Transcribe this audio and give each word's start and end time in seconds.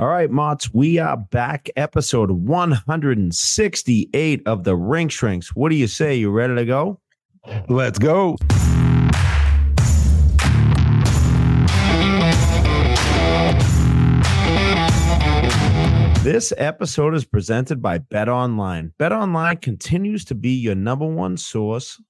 All 0.00 0.08
right, 0.08 0.30
Motts, 0.30 0.72
we 0.72 0.98
are 0.98 1.18
back. 1.18 1.68
Episode 1.76 2.30
168 2.30 4.42
of 4.46 4.64
the 4.64 4.74
Rink 4.74 5.12
Shrinks. 5.12 5.54
What 5.54 5.68
do 5.68 5.74
you 5.74 5.88
say? 5.88 6.14
You 6.14 6.30
ready 6.30 6.54
to 6.54 6.64
go? 6.64 6.98
Let's 7.68 7.98
go. 7.98 8.36
This 16.22 16.54
episode 16.56 17.14
is 17.14 17.26
presented 17.26 17.82
by 17.82 17.98
Bet 17.98 18.30
Online. 18.30 18.94
Bet 18.98 19.12
Online 19.12 19.58
continues 19.58 20.24
to 20.24 20.34
be 20.34 20.52
your 20.52 20.76
number 20.76 21.04
one 21.04 21.36
source 21.36 22.00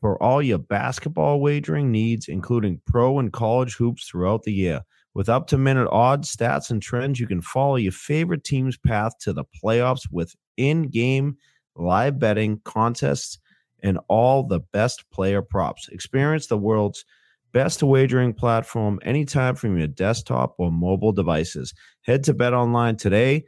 for 0.00 0.16
all 0.22 0.40
your 0.40 0.56
basketball 0.56 1.42
wagering 1.42 1.92
needs, 1.92 2.26
including 2.26 2.80
pro 2.86 3.18
and 3.18 3.30
college 3.30 3.74
hoops 3.74 4.08
throughout 4.08 4.44
the 4.44 4.54
year. 4.54 4.80
With 5.14 5.28
up 5.28 5.46
to 5.48 5.58
minute 5.58 5.88
odds, 5.90 6.34
stats, 6.34 6.70
and 6.70 6.80
trends, 6.80 7.18
you 7.18 7.26
can 7.26 7.40
follow 7.40 7.76
your 7.76 7.92
favorite 7.92 8.44
team's 8.44 8.76
path 8.76 9.18
to 9.20 9.32
the 9.32 9.44
playoffs 9.64 10.06
with 10.10 10.34
in 10.56 10.88
game 10.88 11.36
live 11.76 12.18
betting, 12.18 12.60
contests, 12.64 13.38
and 13.82 13.98
all 14.08 14.42
the 14.42 14.60
best 14.60 15.08
player 15.10 15.42
props. 15.42 15.88
Experience 15.88 16.48
the 16.48 16.58
world's 16.58 17.04
best 17.52 17.82
wagering 17.82 18.34
platform 18.34 18.98
anytime 19.02 19.54
from 19.54 19.78
your 19.78 19.86
desktop 19.86 20.54
or 20.58 20.70
mobile 20.70 21.12
devices. 21.12 21.72
Head 22.02 22.24
to 22.24 22.34
Bet 22.34 22.52
Online 22.52 22.96
today 22.96 23.44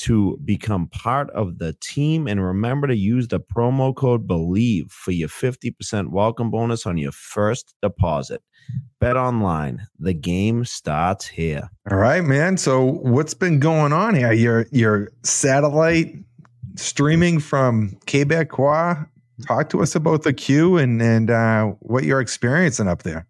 to 0.00 0.38
become 0.44 0.86
part 0.88 1.28
of 1.30 1.58
the 1.58 1.74
team 1.80 2.26
and 2.26 2.42
remember 2.42 2.86
to 2.86 2.96
use 2.96 3.28
the 3.28 3.38
promo 3.38 3.94
code 3.94 4.26
BELIEVE 4.26 4.90
for 4.90 5.10
your 5.10 5.28
50% 5.28 6.08
welcome 6.08 6.50
bonus 6.50 6.86
on 6.86 6.96
your 6.96 7.12
first 7.12 7.74
deposit. 7.82 8.42
Bet 8.98 9.16
Online, 9.16 9.86
the 9.98 10.14
game 10.14 10.64
starts 10.64 11.26
here. 11.26 11.68
All 11.90 11.98
right, 11.98 12.24
man. 12.24 12.56
So 12.56 12.84
what's 12.84 13.34
been 13.34 13.60
going 13.60 13.92
on 13.92 14.14
here? 14.14 14.32
Your 14.32 14.66
your 14.70 15.10
satellite 15.22 16.14
streaming 16.76 17.40
from 17.40 17.96
Quebecois. 18.06 19.06
Talk 19.46 19.70
to 19.70 19.82
us 19.82 19.94
about 19.94 20.22
the 20.22 20.32
queue 20.32 20.76
and 20.76 21.02
and 21.02 21.30
uh, 21.30 21.66
what 21.80 22.04
you're 22.04 22.20
experiencing 22.20 22.88
up 22.88 23.02
there. 23.02 23.26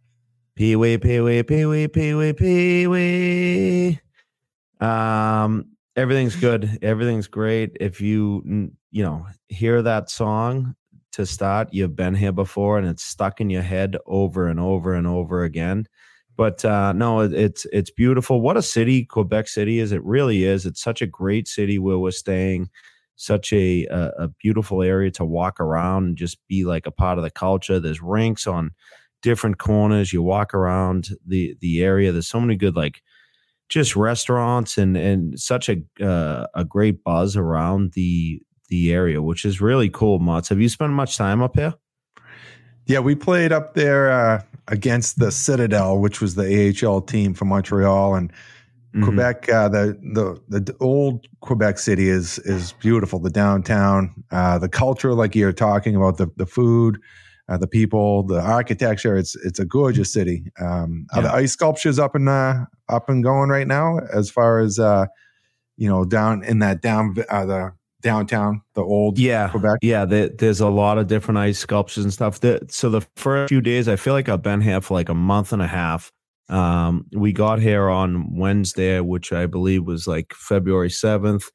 Pee 0.57 0.77
wee, 0.77 0.99
pee 0.99 1.21
wee, 1.21 1.43
pee 1.43 1.65
wee, 1.67 1.89
pee 1.89 2.15
wee, 2.15 2.33
pee 2.33 2.87
wee. 2.87 4.01
Um, 4.81 5.70
everything's 5.97 6.37
good. 6.37 6.79
Everything's 6.83 7.27
great. 7.27 7.77
If 7.81 8.01
you 8.01 8.71
you 8.91 9.03
know 9.03 9.27
hear 9.49 9.83
that 9.83 10.11
song 10.11 10.75
to 11.13 11.27
start, 11.27 11.69
you've 11.73 11.97
been 11.97 12.15
here 12.15 12.33
before, 12.33 12.79
and 12.79 12.87
it's 12.87 13.03
stuck 13.03 13.41
in 13.41 13.51
your 13.51 13.63
head 13.63 13.97
over 14.07 14.49
and 14.49 14.61
over 14.61 14.95
and 14.95 15.07
over 15.07 15.45
again. 15.45 15.87
But 16.37 16.65
uh, 16.65 16.93
no, 16.93 17.21
it's 17.21 17.67
it's 17.73 17.91
beautiful. 17.91 18.41
What 18.41 18.57
a 18.57 18.63
city 18.63 19.05
Quebec 19.05 19.49
City 19.49 19.79
is! 19.79 19.93
It 19.93 20.05
really 20.05 20.45
is. 20.45 20.67
It's 20.67 20.83
such 20.83 21.03
a 21.03 21.07
great 21.07 21.49
city 21.49 21.79
where 21.79 21.99
we're 21.99 22.11
staying. 22.13 22.71
Such 23.17 23.53
a, 23.53 23.87
a 23.87 24.13
a 24.19 24.29
beautiful 24.29 24.83
area 24.83 25.11
to 25.13 25.27
walk 25.27 25.61
around 25.61 26.05
and 26.05 26.17
just 26.17 26.39
be 26.49 26.65
like 26.65 26.87
a 26.87 26.91
part 26.91 27.19
of 27.19 27.25
the 27.25 27.31
culture. 27.31 27.79
There's 27.79 28.01
rinks 28.01 28.47
on 28.47 28.71
different 29.21 29.59
corners. 29.59 30.13
You 30.13 30.23
walk 30.23 30.55
around 30.55 31.11
the 31.27 31.55
the 31.61 31.83
area. 31.83 32.13
There's 32.13 32.29
so 32.29 32.41
many 32.41 32.57
good 32.57 32.77
like 32.77 33.03
just 33.71 33.97
restaurants 33.97 34.77
and 34.77 34.97
and 34.97 35.41
such 35.41 35.71
a 35.71 35.77
uh, 36.05 36.47
a 36.55 36.65
great 36.65 37.03
buzz 37.03 37.37
around 37.37 37.93
the 37.95 38.43
the 38.69 38.93
area, 38.93 39.23
which 39.23 39.45
is 39.45 39.61
really 39.61 39.89
cool. 39.89 40.19
Motts, 40.19 40.49
have 40.51 40.61
you 40.61 40.69
spent 40.69 40.93
much 40.93 41.17
time 41.17 41.41
up 41.41 41.57
here? 41.57 41.75
Yeah, 42.87 42.99
we 42.99 43.15
played 43.15 43.53
up 43.53 43.75
there 43.75 44.11
uh, 44.11 44.43
against 44.69 45.19
the 45.19 45.31
Citadel, 45.31 45.99
which 45.99 46.21
was 46.21 46.35
the 46.35 46.75
AHL 46.85 47.01
team 47.03 47.35
from 47.35 47.49
Montreal, 47.49 48.17
and 48.17 48.33
mm-hmm. 48.33 49.05
Quebec. 49.05 49.49
Uh, 49.49 49.69
the, 49.69 50.41
the 50.49 50.61
the 50.61 50.77
old 50.81 51.27
Quebec 51.41 51.79
City 51.79 52.09
is 52.09 52.39
is 52.41 52.73
beautiful. 52.73 53.21
The 53.21 53.31
downtown, 53.31 54.13
uh, 54.33 54.59
the 54.59 54.69
culture, 54.69 55.15
like 55.15 55.37
you're 55.37 55.53
talking 55.53 55.95
about, 55.95 56.19
the 56.19 56.29
the 56.37 56.47
food, 56.47 57.01
uh, 57.51 57.59
the 57.59 57.67
people, 57.67 58.23
the 58.23 58.41
architecture. 58.41 59.17
It's 59.17 59.35
it's 59.45 59.59
a 59.59 59.65
gorgeous 59.65 60.13
city. 60.13 60.45
Um, 60.61 61.07
yeah. 61.13 61.19
Are 61.19 61.23
the 61.23 61.33
ice 61.33 61.53
sculptures 61.53 61.99
up 61.99 62.15
and 62.15 62.29
uh, 62.29 62.65
up 62.89 63.09
and 63.09 63.23
going 63.23 63.51
right 63.51 63.67
now? 63.67 63.99
As 64.13 64.31
far 64.31 64.61
as 64.61 64.79
uh, 64.79 65.07
you 65.77 65.89
know, 65.89 66.05
down 66.05 66.45
in 66.45 66.61
that 66.61 66.81
down 66.81 67.17
uh, 67.29 67.45
the 67.45 67.73
downtown, 68.03 68.63
the 68.75 68.83
old 68.83 69.19
yeah 69.19 69.49
Quebec. 69.49 69.79
Yeah, 69.83 70.05
the, 70.05 70.35
there's 70.39 70.61
a 70.61 70.69
lot 70.69 70.97
of 70.99 71.09
different 71.09 71.39
ice 71.39 71.59
sculptures 71.59 72.05
and 72.05 72.13
stuff. 72.13 72.41
The, 72.41 72.65
so 72.71 72.89
the 72.89 73.03
first 73.17 73.49
few 73.49 73.61
days, 73.61 73.89
I 73.89 73.97
feel 73.97 74.15
like 74.15 74.29
I've 74.29 74.43
been 74.43 74.61
here 74.61 74.81
for 74.81 74.95
like 74.95 75.09
a 75.09 75.15
month 75.15 75.53
and 75.53 75.61
a 75.61 75.67
half. 75.67 76.13
Um, 76.49 77.07
we 77.13 77.33
got 77.33 77.61
here 77.61 77.89
on 77.89 78.37
Wednesday, 78.37 79.01
which 79.01 79.33
I 79.33 79.47
believe 79.47 79.85
was 79.85 80.07
like 80.07 80.33
February 80.35 80.91
seventh, 80.91 81.51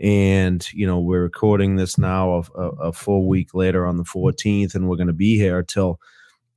and 0.00 0.70
you 0.72 0.86
know 0.86 0.98
we're 0.98 1.22
recording 1.22 1.76
this 1.76 1.98
now 1.98 2.32
a, 2.32 2.60
a, 2.60 2.68
a 2.88 2.92
full 2.92 3.26
week 3.26 3.54
later 3.54 3.86
on 3.86 3.96
the 3.96 4.04
14th, 4.04 4.74
and 4.74 4.88
we're 4.88 4.96
going 4.96 5.06
to 5.08 5.12
be 5.12 5.36
here 5.36 5.62
till 5.62 5.98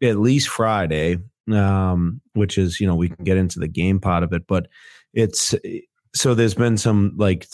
at 0.01 0.17
least 0.17 0.49
Friday, 0.49 1.17
um, 1.51 2.21
which 2.33 2.57
is 2.57 2.79
you 2.79 2.87
know 2.87 2.95
we 2.95 3.09
can 3.09 3.23
get 3.23 3.37
into 3.37 3.59
the 3.59 3.67
game 3.67 3.99
part 3.99 4.23
of 4.23 4.33
it, 4.33 4.47
but 4.47 4.67
it's 5.13 5.55
so 6.13 6.33
there's 6.33 6.55
been 6.55 6.77
some 6.77 7.13
like 7.17 7.47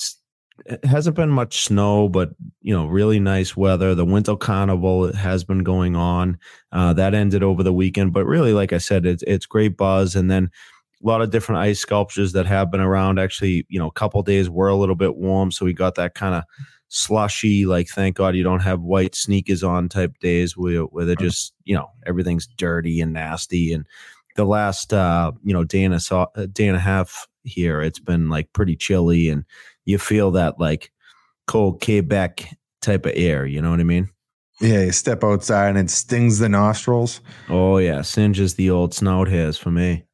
hasn't 0.84 1.16
been 1.16 1.30
much 1.30 1.64
snow, 1.64 2.10
but 2.10 2.32
you 2.62 2.74
know, 2.74 2.88
really 2.88 3.20
nice 3.20 3.56
weather. 3.56 3.94
The 3.94 4.06
winter 4.06 4.36
carnival 4.36 5.14
has 5.14 5.44
been 5.44 5.64
going 5.64 5.96
on. 5.96 6.38
Uh, 6.72 6.94
that 6.94 7.14
ended 7.14 7.44
over 7.44 7.64
the 7.64 7.74
weekend, 7.74 8.14
but 8.14 8.26
really, 8.26 8.54
like 8.54 8.74
I 8.74 8.78
said, 8.78 9.06
it's 9.06 9.24
it's 9.24 9.46
great 9.46 9.78
buzz. 9.78 10.16
And 10.16 10.30
then 10.30 10.50
a 11.04 11.08
lot 11.08 11.22
of 11.22 11.30
different 11.30 11.62
ice 11.62 11.80
sculptures 11.80 12.34
that 12.34 12.46
have 12.46 12.72
been 12.72 12.82
around. 12.82 13.20
Actually, 13.20 13.66
you 13.70 13.80
know, 13.80 13.88
a 13.88 13.92
couple 13.92 14.22
days 14.24 14.50
were 14.50 14.68
a 14.68 14.76
little 14.76 14.96
bit 14.96 15.16
warm, 15.16 15.52
so 15.52 15.66
we 15.66 15.74
got 15.74 15.96
that 15.96 16.16
kind 16.16 16.36
of 16.36 16.44
slushy. 16.88 17.66
Like, 17.66 17.88
thank 17.88 18.16
God 18.16 18.36
you 18.36 18.44
don't 18.44 18.62
have 18.62 18.82
white 18.82 19.16
sneakers 19.16 19.64
on 19.64 19.90
type 19.90 20.18
days 20.20 20.58
where 20.58 20.82
where 20.84 21.06
they're 21.06 21.16
just 21.16 21.54
you 21.66 21.76
know 21.76 21.90
everything's 22.06 22.48
dirty 22.48 23.02
and 23.02 23.14
nasty. 23.14 23.74
And 23.74 23.86
the 24.36 24.46
last 24.46 24.94
uh, 24.94 25.32
you 25.44 25.54
know 25.54 25.64
day 25.64 25.84
and 25.84 25.94
a 25.94 26.48
day 26.48 26.68
and 26.68 26.78
a 26.78 26.82
half 26.82 27.28
here, 27.44 27.82
it's 27.82 28.00
been 28.00 28.30
like 28.30 28.52
pretty 28.54 28.76
chilly 28.76 29.30
and 29.30 29.46
you 29.86 29.98
feel 29.98 30.32
that 30.32 30.60
like 30.60 30.92
cold 31.48 31.82
Quebec 31.84 32.56
type 32.82 33.06
of 33.06 33.14
air. 33.16 33.46
You 33.46 33.62
know 33.62 33.72
what 33.72 33.80
I 33.80 33.84
mean? 33.84 34.10
Yeah, 34.60 34.86
you 34.86 34.92
step 34.92 35.24
outside 35.24 35.70
and 35.70 35.78
it 35.78 35.90
stings 35.90 36.40
the 36.40 36.50
nostrils. 36.50 37.22
Oh 37.48 37.78
yeah, 37.78 38.02
singes 38.02 38.56
the 38.56 38.70
old 38.70 38.94
snout 38.94 39.28
hairs 39.28 39.58
for 39.58 39.70
me. 39.72 40.07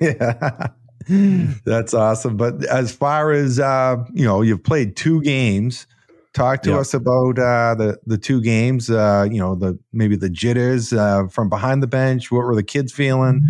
Yeah. 0.00 0.68
That's 1.64 1.94
awesome. 1.94 2.36
But 2.36 2.64
as 2.66 2.92
far 2.92 3.32
as 3.32 3.58
uh, 3.58 3.96
you 4.12 4.24
know, 4.24 4.42
you've 4.42 4.64
played 4.64 4.96
two 4.96 5.22
games. 5.22 5.86
Talk 6.34 6.62
to 6.62 6.78
us 6.78 6.94
about 6.94 7.38
uh, 7.38 7.74
the 7.74 7.98
the 8.06 8.18
two 8.18 8.40
games. 8.40 8.90
Uh, 8.90 9.26
you 9.28 9.38
know, 9.38 9.54
the 9.54 9.78
maybe 9.92 10.14
the 10.14 10.28
jitters 10.28 10.92
uh, 10.92 11.26
from 11.28 11.48
behind 11.48 11.82
the 11.82 11.88
bench. 11.88 12.30
What 12.30 12.44
were 12.44 12.54
the 12.54 12.62
kids 12.62 12.92
feeling? 12.92 13.42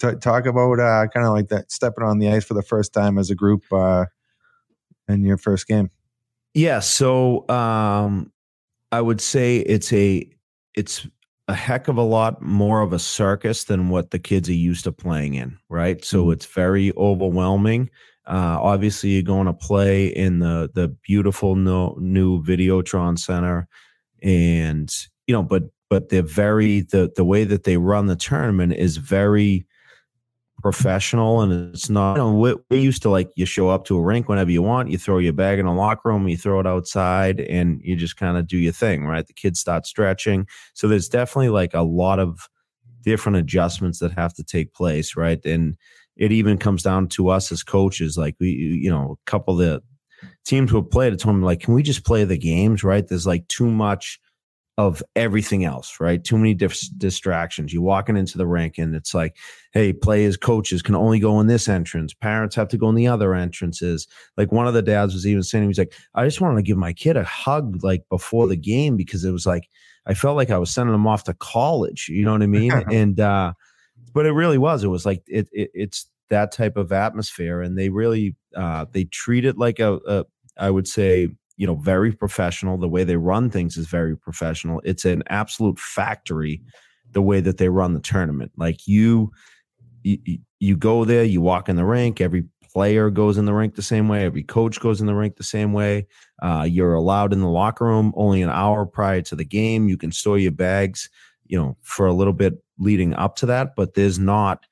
T- 0.00 0.16
talk 0.20 0.46
about 0.46 0.80
uh, 0.80 1.06
kind 1.08 1.26
of 1.26 1.32
like 1.32 1.48
that 1.48 1.70
stepping 1.70 2.02
on 2.02 2.18
the 2.18 2.30
ice 2.30 2.44
for 2.44 2.54
the 2.54 2.62
first 2.62 2.92
time 2.92 3.18
as 3.18 3.30
a 3.30 3.34
group. 3.34 3.62
Uh, 3.70 4.06
in 5.08 5.24
your 5.24 5.36
first 5.36 5.66
game? 5.66 5.90
Yeah, 6.54 6.80
so 6.80 7.48
um, 7.48 8.32
I 8.92 9.00
would 9.00 9.20
say 9.20 9.58
it's 9.58 9.92
a 9.92 10.28
it's 10.74 11.06
a 11.48 11.54
heck 11.54 11.88
of 11.88 11.96
a 11.98 12.02
lot 12.02 12.40
more 12.40 12.80
of 12.80 12.92
a 12.92 12.98
circus 12.98 13.64
than 13.64 13.90
what 13.90 14.10
the 14.10 14.18
kids 14.18 14.48
are 14.48 14.54
used 14.54 14.84
to 14.84 14.92
playing 14.92 15.34
in, 15.34 15.58
right? 15.68 16.04
So 16.04 16.22
mm-hmm. 16.22 16.32
it's 16.32 16.46
very 16.46 16.92
overwhelming. 16.96 17.90
Uh, 18.26 18.58
obviously, 18.60 19.10
you're 19.10 19.22
going 19.22 19.46
to 19.46 19.52
play 19.52 20.06
in 20.06 20.38
the 20.38 20.70
the 20.74 20.88
beautiful 20.88 21.56
no, 21.56 21.96
new 22.00 22.42
Videotron 22.42 23.18
Center, 23.18 23.68
and 24.22 24.90
you 25.26 25.34
know, 25.34 25.42
but 25.42 25.64
but 25.90 26.08
they're 26.08 26.22
very 26.22 26.80
the 26.80 27.12
the 27.14 27.24
way 27.24 27.44
that 27.44 27.64
they 27.64 27.76
run 27.76 28.06
the 28.06 28.16
tournament 28.16 28.72
is 28.72 28.96
very 28.96 29.66
professional 30.64 31.42
and 31.42 31.74
it's 31.74 31.90
not 31.90 32.14
you 32.14 32.22
know 32.22 32.32
we, 32.32 32.54
we, 32.70 32.80
used 32.80 33.02
to 33.02 33.10
like 33.10 33.28
you 33.36 33.44
show 33.44 33.68
up 33.68 33.84
to 33.84 33.98
a 33.98 34.00
rink 34.00 34.30
whenever 34.30 34.50
you 34.50 34.62
want 34.62 34.90
you 34.90 34.96
throw 34.96 35.18
your 35.18 35.32
bag 35.32 35.58
in 35.58 35.66
a 35.66 35.74
locker 35.74 36.08
room 36.08 36.26
you 36.26 36.38
throw 36.38 36.58
it 36.58 36.66
outside 36.66 37.38
and 37.38 37.82
you 37.84 37.94
just 37.94 38.16
kind 38.16 38.38
of 38.38 38.46
do 38.46 38.56
your 38.56 38.72
thing 38.72 39.04
right 39.04 39.26
the 39.26 39.34
kids 39.34 39.60
start 39.60 39.86
stretching 39.86 40.46
so 40.72 40.88
there's 40.88 41.08
definitely 41.08 41.50
like 41.50 41.74
a 41.74 41.82
lot 41.82 42.18
of 42.18 42.48
different 43.02 43.36
adjustments 43.36 43.98
that 43.98 44.12
have 44.12 44.32
to 44.32 44.42
take 44.42 44.72
place 44.72 45.16
right 45.16 45.44
and 45.44 45.76
it 46.16 46.32
even 46.32 46.58
comes 46.58 46.82
down 46.82 47.08
to 47.08 47.28
us 47.28 47.50
as 47.50 47.62
coaches. 47.62 48.16
Like 48.16 48.36
we, 48.38 48.50
you 48.50 48.90
know, 48.90 49.18
a 49.20 49.30
couple 49.30 49.60
of 49.60 49.66
the 49.66 49.82
teams 50.44 50.70
who 50.70 50.76
have 50.76 50.90
played 50.90 51.18
told 51.18 51.36
me 51.36 51.44
like, 51.44 51.60
can 51.60 51.74
we 51.74 51.82
just 51.82 52.04
play 52.04 52.24
the 52.24 52.38
games? 52.38 52.84
Right? 52.84 53.06
There's 53.06 53.26
like 53.26 53.46
too 53.48 53.70
much 53.70 54.20
of 54.76 55.02
everything 55.14 55.64
else, 55.64 56.00
right? 56.00 56.24
Too 56.24 56.36
many 56.36 56.52
distractions. 56.52 57.72
You 57.72 57.80
walking 57.80 58.16
into 58.16 58.38
the 58.38 58.46
rink 58.46 58.76
and 58.76 58.94
it's 58.96 59.14
like, 59.14 59.36
hey, 59.72 59.92
players, 59.92 60.36
coaches 60.36 60.82
can 60.82 60.96
only 60.96 61.20
go 61.20 61.38
in 61.38 61.46
this 61.46 61.68
entrance. 61.68 62.12
Parents 62.12 62.56
have 62.56 62.68
to 62.68 62.76
go 62.76 62.88
in 62.88 62.96
the 62.96 63.06
other 63.06 63.34
entrances. 63.34 64.08
Like 64.36 64.50
one 64.50 64.66
of 64.66 64.74
the 64.74 64.82
dads 64.82 65.14
was 65.14 65.28
even 65.28 65.44
saying, 65.44 65.68
he's 65.68 65.78
like, 65.78 65.94
I 66.14 66.24
just 66.24 66.40
wanted 66.40 66.56
to 66.56 66.62
give 66.62 66.76
my 66.76 66.92
kid 66.92 67.16
a 67.16 67.22
hug 67.22 67.84
like 67.84 68.02
before 68.08 68.48
the 68.48 68.56
game 68.56 68.96
because 68.96 69.24
it 69.24 69.30
was 69.30 69.46
like 69.46 69.68
I 70.06 70.14
felt 70.14 70.36
like 70.36 70.50
I 70.50 70.58
was 70.58 70.70
sending 70.70 70.94
him 70.94 71.06
off 71.06 71.24
to 71.24 71.34
college. 71.34 72.08
You 72.08 72.24
know 72.24 72.32
what 72.32 72.42
I 72.42 72.46
mean? 72.46 72.72
and 72.92 73.18
uh, 73.18 73.52
but 74.12 74.26
it 74.26 74.32
really 74.32 74.58
was. 74.58 74.84
It 74.84 74.88
was 74.88 75.06
like 75.06 75.22
it, 75.26 75.48
it 75.52 75.70
it's 75.74 76.06
that 76.30 76.52
type 76.52 76.76
of 76.76 76.92
atmosphere, 76.92 77.62
and 77.62 77.78
they 77.78 77.88
really 77.88 78.36
uh, 78.56 78.86
they 78.90 79.04
treat 79.04 79.44
it 79.44 79.56
like 79.56 79.78
a, 79.78 79.98
a 80.06 80.24
I 80.56 80.70
would 80.70 80.88
say 80.88 81.28
you 81.56 81.66
know 81.66 81.76
very 81.76 82.12
professional. 82.12 82.78
The 82.78 82.88
way 82.88 83.04
they 83.04 83.16
run 83.16 83.50
things 83.50 83.76
is 83.76 83.86
very 83.86 84.16
professional. 84.16 84.80
It's 84.84 85.04
an 85.04 85.22
absolute 85.28 85.78
factory 85.78 86.62
the 87.12 87.22
way 87.22 87.40
that 87.40 87.58
they 87.58 87.68
run 87.68 87.94
the 87.94 88.00
tournament. 88.00 88.52
Like 88.56 88.86
you 88.86 89.32
you, 90.02 90.38
you 90.60 90.76
go 90.76 91.04
there 91.04 91.24
you 91.24 91.40
walk 91.40 91.68
in 91.68 91.76
the 91.76 91.84
rink 91.84 92.20
every 92.20 92.44
player 92.72 93.08
goes 93.08 93.38
in 93.38 93.46
the 93.46 93.54
rink 93.54 93.76
the 93.76 93.82
same 93.82 94.08
way 94.08 94.24
every 94.24 94.42
coach 94.42 94.80
goes 94.80 95.00
in 95.00 95.06
the 95.06 95.14
rink 95.14 95.36
the 95.36 95.44
same 95.44 95.72
way. 95.72 96.06
Uh, 96.42 96.66
you're 96.68 96.94
allowed 96.94 97.32
in 97.32 97.40
the 97.40 97.48
locker 97.48 97.84
room 97.84 98.12
only 98.16 98.42
an 98.42 98.50
hour 98.50 98.84
prior 98.84 99.22
to 99.22 99.36
the 99.36 99.44
game. 99.44 99.88
You 99.88 99.96
can 99.96 100.12
store 100.12 100.38
your 100.38 100.52
bags 100.52 101.08
you 101.46 101.58
know 101.58 101.76
for 101.82 102.06
a 102.06 102.12
little 102.12 102.32
bit 102.32 102.54
leading 102.78 103.14
up 103.14 103.36
to 103.36 103.46
that 103.46 103.76
but 103.76 103.94
there's 103.94 104.18
not 104.18 104.64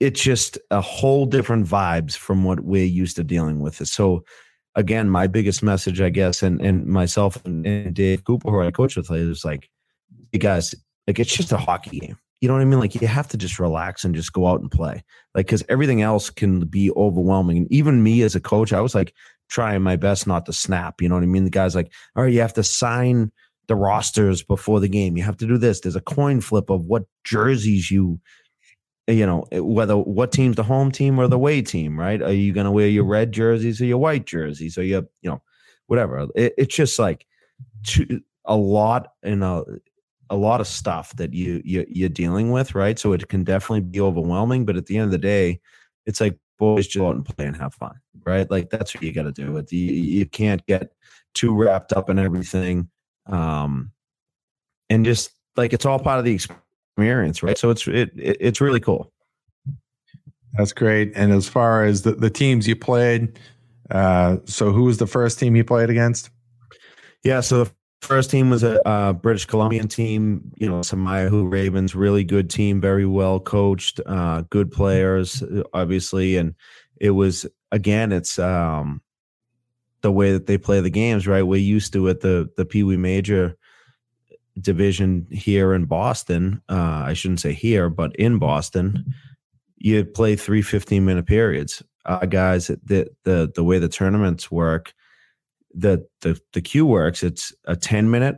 it's 0.00 0.22
just 0.22 0.58
a 0.70 0.80
whole 0.80 1.26
different 1.26 1.66
vibes 1.66 2.16
from 2.16 2.42
what 2.42 2.60
we're 2.60 2.84
used 2.84 3.16
to 3.16 3.24
dealing 3.24 3.60
with. 3.60 3.86
So 3.86 4.24
again, 4.74 5.10
my 5.10 5.26
biggest 5.26 5.62
message, 5.62 6.00
I 6.00 6.10
guess, 6.10 6.42
and 6.42 6.60
and 6.60 6.86
myself 6.86 7.44
and, 7.44 7.66
and 7.66 7.94
Dave 7.94 8.24
Cooper, 8.24 8.50
who 8.50 8.62
I 8.62 8.70
coach 8.70 8.96
with, 8.96 9.10
is 9.10 9.44
like, 9.44 9.68
you 10.32 10.38
guys, 10.38 10.74
like 11.06 11.18
it's 11.18 11.34
just 11.34 11.52
a 11.52 11.56
hockey 11.56 11.98
game. 12.00 12.18
You 12.40 12.48
know 12.48 12.54
what 12.54 12.62
I 12.62 12.66
mean? 12.66 12.80
Like 12.80 12.94
you 12.94 13.06
have 13.06 13.28
to 13.28 13.36
just 13.36 13.58
relax 13.58 14.04
and 14.04 14.14
just 14.14 14.32
go 14.32 14.46
out 14.46 14.60
and 14.60 14.70
play. 14.70 15.02
Like 15.34 15.46
because 15.46 15.62
everything 15.68 16.00
else 16.00 16.30
can 16.30 16.60
be 16.60 16.90
overwhelming. 16.92 17.58
And 17.58 17.72
even 17.72 18.02
me 18.02 18.22
as 18.22 18.34
a 18.34 18.40
coach, 18.40 18.72
I 18.72 18.80
was 18.80 18.94
like 18.94 19.12
trying 19.50 19.82
my 19.82 19.96
best 19.96 20.26
not 20.26 20.46
to 20.46 20.52
snap. 20.52 21.02
You 21.02 21.08
know 21.08 21.16
what 21.16 21.24
I 21.24 21.26
mean? 21.26 21.44
The 21.44 21.50
guy's 21.50 21.74
like, 21.74 21.92
all 22.16 22.22
right, 22.22 22.32
you 22.32 22.40
have 22.40 22.54
to 22.54 22.64
sign 22.64 23.30
the 23.66 23.76
rosters 23.76 24.42
before 24.42 24.80
the 24.80 24.88
game. 24.88 25.16
You 25.16 25.22
have 25.22 25.36
to 25.36 25.46
do 25.46 25.58
this. 25.58 25.80
There's 25.80 25.96
a 25.96 26.00
coin 26.00 26.40
flip 26.40 26.70
of 26.70 26.86
what 26.86 27.04
jerseys 27.24 27.90
you 27.90 28.18
you 29.10 29.26
know 29.26 29.46
whether 29.52 29.96
what 29.96 30.32
team's 30.32 30.56
the 30.56 30.62
home 30.62 30.90
team 30.90 31.18
or 31.18 31.28
the 31.28 31.36
away 31.36 31.62
team 31.62 31.98
right? 31.98 32.22
Are 32.22 32.32
you 32.32 32.52
going 32.52 32.66
to 32.66 32.70
wear 32.70 32.88
your 32.88 33.04
red 33.04 33.32
jerseys 33.32 33.80
or 33.80 33.84
your 33.84 33.98
white 33.98 34.26
jerseys 34.26 34.78
or 34.78 34.82
your 34.82 35.02
you 35.22 35.30
know 35.30 35.42
whatever. 35.90 36.28
It, 36.36 36.54
it's 36.56 36.74
just 36.74 37.00
like 37.00 37.26
a 38.44 38.56
lot 38.56 39.12
in 39.24 39.42
a 39.42 39.64
a 40.32 40.36
lot 40.36 40.60
of 40.60 40.68
stuff 40.68 41.14
that 41.16 41.34
you, 41.34 41.60
you 41.64 41.84
you're 41.88 42.08
dealing 42.08 42.52
with 42.52 42.76
right? 42.76 42.98
So 42.98 43.12
it 43.12 43.28
can 43.28 43.42
definitely 43.42 43.80
be 43.80 44.00
overwhelming 44.00 44.64
but 44.64 44.76
at 44.76 44.86
the 44.86 44.96
end 44.96 45.06
of 45.06 45.10
the 45.10 45.18
day 45.18 45.60
it's 46.06 46.20
like 46.20 46.38
boys 46.58 46.86
just 46.86 46.98
go 46.98 47.08
out 47.08 47.16
and 47.16 47.24
play 47.24 47.46
and 47.46 47.56
have 47.56 47.74
fun 47.74 47.96
right? 48.24 48.48
Like 48.48 48.70
that's 48.70 48.94
what 48.94 49.02
you 49.02 49.12
got 49.12 49.24
to 49.24 49.32
do 49.32 49.56
it 49.56 49.72
you, 49.72 49.92
you 49.92 50.26
can't 50.26 50.64
get 50.66 50.92
too 51.34 51.52
wrapped 51.52 51.92
up 51.92 52.08
in 52.08 52.18
everything 52.18 52.88
um 53.26 53.92
and 54.88 55.04
just 55.04 55.30
like 55.56 55.72
it's 55.72 55.84
all 55.84 55.98
part 55.98 56.18
of 56.18 56.24
the 56.24 56.34
experience 56.34 56.64
experience, 57.00 57.42
right? 57.42 57.58
So 57.58 57.70
it's 57.70 57.86
it, 57.86 58.10
it 58.16 58.36
it's 58.40 58.60
really 58.60 58.80
cool. 58.80 59.12
That's 60.54 60.72
great. 60.72 61.12
And 61.14 61.32
as 61.32 61.48
far 61.48 61.84
as 61.84 62.02
the, 62.02 62.12
the 62.12 62.30
teams 62.30 62.66
you 62.66 62.74
played, 62.74 63.38
uh, 63.90 64.38
so 64.44 64.72
who 64.72 64.84
was 64.84 64.98
the 64.98 65.06
first 65.06 65.38
team 65.38 65.54
you 65.54 65.64
played 65.64 65.90
against? 65.90 66.30
Yeah, 67.22 67.40
so 67.40 67.64
the 67.64 67.70
first 68.02 68.30
team 68.30 68.50
was 68.50 68.64
a, 68.64 68.80
a 68.84 69.12
British 69.12 69.46
Columbian 69.46 69.86
team. 69.86 70.50
You 70.56 70.68
know, 70.68 70.80
Semiahmoo 70.80 71.50
Ravens, 71.50 71.94
really 71.94 72.24
good 72.24 72.50
team, 72.50 72.80
very 72.80 73.06
well 73.06 73.38
coached, 73.38 74.00
uh, 74.06 74.42
good 74.50 74.72
players, 74.72 75.42
obviously, 75.72 76.36
and 76.36 76.54
it 77.00 77.10
was 77.10 77.46
again, 77.72 78.12
it's 78.12 78.38
um, 78.38 79.02
the 80.02 80.10
way 80.10 80.32
that 80.32 80.46
they 80.46 80.58
play 80.58 80.80
the 80.80 80.90
games, 80.90 81.26
right? 81.28 81.42
We're 81.42 81.60
used 81.60 81.92
to 81.92 82.08
it. 82.08 82.20
The 82.20 82.50
the 82.56 82.64
Pee 82.64 82.82
Wee 82.82 82.96
Major 82.96 83.56
division 84.60 85.26
here 85.30 85.74
in 85.74 85.84
Boston, 85.84 86.60
uh, 86.68 87.02
I 87.06 87.14
shouldn't 87.14 87.40
say 87.40 87.52
here, 87.52 87.88
but 87.88 88.14
in 88.16 88.38
Boston, 88.38 89.04
you 89.76 90.04
play 90.04 90.36
three 90.36 90.62
15 90.62 91.04
minute 91.04 91.26
periods. 91.26 91.82
Uh, 92.06 92.26
guys, 92.26 92.68
the, 92.68 93.08
the, 93.24 93.52
the 93.54 93.64
way 93.64 93.78
the 93.78 93.88
tournaments 93.88 94.50
work, 94.50 94.94
the, 95.74 96.06
the, 96.22 96.40
the 96.52 96.60
queue 96.60 96.86
works, 96.86 97.22
it's 97.22 97.52
a 97.66 97.76
10 97.76 98.10
minute, 98.10 98.36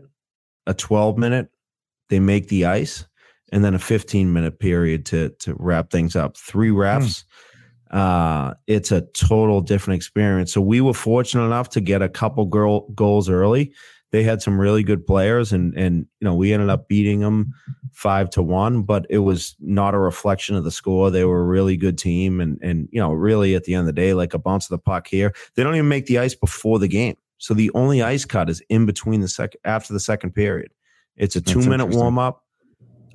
a 0.67 0.75
12 0.75 1.17
minute, 1.17 1.49
they 2.09 2.21
make 2.21 2.49
the 2.49 2.65
ice, 2.67 3.07
and 3.53 3.65
then 3.65 3.75
a 3.75 3.79
15 3.79 4.33
minute 4.33 4.59
period 4.59 5.07
to, 5.07 5.31
to 5.41 5.55
wrap 5.59 5.91
things 5.91 6.17
up. 6.17 6.37
Three 6.37 6.71
hmm. 6.71 6.79
refs. 6.79 7.25
Uh, 7.91 8.55
it's 8.67 8.91
a 8.91 9.03
total 9.13 9.61
different 9.61 9.97
experience. 9.97 10.53
So 10.53 10.63
we 10.63 10.81
were 10.81 10.95
fortunate 10.95 11.45
enough 11.45 11.69
to 11.71 11.81
get 11.81 12.01
a 12.01 12.09
couple 12.09 12.47
girl 12.47 12.89
goals 12.91 13.29
early 13.29 13.75
they 14.13 14.23
had 14.23 14.43
some 14.43 14.61
really 14.61 14.83
good 14.83 15.07
players 15.07 15.53
and 15.53 15.75
and 15.77 16.07
you 16.21 16.25
know 16.25 16.35
we 16.35 16.53
ended 16.53 16.69
up 16.69 16.87
beating 16.87 17.21
them 17.21 17.53
five 17.93 18.31
to 18.31 18.43
one 18.43 18.83
but 18.83 19.07
it 19.11 19.19
was 19.19 19.57
not 19.59 19.95
a 19.95 19.99
reflection 19.99 20.55
of 20.55 20.65
the 20.65 20.71
score. 20.71 21.11
They 21.11 21.25
were 21.25 21.41
a 21.41 21.47
really 21.47 21.77
good 21.77 21.99
team 21.99 22.41
and 22.41 22.59
and 22.63 22.89
you 22.93 23.01
know 23.01 23.13
really 23.13 23.55
at 23.55 23.65
the 23.65 23.75
end 23.75 23.81
of 23.81 23.87
the 23.87 23.93
day 23.93 24.15
like 24.15 24.35
a 24.35 24.39
bounce 24.39 24.67
of 24.67 24.71
the 24.71 24.79
puck 24.79 25.09
here. 25.09 25.35
They 25.57 25.65
don't 25.65 25.75
even 25.75 25.89
make 25.89 26.07
the 26.07 26.19
ice 26.19 26.35
before 26.35 26.79
the 26.79 26.89
game. 26.89 27.17
So 27.39 27.55
the 27.55 27.73
only 27.75 28.03
ice 28.03 28.25
cut 28.25 28.49
is 28.49 28.63
in 28.69 28.87
between 28.87 29.21
the 29.21 29.29
second 29.29 29.61
after 29.65 29.93
the 29.93 30.01
second 30.01 30.31
period. 30.33 30.71
It's 31.17 31.35
a 31.35 31.41
two 31.41 31.59
That's 31.59 31.67
minute 31.67 31.87
warm 31.87 32.19
up 32.19 32.45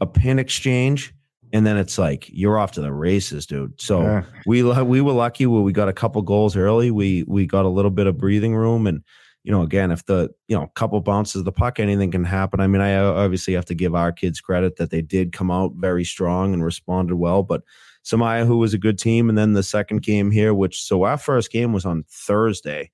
a 0.02 0.06
pin 0.06 0.38
exchange 0.38 1.14
and 1.54 1.66
then 1.66 1.78
it's 1.78 1.98
like 1.98 2.28
you're 2.30 2.60
off 2.60 2.74
to 2.74 2.82
the 2.82 2.92
races 2.92 3.46
dude. 3.46 3.80
So 3.80 4.02
yeah. 4.02 4.24
we 4.46 4.64
we 4.64 5.02
were 5.02 5.14
lucky 5.14 5.46
where 5.46 5.62
we 5.62 5.72
got 5.72 5.90
a 5.90 5.94
couple 5.94 6.22
goals 6.24 6.56
early. 6.58 6.92
We 6.92 7.24
we 7.24 7.46
got 7.46 7.66
a 7.66 7.70
little 7.70 7.92
bit 7.92 8.08
of 8.08 8.18
breathing 8.18 8.56
room 8.56 8.88
and 8.88 9.02
you 9.48 9.54
know, 9.54 9.62
again, 9.62 9.92
if 9.92 10.06
the, 10.06 10.30
you 10.50 10.58
know, 10.58 10.68
couple 10.76 11.00
bounces 11.00 11.46
the 11.46 11.54
puck, 11.54 11.80
anything 11.80 12.12
can 12.12 12.26
happen. 12.26 12.60
I 12.60 12.68
mean, 12.68 12.82
I 12.82 12.98
obviously 12.98 13.54
have 13.54 13.64
to 13.68 13.74
give 13.74 13.96
our 13.96 14.12
kids 14.12 14.42
credit 14.42 14.76
that 14.76 14.90
they 14.90 15.02
did 15.02 15.32
come 15.32 15.50
out 15.50 15.72
very 15.78 16.04
strong 16.04 16.54
and 16.54 16.66
responded 16.66 17.16
well, 17.16 17.44
but 17.44 17.64
Semiahmoo 18.04 18.58
was 18.58 18.74
a 18.74 18.78
good 18.78 19.00
team. 19.00 19.30
And 19.30 19.38
then 19.38 19.54
the 19.54 19.64
second 19.64 20.02
game 20.02 20.32
here, 20.32 20.54
which, 20.54 20.84
so 20.84 21.04
our 21.04 21.18
first 21.18 21.50
game 21.50 21.72
was 21.72 21.86
on 21.86 22.04
Thursday 22.10 22.92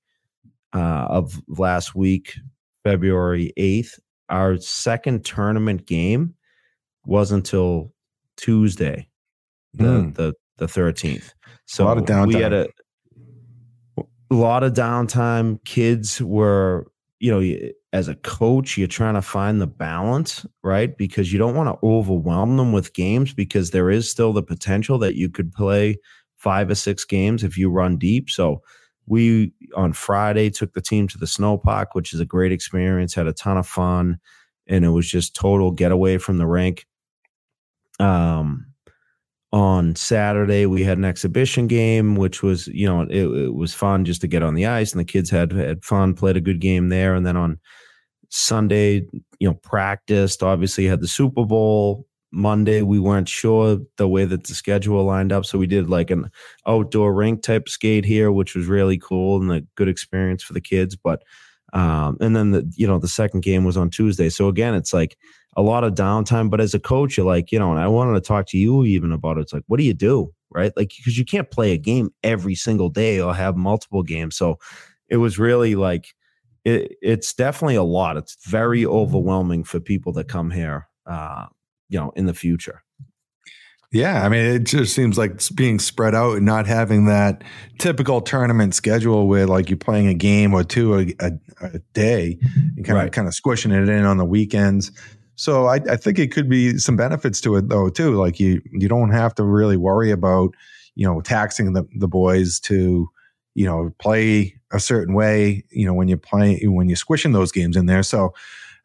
uh, 0.73 1.07
of 1.09 1.41
last 1.47 1.95
week, 1.95 2.35
February 2.83 3.51
8th. 3.57 3.99
Our 4.29 4.59
second 4.59 5.25
tournament 5.25 5.87
game 5.87 6.35
was 7.03 7.31
until 7.31 7.93
Tuesday, 8.37 9.09
the, 9.73 9.83
mm. 9.85 10.13
the, 10.13 10.35
the 10.57 10.67
13th. 10.67 11.33
So 11.65 11.83
a 11.83 11.87
lot 11.87 11.97
of 11.97 12.03
downtime. 12.03 12.27
we 12.27 12.35
had 12.35 12.53
a, 12.53 12.67
a 14.33 14.37
lot 14.39 14.63
of 14.63 14.73
downtime. 14.73 15.63
Kids 15.65 16.21
were, 16.21 16.87
you 17.19 17.31
know, 17.31 17.69
as 17.93 18.07
a 18.07 18.15
coach, 18.15 18.77
you're 18.77 18.87
trying 18.87 19.13
to 19.13 19.21
find 19.21 19.61
the 19.61 19.67
balance, 19.67 20.45
right? 20.63 20.97
Because 20.97 21.31
you 21.31 21.39
don't 21.39 21.55
want 21.55 21.69
to 21.69 21.85
overwhelm 21.85 22.57
them 22.57 22.71
with 22.71 22.93
games 22.93 23.33
because 23.33 23.71
there 23.71 23.89
is 23.89 24.09
still 24.09 24.33
the 24.33 24.43
potential 24.43 24.97
that 24.99 25.15
you 25.15 25.29
could 25.29 25.51
play 25.51 25.97
five 26.37 26.69
or 26.69 26.75
six 26.75 27.05
games 27.05 27.43
if 27.43 27.57
you 27.57 27.69
run 27.69 27.97
deep. 27.97 28.29
So 28.29 28.61
we 29.05 29.53
on 29.75 29.93
Friday 29.93 30.49
took 30.49 30.73
the 30.73 30.81
team 30.81 31.07
to 31.09 31.17
the 31.17 31.27
snow 31.27 31.57
park, 31.57 31.93
which 31.93 32.13
is 32.13 32.19
a 32.19 32.25
great 32.25 32.51
experience, 32.51 33.13
had 33.13 33.27
a 33.27 33.33
ton 33.33 33.57
of 33.57 33.67
fun, 33.67 34.19
and 34.67 34.83
it 34.83 34.89
was 34.89 35.09
just 35.09 35.35
total 35.35 35.71
getaway 35.71 36.17
from 36.17 36.37
the 36.37 36.47
rink. 36.47 36.85
Um, 37.99 38.72
on 39.53 39.95
Saturday 39.95 40.65
we 40.65 40.83
had 40.83 40.97
an 40.97 41.05
exhibition 41.05 41.67
game, 41.67 42.15
which 42.15 42.41
was 42.41 42.67
you 42.67 42.87
know 42.87 43.01
it, 43.01 43.25
it, 43.25 43.53
was 43.53 43.73
fun 43.73 44.03
just 44.03 44.19
to 44.21 44.27
get 44.27 44.41
on 44.41 44.55
the 44.55 44.65
ice, 44.65 44.91
and 44.91 44.99
the 44.99 45.05
kids 45.05 45.29
had 45.29 45.53
had 45.53 45.85
fun, 45.85 46.15
played 46.15 46.35
a 46.35 46.41
good 46.41 46.59
game 46.59 46.89
there, 46.89 47.13
and 47.13 47.25
then 47.25 47.37
on 47.37 47.59
Sunday 48.29 49.05
you 49.39 49.47
know 49.47 49.53
practiced. 49.53 50.41
Obviously 50.41 50.85
had 50.85 51.01
the 51.01 51.07
Super 51.07 51.45
Bowl. 51.45 52.07
Monday 52.35 52.81
we 52.81 52.99
weren't 52.99 53.29
sure 53.29 53.77
the 53.97 54.07
way 54.07 54.25
that 54.25 54.45
the 54.45 54.55
schedule 54.55 55.03
lined 55.03 55.31
up, 55.31 55.45
so 55.45 55.59
we 55.59 55.67
did 55.67 55.87
like 55.87 56.09
an 56.09 56.31
outdoor 56.65 57.13
rink 57.13 57.43
type 57.43 57.69
skate 57.69 58.05
here, 58.05 58.31
which 58.31 58.55
was 58.55 58.65
really 58.65 58.97
cool 58.97 59.39
and 59.39 59.51
a 59.51 59.61
good 59.75 59.87
experience 59.87 60.41
for 60.41 60.53
the 60.53 60.61
kids. 60.61 60.95
But 60.95 61.21
um, 61.73 62.17
and 62.19 62.35
then 62.35 62.51
the 62.51 62.73
you 62.75 62.87
know 62.87 62.97
the 62.97 63.07
second 63.07 63.41
game 63.41 63.65
was 63.65 63.77
on 63.77 63.91
Tuesday, 63.91 64.29
so 64.29 64.47
again 64.47 64.73
it's 64.73 64.95
like 64.95 65.15
a 65.55 65.61
lot 65.61 65.83
of 65.83 65.93
downtime. 65.93 66.49
But 66.49 66.61
as 66.61 66.73
a 66.73 66.79
coach, 66.79 67.17
you're 67.17 67.25
like, 67.25 67.51
you 67.51 67.59
know, 67.59 67.71
and 67.71 67.79
I 67.79 67.87
wanted 67.87 68.13
to 68.13 68.21
talk 68.21 68.47
to 68.47 68.57
you 68.57 68.85
even 68.85 69.11
about 69.11 69.37
it. 69.37 69.41
It's 69.41 69.53
like, 69.53 69.63
what 69.67 69.77
do 69.77 69.83
you 69.83 69.93
do? 69.93 70.33
Right. 70.49 70.71
Like, 70.77 70.93
because 70.95 71.17
you 71.17 71.25
can't 71.25 71.49
play 71.49 71.71
a 71.71 71.77
game 71.77 72.11
every 72.23 72.55
single 72.55 72.89
day 72.89 73.19
or 73.19 73.33
have 73.33 73.57
multiple 73.57 74.03
games. 74.03 74.35
So 74.35 74.59
it 75.09 75.17
was 75.17 75.39
really 75.39 75.75
like, 75.75 76.13
it, 76.63 76.95
it's 77.01 77.33
definitely 77.33 77.75
a 77.75 77.83
lot. 77.83 78.17
It's 78.17 78.37
very 78.45 78.85
overwhelming 78.85 79.63
for 79.63 79.79
people 79.79 80.13
that 80.13 80.27
come 80.27 80.51
here, 80.51 80.87
uh, 81.05 81.47
you 81.89 81.99
know, 81.99 82.11
in 82.15 82.27
the 82.27 82.33
future. 82.33 82.83
Yeah, 83.91 84.25
I 84.25 84.29
mean, 84.29 84.43
it 84.43 84.63
just 84.63 84.95
seems 84.95 85.19
like 85.19 85.39
being 85.53 85.77
spread 85.77 86.15
out 86.15 86.37
and 86.37 86.45
not 86.45 86.65
having 86.65 87.05
that 87.05 87.43
typical 87.77 88.21
tournament 88.21 88.73
schedule 88.73 89.27
where 89.27 89.45
like 89.45 89.69
you're 89.69 89.77
playing 89.77 90.07
a 90.07 90.15
game 90.15 90.53
or 90.55 90.63
two 90.63 90.95
a, 90.95 91.13
a, 91.19 91.31
a 91.61 91.79
day 91.93 92.39
and 92.75 92.83
kind 92.83 92.97
right. 92.97 93.05
of 93.05 93.11
kind 93.11 93.27
of 93.27 93.35
squishing 93.35 93.71
it 93.71 93.87
in 93.87 94.05
on 94.05 94.17
the 94.17 94.25
weekends. 94.25 94.91
So 95.35 95.65
I, 95.67 95.75
I 95.89 95.95
think 95.95 96.19
it 96.19 96.31
could 96.31 96.49
be 96.49 96.77
some 96.77 96.95
benefits 96.95 97.41
to 97.41 97.55
it 97.55 97.69
though 97.69 97.89
too. 97.89 98.15
Like 98.15 98.39
you 98.39 98.61
you 98.71 98.87
don't 98.87 99.11
have 99.11 99.33
to 99.35 99.43
really 99.43 99.77
worry 99.77 100.11
about 100.11 100.53
you 100.95 101.07
know 101.07 101.21
taxing 101.21 101.73
the 101.73 101.87
the 101.95 102.07
boys 102.07 102.59
to 102.61 103.09
you 103.55 103.65
know 103.65 103.91
play 103.99 104.55
a 104.71 104.79
certain 104.79 105.13
way. 105.15 105.63
You 105.71 105.85
know 105.85 105.93
when 105.93 106.07
you're 106.07 106.17
playing 106.17 106.73
when 106.75 106.87
you're 106.89 106.95
squishing 106.95 107.31
those 107.31 107.51
games 107.51 107.75
in 107.75 107.87
there. 107.87 108.03
So 108.03 108.33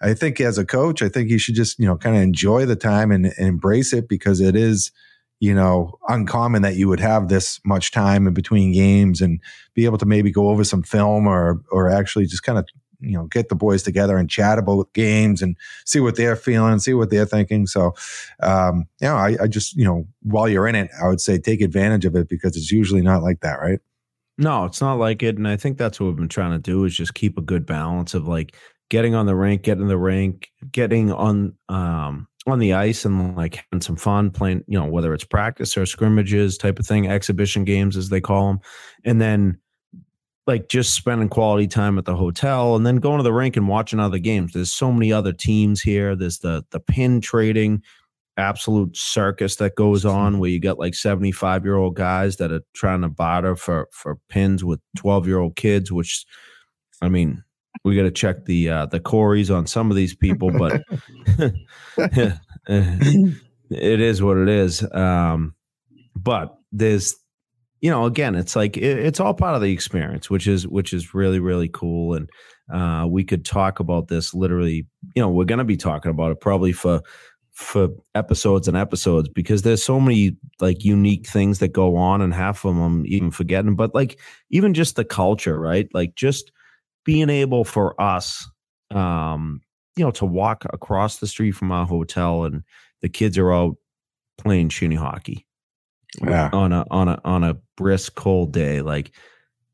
I 0.00 0.14
think 0.14 0.40
as 0.40 0.59
a 0.59 0.64
coach, 0.64 1.02
I 1.02 1.09
think 1.09 1.28
you 1.28 1.38
should 1.38 1.55
just, 1.55 1.78
you 1.78 1.87
know, 1.87 1.97
kind 1.97 2.17
of 2.17 2.23
enjoy 2.23 2.67
the 2.67 2.76
time 2.76 3.11
and, 3.11 3.26
and, 3.26 3.49
embrace 3.49 3.93
it 3.93 4.09
because 4.09 4.40
it 4.40 4.55
is, 4.55 4.93
you 5.40 5.55
know, 5.55 5.99
uncommon 6.09 6.62
that 6.62 6.76
you 6.76 6.88
would 6.88 7.00
have 7.00 7.28
this 7.28 7.61
much 7.64 7.90
time 7.90 8.26
in 8.26 8.35
between 8.35 8.73
games 8.73 9.21
and 9.21 9.40
be 9.75 9.85
able 9.85 9.99
to 9.99 10.07
maybe 10.07 10.31
go 10.31 10.50
over 10.50 10.62
some 10.62 10.83
film 10.83 11.26
or, 11.26 11.62
or 11.71 11.90
actually 11.90 12.26
just 12.26 12.45
kind 12.45 12.59
of, 12.59 12.69
you 13.00 13.12
know, 13.12 13.26
get 13.26 13.49
the 13.49 13.55
boys 13.55 13.83
together 13.83 14.17
and 14.17 14.31
chat 14.31 14.59
about 14.59 14.93
games 14.93 15.43
and 15.43 15.57
see 15.85 16.00
what 16.00 16.17
they're 16.17 16.37
feeling, 16.37 16.78
see 16.78 16.95
what 16.95 17.11
they're 17.11 17.26
thinking. 17.26 17.67
So, 17.67 17.95
um, 18.43 18.87
you 19.00 19.09
know, 19.09 19.17
I, 19.17 19.37
I 19.43 19.47
just, 19.47 19.76
you 19.76 19.85
know, 19.85 20.07
while 20.23 20.49
you're 20.49 20.69
in 20.69 20.75
it, 20.75 20.90
I 21.02 21.09
would 21.09 21.21
say 21.21 21.38
take 21.38 21.61
advantage 21.61 22.05
of 22.05 22.17
it 22.17 22.28
because 22.28 22.57
it's 22.57 22.73
usually 22.73 23.02
not 23.02 23.23
like 23.23 23.40
that, 23.40 23.61
right? 23.61 23.81
No, 24.38 24.64
it's 24.64 24.81
not 24.81 24.99
like 24.99 25.23
it. 25.23 25.37
And 25.37 25.49
I 25.49 25.57
think 25.57 25.78
that's 25.78 25.99
what 25.99 26.07
we've 26.07 26.17
been 26.17 26.28
trying 26.28 26.52
to 26.52 26.59
do 26.59 26.85
is 26.85 26.97
just 26.97 27.14
keep 27.14 27.38
a 27.38 27.43
good 27.43 27.67
balance 27.67 28.14
of 28.14 28.28
like 28.28 28.57
getting 28.88 29.14
on 29.14 29.26
the 29.26 29.35
rink, 29.35 29.62
getting 29.62 29.88
the 29.88 29.99
rink, 29.99 30.50
getting 30.71 31.12
on 31.12 31.55
um 31.69 32.28
on 32.47 32.59
the 32.61 32.73
ice 32.73 33.05
and 33.05 33.37
like 33.37 33.57
having 33.57 33.83
some 33.83 33.97
fun 33.97 34.31
playing, 34.31 34.64
you 34.67 34.78
know, 34.78 34.87
whether 34.87 35.12
it's 35.12 35.25
practice 35.25 35.76
or 35.76 35.85
scrimmages 35.85 36.57
type 36.57 36.78
of 36.78 36.87
thing, 36.87 37.09
exhibition 37.09 37.64
games 37.64 37.97
as 37.97 38.09
they 38.09 38.21
call 38.21 38.49
them. 38.49 38.61
And 39.05 39.21
then 39.21 39.59
like 40.49 40.69
just 40.69 40.95
spending 40.95 41.28
quality 41.28 41.69
time 41.69 41.99
at 41.99 42.05
the 42.05 42.17
hotel 42.17 42.75
and 42.75 42.85
then 42.85 42.97
going 42.97 43.19
to 43.19 43.23
the 43.23 43.33
rink 43.33 43.57
and 43.57 43.69
watching 43.69 44.00
other 44.00 44.19
games. 44.19 44.52
There's 44.52 44.73
so 44.73 44.93
many 44.93 45.12
other 45.12 45.33
teams 45.33 45.81
here. 45.81 46.17
There's 46.17 46.38
the 46.38 46.64
the 46.71 46.81
pin 46.81 47.21
trading 47.21 47.83
absolute 48.37 48.97
circus 48.97 49.57
that 49.57 49.75
goes 49.75 50.05
on 50.05 50.38
where 50.38 50.50
you 50.50 50.61
got 50.61 50.78
like 50.78 50.95
75 50.95 51.64
year 51.64 51.76
old 51.76 51.97
guys 51.97 52.37
that 52.37 52.52
are 52.52 52.62
trying 52.73 53.02
to 53.02 53.09
barter 53.09 53.57
for 53.57 53.88
for 53.93 54.19
pins 54.28 54.64
with 54.64 54.81
12 54.97 55.26
year 55.26 55.38
old 55.40 55.57
kids 55.57 55.90
which 55.90 56.25
i 57.02 57.09
mean 57.09 57.43
we 57.85 57.97
got 57.97 58.02
to 58.02 58.11
check 58.11 58.45
the 58.45 58.69
uh, 58.69 58.87
the 58.87 59.00
CORIs 59.00 59.50
on 59.50 59.67
some 59.67 59.90
of 59.90 59.97
these 59.97 60.14
people, 60.14 60.50
but 60.50 60.83
it 62.69 64.00
is 64.00 64.23
what 64.23 64.37
it 64.37 64.49
is. 64.49 64.83
Um, 64.93 65.55
but 66.17 66.59
there's, 66.73 67.14
you 67.80 67.90
know, 67.90 68.04
again, 68.04 68.35
it's 68.35 68.56
like 68.56 68.76
it, 68.76 68.99
it's 68.99 69.20
all 69.20 69.35
part 69.35 69.54
of 69.54 69.62
the 69.62 69.73
experience, 69.73 70.28
which 70.30 70.47
is 70.47 70.66
which 70.66 70.92
is 70.92 71.14
really 71.14 71.40
really 71.40 71.68
cool. 71.68 72.14
And 72.14 72.30
uh, 72.73 73.06
we 73.06 73.25
could 73.25 73.44
talk 73.44 73.80
about 73.80 74.08
this 74.08 74.35
literally. 74.35 74.87
You 75.14 75.23
know, 75.23 75.28
we're 75.28 75.44
going 75.44 75.58
to 75.58 75.64
be 75.64 75.76
talking 75.76 76.11
about 76.11 76.32
it 76.32 76.40
probably 76.40 76.73
for 76.73 77.00
for 77.52 77.88
episodes 78.14 78.68
and 78.68 78.76
episodes 78.76 79.28
because 79.28 79.62
there's 79.62 79.82
so 79.82 79.99
many 79.99 80.37
like 80.61 80.85
unique 80.85 81.26
things 81.26 81.58
that 81.58 81.73
go 81.73 81.97
on 81.97 82.20
and 82.20 82.32
half 82.32 82.64
of 82.64 82.73
them 82.73 82.80
I'm 82.80 83.06
even 83.06 83.32
forgetting 83.32 83.75
but 83.75 83.92
like 83.97 84.20
even 84.50 84.75
just 84.75 84.94
the 84.94 85.04
culture 85.04 85.58
right 85.58 85.88
like 85.92 86.14
just 86.14 86.52
being 87.08 87.30
able 87.30 87.64
for 87.64 87.99
us, 88.00 88.47
um, 88.90 89.62
you 89.97 90.04
know, 90.04 90.11
to 90.11 90.26
walk 90.26 90.66
across 90.75 91.16
the 91.18 91.26
street 91.26 91.52
from 91.52 91.73
our 91.73 91.87
hotel 91.87 92.44
and 92.44 92.62
the 93.00 93.08
kids 93.08 93.38
are 93.38 93.50
out 93.50 93.76
playing 94.37 94.68
shinny 94.68 94.94
hockey 94.94 95.47
yeah. 96.23 96.50
on 96.53 96.73
a 96.73 96.85
on 96.91 97.09
a 97.09 97.21
on 97.25 97.45
a 97.45 97.57
brisk 97.77 98.15
cold 98.15 98.53
day. 98.53 98.83
Like 98.83 99.12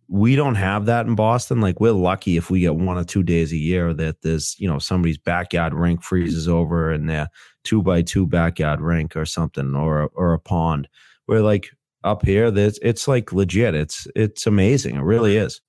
we 0.08 0.36
don't 0.36 0.56
have 0.56 0.86
that 0.86 1.06
in 1.06 1.14
Boston. 1.14 1.60
Like 1.60 1.80
we're 1.80 1.92
lucky 1.92 2.36
if 2.36 2.50
we 2.50 2.60
get 2.60 2.76
one 2.76 2.98
or 2.98 3.04
two 3.04 3.22
days 3.22 3.52
a 3.52 3.56
year 3.56 3.94
that 3.94 4.22
there's 4.22 4.56
you 4.58 4.68
know 4.68 4.78
somebody's 4.78 5.18
backyard 5.18 5.74
rink 5.74 6.02
freezes 6.02 6.48
over 6.48 6.90
and 6.90 7.08
their 7.08 7.28
two 7.62 7.82
by 7.82 8.02
two 8.02 8.26
backyard 8.26 8.80
rink 8.80 9.16
or 9.16 9.24
something 9.24 9.74
or 9.74 10.10
or 10.14 10.32
a 10.32 10.38
pond. 10.38 10.88
We're 11.26 11.40
like 11.40 11.70
up 12.02 12.24
here, 12.24 12.50
that's 12.50 12.78
it's 12.82 13.08
like 13.08 13.32
legit. 13.32 13.74
It's 13.74 14.06
it's 14.14 14.46
amazing. 14.46 14.96
It 14.96 15.02
really 15.02 15.36
is 15.36 15.60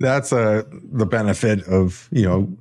that's 0.00 0.32
a 0.32 0.64
the 0.92 1.06
benefit 1.06 1.66
of 1.66 2.08
you 2.12 2.24
know 2.24 2.56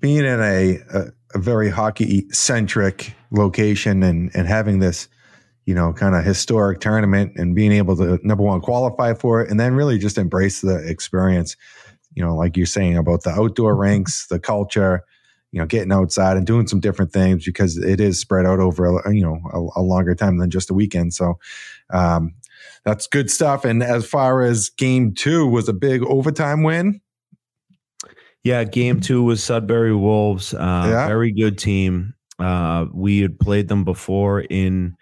being 0.00 0.24
in 0.24 0.40
a 0.40 0.78
a, 0.92 1.04
a 1.34 1.38
very 1.38 1.70
hockey 1.70 2.26
centric 2.30 3.14
location 3.30 4.02
and 4.02 4.30
and 4.34 4.46
having 4.46 4.78
this 4.78 5.08
you 5.66 5.74
know 5.74 5.92
kind 5.92 6.14
of 6.14 6.24
historic 6.24 6.80
tournament 6.80 7.32
and 7.36 7.54
being 7.54 7.72
able 7.72 7.96
to 7.96 8.18
number 8.22 8.44
one 8.44 8.60
qualify 8.60 9.14
for 9.14 9.40
it 9.40 9.50
and 9.50 9.58
then 9.58 9.74
really 9.74 9.98
just 9.98 10.18
embrace 10.18 10.60
the 10.60 10.76
experience 10.88 11.56
you 12.14 12.24
know 12.24 12.34
like 12.34 12.56
you're 12.56 12.66
saying 12.66 12.96
about 12.96 13.22
the 13.22 13.30
outdoor 13.30 13.74
rinks 13.76 14.26
the 14.26 14.38
culture 14.38 15.04
you 15.52 15.58
know 15.58 15.66
getting 15.66 15.92
outside 15.92 16.36
and 16.36 16.46
doing 16.46 16.66
some 16.66 16.80
different 16.80 17.12
things 17.12 17.44
because 17.44 17.78
it 17.78 18.00
is 18.00 18.18
spread 18.18 18.46
out 18.46 18.60
over 18.60 18.86
a, 18.86 19.14
you 19.14 19.22
know 19.22 19.38
a, 19.52 19.80
a 19.80 19.82
longer 19.82 20.14
time 20.14 20.38
than 20.38 20.50
just 20.50 20.70
a 20.70 20.74
weekend 20.74 21.14
so 21.14 21.38
um, 21.90 22.34
that's 22.84 23.06
good 23.06 23.30
stuff. 23.30 23.64
And 23.64 23.82
as 23.82 24.06
far 24.06 24.42
as 24.42 24.68
game 24.70 25.14
two 25.14 25.46
was 25.46 25.68
a 25.68 25.72
big 25.72 26.02
overtime 26.02 26.62
win. 26.62 27.00
Yeah, 28.42 28.64
game 28.64 29.00
two 29.00 29.22
was 29.22 29.42
Sudbury 29.42 29.96
Wolves. 29.96 30.52
Uh, 30.52 30.86
yeah. 30.86 31.06
Very 31.06 31.32
good 31.32 31.56
team. 31.56 32.14
Uh, 32.38 32.86
we 32.92 33.20
had 33.20 33.38
played 33.38 33.68
them 33.68 33.84
before 33.84 34.42
in 34.42 34.96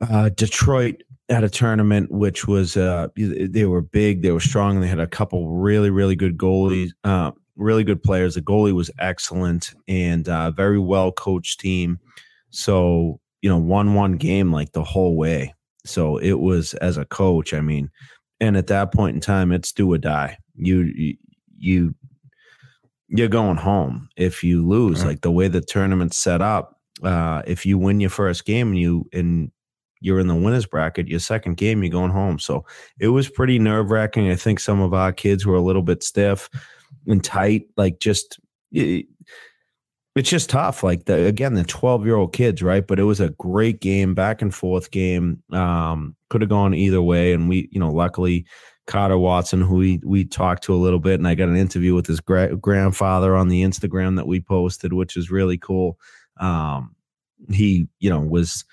uh, 0.00 0.30
Detroit 0.30 1.02
at 1.28 1.44
a 1.44 1.48
tournament, 1.48 2.10
which 2.10 2.46
was 2.46 2.76
uh, 2.76 3.08
they 3.16 3.64
were 3.64 3.80
big, 3.80 4.22
they 4.22 4.32
were 4.32 4.40
strong, 4.40 4.76
and 4.76 4.84
they 4.84 4.88
had 4.88 5.00
a 5.00 5.06
couple 5.06 5.50
really, 5.50 5.90
really 5.90 6.16
good 6.16 6.36
goalies, 6.36 6.90
uh, 7.04 7.30
really 7.56 7.84
good 7.84 8.02
players. 8.02 8.34
The 8.34 8.42
goalie 8.42 8.74
was 8.74 8.90
excellent 8.98 9.74
and 9.88 10.28
uh, 10.28 10.50
very 10.50 10.78
well 10.78 11.12
coached 11.12 11.60
team. 11.60 11.98
So 12.50 13.20
you 13.42 13.50
know, 13.50 13.58
one 13.58 13.94
one 13.94 14.16
game 14.16 14.52
like 14.52 14.72
the 14.72 14.84
whole 14.84 15.16
way. 15.16 15.54
So 15.86 16.16
it 16.16 16.40
was 16.40 16.74
as 16.74 16.96
a 16.96 17.04
coach, 17.04 17.52
I 17.52 17.60
mean, 17.60 17.90
and 18.40 18.56
at 18.56 18.68
that 18.68 18.92
point 18.92 19.14
in 19.14 19.20
time, 19.20 19.52
it's 19.52 19.72
do 19.72 19.92
or 19.92 19.98
die. 19.98 20.38
You 20.56 21.16
you 21.58 21.94
you're 23.08 23.28
going 23.28 23.56
home 23.56 24.08
if 24.16 24.42
you 24.42 24.66
lose. 24.66 25.00
Right. 25.00 25.10
Like 25.10 25.20
the 25.20 25.30
way 25.30 25.48
the 25.48 25.60
tournament's 25.60 26.16
set 26.16 26.42
up, 26.42 26.73
uh, 27.04 27.42
if 27.46 27.66
you 27.66 27.78
win 27.78 28.00
your 28.00 28.10
first 28.10 28.44
game 28.44 28.68
and 28.68 28.78
you 28.78 29.08
and 29.12 29.50
you're 30.00 30.20
in 30.20 30.26
the 30.26 30.34
winners 30.34 30.66
bracket, 30.66 31.08
your 31.08 31.20
second 31.20 31.56
game 31.56 31.82
you're 31.82 31.90
going 31.90 32.10
home. 32.10 32.38
So 32.38 32.64
it 32.98 33.08
was 33.08 33.28
pretty 33.28 33.58
nerve 33.58 33.90
wracking. 33.90 34.30
I 34.30 34.36
think 34.36 34.60
some 34.60 34.80
of 34.80 34.92
our 34.92 35.12
kids 35.12 35.46
were 35.46 35.56
a 35.56 35.62
little 35.62 35.82
bit 35.82 36.02
stiff 36.02 36.50
and 37.06 37.22
tight, 37.22 37.66
like 37.76 38.00
just 38.00 38.38
it's 40.16 40.30
just 40.30 40.50
tough. 40.50 40.82
Like 40.82 41.06
the 41.06 41.26
again, 41.26 41.54
the 41.54 41.64
12 41.64 42.06
year 42.06 42.16
old 42.16 42.32
kids, 42.32 42.62
right? 42.62 42.86
But 42.86 42.98
it 42.98 43.04
was 43.04 43.20
a 43.20 43.30
great 43.30 43.80
game, 43.80 44.14
back 44.14 44.42
and 44.42 44.54
forth 44.54 44.90
game. 44.90 45.42
Um, 45.52 46.14
could 46.30 46.40
have 46.40 46.50
gone 46.50 46.74
either 46.74 47.02
way. 47.02 47.32
And 47.32 47.48
we, 47.48 47.68
you 47.72 47.80
know, 47.80 47.90
luckily 47.90 48.46
Carter 48.86 49.18
Watson, 49.18 49.60
who 49.60 49.76
we 49.76 50.00
we 50.04 50.24
talked 50.24 50.62
to 50.64 50.74
a 50.74 50.76
little 50.76 51.00
bit, 51.00 51.18
and 51.18 51.26
I 51.26 51.34
got 51.34 51.48
an 51.48 51.56
interview 51.56 51.94
with 51.94 52.06
his 52.06 52.20
gra- 52.20 52.56
grandfather 52.56 53.34
on 53.34 53.48
the 53.48 53.62
Instagram 53.62 54.16
that 54.16 54.26
we 54.26 54.40
posted, 54.40 54.92
which 54.92 55.16
is 55.16 55.30
really 55.30 55.58
cool. 55.58 55.98
Um, 56.38 56.93
he, 57.50 57.88
you 57.98 58.10
know, 58.10 58.20
was 58.20 58.64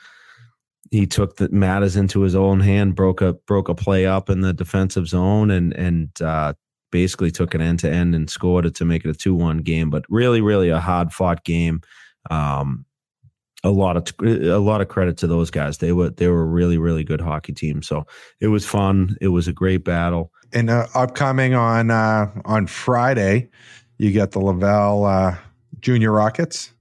he 0.92 1.08
took 1.08 1.38
the 1.38 1.50
matters 1.50 1.96
into 1.96 2.22
his 2.22 2.36
own 2.36 2.60
hand, 2.60 2.96
broke 2.96 3.22
a 3.22 3.34
broke 3.34 3.70
a 3.70 3.76
play 3.76 4.06
up 4.06 4.30
in 4.30 4.42
the 4.42 4.54
defensive 4.54 5.08
zone, 5.08 5.50
and 5.52 5.74
and 5.74 6.10
uh, 6.22 6.54
basically 6.92 7.32
took 7.32 7.56
it 7.56 7.62
end 7.62 7.80
to 7.80 7.90
end 7.90 8.14
and 8.14 8.30
scored 8.30 8.66
it 8.66 8.76
to 8.76 8.86
make 8.86 9.06
it 9.06 9.10
a 9.10 9.14
2 9.14 9.34
1 9.34 9.60
game. 9.60 9.90
But 9.90 10.06
really, 10.10 10.42
really 10.42 10.70
a 10.70 10.80
hard 10.80 11.12
fought 11.12 11.44
game. 11.44 11.82
Um, 12.30 12.86
a 13.64 13.70
lot 13.70 13.96
of 13.96 14.08
a 14.26 14.58
lot 14.60 14.82
of 14.82 14.88
credit 14.88 15.18
to 15.18 15.28
those 15.28 15.52
guys. 15.52 15.78
They 15.78 15.92
were 15.92 16.10
they 16.10 16.28
were 16.28 16.42
a 16.42 16.46
really 16.46 16.78
really 16.78 17.04
good 17.04 17.22
hockey 17.22 17.54
team. 17.54 17.82
So 17.82 18.06
it 18.40 18.48
was 18.48 18.66
fun. 18.66 19.16
It 19.22 19.30
was 19.30 19.48
a 19.48 19.54
great 19.54 19.84
battle. 19.84 20.32
And 20.54 20.70
uh, 20.70 20.88
upcoming 20.94 21.54
on 21.54 21.92
uh, 21.92 22.32
on 22.46 22.68
Friday, 22.68 23.50
you 23.98 24.12
get 24.12 24.32
the 24.32 24.40
Laval 24.40 25.06
uh, 25.06 25.38
Junior 25.80 26.12
Rockets, 26.12 26.74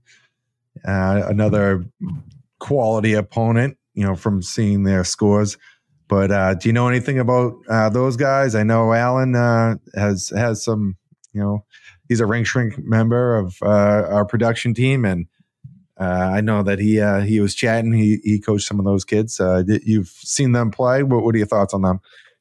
uh, 0.87 1.22
another 1.26 1.84
quality 2.58 3.14
opponent. 3.14 3.76
You 3.94 4.06
know 4.06 4.14
from 4.14 4.42
seeing 4.42 4.84
their 4.84 5.04
scores. 5.04 5.58
But 6.08 6.32
uh, 6.32 6.54
do 6.54 6.68
you 6.68 6.72
know 6.72 6.88
anything 6.88 7.20
about 7.20 7.54
uh, 7.68 7.88
those 7.88 8.16
guys? 8.16 8.56
I 8.56 8.64
know 8.64 8.92
Alan 8.92 9.37
uh, 9.37 9.76
has 9.94 10.32
has 10.37 10.64
some. 10.64 10.96
You 11.32 11.40
know, 11.40 11.64
he's 12.08 12.18
a 12.18 12.26
Rink 12.26 12.46
Shrink 12.46 12.75
member 12.78 13.37
of 13.37 13.56
uh, 13.62 13.68
our 14.10 14.25
production 14.25 14.75
team, 14.75 15.04
and 15.04 15.26
uh, 16.00 16.30
I 16.34 16.40
know 16.40 16.64
that 16.64 16.80
he 16.80 17.00
he 17.26 17.40
was 17.40 17.54
chatting. 17.54 17.92
He 17.92 18.18
he 18.25 18.40
coached 18.40 18.66
some 18.66 18.80
of 18.80 18.84
those 18.84 19.04
kids. 19.04 19.40
you've 19.84 20.08
seen 20.08 20.52
them 20.52 20.72
play. 20.72 21.04
What 21.04 21.22
what 21.22 21.34
are 21.34 21.38
your 21.38 21.46
thoughts 21.46 21.75
on 21.75 21.82
them? 21.82 22.00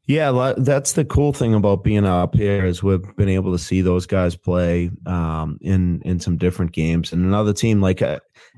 Yeah, 0.10 0.56
that's 0.58 0.94
the 0.94 1.06
cool 1.06 1.34
thing 1.34 1.54
about 1.54 1.84
being 1.84 2.04
up 2.04 2.34
here 2.34 2.66
is 2.66 2.82
we've 2.82 3.16
been 3.16 3.30
able 3.30 3.52
to 3.52 3.60
see 3.60 3.82
those 3.82 4.08
guys 4.08 4.36
play 4.36 4.90
um, 5.06 5.60
in 5.62 6.02
in 6.04 6.20
some 6.20 6.38
different 6.38 6.72
games. 6.72 7.14
And 7.14 7.24
another 7.24 7.54
team 7.54 7.80
like 7.80 8.02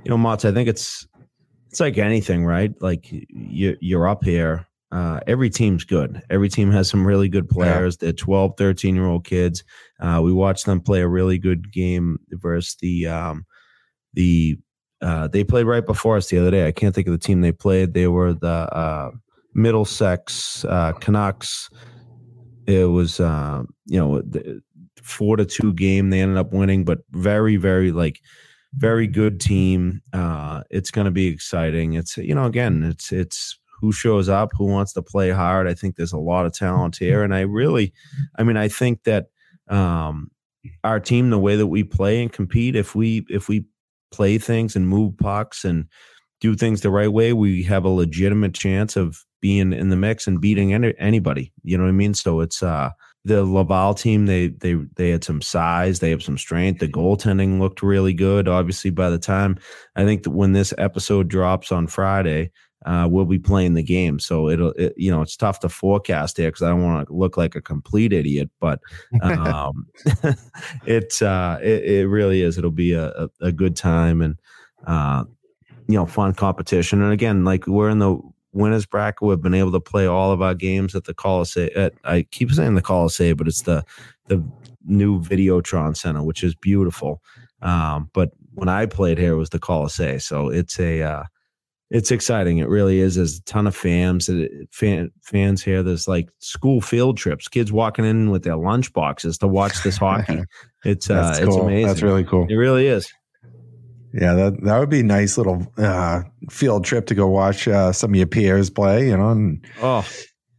you 0.03 0.09
know, 0.09 0.17
Motts, 0.17 0.45
I 0.45 0.53
think 0.53 0.69
it's 0.69 1.07
it's 1.69 1.79
like 1.79 1.97
anything, 1.97 2.45
right? 2.45 2.73
Like 2.81 3.07
you 3.11 3.77
you're 3.81 4.07
up 4.07 4.23
here. 4.23 4.67
Uh, 4.91 5.21
every 5.27 5.49
team's 5.49 5.85
good. 5.85 6.21
Every 6.29 6.49
team 6.49 6.71
has 6.71 6.89
some 6.89 7.07
really 7.07 7.29
good 7.29 7.49
players. 7.49 7.97
Yeah. 8.01 8.07
They're 8.07 8.13
12, 8.13 8.53
13 8.57 8.95
year 8.95 9.05
old 9.07 9.25
kids. 9.25 9.63
Uh, 10.01 10.21
we 10.23 10.33
watched 10.33 10.65
them 10.65 10.81
play 10.81 11.01
a 11.01 11.07
really 11.07 11.37
good 11.37 11.71
game 11.71 12.19
versus 12.31 12.75
the 12.81 13.07
um, 13.07 13.45
the 14.13 14.57
uh, 15.01 15.27
they 15.29 15.43
played 15.43 15.65
right 15.65 15.85
before 15.85 16.17
us 16.17 16.29
the 16.29 16.39
other 16.39 16.51
day. 16.51 16.67
I 16.67 16.71
can't 16.71 16.93
think 16.95 17.07
of 17.07 17.13
the 17.13 17.19
team 17.19 17.41
they 17.41 17.53
played. 17.53 17.93
They 17.93 18.07
were 18.07 18.33
the 18.33 18.47
uh, 18.47 19.11
Middlesex 19.55 20.65
uh, 20.65 20.93
Canucks. 20.93 21.69
It 22.67 22.85
was 22.85 23.19
uh, 23.19 23.63
you 23.87 23.99
know 23.99 24.21
the 24.21 24.61
four 25.01 25.37
to 25.37 25.45
two 25.45 25.73
game. 25.73 26.09
They 26.09 26.21
ended 26.21 26.37
up 26.37 26.53
winning, 26.53 26.85
but 26.85 26.99
very 27.11 27.57
very 27.57 27.91
like 27.91 28.19
very 28.75 29.07
good 29.07 29.39
team. 29.39 30.01
Uh, 30.13 30.63
it's 30.69 30.91
going 30.91 31.05
to 31.05 31.11
be 31.11 31.27
exciting. 31.27 31.93
It's 31.93 32.17
you 32.17 32.35
know 32.35 32.45
again, 32.45 32.83
it's 32.83 33.11
it's 33.11 33.57
who 33.79 33.91
shows 33.91 34.29
up, 34.29 34.51
who 34.57 34.65
wants 34.65 34.93
to 34.93 35.01
play 35.01 35.31
hard. 35.31 35.67
I 35.67 35.73
think 35.73 35.95
there's 35.95 36.13
a 36.13 36.17
lot 36.17 36.45
of 36.45 36.53
talent 36.53 36.97
here, 36.97 37.23
and 37.23 37.33
I 37.33 37.41
really, 37.41 37.93
I 38.37 38.43
mean, 38.43 38.57
I 38.57 38.67
think 38.67 39.03
that 39.03 39.27
um, 39.67 40.29
our 40.83 40.99
team, 40.99 41.29
the 41.29 41.39
way 41.39 41.55
that 41.55 41.67
we 41.67 41.83
play 41.83 42.21
and 42.21 42.31
compete, 42.31 42.75
if 42.75 42.95
we 42.95 43.25
if 43.29 43.49
we 43.49 43.65
play 44.11 44.37
things 44.37 44.75
and 44.75 44.87
move 44.87 45.17
pucks 45.17 45.65
and 45.65 45.85
do 46.39 46.55
things 46.55 46.81
the 46.81 46.89
right 46.89 47.11
way, 47.11 47.33
we 47.33 47.63
have 47.63 47.85
a 47.85 47.89
legitimate 47.89 48.53
chance 48.53 48.95
of 48.95 49.23
being 49.41 49.73
in 49.73 49.89
the 49.89 49.95
mix 49.95 50.27
and 50.27 50.41
beating 50.41 50.73
any, 50.73 50.93
anybody. 50.99 51.51
You 51.63 51.77
know 51.77 51.83
what 51.83 51.89
I 51.89 51.93
mean? 51.93 52.13
So 52.13 52.41
it's 52.41 52.61
uh 52.61 52.91
the 53.23 53.43
Laval 53.43 53.93
team, 53.93 54.25
they 54.25 54.47
they 54.47 54.73
they 54.95 55.09
had 55.09 55.23
some 55.23 55.41
size, 55.41 55.99
they 55.99 56.09
have 56.09 56.23
some 56.23 56.37
strength. 56.37 56.79
The 56.79 56.87
goaltending 56.87 57.59
looked 57.59 57.83
really 57.83 58.13
good. 58.13 58.47
Obviously, 58.47 58.89
by 58.89 59.09
the 59.09 59.19
time 59.19 59.57
I 59.95 60.05
think 60.05 60.23
that 60.23 60.31
when 60.31 60.53
this 60.53 60.73
episode 60.77 61.27
drops 61.27 61.71
on 61.71 61.87
Friday, 61.87 62.51
uh, 62.85 63.07
we'll 63.09 63.25
be 63.25 63.37
playing 63.37 63.75
the 63.75 63.83
game. 63.83 64.19
So 64.19 64.49
it'll, 64.49 64.71
it, 64.71 64.93
you 64.97 65.11
know, 65.11 65.21
it's 65.21 65.37
tough 65.37 65.59
to 65.59 65.69
forecast 65.69 66.37
here 66.37 66.49
because 66.49 66.63
I 66.63 66.69
don't 66.69 66.83
want 66.83 67.07
to 67.07 67.13
look 67.13 67.37
like 67.37 67.55
a 67.55 67.61
complete 67.61 68.11
idiot, 68.11 68.49
but 68.59 68.79
um, 69.21 69.87
it's 70.85 71.21
uh, 71.21 71.59
it, 71.61 71.83
it, 71.83 72.07
really 72.07 72.41
is. 72.41 72.57
It'll 72.57 72.71
be 72.71 72.93
a, 72.93 73.29
a, 73.39 73.51
good 73.51 73.75
time 73.75 74.21
and 74.21 74.35
uh, 74.87 75.25
you 75.87 75.95
know, 75.95 76.07
fun 76.07 76.33
competition. 76.33 77.03
And 77.03 77.11
again, 77.11 77.45
like 77.45 77.67
we're 77.67 77.89
in 77.89 77.99
the 77.99 78.19
winners 78.53 78.85
bracket. 78.85 79.21
We've 79.21 79.41
been 79.41 79.53
able 79.53 79.71
to 79.71 79.79
play 79.79 80.05
all 80.05 80.31
of 80.31 80.41
our 80.41 80.53
games 80.53 80.95
at 80.95 81.05
the 81.05 81.13
Coliseum. 81.13 81.69
At, 81.75 81.93
I 82.03 82.23
keep 82.23 82.51
saying 82.51 82.75
the 82.75 82.81
Coliseum, 82.81 83.37
but 83.37 83.47
it's 83.47 83.63
the 83.63 83.83
the 84.27 84.43
new 84.85 85.21
Videotron 85.21 85.95
Center, 85.95 86.23
which 86.23 86.43
is 86.43 86.55
beautiful. 86.55 87.21
Um, 87.61 88.09
but 88.13 88.31
when 88.53 88.69
I 88.69 88.85
played 88.85 89.17
here, 89.17 89.33
it 89.33 89.37
was 89.37 89.49
the 89.49 89.59
Coliseum, 89.59 90.19
so 90.19 90.49
it's 90.49 90.79
a 90.79 91.01
uh, 91.01 91.23
it's 91.91 92.09
exciting. 92.09 92.59
It 92.59 92.69
really 92.69 92.99
is. 92.99 93.15
There's 93.15 93.39
a 93.39 93.43
ton 93.43 93.67
of 93.67 93.75
fans, 93.75 94.29
fan, 94.71 95.11
fans 95.21 95.61
here. 95.61 95.83
There's 95.83 96.07
like 96.07 96.29
school 96.39 96.79
field 96.79 97.17
trips, 97.17 97.49
kids 97.49 97.71
walking 97.71 98.05
in 98.05 98.31
with 98.31 98.43
their 98.43 98.55
lunch 98.55 98.93
boxes 98.93 99.37
to 99.39 99.47
watch 99.47 99.83
this 99.83 99.97
hockey. 99.97 100.43
It's 100.83 101.11
uh, 101.11 101.35
cool. 101.37 101.47
it's 101.47 101.55
amazing. 101.57 101.87
That's 101.87 102.01
really 102.01 102.23
cool. 102.23 102.47
It 102.49 102.55
really 102.55 102.87
is. 102.87 103.13
Yeah, 104.13 104.33
that 104.33 104.63
that 104.63 104.79
would 104.79 104.89
be 104.89 104.99
a 104.99 105.03
nice 105.03 105.37
little 105.37 105.65
uh, 105.77 106.23
field 106.49 106.83
trip 106.83 107.05
to 107.07 107.15
go 107.15 107.27
watch 107.27 107.67
uh, 107.67 107.93
some 107.93 108.11
of 108.11 108.15
your 108.15 108.27
peers 108.27 108.69
play. 108.69 109.07
You 109.07 109.17
know, 109.17 109.29
and 109.29 109.65
oh, 109.81 110.05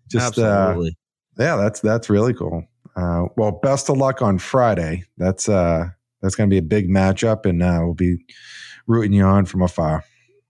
just 0.08 0.38
uh, 0.38 0.42
absolutely. 0.42 0.96
Uh, 1.38 1.42
yeah, 1.42 1.56
that's 1.56 1.80
that's 1.80 2.08
really 2.08 2.32
cool. 2.34 2.64
Uh, 2.96 3.24
well, 3.36 3.52
best 3.52 3.88
of 3.90 3.96
luck 3.96 4.22
on 4.22 4.38
Friday. 4.38 5.04
That's 5.18 5.48
uh, 5.48 5.88
that's 6.22 6.34
going 6.34 6.48
to 6.48 6.54
be 6.54 6.58
a 6.58 6.62
big 6.62 6.88
matchup, 6.88 7.44
and 7.46 7.62
uh, 7.62 7.80
we'll 7.82 7.94
be 7.94 8.24
rooting 8.86 9.12
you 9.12 9.24
on 9.24 9.44
from 9.44 9.62
afar. 9.62 10.04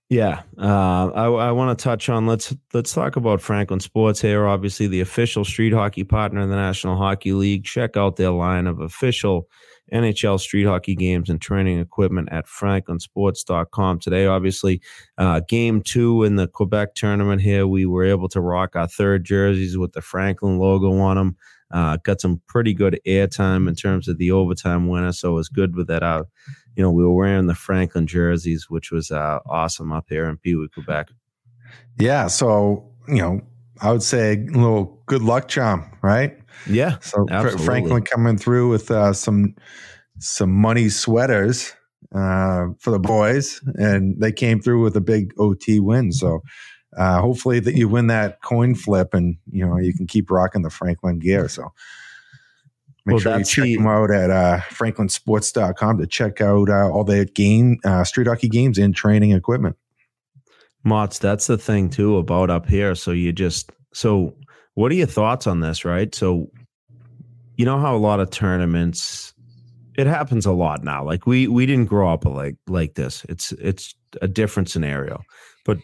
Yeah, 0.09 0.43
uh, 0.59 1.11
I, 1.15 1.25
I 1.25 1.53
want 1.53 1.77
to 1.77 1.83
touch 1.83 2.09
on 2.09 2.27
let's 2.27 2.55
let's 2.75 2.93
talk 2.93 3.17
about 3.17 3.41
Franklin 3.41 3.81
Sports 3.81 4.21
here. 4.21 4.47
Obviously, 4.47 4.87
the 4.87 5.01
official 5.01 5.45
street 5.45 5.73
hockey 5.73 6.05
partner 6.05 6.43
of 6.43 6.51
the 6.51 6.57
National 6.57 6.97
Hockey 6.97 7.33
League. 7.33 7.65
Check 7.65 7.97
out 7.97 8.17
their 8.17 8.31
line 8.31 8.67
of 8.67 8.81
official 8.81 9.49
NHL 9.93 10.41
street 10.41 10.65
hockey 10.65 10.95
games 10.95 11.29
and 11.29 11.41
training 11.41 11.79
equipment 11.79 12.29
at 12.33 12.47
franklinsports.com 12.47 13.99
today. 13.99 14.27
Obviously, 14.27 14.81
uh, 15.19 15.41
game 15.49 15.83
two 15.83 16.25
in 16.25 16.37
the 16.37 16.49
Quebec 16.49 16.95
tournament 16.95 17.43
here, 17.43 17.67
we 17.67 17.87
were 17.87 18.05
able 18.05 18.29
to 18.31 18.41
rock 18.41 18.75
our 18.75 18.89
third 18.89 19.25
jerseys 19.25 19.77
with 19.77 19.93
the 19.93 20.01
Franklin 20.01 20.59
logo 20.59 20.99
on 20.99 21.17
them. 21.17 21.37
Uh, 21.71 21.97
got 22.05 22.21
some 22.21 22.41
pretty 22.47 22.75
good 22.75 23.01
airtime 23.07 23.67
in 23.67 23.75
terms 23.75 24.07
of 24.07 24.19
the 24.19 24.31
overtime 24.31 24.89
winner, 24.89 25.13
so 25.13 25.31
it 25.31 25.35
was 25.35 25.49
good 25.49 25.75
with 25.75 25.87
that. 25.87 26.03
Uh, 26.03 26.25
you 26.77 26.83
know, 26.83 26.91
we 26.91 27.03
were 27.03 27.15
wearing 27.15 27.47
the 27.47 27.55
Franklin 27.55 28.07
jerseys, 28.07 28.69
which 28.69 28.91
was 28.91 29.11
uh, 29.11 29.39
awesome 29.47 29.93
up 29.93 30.07
here 30.09 30.29
in 30.29 30.37
Pee 30.37 30.55
Wee, 30.55 30.69
Quebec. 30.69 31.09
Yeah, 31.99 32.27
so 32.27 32.91
you 33.09 33.17
know, 33.17 33.41
I 33.81 33.91
would 33.91 34.03
say 34.03 34.35
a 34.35 34.37
little 34.37 35.03
good 35.07 35.23
luck 35.23 35.49
charm, 35.49 35.91
right? 36.03 36.39
Yeah. 36.67 36.99
So 37.01 37.27
absolutely. 37.31 37.65
Franklin 37.65 38.03
coming 38.03 38.39
through 38.39 38.71
with 38.71 38.91
uh, 38.91 39.13
some 39.13 39.55
some 40.19 40.53
money 40.53 40.89
sweaters 40.89 41.73
uh, 42.15 42.67
for 42.79 42.91
the 42.91 42.99
boys, 42.99 43.61
and 43.75 44.21
they 44.21 44.33
came 44.33 44.61
through 44.61 44.83
with 44.83 44.97
a 44.97 45.01
big 45.01 45.33
OT 45.39 45.81
win. 45.81 46.13
So 46.13 46.43
uh, 46.97 47.21
hopefully 47.21 47.61
that 47.61 47.75
you 47.75 47.89
win 47.89 48.09
that 48.09 48.43
coin 48.43 48.75
flip, 48.75 49.15
and 49.15 49.37
you 49.51 49.67
know 49.67 49.79
you 49.79 49.95
can 49.95 50.07
keep 50.07 50.31
rocking 50.31 50.63
the 50.63 50.71
Franklin 50.71 51.19
gear. 51.19 51.49
So 51.49 51.73
make 53.07 53.15
well, 53.15 53.21
sure 53.21 53.39
you 53.39 53.45
check 53.45 53.65
the, 53.65 53.77
them 53.77 53.87
out 53.87 54.11
at 54.11 54.31
uh, 54.31 54.59
franklinsports.com 54.71 55.99
to 55.99 56.07
check 56.07 56.41
out 56.41 56.69
uh, 56.69 56.91
all 56.91 57.05
the 57.05 57.25
game 57.25 57.79
uh, 57.85 58.05
street 58.05 58.27
hockey 58.27 58.49
games 58.49 58.79
and 58.79 58.95
training 58.95 59.33
equipment. 59.33 59.77
Motts, 60.85 61.19
that's 61.19 61.47
the 61.47 61.59
thing 61.59 61.89
too 61.91 62.17
about 62.17 62.51
up 62.51 62.69
here. 62.69 62.95
So 62.95 63.13
you 63.13 63.33
just 63.33 63.71
so 63.95 64.35
what 64.75 64.91
are 64.93 64.97
your 64.97 65.07
thoughts 65.07 65.47
on 65.47 65.61
this, 65.61 65.85
right? 65.85 66.15
So, 66.15 66.51
you 67.57 67.65
know 67.65 67.79
how 67.79 67.95
a 67.95 67.99
lot 67.99 68.21
of 68.21 68.31
tournaments 68.31 69.33
it 69.97 70.07
happens 70.07 70.47
a 70.47 70.53
lot 70.53 70.85
now. 70.85 71.05
Like 71.05 71.27
we 71.27 71.49
we 71.49 71.67
didn't 71.67 71.87
grow 71.87 72.13
up 72.13 72.25
like 72.25 72.57
like 72.67 72.95
this. 72.95 73.25
It's 73.29 73.53
it's 73.53 73.95
a 74.21 74.29
different 74.29 74.71
scenario. 74.71 75.23
But 75.65 75.79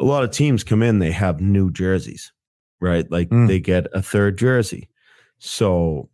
a 0.00 0.04
lot 0.04 0.24
of 0.24 0.30
teams 0.30 0.64
come 0.64 0.82
in, 0.82 0.98
they 0.98 1.10
have 1.10 1.40
new 1.40 1.70
jerseys, 1.70 2.32
right? 2.80 3.10
Like 3.10 3.30
mm. 3.30 3.48
they 3.48 3.60
get 3.60 3.86
a 3.92 4.02
third 4.02 4.38
jersey. 4.38 4.88
So 5.38 6.10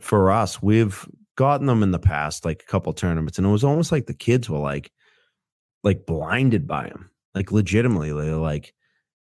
for 0.00 0.30
us, 0.30 0.62
we've 0.62 1.06
gotten 1.36 1.66
them 1.66 1.82
in 1.82 1.90
the 1.90 1.98
past, 1.98 2.44
like 2.44 2.62
a 2.62 2.70
couple 2.70 2.92
tournaments, 2.92 3.38
and 3.38 3.46
it 3.46 3.50
was 3.50 3.64
almost 3.64 3.92
like 3.92 4.06
the 4.06 4.14
kids 4.14 4.48
were 4.48 4.58
like 4.58 4.92
like 5.82 6.06
blinded 6.06 6.66
by 6.66 6.88
them. 6.88 7.10
Like 7.34 7.50
legitimately, 7.50 8.12
they 8.12 8.32
like 8.34 8.74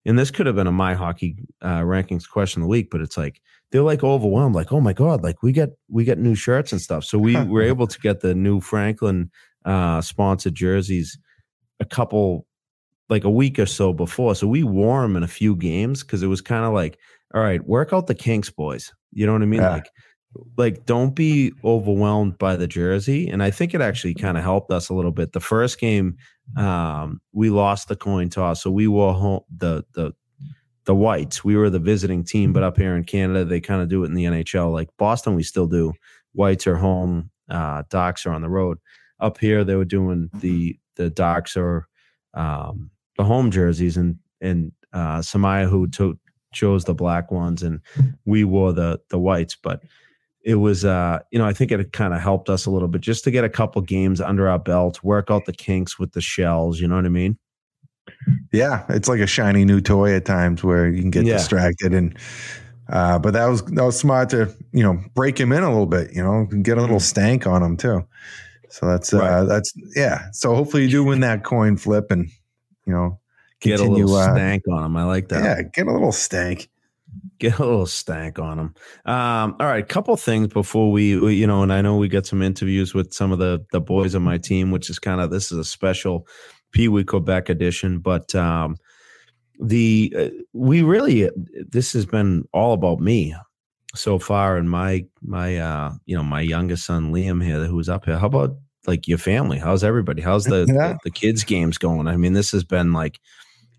and 0.07 0.19
this 0.19 0.31
could 0.31 0.47
have 0.47 0.57
been 0.57 0.67
a 0.67 0.73
my 0.73 0.95
hockey 0.95 1.37
uh, 1.63 1.81
rankings 1.81 2.29
question 2.29 2.63
of 2.63 2.65
the 2.65 2.71
week, 2.71 2.89
but 2.91 3.01
it's 3.01 3.17
like 3.17 3.41
they're 3.71 3.83
like 3.83 4.03
overwhelmed, 4.03 4.55
like 4.55 4.73
oh 4.73 4.81
my 4.81 4.93
god, 4.93 5.23
like 5.23 5.43
we 5.43 5.53
get 5.53 5.71
we 5.89 6.05
get 6.05 6.19
new 6.19 6.35
shirts 6.35 6.73
and 6.73 6.81
stuff. 6.81 7.05
So 7.05 7.19
we 7.19 7.37
were 7.45 7.63
able 7.63 7.87
to 7.87 7.99
get 8.01 8.21
the 8.21 8.35
new 8.35 8.61
Franklin 8.61 9.31
uh, 9.65 10.01
sponsored 10.01 10.55
jerseys 10.55 11.19
a 11.81 11.85
couple 11.85 12.47
like 13.09 13.25
a 13.25 13.31
week 13.31 13.59
or 13.59 13.67
so 13.67 13.93
before. 13.93 14.35
So 14.35 14.47
we 14.47 14.63
wore 14.63 15.03
them 15.03 15.17
in 15.17 15.23
a 15.23 15.29
few 15.29 15.57
games 15.57 16.03
because 16.03 16.23
it 16.23 16.29
was 16.29 16.41
kind 16.41 16.65
of 16.65 16.73
like, 16.73 16.99
all 17.35 17.43
right, 17.43 17.65
work 17.67 17.93
out 17.93 18.07
the 18.07 18.15
kinks, 18.15 18.51
boys. 18.51 18.93
You 19.13 19.27
know 19.27 19.33
what 19.33 19.43
I 19.43 19.47
mean? 19.47 19.61
Yeah. 19.61 19.73
Like 19.73 19.91
like 20.57 20.87
don't 20.87 21.15
be 21.15 21.53
overwhelmed 21.65 22.39
by 22.39 22.55
the 22.55 22.69
jersey 22.69 23.29
and 23.29 23.43
i 23.43 23.51
think 23.51 23.75
it 23.75 23.81
actually 23.81 24.15
kind 24.15 24.39
of 24.39 24.45
helped 24.45 24.71
us 24.71 24.89
a 24.89 24.95
little 24.95 25.11
bit. 25.11 25.33
The 25.33 25.41
first 25.41 25.81
game 25.81 26.17
um, 26.57 27.21
we 27.33 27.51
lost 27.51 27.89
the 27.89 27.97
coin 27.97 28.29
toss 28.29 28.63
so 28.63 28.71
we 28.71 28.87
wore 28.89 29.15
home 29.15 29.41
the 29.57 29.85
the 29.95 30.13
the 30.85 30.95
whites. 30.95 31.45
We 31.45 31.57
were 31.57 31.71
the 31.71 31.79
visiting 31.79 32.25
team 32.25 32.53
but 32.53 32.63
up 32.63 32.77
here 32.77 32.97
in 32.97 33.05
canada 33.05 33.45
they 33.45 33.61
kind 33.61 33.83
of 33.83 33.89
do 33.89 34.03
it 34.03 34.07
in 34.07 34.15
the 34.15 34.25
nhl 34.25 34.73
like 34.73 34.89
boston 34.99 35.35
we 35.35 35.43
still 35.43 35.67
do. 35.67 35.93
Whites 36.33 36.67
are 36.67 36.77
home 36.77 37.31
uh 37.49 37.83
Darks 37.91 38.25
are 38.27 38.33
on 38.33 38.43
the 38.43 38.49
road. 38.49 38.79
Up 39.19 39.39
here 39.39 39.65
they 39.65 39.75
were 39.75 39.85
doing 39.85 40.31
the 40.35 40.79
the 40.97 41.11
Darks 41.11 41.57
are 41.57 41.87
um 42.35 42.91
the 43.19 43.25
home 43.25 43.51
jerseys 43.51 43.97
and 43.97 44.17
and 44.41 44.73
uh 44.93 45.19
Semiahmoo 45.19 45.93
took 45.93 46.19
chose 46.53 46.85
the 46.85 46.95
black 46.95 47.31
ones 47.31 47.63
and 47.63 47.81
we 48.25 48.45
wore 48.45 48.73
the 48.73 49.01
the 49.11 49.19
whites. 49.19 49.57
But 49.57 49.83
it 50.43 50.57
was 50.57 50.85
uh 50.85 51.19
you 51.31 51.39
know 51.39 51.47
i 51.47 51.53
think 51.53 51.71
it 51.73 51.93
kind 51.93 52.15
of 52.15 52.21
helped 52.21 52.49
us 52.49 52.67
a 52.67 52.71
little 52.71 52.89
bit 52.89 53.01
just 53.01 53.25
to 53.25 53.31
get 53.31 53.45
a 53.45 53.49
couple 53.49 53.81
games 53.83 54.21
under 54.21 54.49
our 54.49 54.59
belt 54.59 55.03
work 55.03 55.31
out 55.31 55.45
the 55.45 55.53
kinks 55.53 55.99
with 55.99 56.13
the 56.13 56.21
shells 56.21 56.81
you 56.81 56.89
know 56.89 56.97
what 56.97 57.05
i 57.05 57.11
mean 57.11 57.37
yeah 58.53 58.85
it's 58.89 59.09
like 59.09 59.21
a 59.21 59.27
shiny 59.27 59.65
new 59.65 59.81
toy 59.81 60.15
at 60.15 60.25
times 60.25 60.65
where 60.65 60.89
you 60.89 61.01
can 61.01 61.11
get 61.11 61.25
yeah. 61.25 61.35
distracted 61.35 61.95
and 61.95 62.17
uh 62.89 63.19
but 63.19 63.33
that 63.33 63.47
was 63.47 63.63
that 63.67 63.85
was 63.85 63.99
smart 63.99 64.31
to 64.31 64.53
you 64.73 64.83
know 64.83 64.99
break 65.15 65.39
him 65.39 65.53
in 65.53 65.63
a 65.63 65.69
little 65.69 65.87
bit 65.87 66.13
you 66.13 66.23
know 66.23 66.47
get 66.63 66.79
a 66.79 66.81
little 66.81 66.97
mm. 66.97 67.03
stank 67.03 67.47
on 67.47 67.63
him 67.63 67.77
too 67.77 68.05
so 68.69 68.87
that's 68.87 69.13
uh 69.13 69.19
right. 69.19 69.45
that's 69.45 69.73
yeah 69.95 70.31
so 70.33 70.55
hopefully 70.55 70.85
you 70.85 70.89
do 70.89 71.05
win 71.05 71.21
that 71.21 71.45
coin 71.45 71.77
flip 71.77 72.11
and 72.11 72.29
you 72.87 72.93
know 72.93 73.21
continue, 73.61 73.77
get 73.79 73.87
a 73.87 73.93
little 73.93 74.17
uh, 74.17 74.33
stank 74.33 74.63
on 74.69 74.85
him 74.85 74.97
i 74.97 75.05
like 75.05 75.29
that 75.29 75.45
yeah 75.45 75.63
get 75.63 75.87
a 75.87 75.93
little 75.93 76.13
stank 76.13 76.69
get 77.41 77.59
a 77.59 77.65
little 77.65 77.87
stank 77.87 78.39
on 78.39 78.57
them. 78.59 78.75
Um, 79.07 79.57
all 79.59 79.67
right, 79.67 79.87
couple 79.89 80.17
things 80.17 80.49
before 80.49 80.93
we, 80.93 81.35
you 81.35 81.47
know, 81.47 81.63
and 81.63 81.73
I 81.73 81.81
know 81.81 81.97
we 81.97 82.09
get 82.09 82.27
some 82.27 82.43
interviews 82.43 82.95
with 82.95 83.13
some 83.13 83.33
of 83.33 83.39
the 83.39 83.65
the 83.73 83.81
boys 83.81 84.15
on 84.15 84.23
my 84.23 84.39
team, 84.39 84.71
which 84.71 84.89
is 84.89 84.99
kind 84.99 85.21
of 85.21 85.31
this 85.31 85.51
is 85.51 85.59
a 85.59 85.65
special 85.65 86.29
Pee 86.73 86.89
Wee 86.89 87.03
Quebec 87.03 87.49
edition. 87.49 87.99
But 87.99 88.35
um, 88.35 88.77
the 89.59 90.15
uh, 90.17 90.29
we 90.53 90.83
really 90.83 91.29
this 91.69 91.93
has 91.95 92.07
been 92.07 92.47
all 92.53 92.75
about 92.75 93.01
me 93.01 93.35
so 93.95 94.19
far, 94.19 94.57
and 94.57 94.71
my 94.71 95.05
my 95.23 95.57
uh, 95.59 95.93
you 96.07 96.17
know 96.17 96.23
my 96.23 96.43
youngest 96.43 96.87
son 96.87 97.13
Liam 97.13 97.43
here, 97.43 97.65
who's 97.65 97.89
up 97.89 98.05
here. 98.05 98.19
How 98.19 98.27
about 98.27 98.57
like 98.87 99.09
your 99.09 99.19
family? 99.19 99.59
How's 99.59 99.83
everybody? 99.83 100.23
How's 100.23 100.45
the 100.45 100.67
yeah. 100.69 100.93
the, 100.93 100.99
the 101.05 101.11
kids 101.11 101.43
games 101.43 101.79
going? 101.79 102.07
I 102.07 102.17
mean, 102.17 102.35
this 102.35 102.53
has 102.53 102.65
been 102.65 102.93
like 102.93 103.19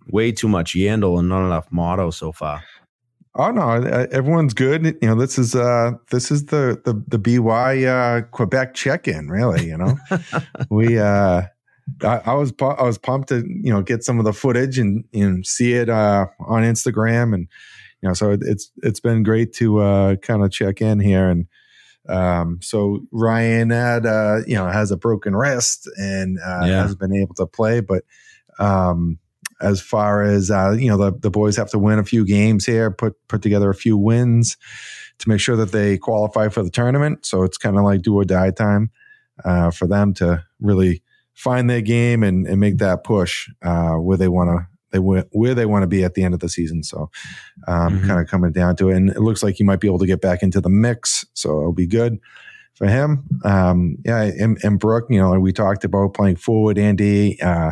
way 0.09 0.31
too 0.31 0.47
much 0.47 0.73
Yandel 0.73 1.19
and 1.19 1.29
not 1.29 1.45
enough 1.45 1.67
motto 1.71 2.09
so 2.09 2.31
far. 2.31 2.63
Oh 3.35 3.49
no, 3.49 3.71
everyone's 4.11 4.53
good. 4.53 4.85
You 5.01 5.07
know, 5.07 5.15
this 5.15 5.39
is 5.39 5.55
uh 5.55 5.91
this 6.11 6.31
is 6.31 6.47
the 6.47 6.81
the 6.83 7.01
the 7.07 7.17
BY 7.17 7.85
uh 7.85 8.21
Quebec 8.31 8.73
check-in, 8.73 9.29
really, 9.29 9.67
you 9.67 9.77
know. 9.77 9.97
we 10.69 10.99
uh 10.99 11.43
I, 12.03 12.21
I, 12.25 12.33
was 12.33 12.53
I 12.59 12.83
was 12.83 12.97
pumped 12.97 13.29
to, 13.29 13.37
you 13.47 13.71
know, 13.71 13.81
get 13.81 14.03
some 14.03 14.19
of 14.19 14.25
the 14.25 14.33
footage 14.33 14.77
and 14.77 15.05
you 15.13 15.29
know, 15.29 15.41
see 15.43 15.73
it 15.73 15.89
uh 15.89 16.25
on 16.39 16.63
Instagram 16.63 17.33
and 17.33 17.47
you 18.01 18.09
know, 18.09 18.13
so 18.13 18.31
it, 18.31 18.41
it's 18.43 18.69
it's 18.83 18.99
been 18.99 19.23
great 19.23 19.53
to 19.53 19.79
uh 19.79 20.15
kind 20.17 20.43
of 20.43 20.51
check 20.51 20.81
in 20.81 20.99
here 20.99 21.29
and 21.29 21.47
um 22.09 22.59
so 22.61 22.99
Ryan 23.13 23.69
had 23.69 24.05
uh 24.05 24.39
you 24.45 24.55
know 24.55 24.67
has 24.67 24.91
a 24.91 24.97
broken 24.97 25.37
wrist 25.37 25.89
and 25.97 26.37
uh 26.39 26.65
yeah. 26.65 26.81
hasn't 26.81 26.99
been 26.99 27.15
able 27.15 27.35
to 27.35 27.45
play 27.45 27.79
but 27.79 28.03
um 28.59 29.19
as 29.61 29.81
far 29.81 30.23
as 30.23 30.51
uh, 30.51 30.71
you 30.71 30.89
know 30.89 30.97
the, 30.97 31.17
the 31.19 31.31
boys 31.31 31.55
have 31.55 31.69
to 31.69 31.79
win 31.79 31.99
a 31.99 32.03
few 32.03 32.25
games 32.25 32.65
here 32.65 32.91
put 32.91 33.15
put 33.27 33.41
together 33.41 33.69
a 33.69 33.75
few 33.75 33.97
wins 33.97 34.57
to 35.19 35.29
make 35.29 35.39
sure 35.39 35.55
that 35.55 35.71
they 35.71 35.97
qualify 35.97 36.49
for 36.49 36.63
the 36.63 36.69
tournament 36.69 37.25
so 37.25 37.43
it's 37.43 37.57
kind 37.57 37.77
of 37.77 37.83
like 37.83 38.01
do 38.01 38.15
or 38.15 38.25
die 38.25 38.51
time 38.51 38.89
uh, 39.45 39.71
for 39.71 39.87
them 39.87 40.13
to 40.13 40.43
really 40.59 41.01
find 41.33 41.69
their 41.69 41.81
game 41.81 42.23
and, 42.23 42.45
and 42.45 42.59
make 42.59 42.77
that 42.77 43.03
push 43.03 43.49
uh, 43.61 43.93
where 43.93 44.17
they 44.17 44.27
want 44.27 44.49
to 44.49 44.67
they 44.91 44.97
where 44.99 45.55
they 45.55 45.65
want 45.65 45.83
to 45.83 45.87
be 45.87 46.03
at 46.03 46.15
the 46.15 46.23
end 46.23 46.33
of 46.33 46.41
the 46.41 46.49
season. 46.49 46.83
So, 46.83 47.09
um, 47.67 47.97
mm-hmm. 47.97 48.07
kind 48.07 48.19
of 48.19 48.27
coming 48.27 48.51
down 48.51 48.75
to 48.75 48.89
it, 48.89 48.97
and 48.97 49.09
it 49.09 49.21
looks 49.21 49.41
like 49.41 49.55
he 49.55 49.63
might 49.63 49.79
be 49.79 49.87
able 49.87 49.99
to 49.99 50.05
get 50.05 50.21
back 50.21 50.43
into 50.43 50.61
the 50.61 50.69
mix. 50.69 51.25
So 51.33 51.59
it'll 51.59 51.73
be 51.73 51.87
good 51.87 52.19
for 52.73 52.87
him. 52.87 53.23
Um, 53.43 53.97
yeah, 54.05 54.23
and, 54.23 54.57
and 54.63 54.79
Brooke, 54.79 55.05
you 55.09 55.19
know, 55.19 55.39
we 55.39 55.53
talked 55.53 55.83
about 55.83 56.13
playing 56.13 56.37
forward. 56.37 56.77
Andy, 56.77 57.41
uh, 57.41 57.71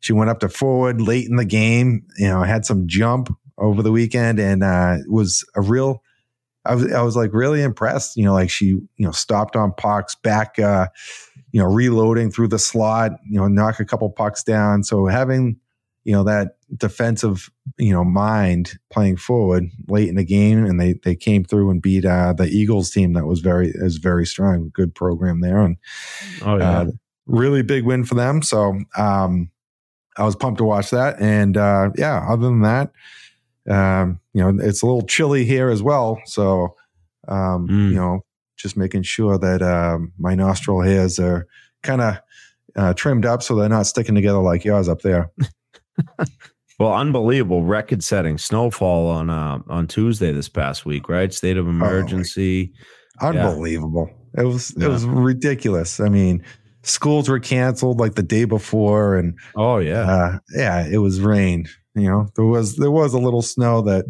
she 0.00 0.12
went 0.12 0.30
up 0.30 0.40
to 0.40 0.48
forward 0.48 1.00
late 1.00 1.28
in 1.28 1.36
the 1.36 1.44
game. 1.44 2.06
You 2.18 2.28
know, 2.28 2.42
had 2.42 2.64
some 2.64 2.86
jump 2.86 3.28
over 3.58 3.82
the 3.82 3.92
weekend 3.92 4.38
and 4.38 4.62
uh, 4.62 4.98
was 5.08 5.44
a 5.54 5.60
real. 5.60 6.02
I 6.64 6.74
was 6.74 6.92
I 6.92 7.02
was 7.02 7.16
like 7.16 7.32
really 7.32 7.62
impressed. 7.62 8.16
You 8.16 8.24
know, 8.24 8.32
like 8.32 8.50
she 8.50 8.66
you 8.66 8.90
know 8.98 9.12
stopped 9.12 9.56
on 9.56 9.72
pucks 9.72 10.14
back. 10.14 10.58
Uh, 10.58 10.88
you 11.52 11.60
know, 11.60 11.66
reloading 11.66 12.30
through 12.30 12.48
the 12.48 12.58
slot. 12.58 13.12
You 13.28 13.40
know, 13.40 13.48
knock 13.48 13.80
a 13.80 13.84
couple 13.84 14.10
pucks 14.10 14.42
down. 14.42 14.82
So 14.82 15.06
having 15.06 15.60
you 16.06 16.12
know 16.12 16.22
that 16.22 16.56
defensive 16.74 17.50
you 17.78 17.92
know 17.92 18.04
mind 18.04 18.78
playing 18.90 19.16
forward 19.16 19.64
late 19.88 20.08
in 20.08 20.14
the 20.14 20.24
game 20.24 20.64
and 20.64 20.80
they 20.80 20.94
they 21.04 21.16
came 21.16 21.44
through 21.44 21.68
and 21.68 21.82
beat 21.82 22.04
uh, 22.04 22.32
the 22.32 22.46
Eagles 22.46 22.90
team 22.90 23.12
that 23.12 23.26
was 23.26 23.40
very 23.40 23.70
is 23.74 23.96
very 23.96 24.24
strong 24.24 24.70
good 24.72 24.94
program 24.94 25.40
there 25.40 25.60
and 25.60 25.76
oh 26.42 26.56
yeah 26.56 26.80
uh, 26.80 26.86
really 27.26 27.62
big 27.62 27.84
win 27.84 28.04
for 28.04 28.14
them 28.14 28.40
so 28.40 28.78
um 28.96 29.50
I 30.16 30.24
was 30.24 30.36
pumped 30.36 30.58
to 30.58 30.64
watch 30.64 30.90
that. 30.90 31.20
And 31.20 31.56
uh, 31.56 31.90
yeah, 31.96 32.24
other 32.28 32.46
than 32.46 32.62
that, 32.62 32.92
um, 33.68 34.20
you 34.32 34.42
know, 34.42 34.64
it's 34.64 34.82
a 34.82 34.86
little 34.86 35.06
chilly 35.06 35.44
here 35.44 35.68
as 35.68 35.82
well. 35.82 36.20
So, 36.24 36.74
um, 37.28 37.68
mm. 37.68 37.90
you 37.90 37.96
know, 37.96 38.24
just 38.56 38.76
making 38.76 39.02
sure 39.02 39.38
that 39.38 39.62
um, 39.62 40.12
my 40.18 40.34
nostril 40.34 40.80
hairs 40.80 41.18
are 41.18 41.46
kind 41.82 42.00
of 42.00 42.18
uh, 42.76 42.94
trimmed 42.94 43.26
up 43.26 43.42
so 43.42 43.54
they're 43.54 43.68
not 43.68 43.86
sticking 43.86 44.14
together 44.14 44.38
like 44.38 44.64
yours 44.64 44.88
up 44.88 45.02
there. 45.02 45.30
well, 46.78 46.94
unbelievable 46.94 47.64
record-setting 47.64 48.38
snowfall 48.38 49.08
on 49.08 49.30
uh, 49.30 49.58
on 49.68 49.86
Tuesday 49.86 50.32
this 50.32 50.48
past 50.48 50.84
week, 50.84 51.08
right? 51.08 51.32
State 51.32 51.56
of 51.56 51.66
oh, 51.66 51.70
emergency. 51.70 52.72
Oh, 53.20 53.28
unbelievable! 53.28 54.08
Yeah. 54.36 54.42
It 54.42 54.46
was 54.46 54.70
it 54.72 54.82
yeah. 54.82 54.88
was 54.88 55.04
ridiculous. 55.04 56.00
I 56.00 56.08
mean, 56.08 56.42
schools 56.86 57.28
were 57.28 57.40
canceled 57.40 57.98
like 57.98 58.14
the 58.14 58.22
day 58.22 58.44
before, 58.44 59.16
and 59.16 59.38
oh 59.54 59.78
yeah, 59.78 60.10
uh, 60.10 60.38
yeah, 60.54 60.86
it 60.86 60.98
was 60.98 61.20
rain. 61.20 61.66
You 61.94 62.08
know, 62.08 62.28
there 62.36 62.44
was 62.44 62.76
there 62.76 62.90
was 62.90 63.12
a 63.12 63.18
little 63.18 63.42
snow 63.42 63.82
that 63.82 64.06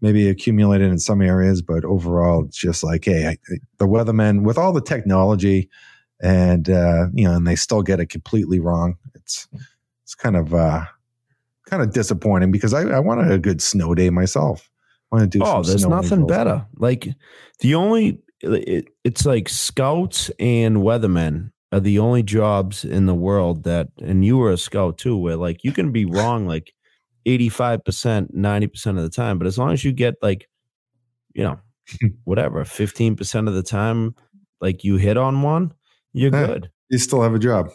maybe 0.00 0.28
accumulated 0.28 0.90
in 0.90 0.98
some 0.98 1.20
areas, 1.20 1.60
but 1.62 1.84
overall, 1.84 2.44
it's 2.44 2.56
just 2.56 2.82
like, 2.82 3.04
hey, 3.04 3.26
I, 3.26 3.36
the 3.78 3.86
weathermen 3.86 4.42
with 4.42 4.58
all 4.58 4.72
the 4.72 4.80
technology, 4.80 5.68
and 6.22 6.68
uh, 6.70 7.06
you 7.12 7.24
know, 7.24 7.34
and 7.34 7.46
they 7.46 7.56
still 7.56 7.82
get 7.82 8.00
it 8.00 8.06
completely 8.06 8.60
wrong. 8.60 8.96
It's 9.14 9.48
it's 10.04 10.14
kind 10.14 10.36
of 10.36 10.54
uh, 10.54 10.84
kind 11.66 11.82
of 11.82 11.92
disappointing 11.92 12.50
because 12.50 12.74
I, 12.74 12.82
I 12.82 13.00
wanted 13.00 13.30
a 13.30 13.38
good 13.38 13.60
snow 13.60 13.94
day 13.94 14.10
myself. 14.10 14.70
I 15.12 15.16
want 15.16 15.32
to 15.32 15.38
do. 15.38 15.44
Oh, 15.44 15.62
there's 15.62 15.86
nothing 15.86 16.26
better. 16.26 16.66
Like 16.76 17.08
the 17.60 17.74
only 17.74 18.20
it, 18.42 18.88
it's 19.02 19.26
like 19.26 19.48
scouts 19.48 20.30
and 20.38 20.78
weathermen 20.78 21.50
are 21.72 21.80
the 21.80 21.98
only 21.98 22.22
jobs 22.22 22.84
in 22.84 23.06
the 23.06 23.14
world 23.14 23.64
that, 23.64 23.88
and 24.00 24.24
you 24.24 24.36
were 24.36 24.50
a 24.50 24.58
scout 24.58 24.98
too, 24.98 25.16
where 25.16 25.36
like 25.36 25.62
you 25.62 25.72
can 25.72 25.92
be 25.92 26.04
wrong 26.06 26.46
like 26.46 26.72
85%, 27.26 28.34
90% 28.34 28.86
of 28.96 29.02
the 29.02 29.10
time, 29.10 29.38
but 29.38 29.46
as 29.46 29.58
long 29.58 29.72
as 29.72 29.84
you 29.84 29.92
get 29.92 30.14
like, 30.22 30.48
you 31.34 31.44
know, 31.44 31.60
whatever, 32.24 32.64
15% 32.64 33.48
of 33.48 33.54
the 33.54 33.62
time, 33.62 34.14
like 34.60 34.84
you 34.84 34.96
hit 34.96 35.16
on 35.16 35.42
one, 35.42 35.72
you're 36.12 36.34
yeah, 36.34 36.46
good. 36.46 36.70
You 36.88 36.98
still 36.98 37.22
have 37.22 37.34
a 37.34 37.38
job. 37.38 37.70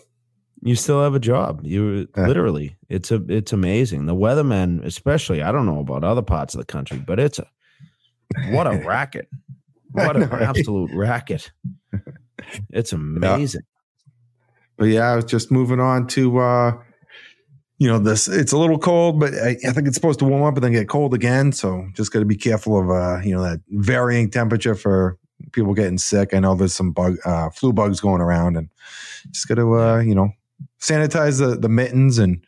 You 0.62 0.76
still 0.76 1.02
have 1.02 1.16
a 1.16 1.20
job. 1.20 1.62
You 1.64 2.08
yeah. 2.18 2.28
literally, 2.28 2.76
it's 2.90 3.12
a, 3.12 3.24
it's 3.30 3.54
amazing. 3.54 4.08
The 4.08 4.16
weathermen, 4.16 4.84
especially, 4.84 5.42
I 5.42 5.52
don't 5.52 5.66
know 5.66 5.80
about 5.80 6.04
other 6.04 6.22
parts 6.22 6.54
of 6.54 6.60
the 6.60 6.66
country, 6.66 6.98
but 6.98 7.20
it's 7.20 7.40
a, 7.40 7.48
what 8.50 8.68
a 8.68 8.78
racket. 8.86 9.30
What 9.92 10.18
an 10.18 10.24
absolute 10.24 10.92
racket. 10.92 11.52
It's 12.72 12.92
amazing 12.92 13.62
but 14.78 14.86
yeah, 14.86 15.12
I 15.12 15.16
was 15.16 15.26
just 15.26 15.52
moving 15.52 15.80
on 15.80 16.08
to 16.08 16.40
uh, 16.40 16.78
you 17.78 17.88
know 17.88 18.00
this. 18.00 18.28
It's 18.28 18.52
a 18.52 18.58
little 18.58 18.80
cold, 18.80 19.20
but 19.20 19.34
I, 19.34 19.58
I, 19.68 19.72
think 19.72 19.88
it's 19.88 19.96
supposed 19.96 20.20
to 20.20 20.26
warm 20.26 20.44
up 20.44 20.56
and 20.56 20.64
then 20.64 20.72
get 20.72 20.88
cold 20.88 21.14
again. 21.14 21.52
So 21.52 21.88
just 21.94 22.12
got 22.12 22.20
to 22.20 22.26
be 22.26 22.36
careful 22.36 22.80
of 22.80 22.90
uh, 22.90 23.22
you 23.24 23.36
know 23.36 23.44
that 23.44 23.62
varying 23.70 24.30
temperature 24.30 24.76
for 24.76 25.18
people 25.52 25.74
getting 25.74 25.98
sick. 25.98 26.34
I 26.34 26.40
know 26.40 26.56
there's 26.56 26.74
some 26.74 26.92
bug 26.92 27.18
uh, 27.26 27.50
flu 27.50 27.74
bugs 27.74 28.00
going 28.00 28.22
around, 28.22 28.58
and 28.58 28.70
just 29.32 29.48
got 29.48 29.56
to 29.56 29.80
uh, 29.80 30.00
you 30.00 30.16
know 30.16 30.30
sanitize 30.80 31.40
the 31.40 31.56
the 31.56 31.70
mittens 31.70 32.18
and 32.18 32.44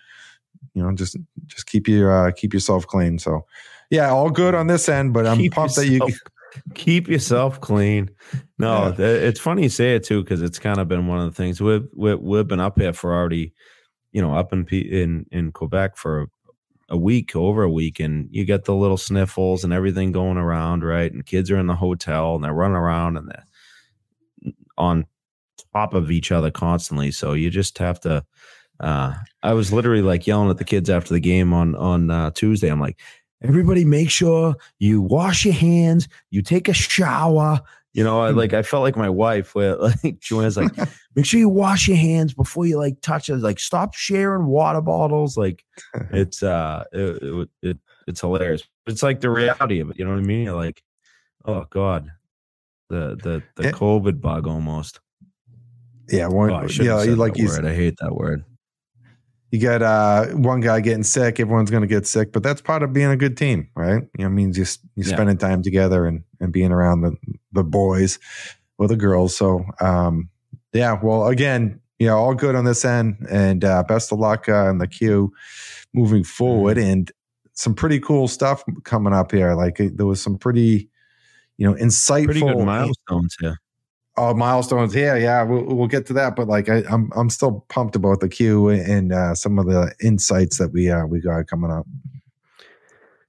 you 0.73 0.83
know 0.83 0.91
just 0.93 1.17
just 1.45 1.67
keep 1.67 1.87
your 1.87 2.11
uh, 2.11 2.31
keep 2.31 2.53
yourself 2.53 2.87
clean. 2.87 3.19
So 3.19 3.45
yeah, 3.89 4.09
all 4.09 4.29
good 4.29 4.55
on 4.55 4.67
this 4.67 4.89
end, 4.89 5.13
but 5.13 5.25
I'm 5.25 5.37
keep 5.37 5.53
pumped 5.53 5.77
yourself, 5.77 6.09
that 6.09 6.09
you 6.09 6.17
keep 6.73 7.07
yourself 7.07 7.62
clean. 7.62 8.10
No, 8.57 8.95
yeah. 8.97 9.05
it's 9.05 9.39
funny 9.39 9.63
you 9.63 9.69
say 9.69 9.95
it 9.95 10.03
too 10.03 10.23
because 10.23 10.41
it's 10.41 10.60
kind 10.60 10.79
of 10.79 10.88
been 10.88 11.07
one 11.07 11.19
of 11.19 11.25
the 11.25 11.36
things 11.36 11.62
we've, 11.62 11.88
we've 11.95 12.19
we've 12.19 12.47
been 12.47 12.60
up 12.60 12.79
here 12.79 12.93
for 12.93 13.13
already, 13.13 13.53
you 14.12 14.21
know, 14.21 14.33
up 14.33 14.53
in 14.53 14.65
in 14.67 15.25
in 15.31 15.51
Quebec 15.51 15.97
for 15.97 16.27
a 16.89 16.97
week, 16.97 17.36
over 17.36 17.63
a 17.63 17.69
week, 17.69 17.99
and 17.99 18.27
you 18.31 18.45
get 18.45 18.65
the 18.65 18.75
little 18.75 18.97
sniffles 18.97 19.63
and 19.63 19.73
everything 19.73 20.12
going 20.12 20.38
around, 20.38 20.83
right? 20.83 21.12
And 21.12 21.25
kids 21.25 21.51
are 21.51 21.60
in 21.60 21.67
the 21.67 21.75
hotel 21.75 22.36
and 22.36 22.43
they're 22.43 22.53
running 22.53 22.77
around 22.77 23.17
and 23.17 23.29
they're 23.29 24.53
on 24.77 25.05
top 25.73 25.93
of 25.93 26.12
each 26.12 26.31
other 26.31 26.51
constantly. 26.51 27.12
So 27.12 27.33
you 27.33 27.49
just 27.49 27.77
have 27.77 27.99
to. 28.01 28.25
Uh, 28.79 29.15
I 29.41 29.53
was 29.53 29.73
literally 29.73 30.03
like 30.03 30.27
yelling 30.27 30.51
at 30.51 30.57
the 30.57 30.63
kids 30.63 30.89
after 30.89 31.13
the 31.13 31.19
game 31.19 31.53
on 31.53 31.75
on 31.75 32.12
uh, 32.12 32.31
Tuesday. 32.31 32.69
I'm 32.69 32.79
like, 32.79 32.99
everybody 33.41 33.86
make 33.86 34.10
sure 34.10 34.56
you 34.80 35.02
wash 35.02 35.45
your 35.45 35.54
hands, 35.54 36.08
you 36.30 36.41
take 36.41 36.67
a 36.67 36.73
shower. 36.73 37.62
You 37.93 38.04
know, 38.04 38.21
I 38.21 38.30
like 38.30 38.54
I 38.54 38.62
felt 38.62 38.84
like 38.84 38.95
my 38.95 39.10
wife 39.10 39.56
where 39.56 39.76
like 40.04 40.19
Joanne's 40.19 40.58
like, 40.58 40.71
make 41.15 41.26
sure 41.26 41.39
you 41.39 41.50
wash 41.50 41.88
your 41.88 41.97
hands 41.97 42.34
before 42.34 42.65
you 42.65 42.78
like 42.78 43.02
touch 43.02 43.30
it. 43.30 43.38
Like 43.38 43.60
stop 43.60 43.95
sharing 43.95 44.45
water 44.45 44.82
bottles. 44.82 45.38
Like 45.38 45.63
it's 46.12 46.43
uh 46.43 46.84
it, 46.91 47.23
it, 47.23 47.50
it 47.62 47.78
it's 48.08 48.21
hilarious. 48.21 48.63
It's 48.86 49.04
like 49.04 49.21
the 49.21 49.30
reality 49.30 49.80
of 49.80 49.89
it. 49.89 50.00
You 50.00 50.06
know 50.06 50.12
what 50.12 50.19
I 50.19 50.23
mean? 50.23 50.45
You're 50.45 50.56
like, 50.56 50.84
oh 51.45 51.65
God. 51.69 52.12
The 52.89 53.17
the 53.21 53.43
the 53.62 53.73
COVID 53.73 54.21
bug 54.21 54.47
almost. 54.47 55.02
Yeah, 56.08 56.28
one, 56.28 56.52
oh, 56.52 56.67
yeah, 56.69 56.95
like 57.15 57.36
you 57.36 57.52
I 57.52 57.73
hate 57.73 57.95
that 58.00 58.15
word 58.15 58.45
you 59.51 59.60
got 59.60 59.81
uh, 59.81 60.25
one 60.36 60.60
guy 60.60 60.81
getting 60.81 61.03
sick, 61.03 61.39
everyone's 61.39 61.71
going 61.71 61.81
to 61.81 61.88
get 61.88 62.05
sick, 62.05 62.33
but 62.33 62.43
that's 62.43 62.62
part 62.62 62.83
of 62.83 62.91
being 62.91 63.12
a 63.12 63.15
good 63.15 63.38
team, 63.38 63.69
right? 63.75 64.03
You 64.17 64.25
know, 64.25 64.27
it 64.27 64.31
means 64.31 64.57
just 64.57 64.81
you 64.95 65.03
yeah. 65.03 65.13
spending 65.13 65.38
time 65.38 65.63
together 65.63 66.05
and, 66.05 66.23
and 66.39 66.51
being 66.51 66.71
around 66.71 67.01
the, 67.01 67.15
the 67.53 67.63
boys 67.63 68.19
or 68.77 68.88
the 68.88 68.97
girls. 68.97 69.36
So, 69.36 69.63
um, 69.79 70.29
yeah, 70.73 70.99
well, 71.01 71.27
again, 71.27 71.79
you 71.97 72.07
know, 72.07 72.17
all 72.17 72.36
good 72.36 72.55
on 72.55 72.65
this 72.65 72.83
end 72.83 73.25
and 73.29 73.63
uh, 73.63 73.83
best 73.83 74.12
of 74.12 74.19
luck 74.19 74.49
uh, 74.49 74.69
in 74.69 74.79
the 74.79 74.88
queue 74.88 75.31
moving 75.93 76.23
forward. 76.23 76.77
Mm-hmm. 76.77 76.89
And 76.89 77.12
some 77.53 77.73
pretty 77.73 77.99
cool 77.99 78.27
stuff 78.27 78.63
coming 78.83 79.13
up 79.13 79.31
here. 79.31 79.55
Like 79.55 79.77
there 79.79 80.05
was 80.05 80.21
some 80.21 80.38
pretty, 80.38 80.89
you 81.57 81.67
know, 81.67 81.73
insightful 81.73 82.25
pretty 82.25 82.41
good 82.41 82.65
milestones 82.65 83.36
here. 83.39 83.57
Oh, 84.19 84.34
milestones 84.34 84.93
here, 84.93 85.15
yeah, 85.15 85.43
we'll, 85.43 85.63
we'll 85.63 85.88
get 85.88 86.08
to 86.08 86.13
that. 86.13 86.36
But 86.36 86.47
like, 86.47 86.69
I, 86.69 86.77
am 86.77 86.86
I'm, 86.91 87.12
I'm 87.15 87.30
still 87.30 87.63
pumped 87.69 87.95
about 87.95 88.19
the 88.19 88.27
queue 88.27 88.69
and 88.69 89.13
uh, 89.13 89.36
some 89.36 89.60
of 89.60 89.67
the 89.67 89.93
insights 90.01 90.58
that 90.58 90.73
we 90.73 90.89
uh, 90.89 91.06
we 91.06 91.21
got 91.21 91.45
coming 91.45 91.71
up. 91.71 91.86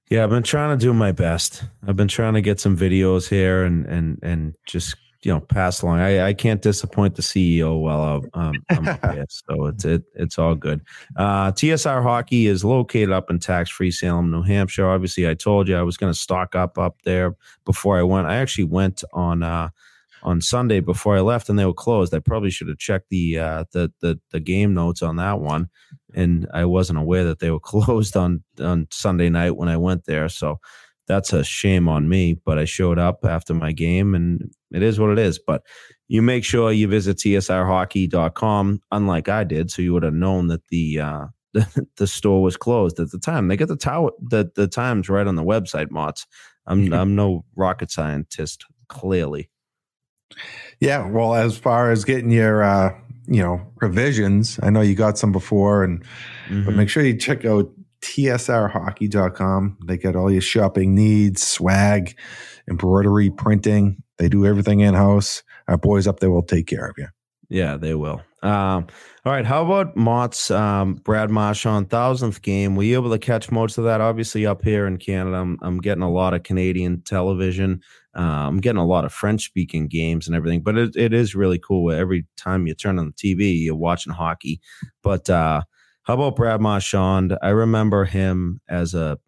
Yeah, 0.09 0.23
I've 0.23 0.31
been 0.31 0.41
trying 0.41 0.77
to 0.77 0.83
do 0.83 0.91
my 0.91 1.11
best. 1.11 1.63
I've 1.87 1.95
been 1.95 2.07
trying 2.07 2.33
to 2.33 2.41
get 2.41 2.59
some 2.59 2.75
videos 2.75 3.29
here 3.29 3.63
and 3.63 3.85
and 3.85 4.17
and 4.23 4.55
just 4.65 4.95
you 5.21 5.31
know 5.31 5.39
pass 5.39 5.83
along. 5.83 5.99
I, 5.99 6.29
I 6.29 6.33
can't 6.33 6.63
disappoint 6.63 7.15
the 7.15 7.21
CEO 7.21 7.79
while 7.79 8.23
I'm, 8.33 8.53
I'm 8.69 8.85
here, 9.13 9.25
so 9.29 9.67
it's 9.67 9.85
it 9.85 10.03
it's 10.15 10.39
all 10.39 10.55
good. 10.55 10.81
Uh, 11.15 11.51
TSR 11.51 12.01
Hockey 12.01 12.47
is 12.47 12.65
located 12.65 13.11
up 13.11 13.29
in 13.29 13.37
tax 13.37 13.69
free 13.69 13.91
Salem, 13.91 14.31
New 14.31 14.41
Hampshire. 14.41 14.89
Obviously, 14.89 15.29
I 15.29 15.35
told 15.35 15.67
you 15.67 15.77
I 15.77 15.83
was 15.83 15.97
going 15.97 16.11
to 16.11 16.17
stock 16.17 16.55
up 16.55 16.79
up 16.79 17.03
there 17.03 17.35
before 17.65 17.99
I 17.99 18.03
went. 18.03 18.25
I 18.25 18.37
actually 18.37 18.63
went 18.63 19.03
on. 19.13 19.43
Uh, 19.43 19.69
on 20.23 20.41
Sunday 20.41 20.79
before 20.79 21.17
I 21.17 21.21
left, 21.21 21.49
and 21.49 21.57
they 21.57 21.65
were 21.65 21.73
closed. 21.73 22.13
I 22.13 22.19
probably 22.19 22.49
should 22.49 22.67
have 22.67 22.77
checked 22.77 23.09
the 23.09 23.39
uh, 23.39 23.63
the, 23.71 23.91
the 24.01 24.19
the 24.31 24.39
game 24.39 24.73
notes 24.73 25.01
on 25.01 25.15
that 25.17 25.39
one, 25.39 25.69
and 26.13 26.47
I 26.53 26.65
wasn't 26.65 26.99
aware 26.99 27.23
that 27.25 27.39
they 27.39 27.51
were 27.51 27.59
closed 27.59 28.15
on 28.15 28.43
on 28.59 28.87
Sunday 28.91 29.29
night 29.29 29.55
when 29.57 29.69
I 29.69 29.77
went 29.77 30.05
there. 30.05 30.29
So 30.29 30.59
that's 31.07 31.33
a 31.33 31.43
shame 31.43 31.87
on 31.87 32.07
me. 32.07 32.35
But 32.45 32.59
I 32.59 32.65
showed 32.65 32.99
up 32.99 33.25
after 33.25 33.53
my 33.53 33.71
game, 33.71 34.15
and 34.15 34.51
it 34.71 34.83
is 34.83 34.99
what 34.99 35.11
it 35.11 35.19
is. 35.19 35.39
But 35.39 35.63
you 36.07 36.21
make 36.21 36.43
sure 36.43 36.71
you 36.71 36.87
visit 36.87 37.17
tsrhockey.com, 37.17 38.81
unlike 38.91 39.29
I 39.29 39.43
did, 39.43 39.71
so 39.71 39.81
you 39.81 39.93
would 39.93 40.03
have 40.03 40.13
known 40.13 40.47
that 40.47 40.67
the 40.69 40.99
uh, 40.99 41.25
the, 41.53 41.87
the 41.97 42.07
store 42.07 42.41
was 42.41 42.57
closed 42.57 42.99
at 42.99 43.11
the 43.11 43.19
time. 43.19 43.47
They 43.47 43.57
get 43.57 43.67
the 43.67 43.75
tower 43.75 44.11
the 44.21 44.51
the 44.55 44.67
times 44.67 45.09
right 45.09 45.27
on 45.27 45.35
the 45.35 45.43
website, 45.43 45.89
Motts. 45.89 46.25
I'm 46.67 46.93
I'm 46.93 47.15
no 47.15 47.45
rocket 47.55 47.91
scientist, 47.91 48.65
clearly. 48.87 49.49
Yeah, 50.79 51.07
well, 51.07 51.35
as 51.35 51.57
far 51.57 51.91
as 51.91 52.05
getting 52.05 52.31
your 52.31 52.63
uh, 52.63 52.95
you 53.27 53.41
know 53.41 53.61
revisions, 53.81 54.59
I 54.63 54.69
know 54.69 54.81
you 54.81 54.95
got 54.95 55.17
some 55.17 55.31
before, 55.31 55.83
and 55.83 56.01
mm-hmm. 56.47 56.65
but 56.65 56.75
make 56.75 56.89
sure 56.89 57.03
you 57.03 57.17
check 57.17 57.45
out 57.45 57.69
tsrhockey.com. 58.01 59.77
They 59.85 59.97
got 59.97 60.15
all 60.15 60.31
your 60.31 60.41
shopping 60.41 60.95
needs, 60.95 61.45
swag, 61.45 62.17
embroidery, 62.69 63.29
printing. 63.29 64.03
They 64.17 64.29
do 64.29 64.45
everything 64.45 64.79
in 64.79 64.93
house. 64.93 65.43
Our 65.67 65.77
boys 65.77 66.07
up 66.07 66.19
there 66.19 66.31
will 66.31 66.43
take 66.43 66.67
care 66.67 66.85
of 66.85 66.95
you. 66.97 67.07
Yeah, 67.49 67.77
they 67.77 67.95
will. 67.95 68.21
Um, 68.41 68.87
all 69.25 69.33
right. 69.33 69.45
How 69.45 69.65
about 69.65 69.95
Motts 69.97 70.49
um, 70.51 70.95
Brad 70.95 71.29
Marchand 71.29 71.89
thousandth 71.89 72.41
game? 72.41 72.75
Were 72.75 72.83
you 72.83 72.95
able 72.95 73.09
to 73.11 73.19
catch 73.19 73.51
most 73.51 73.77
of 73.77 73.83
that? 73.83 74.01
Obviously, 74.01 74.45
up 74.45 74.63
here 74.63 74.87
in 74.87 74.97
Canada, 74.97 75.37
I'm, 75.37 75.57
I'm 75.61 75.79
getting 75.79 76.03
a 76.03 76.11
lot 76.11 76.33
of 76.33 76.43
Canadian 76.43 77.01
television. 77.01 77.81
Uh, 78.15 78.47
I'm 78.47 78.59
getting 78.59 78.79
a 78.81 78.85
lot 78.85 79.05
of 79.05 79.13
French 79.13 79.45
speaking 79.45 79.87
games 79.87 80.27
and 80.27 80.35
everything, 80.35 80.61
but 80.61 80.77
it, 80.77 80.95
it 80.95 81.13
is 81.13 81.35
really 81.35 81.59
cool. 81.59 81.91
Every 81.91 82.25
time 82.37 82.65
you 82.65 82.73
turn 82.73 82.97
on 82.97 83.07
the 83.07 83.35
TV, 83.35 83.63
you're 83.63 83.75
watching 83.75 84.13
hockey. 84.13 84.59
But 85.03 85.29
uh, 85.29 85.61
how 86.03 86.15
about 86.15 86.35
Brad 86.35 86.59
Marchand? 86.59 87.37
I 87.41 87.49
remember 87.49 88.05
him 88.05 88.61
as 88.67 88.95
a, 88.95 89.19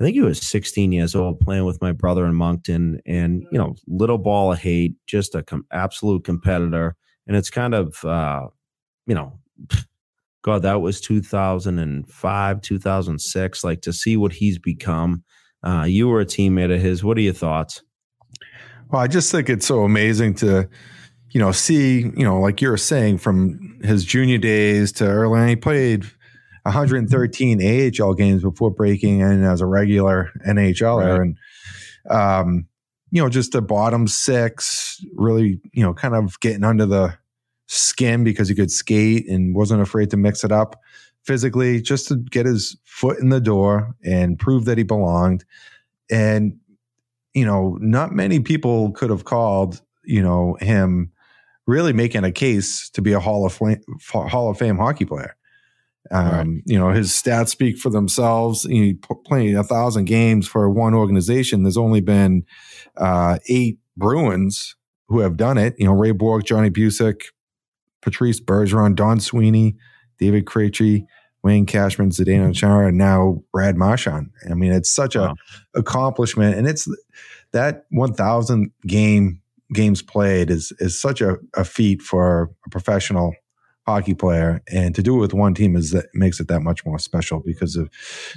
I 0.00 0.04
think 0.04 0.14
he 0.14 0.22
was 0.22 0.40
16 0.40 0.90
years 0.90 1.14
old 1.14 1.38
playing 1.38 1.66
with 1.66 1.82
my 1.82 1.92
brother 1.92 2.24
in 2.24 2.34
Moncton, 2.34 3.00
and 3.06 3.44
you 3.52 3.58
know, 3.58 3.76
little 3.86 4.18
ball 4.18 4.52
of 4.52 4.58
hate, 4.58 4.96
just 5.06 5.34
a 5.34 5.42
com- 5.42 5.66
absolute 5.70 6.24
competitor. 6.24 6.96
And 7.26 7.36
it's 7.36 7.50
kind 7.50 7.74
of, 7.74 8.04
uh, 8.04 8.48
you 9.06 9.14
know, 9.14 9.38
God, 10.42 10.62
that 10.62 10.80
was 10.80 11.00
2005, 11.00 12.60
2006. 12.60 13.64
Like 13.64 13.82
to 13.82 13.92
see 13.92 14.16
what 14.16 14.32
he's 14.32 14.58
become. 14.58 15.22
Uh, 15.62 15.84
you 15.84 16.08
were 16.08 16.20
a 16.20 16.26
teammate 16.26 16.74
of 16.74 16.80
his. 16.80 17.04
What 17.04 17.16
are 17.16 17.22
your 17.22 17.32
thoughts? 17.32 17.82
Well, 18.90 19.02
I 19.02 19.06
just 19.06 19.30
think 19.32 19.48
it's 19.48 19.66
so 19.66 19.84
amazing 19.84 20.34
to, 20.36 20.68
you 21.30 21.40
know, 21.40 21.52
see, 21.52 22.00
you 22.00 22.24
know, 22.24 22.40
like 22.40 22.60
you're 22.60 22.76
saying 22.76 23.18
from 23.18 23.80
his 23.82 24.04
junior 24.04 24.38
days 24.38 24.92
to 24.92 25.06
early, 25.06 25.48
he 25.48 25.56
played 25.56 26.04
113 26.62 27.92
AHL 28.00 28.14
games 28.14 28.42
before 28.42 28.70
breaking 28.70 29.20
in 29.20 29.44
as 29.44 29.60
a 29.60 29.66
regular 29.66 30.30
NHLer. 30.46 31.18
Right. 31.18 31.20
And, 31.20 31.38
um, 32.08 32.66
you 33.10 33.22
know, 33.22 33.28
just 33.28 33.52
the 33.52 33.62
bottom 33.62 34.08
six, 34.08 35.04
really, 35.14 35.60
you 35.72 35.82
know, 35.82 35.94
kind 35.94 36.14
of 36.14 36.38
getting 36.40 36.64
under 36.64 36.86
the 36.86 37.16
skin 37.66 38.24
because 38.24 38.48
he 38.48 38.54
could 38.54 38.70
skate 38.70 39.28
and 39.28 39.54
wasn't 39.54 39.80
afraid 39.80 40.10
to 40.10 40.16
mix 40.16 40.44
it 40.44 40.52
up 40.52 40.80
physically 41.22 41.80
just 41.80 42.08
to 42.08 42.16
get 42.16 42.46
his 42.46 42.76
foot 42.84 43.18
in 43.18 43.30
the 43.30 43.40
door 43.40 43.94
and 44.04 44.38
prove 44.38 44.66
that 44.66 44.78
he 44.78 44.84
belonged. 44.84 45.44
And 46.10 46.58
you 47.34 47.44
know, 47.44 47.76
not 47.80 48.12
many 48.12 48.40
people 48.40 48.92
could 48.92 49.10
have 49.10 49.24
called, 49.24 49.82
you 50.04 50.22
know, 50.22 50.56
him 50.60 51.10
really 51.66 51.92
making 51.92 52.24
a 52.24 52.32
case 52.32 52.88
to 52.90 53.02
be 53.02 53.12
a 53.12 53.20
Hall 53.20 53.44
of 53.44 53.52
Fame, 53.52 53.82
Hall 54.10 54.50
of 54.50 54.58
Fame 54.58 54.76
hockey 54.76 55.04
player. 55.04 55.36
Um, 56.10 56.26
right. 56.26 56.62
You 56.66 56.78
know, 56.78 56.90
his 56.90 57.10
stats 57.10 57.48
speak 57.48 57.78
for 57.78 57.90
themselves. 57.90 58.64
He 58.64 58.94
played 59.24 59.54
a 59.54 59.64
thousand 59.64 60.04
games 60.04 60.46
for 60.46 60.68
one 60.68 60.94
organization. 60.94 61.62
There's 61.62 61.78
only 61.78 62.00
been 62.00 62.44
uh, 62.96 63.38
eight 63.48 63.78
Bruins 63.96 64.76
who 65.08 65.20
have 65.20 65.36
done 65.36 65.58
it. 65.58 65.74
You 65.78 65.86
know, 65.86 65.94
Ray 65.94 66.12
Bourque, 66.12 66.44
Johnny 66.44 66.70
Bucyk, 66.70 67.22
Patrice 68.02 68.40
Bergeron, 68.40 68.94
Don 68.94 69.18
Sweeney, 69.18 69.76
David 70.18 70.44
Krejci, 70.44 71.06
Wayne 71.44 71.66
Cashman, 71.66 72.08
Zdeno 72.08 72.54
Chara, 72.54 72.88
and 72.88 72.96
now 72.96 73.42
Brad 73.52 73.76
Marchand. 73.76 74.30
I 74.50 74.54
mean, 74.54 74.72
it's 74.72 74.90
such 74.90 75.14
wow. 75.14 75.34
a 75.74 75.78
accomplishment, 75.78 76.56
and 76.56 76.66
it's 76.66 76.88
that 77.52 77.84
1,000 77.90 78.72
game 78.86 79.42
games 79.72 80.02
played 80.02 80.50
is 80.50 80.72
is 80.78 80.98
such 80.98 81.20
a, 81.20 81.36
a 81.54 81.64
feat 81.64 82.00
for 82.00 82.50
a 82.66 82.70
professional 82.70 83.34
hockey 83.86 84.14
player, 84.14 84.62
and 84.72 84.94
to 84.94 85.02
do 85.02 85.16
it 85.16 85.20
with 85.20 85.34
one 85.34 85.52
team 85.52 85.76
is 85.76 85.90
that 85.90 86.06
makes 86.14 86.40
it 86.40 86.48
that 86.48 86.60
much 86.60 86.84
more 86.86 86.98
special 86.98 87.40
because 87.40 87.76
of 87.76 87.90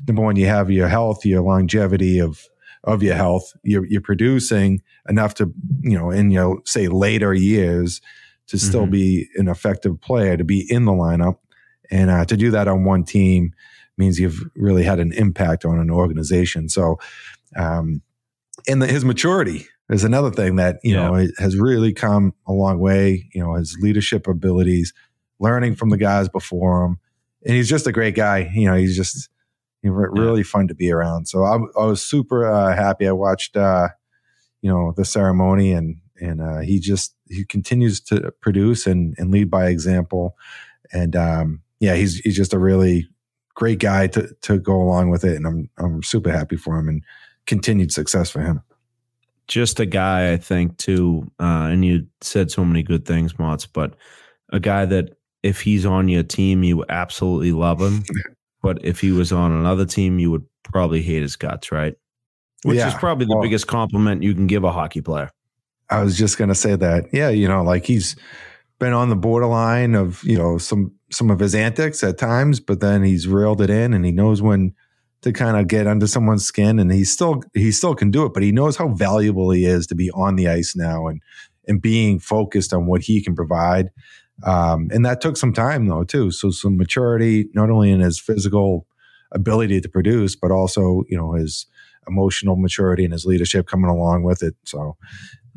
number 0.05 0.21
one, 0.21 0.35
you 0.35 0.45
have 0.45 0.69
your 0.69 0.89
health, 0.89 1.25
your 1.25 1.41
longevity 1.41 2.19
of 2.19 2.45
of 2.83 3.01
your 3.01 3.15
health. 3.15 3.53
You're, 3.63 3.85
you're 3.85 4.01
producing 4.01 4.81
enough 5.07 5.33
to 5.35 5.53
you 5.79 5.97
know 5.97 6.11
in 6.11 6.29
your 6.29 6.59
say 6.65 6.89
later 6.89 7.33
years 7.33 8.01
to 8.47 8.57
still 8.57 8.81
mm-hmm. 8.81 8.91
be 8.91 9.29
an 9.35 9.47
effective 9.47 9.99
player 10.01 10.35
to 10.35 10.43
be 10.43 10.69
in 10.69 10.83
the 10.85 10.91
lineup 10.91 11.37
and 11.91 12.09
uh, 12.09 12.25
to 12.25 12.37
do 12.37 12.51
that 12.51 12.67
on 12.67 12.83
one 12.83 13.03
team 13.03 13.53
means 13.97 14.19
you've 14.19 14.43
really 14.55 14.83
had 14.83 14.99
an 14.99 15.11
impact 15.13 15.65
on 15.65 15.79
an 15.79 15.89
organization. 15.89 16.69
So, 16.69 16.99
um, 17.55 18.01
and 18.67 18.81
the, 18.81 18.87
his 18.87 19.03
maturity 19.03 19.67
is 19.89 20.03
another 20.03 20.31
thing 20.31 20.57
that 20.57 20.79
you 20.83 20.95
yeah. 20.95 21.09
know 21.09 21.27
has 21.37 21.57
really 21.57 21.93
come 21.93 22.33
a 22.47 22.53
long 22.53 22.79
way. 22.79 23.27
You 23.33 23.43
know, 23.43 23.55
his 23.55 23.77
leadership 23.81 24.27
abilities, 24.27 24.93
learning 25.39 25.75
from 25.75 25.89
the 25.89 25.97
guys 25.97 26.29
before 26.29 26.85
him, 26.85 26.99
and 27.45 27.55
he's 27.55 27.69
just 27.69 27.87
a 27.87 27.91
great 27.91 28.15
guy. 28.15 28.51
You 28.53 28.69
know, 28.69 28.75
he's 28.75 28.95
just 28.95 29.29
you 29.81 29.91
know, 29.91 29.95
really 29.95 30.43
fun 30.43 30.67
to 30.67 30.75
be 30.75 30.91
around. 30.91 31.27
So 31.27 31.43
I, 31.43 31.55
I 31.79 31.85
was 31.85 32.01
super 32.01 32.51
uh, 32.51 32.75
happy. 32.75 33.07
I 33.07 33.11
watched 33.13 33.55
uh, 33.55 33.89
you 34.61 34.69
know 34.69 34.93
the 34.95 35.05
ceremony, 35.05 35.71
and 35.71 35.97
and 36.19 36.41
uh, 36.41 36.59
he 36.59 36.79
just 36.79 37.15
he 37.29 37.45
continues 37.45 38.01
to 38.01 38.31
produce 38.41 38.87
and 38.87 39.15
and 39.17 39.31
lead 39.31 39.49
by 39.49 39.67
example. 39.67 40.35
And 40.91 41.15
um, 41.15 41.61
yeah, 41.79 41.95
he's 41.95 42.17
he's 42.19 42.35
just 42.35 42.53
a 42.53 42.59
really 42.59 43.07
great 43.55 43.79
guy 43.79 44.07
to 44.07 44.33
to 44.41 44.59
go 44.59 44.75
along 44.75 45.09
with 45.09 45.23
it, 45.23 45.35
and 45.35 45.45
I'm 45.45 45.69
I'm 45.77 46.03
super 46.03 46.31
happy 46.31 46.57
for 46.57 46.77
him 46.77 46.87
and 46.87 47.03
continued 47.45 47.91
success 47.91 48.29
for 48.29 48.41
him. 48.41 48.61
Just 49.47 49.79
a 49.79 49.85
guy, 49.85 50.33
I 50.33 50.37
think, 50.37 50.77
too. 50.77 51.31
Uh, 51.39 51.69
and 51.71 51.85
you 51.85 52.05
said 52.21 52.51
so 52.51 52.65
many 52.65 52.83
good 52.83 53.05
things, 53.05 53.33
Motts, 53.39 53.65
but 53.65 53.95
a 54.51 54.59
guy 54.59 54.85
that 54.85 55.17
if 55.41 55.61
he's 55.61 55.85
on 55.85 56.09
your 56.09 56.23
team, 56.23 56.63
you 56.63 56.83
absolutely 56.89 57.53
love 57.53 57.79
him. 57.79 58.03
but 58.61 58.83
if 58.83 58.99
he 58.99 59.11
was 59.11 59.31
on 59.31 59.53
another 59.53 59.85
team, 59.85 60.19
you 60.19 60.31
would 60.31 60.45
probably 60.63 61.01
hate 61.01 61.21
his 61.21 61.37
guts, 61.37 61.71
right? 61.71 61.95
Which 62.63 62.77
yeah, 62.77 62.89
is 62.89 62.93
probably 62.95 63.25
the 63.25 63.35
well, 63.35 63.43
biggest 63.43 63.67
compliment 63.67 64.23
you 64.23 64.33
can 64.33 64.47
give 64.47 64.63
a 64.63 64.71
hockey 64.71 65.01
player. 65.01 65.31
I 65.89 66.03
was 66.03 66.17
just 66.17 66.37
going 66.37 66.49
to 66.49 66.55
say 66.55 66.75
that. 66.75 67.05
Yeah, 67.13 67.29
you 67.29 67.47
know, 67.47 67.63
like 67.63 67.85
he's 67.85 68.15
been 68.79 68.93
on 68.93 69.09
the 69.09 69.15
borderline 69.15 69.95
of 69.95 70.23
you 70.23 70.37
know 70.37 70.57
some 70.57 70.91
some 71.11 71.29
of 71.29 71.39
his 71.39 71.55
antics 71.55 72.03
at 72.03 72.17
times, 72.17 72.59
but 72.59 72.79
then 72.79 73.03
he's 73.03 73.27
reeled 73.27 73.61
it 73.61 73.69
in 73.69 73.93
and 73.93 74.05
he 74.05 74.11
knows 74.11 74.41
when 74.41 74.73
to 75.21 75.33
kind 75.33 75.57
of 75.57 75.67
get 75.67 75.87
under 75.87 76.05
someone's 76.05 76.45
skin 76.45 76.79
and 76.79 76.91
he 76.91 77.03
still 77.03 77.41
he 77.53 77.71
still 77.71 77.95
can 77.95 78.11
do 78.11 78.25
it, 78.25 78.33
but 78.33 78.43
he 78.43 78.51
knows 78.51 78.77
how 78.77 78.89
valuable 78.89 79.51
he 79.51 79.65
is 79.65 79.87
to 79.87 79.95
be 79.95 80.11
on 80.11 80.35
the 80.35 80.47
ice 80.47 80.75
now 80.75 81.07
and 81.07 81.21
and 81.67 81.81
being 81.81 82.19
focused 82.19 82.73
on 82.73 82.85
what 82.85 83.01
he 83.01 83.21
can 83.21 83.35
provide. 83.35 83.89
Um, 84.43 84.89
and 84.91 85.05
that 85.05 85.19
took 85.21 85.37
some 85.37 85.53
time 85.53 85.87
though 85.87 86.03
too. 86.03 86.31
So 86.31 86.51
some 86.51 86.77
maturity, 86.77 87.49
not 87.53 87.69
only 87.69 87.91
in 87.91 87.99
his 87.99 88.19
physical 88.19 88.85
ability 89.31 89.81
to 89.81 89.89
produce, 89.89 90.35
but 90.35 90.51
also 90.51 91.03
you 91.09 91.17
know 91.17 91.33
his 91.33 91.65
emotional 92.07 92.55
maturity 92.55 93.03
and 93.03 93.11
his 93.11 93.25
leadership 93.25 93.67
coming 93.67 93.89
along 93.89 94.23
with 94.23 94.43
it. 94.43 94.55
So 94.65 94.95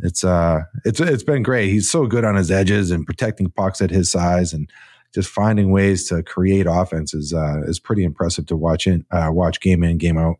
it's 0.02 0.24
uh 0.24 0.62
it's 0.84 1.00
it's 1.00 1.22
been 1.22 1.42
great. 1.42 1.70
He's 1.70 1.90
so 1.90 2.06
good 2.06 2.24
on 2.24 2.36
his 2.36 2.50
edges 2.50 2.90
and 2.90 3.06
protecting 3.06 3.50
pucks 3.50 3.80
at 3.80 3.90
his 3.90 4.10
size 4.10 4.52
and 4.52 4.70
just 5.14 5.28
finding 5.28 5.70
ways 5.70 6.08
to 6.08 6.22
create 6.22 6.66
offense 6.68 7.14
is 7.14 7.34
uh, 7.34 7.62
is 7.64 7.80
pretty 7.80 8.04
impressive 8.04 8.46
to 8.46 8.56
watch 8.56 8.86
in 8.86 9.04
uh, 9.10 9.28
watch 9.32 9.60
game 9.60 9.82
in 9.82 9.98
game 9.98 10.18
out. 10.18 10.36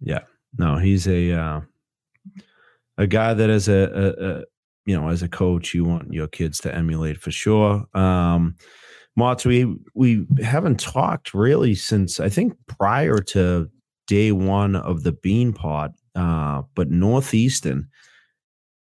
Yeah, 0.00 0.20
no, 0.56 0.76
he's 0.76 1.06
a 1.08 1.32
uh, 1.32 1.60
a 2.96 3.06
guy 3.06 3.34
that 3.34 3.50
is 3.50 3.68
a, 3.68 3.72
a, 3.74 4.26
a 4.26 4.44
you 4.86 4.98
know, 4.98 5.08
as 5.08 5.22
a 5.22 5.28
coach, 5.28 5.74
you 5.74 5.84
want 5.84 6.12
your 6.12 6.28
kids 6.28 6.60
to 6.60 6.74
emulate 6.74 7.18
for 7.18 7.30
sure. 7.30 7.84
Um, 7.94 8.56
we 9.44 9.76
we 9.94 10.26
haven't 10.42 10.80
talked 10.80 11.34
really 11.34 11.74
since 11.74 12.20
I 12.20 12.28
think 12.28 12.54
prior 12.66 13.18
to 13.18 13.68
day 14.06 14.32
one 14.32 14.76
of 14.76 15.02
the 15.02 15.12
Beanpot, 15.12 15.92
uh, 16.14 16.62
but 16.74 16.90
Northeastern. 16.90 17.88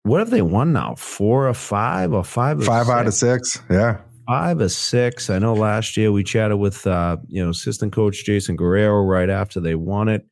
What 0.04 0.18
have 0.18 0.30
they 0.30 0.42
won 0.42 0.72
now? 0.72 0.94
Four 0.96 1.48
or 1.48 1.54
five 1.54 2.12
or 2.12 2.24
five? 2.24 2.62
five 2.64 2.88
out 2.88 3.06
of 3.06 3.14
six. 3.14 3.60
Yeah, 3.70 4.00
five 4.26 4.60
or 4.60 4.68
six. 4.68 5.30
I 5.30 5.38
know 5.38 5.54
last 5.54 5.96
year 5.96 6.10
we 6.10 6.24
chatted 6.24 6.58
with 6.58 6.86
uh, 6.86 7.18
you 7.28 7.42
know 7.42 7.50
assistant 7.50 7.92
coach 7.92 8.24
Jason 8.24 8.56
Guerrero 8.56 9.02
right 9.02 9.30
after 9.30 9.60
they 9.60 9.76
won 9.76 10.08
it, 10.08 10.26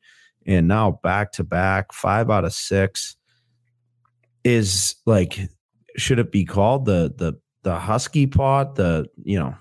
and 0.45 0.67
now 0.67 0.99
back 1.03 1.31
to 1.33 1.43
back, 1.43 1.93
five 1.93 2.29
out 2.29 2.43
of 2.43 2.53
six. 2.53 3.15
Is 4.43 4.95
like, 5.05 5.39
should 5.95 6.19
it 6.19 6.31
be 6.31 6.43
called 6.43 6.85
the 6.85 7.13
the 7.15 7.39
the 7.63 7.79
husky 7.79 8.27
pot? 8.27 8.75
The 8.75 9.07
you 9.23 9.39
know 9.39 9.55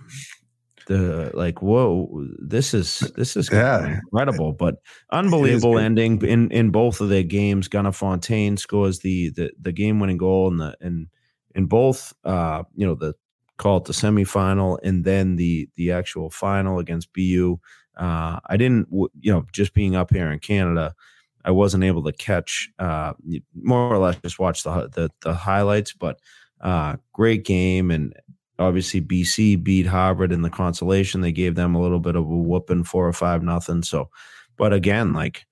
the 0.91 1.31
like 1.35 1.63
whoa 1.63 2.27
this 2.41 2.75
is 2.75 2.99
this 3.17 3.37
is 3.37 3.49
yeah. 3.53 4.01
incredible 4.01 4.53
but 4.53 4.83
unbelievable 5.13 5.79
ending 5.79 6.21
in 6.23 6.51
in 6.51 6.71
both 6.71 7.01
of 7.01 7.09
their 7.09 7.23
games. 7.23 7.69
Gunnar 7.69 7.93
Fontaine 7.93 8.57
scores 8.57 8.99
the 8.99 9.31
the, 9.31 9.53
the 9.61 9.71
game 9.71 10.01
winning 10.01 10.17
goal 10.17 10.49
and 10.49 10.61
the 10.61 10.77
and 10.81 11.07
in 11.55 11.67
both 11.67 12.13
uh 12.25 12.65
you 12.75 12.85
know 12.85 12.97
the 12.97 13.15
call 13.57 13.77
it 13.77 13.85
the 13.85 13.93
semifinal 13.93 14.79
and 14.83 15.05
then 15.05 15.37
the 15.37 15.69
the 15.77 15.93
actual 15.93 16.29
final 16.29 16.81
against 16.81 17.13
BU 17.13 17.61
uh 17.97 18.41
I 18.45 18.57
didn't 18.57 18.89
you 18.91 19.33
know 19.33 19.47
just 19.53 19.75
being 19.75 19.95
up 19.95 20.13
here 20.13 20.33
in 20.33 20.41
Canada 20.41 20.97
I 21.45 21.53
wasn't 21.53 21.85
able 21.85 22.03
to 22.03 22.13
catch 22.13 22.69
uh 22.81 23.13
more 23.55 23.95
or 23.95 23.99
less 23.99 24.17
just 24.17 24.41
watch 24.41 24.65
the 24.65 24.91
the, 24.93 25.11
the 25.21 25.35
highlights 25.35 25.93
but 25.93 26.19
uh 26.61 26.97
great 27.13 27.45
game 27.45 27.93
and 27.93 28.13
obviously 28.61 29.01
BC 29.01 29.63
beat 29.63 29.87
Harvard 29.87 30.31
in 30.31 30.43
the 30.43 30.51
consolation. 30.51 31.23
They 31.23 31.33
gave 31.33 31.55
them 31.55 31.75
a 31.75 31.81
little 31.81 31.99
bit 31.99 32.15
of 32.15 32.25
a 32.25 32.37
whooping, 32.37 32.85
four 32.85 33.09
or 33.09 33.13
five 33.13 33.43
nothing. 33.43 33.83
So, 33.83 34.11
but 34.57 34.73
again, 34.73 35.13
like 35.13 35.47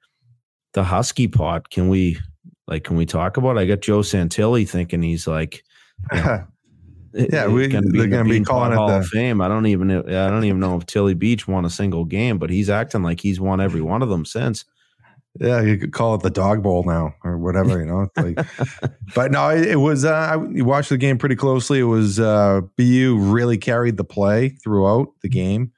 the 0.75 0.85
Husky 0.85 1.27
pot, 1.27 1.71
can 1.71 1.89
we 1.89 2.19
like 2.67 2.85
can 2.85 2.97
we 2.97 3.07
talk 3.07 3.37
about? 3.37 3.57
It? 3.57 3.61
I 3.61 3.67
got 3.67 3.81
Joe 3.81 4.01
Santilli 4.01 4.69
thinking 4.69 5.03
he's 5.03 5.27
like. 5.27 5.65
You 7.15 7.23
know, 7.23 7.29
yeah, 7.33 7.47
we, 7.47 7.67
gonna 7.69 7.87
they're 7.89 8.07
going 8.07 8.27
to 8.27 8.31
be 8.31 8.45
calling 8.45 8.73
Hall 8.73 8.91
it 8.91 8.93
the, 8.93 8.99
of 8.99 9.07
Fame. 9.07 9.41
I 9.41 9.49
don't 9.49 9.65
even 9.67 9.91
I 9.91 10.29
don't 10.29 10.45
even 10.45 10.61
know 10.61 10.77
if 10.77 10.85
Tilly 10.85 11.15
Beach 11.15 11.49
won 11.49 11.65
a 11.65 11.71
single 11.71 12.05
game, 12.05 12.37
but 12.37 12.51
he's 12.51 12.69
acting 12.69 13.03
like 13.03 13.19
he's 13.19 13.41
won 13.41 13.63
every 13.63 13.81
one 13.81 14.03
of 14.03 14.11
them 14.11 14.27
since. 14.27 14.67
Yeah, 15.41 15.61
you 15.63 15.79
could 15.79 15.93
call 15.93 16.15
it 16.17 16.23
the 16.23 16.31
dog 16.31 16.63
bowl 16.63 16.83
now 16.85 17.15
or 17.23 17.39
whatever, 17.39 17.79
you 17.79 17.87
know. 17.87 18.09
Like, 18.17 18.45
but 19.15 19.31
no, 19.31 19.49
it, 19.51 19.69
it 19.69 19.77
was. 19.77 20.05
Uh, 20.05 20.45
you 20.51 20.65
watched 20.65 20.89
the 20.89 20.97
game 20.97 21.19
pretty 21.19 21.37
closely. 21.37 21.79
It 21.79 21.85
was 21.85 22.19
uh, 22.19 22.63
BU 22.77 23.17
really 23.19 23.57
carried 23.57 23.97
the 23.97 24.05
play 24.05 24.51
throughout 24.51 25.09
the 25.23 25.29
game, 25.29 25.73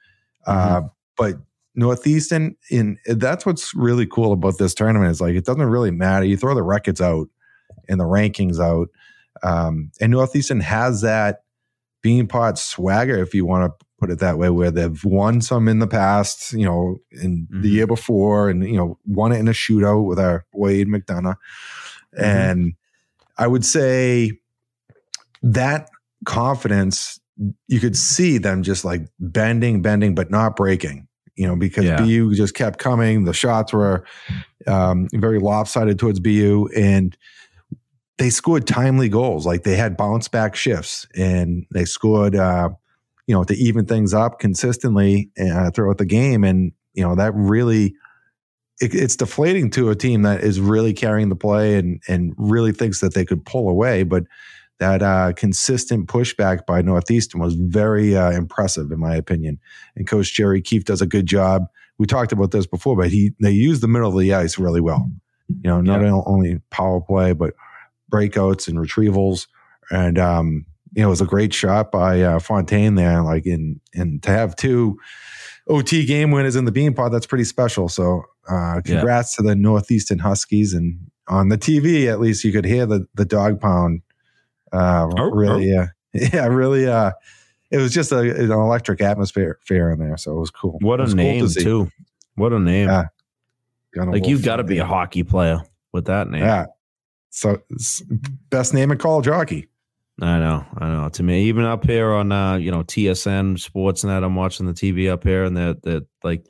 uh, 0.46 0.80
mm-hmm. 0.80 0.86
but 1.16 1.36
Northeastern 1.74 2.56
in 2.70 2.98
that's 3.06 3.44
what's 3.44 3.74
really 3.74 4.06
cool 4.06 4.32
about 4.32 4.58
this 4.58 4.74
tournament 4.74 5.10
is 5.10 5.20
like 5.20 5.34
it 5.34 5.44
doesn't 5.44 5.62
really 5.62 5.90
matter. 5.90 6.24
You 6.24 6.36
throw 6.36 6.54
the 6.54 6.62
records 6.62 7.00
out 7.00 7.28
and 7.88 8.00
the 8.00 8.04
rankings 8.04 8.60
out, 8.60 8.88
um, 9.42 9.92
and 10.00 10.12
Northeastern 10.12 10.60
has 10.60 11.02
that 11.02 11.42
beanpot 12.02 12.56
swagger, 12.56 13.22
if 13.22 13.34
you 13.34 13.44
want 13.44 13.70
to 13.78 13.86
put 14.00 14.10
it 14.10 14.18
that 14.18 14.38
way, 14.38 14.48
where 14.48 14.70
they've 14.70 15.04
won 15.04 15.40
some 15.42 15.68
in 15.68 15.78
the 15.78 15.86
past, 15.86 16.52
you 16.52 16.64
know, 16.64 16.96
in 17.12 17.46
mm-hmm. 17.46 17.60
the 17.60 17.68
year 17.68 17.86
before, 17.86 18.48
and 18.48 18.66
you 18.66 18.76
know, 18.76 18.98
won 19.06 19.32
it 19.32 19.38
in 19.38 19.46
a 19.46 19.52
shootout 19.52 20.06
with 20.06 20.18
our 20.18 20.46
Wade 20.54 20.88
McDonough. 20.88 21.36
Mm-hmm. 22.16 22.24
And 22.24 22.72
I 23.38 23.46
would 23.46 23.64
say 23.64 24.32
that 25.42 25.88
confidence, 26.24 27.20
you 27.68 27.80
could 27.80 27.96
see 27.96 28.38
them 28.38 28.62
just 28.62 28.84
like 28.84 29.02
bending, 29.18 29.82
bending, 29.82 30.14
but 30.14 30.30
not 30.30 30.56
breaking. 30.56 31.06
You 31.36 31.46
know, 31.46 31.56
because 31.56 31.84
yeah. 31.84 31.96
BU 31.96 32.34
just 32.34 32.54
kept 32.54 32.78
coming. 32.78 33.24
The 33.24 33.32
shots 33.32 33.72
were 33.72 34.04
um, 34.66 35.08
very 35.14 35.38
lopsided 35.38 35.98
towards 35.98 36.20
BU, 36.20 36.68
and 36.76 37.16
they 38.18 38.28
scored 38.28 38.66
timely 38.66 39.08
goals. 39.08 39.46
Like 39.46 39.62
they 39.62 39.76
had 39.76 39.96
bounce 39.96 40.28
back 40.28 40.54
shifts, 40.54 41.06
and 41.16 41.66
they 41.70 41.86
scored. 41.86 42.36
Uh, 42.36 42.70
you 43.26 43.35
know, 43.35 43.44
to 43.44 43.54
even 43.54 43.87
things 43.87 44.14
up 44.14 44.38
consistently 44.38 45.30
uh, 45.40 45.70
throughout 45.70 45.98
the 45.98 46.06
game. 46.06 46.44
And, 46.44 46.72
you 46.94 47.02
know, 47.02 47.14
that 47.14 47.35
really, 47.35 47.94
it, 48.80 48.94
it's 48.94 49.16
deflating 49.16 49.70
to 49.70 49.90
a 49.90 49.96
team 49.96 50.22
that 50.22 50.42
is 50.42 50.61
really 50.61 50.92
carrying 50.92 51.28
the 51.28 51.37
play 51.37 51.76
and, 51.76 52.02
and 52.09 52.35
really 52.37 52.72
thinks 52.72 53.00
that 53.00 53.14
they 53.14 53.24
could 53.24 53.44
pull 53.44 53.68
away. 53.68 54.02
But 54.02 54.24
that 54.78 55.02
uh, 55.02 55.33
consistent 55.35 56.09
pushback 56.09 56.64
by 56.66 56.80
Northeastern 56.80 57.40
was 57.40 57.54
very 57.54 58.16
uh, 58.16 58.30
impressive, 58.30 58.90
in 58.90 58.98
my 58.98 59.14
opinion. 59.14 59.59
And 59.94 60.09
Coach 60.09 60.35
Jerry 60.35 60.62
Keefe 60.62 60.87
does 60.87 61.02
a 61.02 61.06
good 61.06 61.26
job. 61.26 61.66
We 61.98 62.06
talked 62.06 62.33
about 62.33 62.50
this 62.50 62.66
before, 62.66 62.96
but 62.96 63.11
he 63.11 63.33
they 63.42 63.50
use 63.50 63.80
the 63.80 63.88
middle 63.88 64.09
of 64.09 64.18
the 64.18 64.33
ice 64.33 64.59
really 64.59 64.80
well. 64.80 65.11
You 65.48 65.68
know, 65.68 65.80
not 65.83 66.00
yeah. 66.00 66.22
only 66.24 66.61
power 66.70 67.00
play, 67.02 67.35
but 67.35 67.52
breakouts 68.11 68.68
and 68.68 68.78
retrievals. 68.78 69.48
And 69.90 70.18
um, 70.18 70.64
you 70.92 71.03
know, 71.03 71.09
it 71.09 71.11
was 71.11 71.20
a 71.20 71.26
great 71.26 71.53
shot 71.53 71.90
by 71.90 72.20
uh, 72.22 72.38
Fontaine 72.38 72.94
there. 72.94 73.22
Like 73.22 73.46
in 73.46 73.81
and 73.94 74.22
to 74.22 74.31
have 74.31 74.57
two 74.57 74.98
OT 75.68 76.05
game 76.05 76.31
winners 76.31 76.57
in 76.57 76.64
the 76.64 76.72
Beanpot, 76.72 77.12
that's 77.12 77.26
pretty 77.26 77.44
special. 77.44 77.88
So 77.88 78.24
uh, 78.48 78.81
congrats 78.85 79.37
yeah. 79.38 79.42
to 79.42 79.48
the 79.48 79.57
Northeastern 79.57 80.18
Huskies. 80.18 80.72
And 80.74 80.98
on 81.29 81.48
the 81.48 81.59
TV, 81.59 82.07
at 82.07 82.20
least 82.20 82.44
you 82.44 82.53
could 82.53 82.64
hear 82.64 82.87
the 82.87 83.07
the 83.14 83.24
dog 83.24 83.61
pound. 83.61 84.03
Uh, 84.72 85.09
oh, 85.16 85.31
really, 85.31 85.76
oh. 85.76 85.87
yeah, 86.12 86.46
really. 86.46 86.87
Uh, 86.87 87.12
it 87.70 87.79
was 87.79 87.92
just 87.92 88.11
a, 88.11 88.18
an 88.18 88.50
electric 88.50 89.00
atmosphere 89.00 89.59
fair 89.64 89.92
in 89.92 90.00
there, 90.00 90.16
so 90.16 90.33
it 90.33 90.40
was 90.40 90.50
cool. 90.50 90.79
What 90.81 91.00
a 91.00 91.07
name 91.14 91.40
cool 91.40 91.48
to 91.48 91.61
too! 91.61 91.92
What 92.35 92.53
a 92.53 92.59
name! 92.59 92.88
Yeah. 92.88 93.07
Like 93.94 94.26
you've 94.26 94.44
got 94.44 94.57
to 94.57 94.64
be 94.64 94.79
a 94.79 94.85
hockey 94.85 95.22
player 95.22 95.62
with 95.92 96.07
that 96.07 96.29
name. 96.29 96.42
Yeah. 96.42 96.66
So 97.31 97.62
best 98.50 98.74
name 98.74 98.90
in 98.90 98.98
college 98.98 99.26
hockey. 99.26 99.68
I 100.20 100.38
know, 100.38 100.66
I 100.76 100.88
know. 100.90 101.09
To 101.09 101.22
me, 101.22 101.44
even 101.44 101.64
up 101.64 101.87
here 101.87 102.12
on 102.12 102.30
uh, 102.30 102.56
you 102.56 102.70
know 102.70 102.83
TSN 102.83 103.56
Sportsnet, 103.56 104.22
I'm 104.22 104.35
watching 104.35 104.66
the 104.66 104.74
TV 104.74 105.11
up 105.11 105.24
here, 105.24 105.44
and 105.44 105.56
they're, 105.56 105.74
they're 105.83 106.02
like 106.22 106.46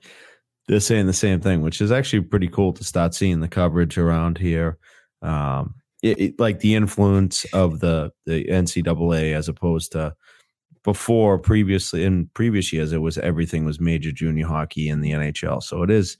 they're 0.66 0.80
saying 0.80 1.06
the 1.06 1.12
same 1.12 1.40
thing, 1.40 1.62
which 1.62 1.80
is 1.80 1.92
actually 1.92 2.22
pretty 2.22 2.48
cool 2.48 2.72
to 2.72 2.84
start 2.84 3.14
seeing 3.14 3.40
the 3.40 3.48
coverage 3.48 3.96
around 3.96 4.38
here. 4.38 4.78
Um, 5.22 5.74
it, 6.02 6.20
it, 6.20 6.40
like 6.40 6.60
the 6.60 6.74
influence 6.74 7.44
of 7.52 7.80
the 7.80 8.10
the 8.26 8.44
NCAA 8.46 9.34
as 9.34 9.48
opposed 9.48 9.92
to 9.92 10.14
before 10.82 11.38
previously 11.38 12.04
in 12.04 12.28
previous 12.34 12.72
years, 12.72 12.92
it 12.92 12.98
was 12.98 13.18
everything 13.18 13.64
was 13.64 13.78
major 13.78 14.10
junior 14.10 14.46
hockey 14.46 14.88
in 14.88 15.00
the 15.00 15.12
NHL. 15.12 15.62
So 15.62 15.82
it 15.82 15.90
is 15.90 16.16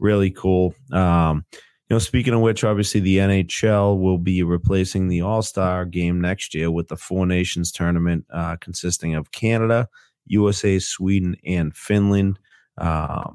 really 0.00 0.30
cool. 0.30 0.74
Um, 0.92 1.44
you 1.88 1.94
know, 1.94 1.98
speaking 1.98 2.34
of 2.34 2.40
which, 2.40 2.64
obviously 2.64 3.00
the 3.00 3.16
NHL 3.16 3.98
will 3.98 4.18
be 4.18 4.42
replacing 4.42 5.08
the 5.08 5.22
All 5.22 5.40
Star 5.40 5.86
game 5.86 6.20
next 6.20 6.54
year 6.54 6.70
with 6.70 6.88
the 6.88 6.96
Four 6.96 7.24
Nations 7.24 7.72
tournament 7.72 8.26
uh, 8.30 8.56
consisting 8.56 9.14
of 9.14 9.32
Canada, 9.32 9.88
USA, 10.26 10.78
Sweden, 10.78 11.34
and 11.46 11.74
Finland. 11.74 12.38
Uh, 12.76 13.30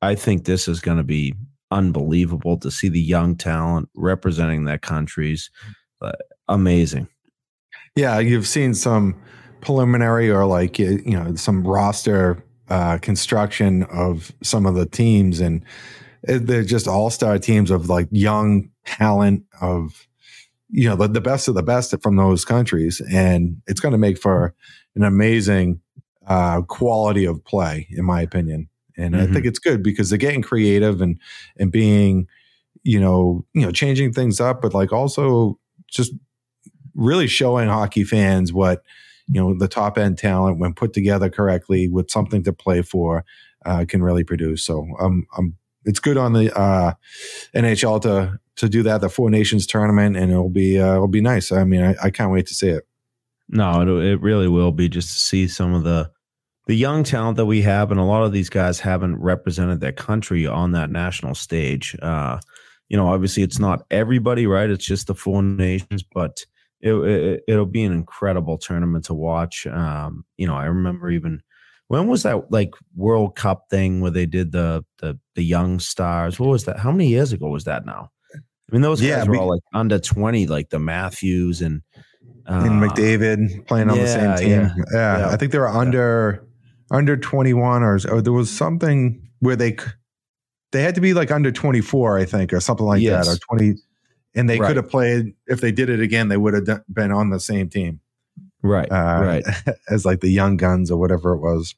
I 0.00 0.14
think 0.14 0.44
this 0.44 0.68
is 0.68 0.80
going 0.80 0.96
to 0.96 1.04
be 1.04 1.34
unbelievable 1.70 2.56
to 2.58 2.70
see 2.70 2.88
the 2.88 3.00
young 3.00 3.36
talent 3.36 3.90
representing 3.94 4.64
their 4.64 4.78
countries. 4.78 5.50
Uh, 6.00 6.12
amazing. 6.48 7.08
Yeah, 7.94 8.18
you've 8.20 8.46
seen 8.46 8.72
some 8.72 9.20
preliminary 9.60 10.30
or 10.30 10.46
like 10.46 10.78
you 10.78 11.02
know 11.04 11.34
some 11.34 11.66
roster 11.66 12.42
uh, 12.70 12.96
construction 12.98 13.82
of 13.84 14.32
some 14.42 14.64
of 14.64 14.76
the 14.76 14.86
teams 14.86 15.40
and 15.40 15.62
they're 16.22 16.64
just 16.64 16.88
all 16.88 17.10
star 17.10 17.38
teams 17.38 17.70
of 17.70 17.88
like 17.88 18.08
young 18.10 18.70
talent 18.84 19.44
of 19.60 20.08
you 20.70 20.88
know 20.88 20.96
the, 20.96 21.08
the 21.08 21.20
best 21.20 21.48
of 21.48 21.54
the 21.54 21.62
best 21.62 21.94
from 22.02 22.16
those 22.16 22.44
countries, 22.44 23.00
and 23.10 23.60
it's 23.66 23.80
going 23.80 23.92
to 23.92 23.98
make 23.98 24.18
for 24.18 24.54
an 24.96 25.04
amazing 25.04 25.80
uh, 26.26 26.62
quality 26.62 27.24
of 27.24 27.44
play, 27.44 27.86
in 27.90 28.04
my 28.04 28.20
opinion. 28.20 28.68
And 28.96 29.14
mm-hmm. 29.14 29.30
I 29.30 29.32
think 29.32 29.46
it's 29.46 29.58
good 29.58 29.82
because 29.82 30.10
they're 30.10 30.18
getting 30.18 30.42
creative 30.42 31.00
and 31.00 31.18
and 31.56 31.72
being, 31.72 32.26
you 32.82 33.00
know, 33.00 33.44
you 33.54 33.62
know, 33.62 33.70
changing 33.70 34.12
things 34.12 34.40
up, 34.40 34.60
but 34.60 34.74
like 34.74 34.92
also 34.92 35.58
just 35.86 36.12
really 36.94 37.28
showing 37.28 37.68
hockey 37.68 38.04
fans 38.04 38.52
what 38.52 38.82
you 39.28 39.40
know 39.40 39.56
the 39.56 39.68
top 39.68 39.96
end 39.96 40.18
talent 40.18 40.58
when 40.58 40.74
put 40.74 40.92
together 40.92 41.30
correctly 41.30 41.88
with 41.88 42.10
something 42.10 42.42
to 42.42 42.52
play 42.52 42.82
for 42.82 43.24
uh, 43.64 43.84
can 43.88 44.02
really 44.02 44.24
produce. 44.24 44.64
So 44.64 44.86
I'm 45.00 45.26
I'm 45.36 45.56
it's 45.88 46.00
good 46.00 46.18
on 46.18 46.34
the 46.34 46.56
uh, 46.56 46.92
NHL 47.54 48.02
to 48.02 48.38
to 48.56 48.68
do 48.68 48.82
that, 48.82 49.00
the 49.00 49.08
Four 49.08 49.30
Nations 49.30 49.66
tournament, 49.66 50.16
and 50.16 50.30
it'll 50.30 50.50
be 50.50 50.78
uh, 50.78 50.94
it'll 50.94 51.08
be 51.08 51.22
nice. 51.22 51.50
I 51.50 51.64
mean, 51.64 51.82
I, 51.82 51.94
I 52.02 52.10
can't 52.10 52.30
wait 52.30 52.46
to 52.48 52.54
see 52.54 52.68
it. 52.68 52.86
No, 53.48 53.80
it, 53.80 54.04
it 54.04 54.20
really 54.20 54.48
will 54.48 54.72
be 54.72 54.88
just 54.88 55.14
to 55.14 55.18
see 55.18 55.48
some 55.48 55.74
of 55.74 55.84
the 55.84 56.10
the 56.66 56.76
young 56.76 57.04
talent 57.04 57.38
that 57.38 57.46
we 57.46 57.62
have, 57.62 57.90
and 57.90 57.98
a 57.98 58.04
lot 58.04 58.22
of 58.22 58.32
these 58.32 58.50
guys 58.50 58.78
haven't 58.78 59.16
represented 59.16 59.80
their 59.80 59.92
country 59.92 60.46
on 60.46 60.72
that 60.72 60.90
national 60.90 61.34
stage. 61.34 61.96
Uh, 62.02 62.38
you 62.90 62.96
know, 62.96 63.08
obviously, 63.08 63.42
it's 63.42 63.58
not 63.58 63.86
everybody, 63.90 64.46
right? 64.46 64.68
It's 64.68 64.84
just 64.84 65.06
the 65.06 65.14
Four 65.14 65.42
Nations, 65.42 66.02
but 66.02 66.44
it, 66.82 66.92
it 66.92 67.44
it'll 67.48 67.64
be 67.64 67.84
an 67.84 67.92
incredible 67.92 68.58
tournament 68.58 69.06
to 69.06 69.14
watch. 69.14 69.66
Um, 69.66 70.26
you 70.36 70.46
know, 70.46 70.54
I 70.54 70.66
remember 70.66 71.08
even 71.08 71.40
when 71.88 72.06
was 72.06 72.22
that 72.22 72.50
like 72.52 72.74
World 72.94 73.34
Cup 73.34 73.64
thing 73.70 74.00
where 74.00 74.10
they 74.10 74.26
did 74.26 74.52
the 74.52 74.84
the 74.98 75.18
the 75.34 75.42
young 75.42 75.80
stars? 75.80 76.38
What 76.38 76.50
was 76.50 76.64
that? 76.64 76.78
How 76.78 76.92
many 76.92 77.08
years 77.08 77.32
ago 77.32 77.48
was 77.48 77.64
that 77.64 77.84
now? 77.84 78.10
I 78.34 78.38
mean, 78.74 78.82
those 78.82 79.00
guys 79.00 79.08
yeah, 79.08 79.24
were 79.24 79.38
all 79.38 79.48
like 79.48 79.62
under 79.72 79.98
twenty, 79.98 80.46
like 80.46 80.68
the 80.68 80.78
Matthews 80.78 81.62
and 81.62 81.82
uh, 82.46 82.64
and 82.64 82.82
McDavid 82.82 83.66
playing 83.66 83.90
on 83.90 83.96
yeah, 83.96 84.02
the 84.02 84.08
same 84.08 84.36
team. 84.36 84.50
Yeah, 84.50 84.74
yeah, 84.92 85.18
yeah, 85.18 85.28
I 85.30 85.36
think 85.36 85.52
they 85.52 85.58
were 85.58 85.68
under 85.68 86.46
under 86.90 87.16
twenty 87.16 87.54
one, 87.54 87.82
or, 87.82 87.98
or 88.10 88.20
there 88.20 88.32
was 88.32 88.50
something 88.50 89.26
where 89.40 89.56
they 89.56 89.76
they 90.72 90.82
had 90.82 90.94
to 90.96 91.00
be 91.00 91.14
like 91.14 91.30
under 91.30 91.50
twenty 91.50 91.80
four, 91.80 92.18
I 92.18 92.26
think, 92.26 92.52
or 92.52 92.60
something 92.60 92.86
like 92.86 93.00
yes. 93.00 93.26
that, 93.26 93.36
or 93.36 93.38
twenty, 93.48 93.76
and 94.34 94.50
they 94.50 94.58
right. 94.58 94.68
could 94.68 94.76
have 94.76 94.90
played 94.90 95.34
if 95.46 95.62
they 95.62 95.72
did 95.72 95.88
it 95.88 96.00
again. 96.00 96.28
They 96.28 96.36
would 96.36 96.52
have 96.52 96.82
been 96.92 97.10
on 97.10 97.30
the 97.30 97.40
same 97.40 97.70
team, 97.70 98.00
right? 98.62 98.90
Uh, 98.90 99.20
right, 99.22 99.44
as 99.88 100.04
like 100.04 100.20
the 100.20 100.30
young 100.30 100.56
guns 100.56 100.90
or 100.90 100.98
whatever 100.98 101.32
it 101.32 101.40
was. 101.40 101.74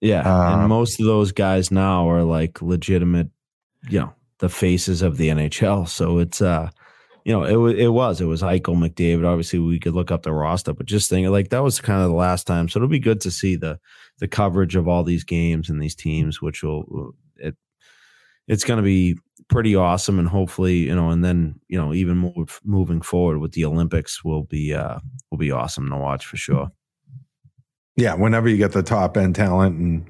Yeah, 0.00 0.20
um, 0.22 0.60
and 0.60 0.68
most 0.68 0.98
of 0.98 1.06
those 1.06 1.32
guys 1.32 1.70
now 1.70 2.08
are 2.08 2.24
like 2.24 2.62
legitimate, 2.62 3.28
you 3.88 4.00
know, 4.00 4.14
the 4.38 4.48
faces 4.48 5.02
of 5.02 5.16
the 5.18 5.28
NHL. 5.28 5.88
So 5.88 6.18
it's 6.18 6.40
uh, 6.40 6.70
you 7.24 7.32
know, 7.32 7.68
it 7.68 7.78
it 7.78 7.88
was 7.88 8.20
it 8.20 8.26
was 8.26 8.42
Eichel, 8.42 8.76
McDavid. 8.76 9.26
Obviously, 9.26 9.58
we 9.58 9.78
could 9.78 9.94
look 9.94 10.10
up 10.10 10.22
the 10.22 10.32
roster, 10.32 10.72
but 10.72 10.86
just 10.86 11.10
thinking 11.10 11.30
like 11.30 11.50
that 11.50 11.62
was 11.62 11.80
kind 11.80 12.02
of 12.02 12.08
the 12.08 12.16
last 12.16 12.46
time. 12.46 12.68
So 12.68 12.78
it'll 12.78 12.88
be 12.88 12.98
good 12.98 13.20
to 13.22 13.30
see 13.30 13.56
the 13.56 13.78
the 14.18 14.28
coverage 14.28 14.76
of 14.76 14.88
all 14.88 15.04
these 15.04 15.24
games 15.24 15.68
and 15.68 15.82
these 15.82 15.94
teams, 15.94 16.40
which 16.40 16.62
will 16.62 17.14
it's 18.50 18.64
going 18.64 18.78
to 18.78 18.82
be 18.82 19.16
pretty 19.48 19.76
awesome, 19.76 20.18
and 20.18 20.28
hopefully, 20.28 20.78
you 20.88 20.94
know, 20.94 21.10
and 21.10 21.24
then 21.24 21.60
you 21.68 21.78
know, 21.78 21.94
even 21.94 22.16
move, 22.16 22.60
moving 22.64 23.00
forward 23.00 23.38
with 23.38 23.52
the 23.52 23.64
Olympics 23.64 24.24
will 24.24 24.42
be 24.42 24.74
uh 24.74 24.98
will 25.30 25.38
be 25.38 25.52
awesome 25.52 25.88
to 25.88 25.96
watch 25.96 26.26
for 26.26 26.36
sure. 26.36 26.68
Yeah, 27.96 28.14
whenever 28.14 28.48
you 28.48 28.56
get 28.56 28.72
the 28.72 28.82
top 28.82 29.16
end 29.16 29.36
talent 29.36 29.78
and 29.78 30.06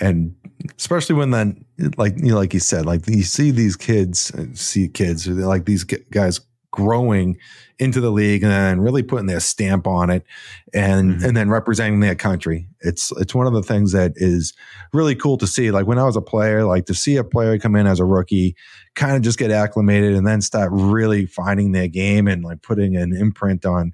and 0.00 0.34
especially 0.78 1.16
when 1.16 1.30
then 1.30 1.64
like 1.96 2.14
you 2.16 2.30
know, 2.30 2.36
like 2.36 2.54
you 2.54 2.60
said, 2.60 2.86
like 2.86 3.08
you 3.08 3.24
see 3.24 3.50
these 3.50 3.74
kids, 3.74 4.32
see 4.58 4.88
kids, 4.88 5.26
like 5.26 5.64
these 5.64 5.82
guys 5.82 6.40
growing 6.74 7.38
into 7.78 8.00
the 8.00 8.10
league 8.10 8.42
and 8.42 8.50
then 8.50 8.80
really 8.80 9.02
putting 9.02 9.26
their 9.26 9.40
stamp 9.40 9.86
on 9.86 10.10
it 10.10 10.24
and 10.72 11.14
mm-hmm. 11.14 11.24
and 11.24 11.36
then 11.36 11.48
representing 11.48 12.00
their 12.00 12.16
country. 12.16 12.66
It's 12.80 13.12
it's 13.12 13.34
one 13.34 13.46
of 13.46 13.52
the 13.52 13.62
things 13.62 13.92
that 13.92 14.12
is 14.16 14.52
really 14.92 15.14
cool 15.14 15.38
to 15.38 15.46
see. 15.46 15.70
Like 15.70 15.86
when 15.86 15.98
I 15.98 16.04
was 16.04 16.16
a 16.16 16.20
player, 16.20 16.64
like 16.64 16.86
to 16.86 16.94
see 16.94 17.16
a 17.16 17.24
player 17.24 17.58
come 17.58 17.76
in 17.76 17.86
as 17.86 18.00
a 18.00 18.04
rookie, 18.04 18.56
kind 18.96 19.14
of 19.14 19.22
just 19.22 19.38
get 19.38 19.52
acclimated 19.52 20.14
and 20.14 20.26
then 20.26 20.40
start 20.40 20.70
really 20.72 21.26
finding 21.26 21.70
their 21.72 21.88
game 21.88 22.26
and 22.26 22.42
like 22.42 22.62
putting 22.62 22.96
an 22.96 23.16
imprint 23.16 23.64
on 23.64 23.92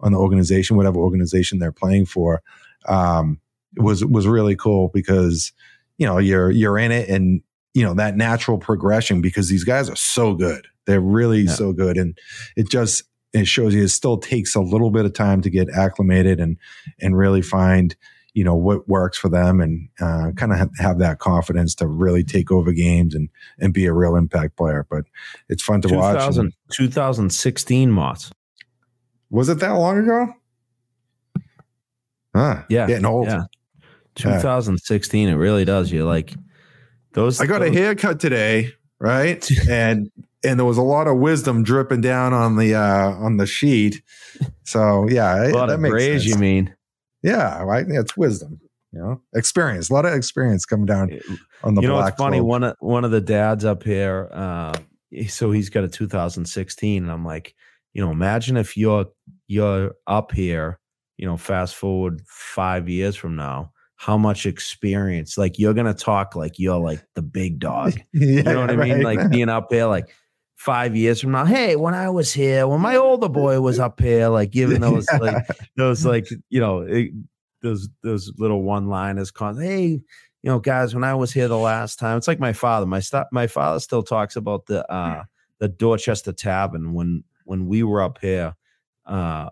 on 0.00 0.12
the 0.12 0.18
organization, 0.18 0.76
whatever 0.76 0.98
organization 0.98 1.58
they're 1.58 1.70
playing 1.70 2.06
for 2.06 2.42
um, 2.86 3.38
was 3.76 4.04
was 4.04 4.26
really 4.26 4.56
cool 4.56 4.90
because 4.92 5.52
you 5.98 6.06
know 6.06 6.18
you're 6.18 6.50
you're 6.50 6.78
in 6.78 6.90
it 6.90 7.08
and 7.08 7.42
you 7.74 7.84
know 7.84 7.94
that 7.94 8.16
natural 8.16 8.58
progression 8.58 9.20
because 9.20 9.48
these 9.48 9.64
guys 9.64 9.88
are 9.88 9.96
so 9.96 10.34
good 10.34 10.66
they're 10.86 11.00
really 11.00 11.42
yeah. 11.42 11.52
so 11.52 11.72
good 11.72 11.96
and 11.96 12.16
it 12.56 12.68
just 12.68 13.04
it 13.32 13.46
shows 13.46 13.74
you 13.74 13.82
it 13.82 13.88
still 13.88 14.18
takes 14.18 14.54
a 14.54 14.60
little 14.60 14.90
bit 14.90 15.04
of 15.04 15.12
time 15.12 15.40
to 15.40 15.50
get 15.50 15.68
acclimated 15.70 16.40
and 16.40 16.56
and 17.00 17.16
really 17.16 17.42
find 17.42 17.96
you 18.34 18.44
know 18.44 18.54
what 18.54 18.88
works 18.88 19.18
for 19.18 19.28
them 19.28 19.60
and 19.60 19.88
uh, 20.00 20.32
kind 20.36 20.52
of 20.52 20.58
have, 20.58 20.70
have, 20.78 20.98
that 20.98 21.18
confidence 21.18 21.74
to 21.74 21.86
really 21.86 22.24
take 22.24 22.50
over 22.50 22.72
games 22.72 23.14
and 23.14 23.28
and 23.58 23.74
be 23.74 23.84
a 23.86 23.92
real 23.92 24.16
impact 24.16 24.56
player 24.56 24.86
but 24.90 25.04
it's 25.48 25.62
fun 25.62 25.80
to 25.80 25.88
2000, 25.88 26.44
watch 26.46 26.76
2016 26.76 27.90
moss 27.90 28.30
was 29.30 29.48
it 29.48 29.58
that 29.60 29.72
long 29.72 29.98
ago 29.98 30.34
Huh. 32.34 32.62
Yeah. 32.68 32.86
Getting 32.86 33.06
old. 33.06 33.26
Yeah. 33.26 33.44
2016. 34.14 35.28
It 35.28 35.34
really 35.34 35.64
does. 35.64 35.92
You're 35.92 36.04
like 36.04 36.34
those. 37.12 37.40
I 37.40 37.46
got 37.46 37.60
those, 37.60 37.70
a 37.70 37.78
haircut 37.78 38.20
today, 38.20 38.72
right? 38.98 39.46
and 39.68 40.10
and 40.44 40.58
there 40.58 40.66
was 40.66 40.78
a 40.78 40.82
lot 40.82 41.06
of 41.06 41.18
wisdom 41.18 41.62
dripping 41.62 42.00
down 42.00 42.32
on 42.32 42.56
the 42.56 42.74
uh 42.74 43.12
on 43.12 43.36
the 43.36 43.46
sheet. 43.46 44.02
So 44.64 45.08
yeah, 45.08 45.48
a 45.48 45.50
lot 45.50 45.66
that 45.66 45.84
of 45.84 46.00
sense. 46.00 46.24
you 46.24 46.36
mean? 46.36 46.74
Yeah, 47.22 47.62
right. 47.62 47.86
Yeah, 47.88 48.00
it's 48.00 48.16
wisdom. 48.16 48.60
You 48.92 49.00
know, 49.00 49.22
experience. 49.34 49.90
A 49.90 49.94
lot 49.94 50.04
of 50.04 50.14
experience 50.14 50.64
coming 50.66 50.86
down 50.86 51.18
on 51.64 51.74
the. 51.74 51.82
You 51.82 51.88
know, 51.88 52.00
it's 52.00 52.16
funny. 52.16 52.38
Slope. 52.38 52.48
One 52.48 52.64
of 52.64 52.76
one 52.80 53.04
of 53.04 53.10
the 53.10 53.20
dads 53.20 53.64
up 53.64 53.82
here. 53.82 54.28
Uh, 54.32 54.74
so 55.28 55.50
he's 55.50 55.70
got 55.70 55.84
a 55.84 55.88
2016, 55.88 57.02
and 57.02 57.10
I'm 57.10 57.24
like, 57.24 57.54
you 57.92 58.04
know, 58.04 58.10
imagine 58.10 58.56
if 58.56 58.76
you're 58.76 59.06
you're 59.46 59.92
up 60.06 60.32
here 60.32 60.78
you 61.22 61.28
know, 61.28 61.36
fast 61.36 61.76
forward 61.76 62.20
five 62.26 62.88
years 62.88 63.14
from 63.14 63.36
now, 63.36 63.70
how 63.94 64.18
much 64.18 64.44
experience, 64.44 65.38
like 65.38 65.56
you're 65.56 65.72
gonna 65.72 65.94
talk 65.94 66.34
like 66.34 66.58
you're 66.58 66.80
like 66.80 67.00
the 67.14 67.22
big 67.22 67.60
dog. 67.60 67.92
yeah, 68.12 68.26
you 68.26 68.42
know 68.42 68.60
what 68.60 68.70
I 68.70 68.76
mean? 68.76 69.02
Like 69.02 69.30
being 69.30 69.48
up 69.48 69.68
there, 69.68 69.86
like 69.86 70.12
five 70.62 70.94
years 70.94 71.20
from 71.20 71.32
now, 71.32 71.44
hey, 71.44 71.76
when 71.76 71.94
I 71.94 72.08
was 72.08 72.32
here, 72.32 72.68
when 72.68 72.80
my 72.80 72.96
older 72.96 73.28
boy 73.28 73.60
was 73.60 73.78
up 73.78 74.00
here, 74.00 74.28
like 74.28 74.50
giving 74.50 74.80
those 74.80 75.06
yeah. 75.12 75.18
like 75.18 75.46
those 75.76 76.06
like 76.06 76.28
you 76.48 76.60
know 76.60 76.80
it, 76.80 77.10
those 77.60 77.88
those 78.02 78.32
little 78.38 78.62
one 78.62 78.88
liners, 78.88 79.30
con 79.30 79.60
hey, 79.60 79.86
you 79.86 80.02
know, 80.44 80.60
guys, 80.60 80.94
when 80.94 81.04
I 81.04 81.14
was 81.14 81.32
here 81.32 81.48
the 81.48 81.58
last 81.58 81.98
time, 81.98 82.16
it's 82.16 82.28
like 82.28 82.40
my 82.40 82.52
father. 82.52 82.86
My 82.86 83.00
st- 83.00 83.26
my 83.32 83.46
father 83.46 83.80
still 83.80 84.02
talks 84.02 84.36
about 84.36 84.66
the 84.66 84.90
uh 84.90 85.24
the 85.58 85.68
Dorchester 85.68 86.32
Tavern 86.32 86.94
when 86.94 87.24
when 87.44 87.66
we 87.66 87.82
were 87.82 88.02
up 88.02 88.18
here. 88.20 88.54
Uh, 89.04 89.50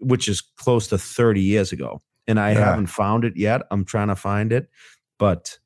which 0.00 0.28
is 0.28 0.40
close 0.40 0.88
to 0.88 0.98
30 0.98 1.40
years 1.40 1.72
ago. 1.72 2.00
And 2.26 2.40
I 2.40 2.52
yeah. 2.52 2.70
haven't 2.70 2.88
found 2.88 3.24
it 3.24 3.36
yet. 3.36 3.62
I'm 3.70 3.84
trying 3.84 4.08
to 4.08 4.16
find 4.16 4.52
it. 4.52 4.68
But, 5.18 5.58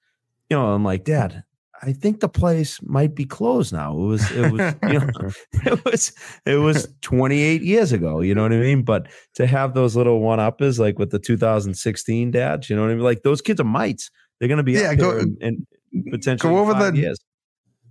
you 0.51 0.57
know, 0.57 0.73
I'm 0.73 0.85
like, 0.85 1.05
Dad, 1.05 1.45
I 1.85 1.93
think 1.93 2.21
the 2.21 2.29
place 2.29 2.81
might 2.83 3.15
be 3.15 3.25
closed 3.25 3.73
now. 3.73 3.93
It 3.93 4.07
was, 4.07 4.31
it 4.31 4.53
was, 4.53 4.75
you 4.89 5.01
know, 5.01 5.31
it 5.73 5.85
was, 5.85 6.13
it 6.47 6.57
was 6.57 6.89
28 7.03 7.63
years 7.63 7.93
ago. 7.93 8.21
You 8.21 8.35
know 8.35 8.43
what 8.43 8.53
I 8.53 8.57
mean? 8.57 8.83
But 8.83 9.09
to 9.35 9.47
have 9.47 9.75
those 9.75 9.95
little 9.95 10.21
one 10.21 10.41
uppers 10.41 10.79
like 10.79 10.99
with 10.99 11.11
the 11.11 11.19
2016 11.19 12.31
dads, 12.31 12.71
you 12.71 12.77
know 12.77 12.83
what 12.83 12.91
I 12.91 12.95
mean? 12.95 13.05
Like 13.05 13.23
those 13.23 13.43
kids 13.43 13.61
are 13.61 13.65
mites. 13.65 14.11
They're 14.39 14.49
going 14.49 14.59
to 14.59 14.65
be 14.65 14.73
yeah, 14.73 14.95
go, 14.95 15.19
and, 15.19 15.37
and 15.41 15.67
potentially 16.11 16.53
go 16.53 16.59
over 16.59 16.75
the 16.75 16.99
years. 16.99 17.19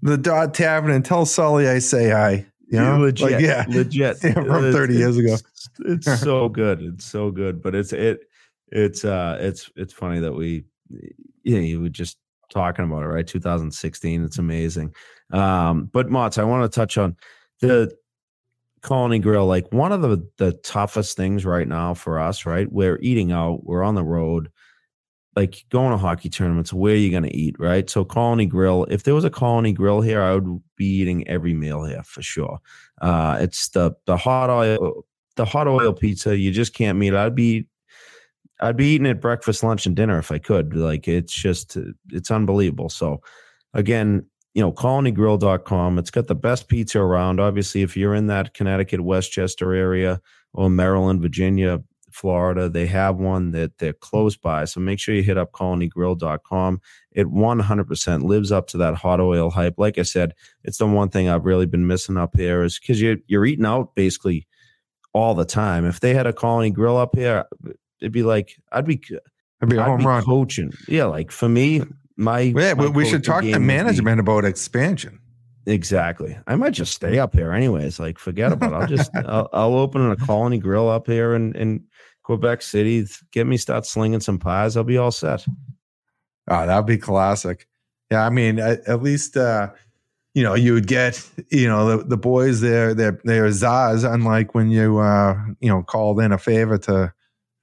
the 0.02 0.18
Dodd 0.18 0.54
Tavern 0.54 0.92
and 0.92 1.06
tell 1.06 1.26
Sully 1.26 1.68
I 1.68 1.80
say 1.80 2.10
hi. 2.10 2.46
You 2.68 2.80
know, 2.80 2.98
legit, 2.98 3.32
like, 3.34 3.42
yeah, 3.42 3.66
legit 3.70 4.18
yeah, 4.24 4.34
from 4.34 4.72
30 4.72 4.96
years 4.96 5.16
ago. 5.16 5.34
It's, 5.34 5.70
it's 5.80 6.22
so 6.22 6.50
good. 6.50 6.82
It's 6.82 7.06
so 7.06 7.30
good. 7.30 7.62
But 7.62 7.76
it's 7.76 7.94
it 7.94 8.22
it's 8.70 9.06
uh 9.06 9.38
it's 9.40 9.70
it's 9.76 9.94
funny 9.94 10.20
that 10.22 10.34
we 10.34 10.66
yeah, 11.44 11.60
you 11.60 11.82
would 11.82 11.94
just 11.94 12.18
talking 12.54 12.86
about 12.86 13.04
it, 13.04 13.08
right? 13.08 13.28
2016. 13.28 14.24
It's 14.24 14.38
amazing. 14.38 14.94
Um, 15.32 15.90
but 15.92 16.10
Motts, 16.10 16.38
I 16.38 16.44
want 16.44 16.72
to 16.72 16.76
touch 16.76 16.98
on 16.98 17.18
the 17.60 17.96
Colony 18.82 19.20
Grill. 19.20 19.48
Like 19.48 19.72
one 19.74 19.92
of 19.92 20.02
the 20.02 20.28
the 20.38 20.54
toughest 20.54 21.18
things 21.18 21.46
right 21.46 21.68
now 21.68 21.94
for 21.94 22.20
us, 22.20 22.46
right? 22.46 22.72
We're 22.72 23.00
eating 23.02 23.32
out, 23.32 23.66
we're 23.66 23.84
on 23.84 23.96
the 23.96 24.04
road 24.04 24.50
like 25.36 25.66
going 25.70 25.92
to 25.92 25.98
hockey 25.98 26.30
tournaments, 26.30 26.72
where 26.72 26.94
are 26.94 26.98
you 26.98 27.10
going 27.10 27.24
to 27.24 27.36
eat, 27.36 27.56
right? 27.58 27.90
So 27.90 28.06
Colony 28.06 28.46
Grill, 28.46 28.86
if 28.90 29.04
there 29.04 29.16
was 29.16 29.24
a 29.24 29.30
Colony 29.30 29.74
Grill 29.74 30.02
here, 30.02 30.22
I 30.22 30.36
would 30.36 30.62
be 30.76 30.86
eating 30.86 31.28
every 31.28 31.54
meal 31.54 31.84
here 31.84 32.04
for 32.04 32.22
sure. 32.22 32.60
Uh, 33.02 33.38
it's 33.40 33.70
the 33.70 33.94
the 34.06 34.18
hot 34.18 34.50
oil, 34.50 35.06
the 35.36 35.46
hot 35.46 35.68
oil 35.68 35.94
pizza. 35.94 36.38
You 36.38 36.52
just 36.52 36.74
can't 36.74 37.00
meet. 37.00 37.16
I'd 37.16 37.36
be, 37.36 37.68
I'd 38.60 38.78
be 38.78 38.88
eating 38.88 39.08
it 39.08 39.22
breakfast, 39.22 39.64
lunch, 39.64 39.86
and 39.86 39.96
dinner 39.96 40.18
if 40.20 40.32
I 40.32 40.38
could. 40.38 40.76
Like 40.76 41.08
it's 41.08 41.34
just, 41.34 41.78
it's 42.10 42.32
unbelievable. 42.32 42.90
So 42.90 43.22
again, 43.74 44.26
you 44.54 44.62
know, 44.62 44.72
colonygrill.com. 44.72 45.98
It's 45.98 46.12
got 46.12 46.28
the 46.28 46.36
best 46.36 46.68
pizza 46.68 47.00
around. 47.00 47.40
Obviously, 47.40 47.82
if 47.82 47.98
you're 47.98 48.14
in 48.14 48.28
that 48.28 48.54
Connecticut, 48.54 49.02
Westchester 49.02 49.74
area 49.74 50.22
or 50.54 50.70
Maryland, 50.70 51.22
Virginia, 51.22 51.82
Florida. 52.14 52.70
They 52.70 52.86
have 52.88 53.18
one 53.18 53.52
that 53.52 53.78
they're 53.80 53.94
close 53.94 54.38
by. 54.38 54.66
So 54.66 54.80
make 54.80 55.00
sure 55.00 55.16
you 55.16 55.24
hit 55.24 55.38
up 55.38 55.52
colonygrill.com. 55.52 56.82
It 57.12 57.28
100% 57.28 58.24
lives 58.24 58.52
up 58.52 58.68
to 58.68 58.78
that 58.78 58.96
hot 58.96 59.20
oil 59.20 59.50
hype. 59.50 59.76
Like 59.78 59.98
I 59.98 60.04
said, 60.04 60.34
it's 60.64 60.78
the 60.78 60.88
one 60.88 61.10
thing 61.10 61.28
I've 61.28 61.46
really 61.46 61.66
been 61.66 61.88
missing 61.88 62.18
up 62.18 62.36
here 62.36 62.64
is 62.64 62.80
because 62.80 63.02
you're, 63.02 63.18
you're 63.28 63.46
eating 63.46 63.66
out 63.66 63.96
basically 63.96 64.48
all 65.14 65.34
the 65.34 65.46
time. 65.46 65.86
If 65.86 66.00
they 66.00 66.14
had 66.14 66.28
a 66.28 66.34
colony 66.34 66.72
grill 66.72 66.98
up 66.98 67.16
here, 67.16 67.46
it'd 68.04 68.12
be 68.12 68.24
like, 68.24 68.60
I'd 68.72 68.86
be, 68.86 69.02
I'd 69.62 69.70
be 69.70 69.78
a 69.78 69.84
home 69.84 70.06
run 70.06 70.24
coaching. 70.24 70.74
Yeah. 70.88 71.06
Like 71.06 71.32
for 71.32 71.48
me, 71.48 71.84
my, 72.18 72.42
yeah, 72.42 72.74
my 72.74 72.88
we 72.90 73.10
should 73.10 73.24
talk 73.24 73.44
to 73.44 73.60
management 73.60 74.18
be, 74.18 74.20
about 74.20 74.46
expansion. 74.46 75.20
Exactly. 75.66 76.38
I 76.46 76.56
might 76.58 76.74
just 76.74 76.94
stay 76.94 77.18
up 77.18 77.34
here 77.34 77.54
anyways. 77.54 77.98
Like, 78.00 78.20
forget 78.20 78.52
about 78.52 78.74
it. 78.74 78.76
I'll 78.76 78.88
just 78.88 79.16
I'll, 79.26 79.50
I'll, 79.54 79.76
open 79.76 80.12
a 80.12 80.18
colony 80.18 80.58
grill 80.58 80.90
up 80.90 81.08
here 81.08 81.34
in, 81.34 81.56
in 81.56 81.86
Quebec 82.24 82.62
City. 82.62 83.08
Get 83.32 83.48
me 83.48 83.56
start 83.56 83.86
slinging 83.86 84.20
some 84.20 84.38
pies. 84.38 84.76
I'll 84.76 84.84
be 84.84 84.98
all 84.98 85.12
set. 85.12 85.46
Oh, 86.50 86.68
that'd 86.68 86.86
be 86.86 86.98
classic. 86.98 87.68
Yeah, 88.12 88.26
I 88.26 88.30
mean, 88.30 88.60
at, 88.60 88.86
at 88.88 89.02
least 89.02 89.38
uh, 89.38 89.70
you 90.34 90.44
know, 90.44 90.56
you 90.56 90.74
would 90.74 90.88
get, 90.88 91.28
you 91.50 91.68
know, 91.68 91.98
the, 91.98 92.04
the 92.04 92.18
boys 92.18 92.62
there, 92.62 92.94
they're, 92.94 93.20
they're 93.24 93.48
zaz, 93.50 94.12
unlike 94.12 94.56
when 94.56 94.70
you, 94.70 94.98
uh, 94.98 95.38
you 95.60 95.70
know, 95.70 95.84
called 95.84 96.20
in 96.20 96.32
a 96.32 96.38
favor 96.38 96.78
to 96.80 97.14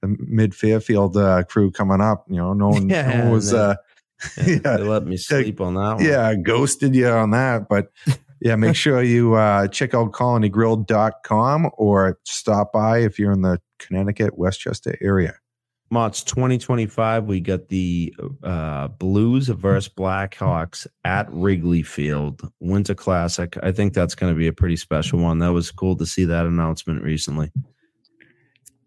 the 0.01 0.15
mid 0.19 0.53
Fairfield 0.55 1.15
uh, 1.17 1.43
crew 1.43 1.71
coming 1.71 2.01
up. 2.01 2.25
You 2.29 2.37
know, 2.37 2.53
no 2.53 2.69
one, 2.69 2.89
Yeah, 2.89 3.17
no 3.17 3.23
one 3.23 3.31
was, 3.33 3.53
uh, 3.53 3.75
Yeah, 4.37 4.43
yeah, 4.63 4.77
They 4.77 4.83
let 4.83 5.05
me 5.05 5.17
sleep 5.17 5.59
on 5.61 5.73
that 5.75 5.95
one. 5.95 6.05
yeah, 6.05 6.35
ghosted 6.35 6.93
you 6.95 7.07
on 7.07 7.31
that. 7.31 7.67
But 7.69 7.91
yeah, 8.39 8.55
make 8.55 8.75
sure 8.75 9.01
you 9.01 9.35
uh, 9.35 9.67
check 9.67 9.93
out 9.93 10.11
colonygrill.com 10.11 11.69
or 11.77 12.19
stop 12.25 12.71
by 12.71 12.99
if 12.99 13.19
you're 13.19 13.31
in 13.31 13.41
the 13.41 13.59
Connecticut, 13.79 14.37
Westchester 14.37 14.97
area. 15.01 15.35
March 15.89 16.23
2025, 16.23 17.25
we 17.25 17.41
got 17.41 17.67
the 17.67 18.13
uh, 18.43 18.87
Blues 18.87 19.49
versus 19.49 19.91
Blackhawks 19.93 20.87
at 21.03 21.27
Wrigley 21.33 21.83
Field 21.83 22.49
Winter 22.61 22.95
Classic. 22.95 23.57
I 23.61 23.73
think 23.73 23.93
that's 23.93 24.15
going 24.15 24.31
to 24.33 24.37
be 24.37 24.47
a 24.47 24.53
pretty 24.53 24.77
special 24.77 25.19
one. 25.19 25.39
That 25.39 25.51
was 25.51 25.69
cool 25.69 25.97
to 25.97 26.05
see 26.05 26.23
that 26.25 26.45
announcement 26.45 27.03
recently. 27.03 27.51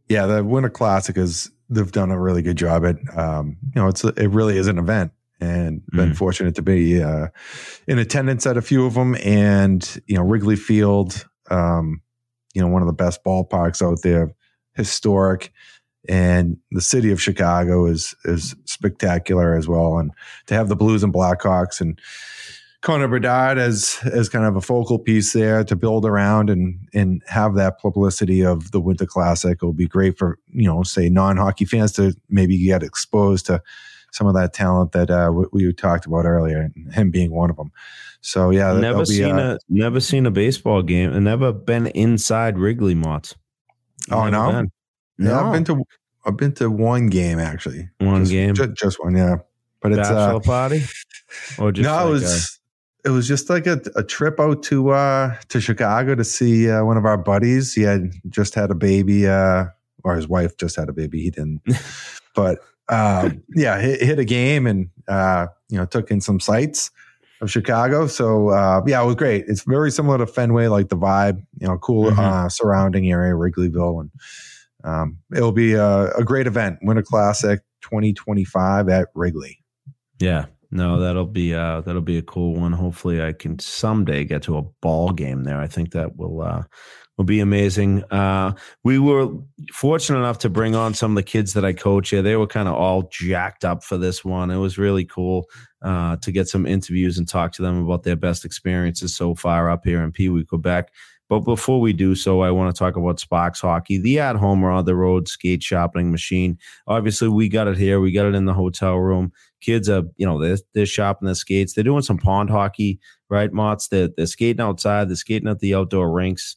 Yeah, 0.09 0.27
the 0.27 0.45
Winter 0.45 0.69
Classic 0.71 1.17
is 1.17 1.51
they've 1.71 1.91
done 1.91 2.11
a 2.11 2.21
really 2.21 2.43
good 2.43 2.57
job 2.59 2.85
at 2.85 2.97
um, 3.17 3.57
you 3.75 3.81
know, 3.81 3.89
it's 3.89 4.05
it 4.05 4.29
really 4.31 4.57
is 4.59 4.67
an 4.69 4.79
event 4.79 5.13
and 5.41 5.83
been 5.93 6.13
Mm. 6.13 6.17
fortunate 6.17 6.55
to 6.55 6.63
be 6.63 7.03
uh, 7.03 7.29
in 7.89 7.99
attendance 7.99 8.47
at 8.47 8.57
a 8.57 8.63
few 8.63 8.87
of 8.87 8.95
them 8.95 9.17
and 9.25 10.01
you 10.07 10.17
know, 10.17 10.23
Wrigley 10.23 10.57
Field 10.57 11.27
um, 11.51 12.01
you 12.55 12.63
know, 12.63 12.69
one 12.69 12.83
of 12.83 12.87
the 12.87 12.95
best 12.95 13.25
ballparks 13.25 13.83
out 13.83 14.03
there, 14.03 14.35
historic 14.75 15.53
and 16.09 16.59
the 16.71 16.81
city 16.83 17.11
of 17.11 17.21
Chicago 17.21 17.87
is 17.87 18.15
is 18.27 18.55
spectacular 18.67 19.57
as 19.57 19.67
well 19.67 19.99
and 19.99 20.11
to 20.47 20.55
have 20.55 20.69
the 20.69 20.77
Blues 20.77 21.03
and 21.03 21.13
Blackhawks 21.15 21.81
and 21.81 21.99
Connor 22.85 23.09
Bedard 23.09 23.57
as 23.57 23.99
as 24.13 24.29
kind 24.29 24.45
of 24.45 24.57
a 24.57 24.61
focal 24.61 24.99
piece 24.99 25.33
there 25.33 25.65
to 25.65 25.75
build 25.75 26.05
around 26.05 26.51
and 26.51 26.79
and 26.93 27.23
have 27.27 27.55
that 27.55 27.81
publicity 27.81 28.45
of 28.45 28.73
the 28.73 28.81
Winter 28.81 29.07
Classic 29.07 29.61
will 29.63 29.73
be 29.73 29.87
great 29.87 30.19
for 30.19 30.39
you 30.53 30.67
know 30.67 30.83
say 30.83 31.09
non 31.09 31.39
hockey 31.39 31.65
fans 31.65 31.93
to 31.93 32.15
maybe 32.29 32.63
get 32.63 32.83
exposed 32.83 33.47
to 33.47 33.63
some 34.13 34.27
of 34.27 34.35
that 34.35 34.53
talent 34.53 34.93
that 34.93 35.11
uh, 35.11 35.33
we, 35.33 35.65
we 35.67 35.73
talked 35.73 36.05
about 36.05 36.27
earlier, 36.27 36.61
and 36.61 36.93
him 36.93 37.11
being 37.11 37.33
one 37.33 37.49
of 37.49 37.57
them. 37.57 37.73
So 38.21 38.51
yeah, 38.51 38.75
never 38.75 39.01
be, 39.01 39.07
seen 39.07 39.39
uh, 39.39 39.57
a 39.57 39.73
never 39.73 39.99
seen 39.99 40.27
a 40.27 40.31
baseball 40.31 40.83
game 40.83 41.11
and 41.11 41.25
never 41.25 41.53
been 41.53 41.87
inside 41.89 42.59
Wrigley 42.59 42.95
Mott. 42.95 43.35
Oh, 44.11 44.29
no? 44.29 44.53
been. 44.53 44.73
yeah, 45.19 45.41
I've 45.41 45.53
been 45.55 45.65
to 45.65 45.85
I've 46.27 46.37
been 46.37 46.53
to 46.57 46.71
one 46.71 47.09
game 47.09 47.39
actually, 47.39 47.89
one 47.99 48.23
just, 48.23 48.33
game 48.33 48.55
ju- 48.55 48.75
just, 48.75 49.03
one, 49.03 49.17
yeah. 49.17 49.37
But 49.81 49.93
it's 49.93 50.09
a 50.09 50.37
uh, 50.37 50.41
party 50.41 50.85
or 51.59 51.73
just 51.73 51.87
no, 51.87 51.97
like 51.97 52.07
it 52.07 52.11
was 52.11 52.61
it 53.05 53.11
was 53.11 53.29
just 53.29 53.51
like 53.51 53.67
a, 53.67 53.81
a 53.97 54.03
trip 54.03 54.41
out 54.41 54.63
to 54.65 54.91
uh 54.91 55.35
to 55.49 55.61
Chicago 55.61 56.15
to 56.15 56.25
see 56.25 56.71
uh, 56.71 56.85
one 56.85 56.97
of 56.97 57.05
our 57.05 57.17
buddies. 57.19 57.75
He 57.75 57.83
had 57.83 58.13
just 58.29 58.55
had 58.55 58.71
a 58.71 58.75
baby, 58.75 59.27
uh, 59.29 59.67
or 60.05 60.17
his 60.17 60.29
wife 60.29 60.57
just 60.57 60.77
had 60.77 60.89
a 60.89 60.93
baby. 60.93 61.21
He 61.21 61.31
didn't, 61.31 61.61
but 62.35 62.59
um, 62.89 63.43
yeah, 63.55 63.79
hit, 63.81 64.03
hit 64.03 64.19
a 64.19 64.25
game 64.25 64.67
and 64.67 64.89
uh, 65.09 65.47
you 65.69 65.79
know 65.79 65.87
took 65.87 66.11
in 66.11 66.21
some 66.21 66.41
sights 66.41 66.91
of 67.41 67.51
Chicago. 67.51 68.07
So 68.07 68.49
uh, 68.51 68.83
yeah, 68.87 69.03
it 69.03 69.07
was 69.07 69.15
great. 69.17 69.45
It's 69.49 69.63
very 69.65 69.91
similar 69.91 70.19
to 70.19 70.27
Fenway, 70.27 70.67
like 70.69 70.89
the 70.89 70.97
vibe, 70.97 71.45
you 71.61 71.67
know, 71.69 71.79
cool 71.79 72.11
Mhm. 72.11 72.19
uh, 72.19 72.49
surrounding 72.49 73.11
area, 73.11 73.33
Wrigleyville, 73.35 74.01
and 74.03 74.11
um, 74.85 75.19
it'll 75.35 75.53
be 75.53 75.73
a, 75.75 76.09
a 76.13 76.25
great 76.25 76.47
event. 76.47 76.79
Winter 76.83 77.03
Classic 77.03 77.61
2025 77.83 78.89
at 78.89 79.09
Wrigley. 79.15 79.59
Yeah. 80.21 80.47
No, 80.75 80.99
that'll 80.99 81.25
be 81.27 81.55
uh 81.55 81.83
that'll 81.83 82.03
be 82.03 82.19
a 82.19 82.23
cool 82.23 82.57
one. 82.57 82.73
Hopefully 82.73 83.23
I 83.23 83.33
can 83.33 83.61
someday 83.61 84.25
get 84.25 84.43
to 84.43 84.59
a 84.59 84.63
ball 84.83 85.13
game 85.13 85.45
there. 85.45 85.61
I 85.61 85.69
think 85.69 85.93
that 85.93 86.17
will 86.17 86.43
uh 86.43 86.65
will 87.17 87.25
be 87.25 87.39
amazing. 87.39 88.03
Uh 88.11 88.55
we 88.83 88.99
were 88.99 89.29
fortunate 89.73 90.19
enough 90.19 90.39
to 90.39 90.51
bring 90.51 90.75
on 90.75 90.93
some 90.93 91.13
of 91.13 91.15
the 91.15 91.23
kids 91.23 91.53
that 91.53 91.65
I 91.65 91.75
coach 91.75 92.11
here. 92.11 92.23
They 92.23 92.35
were 92.35 92.49
kind 92.49 92.67
of 92.67 92.75
all 92.75 93.05
jacked 93.05 93.65
up 93.65 93.85
for 93.85 93.97
this 93.97 94.25
one. 94.25 94.51
It 94.51 94.57
was 94.57 94.77
really 94.77 95.05
cool 95.05 95.49
uh 95.81 96.17
to 96.17 96.33
get 96.33 96.49
some 96.49 96.67
interviews 96.67 97.19
and 97.19 97.29
talk 97.29 97.53
to 97.53 97.63
them 97.63 97.85
about 97.85 98.03
their 98.03 98.17
best 98.17 98.45
experiences 98.45 99.15
so 99.15 99.37
far 99.37 99.71
up 99.71 99.85
here 99.85 100.03
in 100.03 100.11
Pee 100.11 100.29
Wee, 100.29 100.45
Quebec. 100.45 100.91
But 101.35 101.45
before 101.45 101.81
we 101.81 101.93
do 101.93 102.15
so, 102.15 102.43
I 102.43 102.51
want 102.51 102.75
to 102.75 102.79
talk 102.79 102.97
about 102.97 103.19
Sparx 103.19 103.61
Hockey, 103.61 103.99
the 103.99 104.21
at 104.21 104.37
home 104.37 104.63
or 104.63 104.71
on 104.71 104.85
the 104.85 104.95
road 104.95 105.27
skate 105.27 105.63
shopping 105.63 106.13
machine. 106.13 106.59
Obviously, 106.87 107.29
we 107.29 107.49
got 107.49 107.67
it 107.67 107.77
here. 107.77 107.99
We 107.99 108.13
got 108.13 108.27
it 108.27 108.37
in 108.37 108.45
the 108.45 108.55
hotel 108.55 108.97
room 108.97 109.33
kids 109.65 109.89
are 109.89 110.03
you 110.17 110.27
know 110.27 110.39
they're, 110.39 110.59
they're 110.75 110.87
shopping 110.87 111.25
their 111.25 111.35
skates 111.35 111.73
they're 111.73 111.83
doing 111.83 112.03
some 112.03 112.19
pond 112.19 112.51
hockey 112.51 113.01
right 113.31 113.51
Motts 113.51 113.89
they're, 113.89 114.11
they're 114.17 114.27
skating 114.27 114.61
outside 114.61 115.09
they're 115.09 115.17
skating 115.17 115.49
at 115.49 115.61
the 115.61 115.75
outdoor 115.75 116.13
rinks 116.13 116.57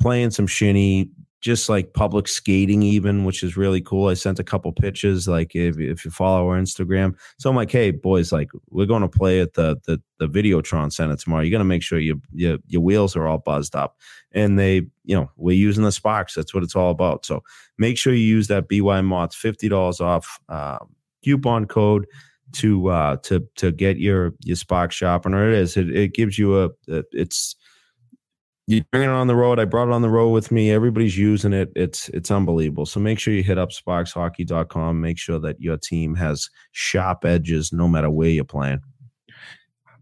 playing 0.00 0.30
some 0.30 0.46
shinny 0.46 1.10
just 1.46 1.68
like 1.68 1.92
public 1.92 2.26
skating 2.26 2.82
even 2.82 3.24
which 3.24 3.44
is 3.44 3.56
really 3.56 3.80
cool. 3.80 4.08
I 4.08 4.14
sent 4.14 4.40
a 4.40 4.44
couple 4.44 4.72
pitches 4.72 5.28
like 5.28 5.54
if, 5.54 5.78
if 5.78 6.04
you 6.04 6.10
follow 6.10 6.48
our 6.48 6.60
instagram. 6.60 7.14
So 7.38 7.48
i'm 7.48 7.54
like 7.54 7.70
hey 7.70 7.92
boys 7.92 8.32
like 8.32 8.50
we're 8.70 8.84
going 8.84 9.02
to 9.02 9.08
play 9.08 9.38
at 9.38 9.54
the 9.54 9.76
the, 9.84 10.02
the 10.18 10.26
videotron 10.26 10.92
center 10.92 11.14
tomorrow. 11.14 11.42
You're 11.42 11.52
going 11.52 11.60
to 11.60 11.64
make 11.64 11.84
sure 11.84 12.00
your, 12.00 12.16
your 12.32 12.58
your 12.66 12.82
wheels 12.82 13.14
are 13.14 13.28
all 13.28 13.38
buzzed 13.38 13.76
up. 13.76 13.96
And 14.32 14.58
they 14.58 14.88
you 15.04 15.14
know 15.14 15.30
we're 15.36 15.56
using 15.56 15.84
the 15.84 15.90
Sparx. 15.90 16.34
That's 16.34 16.52
what 16.52 16.64
it's 16.64 16.74
all 16.74 16.90
about. 16.90 17.24
So 17.24 17.44
make 17.78 17.96
sure 17.96 18.12
you 18.12 18.26
use 18.26 18.48
that 18.48 18.68
by 18.68 18.74
Motts 18.74 19.36
$50 19.36 20.00
off 20.00 20.40
uh, 20.48 20.78
coupon 21.22 21.66
code 21.66 22.06
to 22.54 22.88
uh 22.88 23.16
to 23.18 23.46
to 23.54 23.70
get 23.70 23.98
your 23.98 24.32
your 24.40 24.56
spark 24.56 24.90
shopping 24.90 25.32
or 25.32 25.48
it 25.48 25.56
is. 25.56 25.76
It, 25.76 25.94
it 25.94 26.12
gives 26.12 26.40
you 26.40 26.64
a 26.64 26.70
it's 27.12 27.54
you 28.66 28.82
bring 28.90 29.04
it 29.04 29.08
on 29.08 29.26
the 29.26 29.36
road 29.36 29.58
i 29.58 29.64
brought 29.64 29.88
it 29.88 29.94
on 29.94 30.02
the 30.02 30.10
road 30.10 30.30
with 30.30 30.50
me 30.50 30.70
everybody's 30.70 31.16
using 31.16 31.52
it 31.52 31.70
it's 31.76 32.08
it's 32.10 32.30
unbelievable 32.30 32.86
so 32.86 32.98
make 32.98 33.18
sure 33.18 33.32
you 33.32 33.42
hit 33.42 33.58
up 33.58 33.70
sparxhockey.com 33.70 35.00
make 35.00 35.18
sure 35.18 35.38
that 35.38 35.60
your 35.60 35.76
team 35.76 36.14
has 36.14 36.50
sharp 36.72 37.24
edges 37.24 37.72
no 37.72 37.88
matter 37.88 38.10
where 38.10 38.28
you're 38.28 38.44
playing 38.44 38.80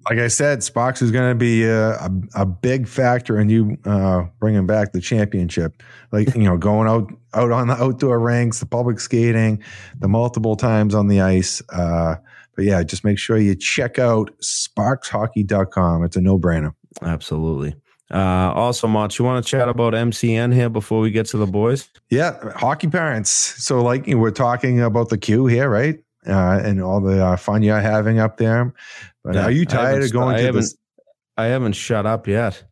like 0.09 0.19
I 0.19 0.29
said, 0.29 0.59
Sparx 0.59 1.01
is 1.01 1.11
going 1.11 1.31
to 1.31 1.35
be 1.35 1.65
a, 1.65 1.93
a, 1.93 2.11
a 2.35 2.47
big 2.47 2.87
factor 2.87 3.41
in 3.41 3.49
you 3.49 3.79
uh, 3.87 4.25
bringing 4.39 4.67
back 4.67 4.93
the 4.93 5.01
championship. 5.01 5.83
Like 6.13 6.35
you 6.35 6.43
know, 6.43 6.59
going 6.59 6.89
out 6.89 7.13
out 7.33 7.53
on 7.53 7.69
the 7.69 7.75
outdoor 7.75 8.21
rinks, 8.21 8.61
the 8.61 8.67
public 8.67 9.01
skating, 9.01 9.63
the 9.99 10.09
multiple 10.09 10.57
times 10.57 10.95
on 10.95 11.09
the 11.09 11.21
ice. 11.21 11.63
Uh, 11.71 12.17
but 12.55 12.65
yeah, 12.67 12.83
just 12.83 13.05
make 13.05 13.19
sure 13.19 13.39
you 13.39 13.55
check 13.55 13.99
out 13.99 14.31
sparxhockey.com. 14.43 16.05
It's 16.05 16.17
a 16.17 16.21
no 16.21 16.39
brainer. 16.39 16.75
absolutely 17.03 17.75
uh 18.13 18.53
also 18.55 18.87
Motts, 18.87 19.19
you 19.19 19.25
want 19.25 19.45
to 19.45 19.51
chat 19.51 19.69
about 19.69 19.95
mcn 19.95 20.53
here 20.53 20.69
before 20.69 21.01
we 21.01 21.11
get 21.11 21.27
to 21.27 21.39
the 21.39 21.47
boys 21.47 21.89
Yeah, 22.11 22.37
hockey 22.55 22.89
parents. 22.89 23.31
So 23.31 23.83
like 23.83 24.07
we're 24.07 24.31
talking 24.31 24.81
about 24.83 25.09
the 25.09 25.17
queue 25.19 25.47
here, 25.47 25.69
right? 25.71 25.99
Uh, 26.27 26.61
and 26.65 26.83
all 26.83 27.01
the 27.01 27.25
uh, 27.25 27.37
fun 27.37 27.63
you're 27.63 27.81
having 27.81 28.19
up 28.19 28.37
there. 28.39 28.73
But 29.23 29.35
Yeah, 29.35 29.45
are 29.45 29.51
you 29.51 29.67
tired 29.67 30.03
of 30.03 30.13
going 30.13 30.37
st- 30.37 30.37
I 30.37 30.41
to 30.41 30.47
haven't- 30.47 30.61
this? 30.63 30.77
i 31.37 31.45
haven't 31.47 31.73
shut 31.73 32.07
up 32.07 32.29
yet 32.29 32.63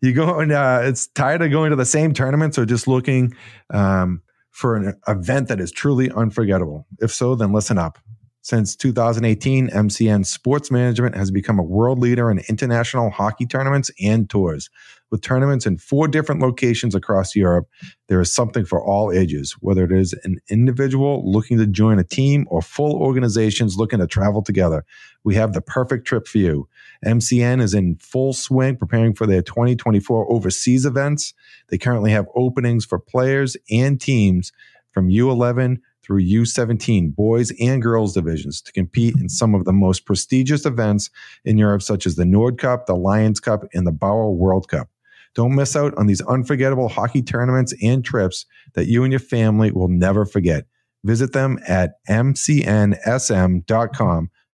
you 0.00 0.12
going 0.12 0.52
uh 0.52 0.80
it's 0.84 1.06
tired 1.08 1.42
of 1.42 1.50
going 1.50 1.70
to 1.70 1.76
the 1.76 1.84
same 1.84 2.14
tournaments 2.14 2.58
or 2.58 2.64
just 2.64 2.86
looking 2.88 3.34
um 3.70 4.22
for 4.50 4.76
an 4.76 4.94
event 5.08 5.48
that 5.48 5.60
is 5.60 5.70
truly 5.72 6.10
unforgettable 6.12 6.86
if 7.00 7.12
so 7.12 7.34
then 7.34 7.52
listen 7.52 7.76
up 7.76 7.98
since 8.44 8.76
2018 8.76 9.68
mcn 9.70 10.24
sports 10.24 10.70
management 10.70 11.16
has 11.16 11.30
become 11.30 11.58
a 11.58 11.62
world 11.62 11.98
leader 11.98 12.30
in 12.30 12.42
international 12.46 13.08
hockey 13.08 13.46
tournaments 13.46 13.90
and 14.02 14.28
tours. 14.28 14.68
With 15.10 15.22
tournaments 15.22 15.64
in 15.64 15.78
four 15.78 16.08
different 16.08 16.42
locations 16.42 16.94
across 16.94 17.34
europe 17.34 17.66
there 18.08 18.20
is 18.20 18.32
something 18.32 18.66
for 18.66 18.84
all 18.84 19.10
ages 19.10 19.56
whether 19.60 19.84
it 19.84 19.92
is 19.92 20.14
an 20.24 20.36
individual 20.48 21.22
looking 21.24 21.56
to 21.56 21.66
join 21.66 21.98
a 21.98 22.04
team 22.04 22.46
or 22.50 22.60
full 22.60 22.94
organizations 22.96 23.76
looking 23.76 23.98
to 23.98 24.06
travel 24.06 24.42
together. 24.42 24.84
We 25.24 25.34
have 25.36 25.54
the 25.54 25.62
perfect 25.62 26.06
trip 26.06 26.28
for 26.28 26.36
you. 26.36 26.68
MCN 27.04 27.62
is 27.62 27.72
in 27.72 27.96
full 27.96 28.34
swing 28.34 28.76
preparing 28.76 29.14
for 29.14 29.26
their 29.26 29.40
2024 29.40 30.30
overseas 30.30 30.84
events. 30.84 31.32
They 31.68 31.78
currently 31.78 32.10
have 32.10 32.26
openings 32.36 32.84
for 32.84 32.98
players 32.98 33.56
and 33.70 33.98
teams 33.98 34.52
from 34.92 35.08
U11 35.08 35.78
through 36.04 36.22
U17, 36.24 37.14
boys 37.14 37.52
and 37.60 37.80
girls 37.80 38.14
divisions, 38.14 38.60
to 38.62 38.72
compete 38.72 39.16
in 39.16 39.28
some 39.28 39.54
of 39.54 39.64
the 39.64 39.72
most 39.72 40.04
prestigious 40.04 40.66
events 40.66 41.10
in 41.44 41.56
Europe, 41.58 41.82
such 41.82 42.06
as 42.06 42.16
the 42.16 42.24
Nord 42.24 42.58
Cup, 42.58 42.86
the 42.86 42.94
Lions 42.94 43.40
Cup, 43.40 43.64
and 43.72 43.86
the 43.86 43.92
Bauer 43.92 44.30
World 44.30 44.68
Cup. 44.68 44.88
Don't 45.34 45.54
miss 45.54 45.74
out 45.74 45.94
on 45.96 46.06
these 46.06 46.20
unforgettable 46.22 46.88
hockey 46.88 47.22
tournaments 47.22 47.74
and 47.82 48.04
trips 48.04 48.46
that 48.74 48.86
you 48.86 49.02
and 49.02 49.12
your 49.12 49.20
family 49.20 49.72
will 49.72 49.88
never 49.88 50.24
forget. 50.24 50.66
Visit 51.02 51.32
them 51.32 51.58
at 51.66 51.94
mcnsm.com 52.08 53.60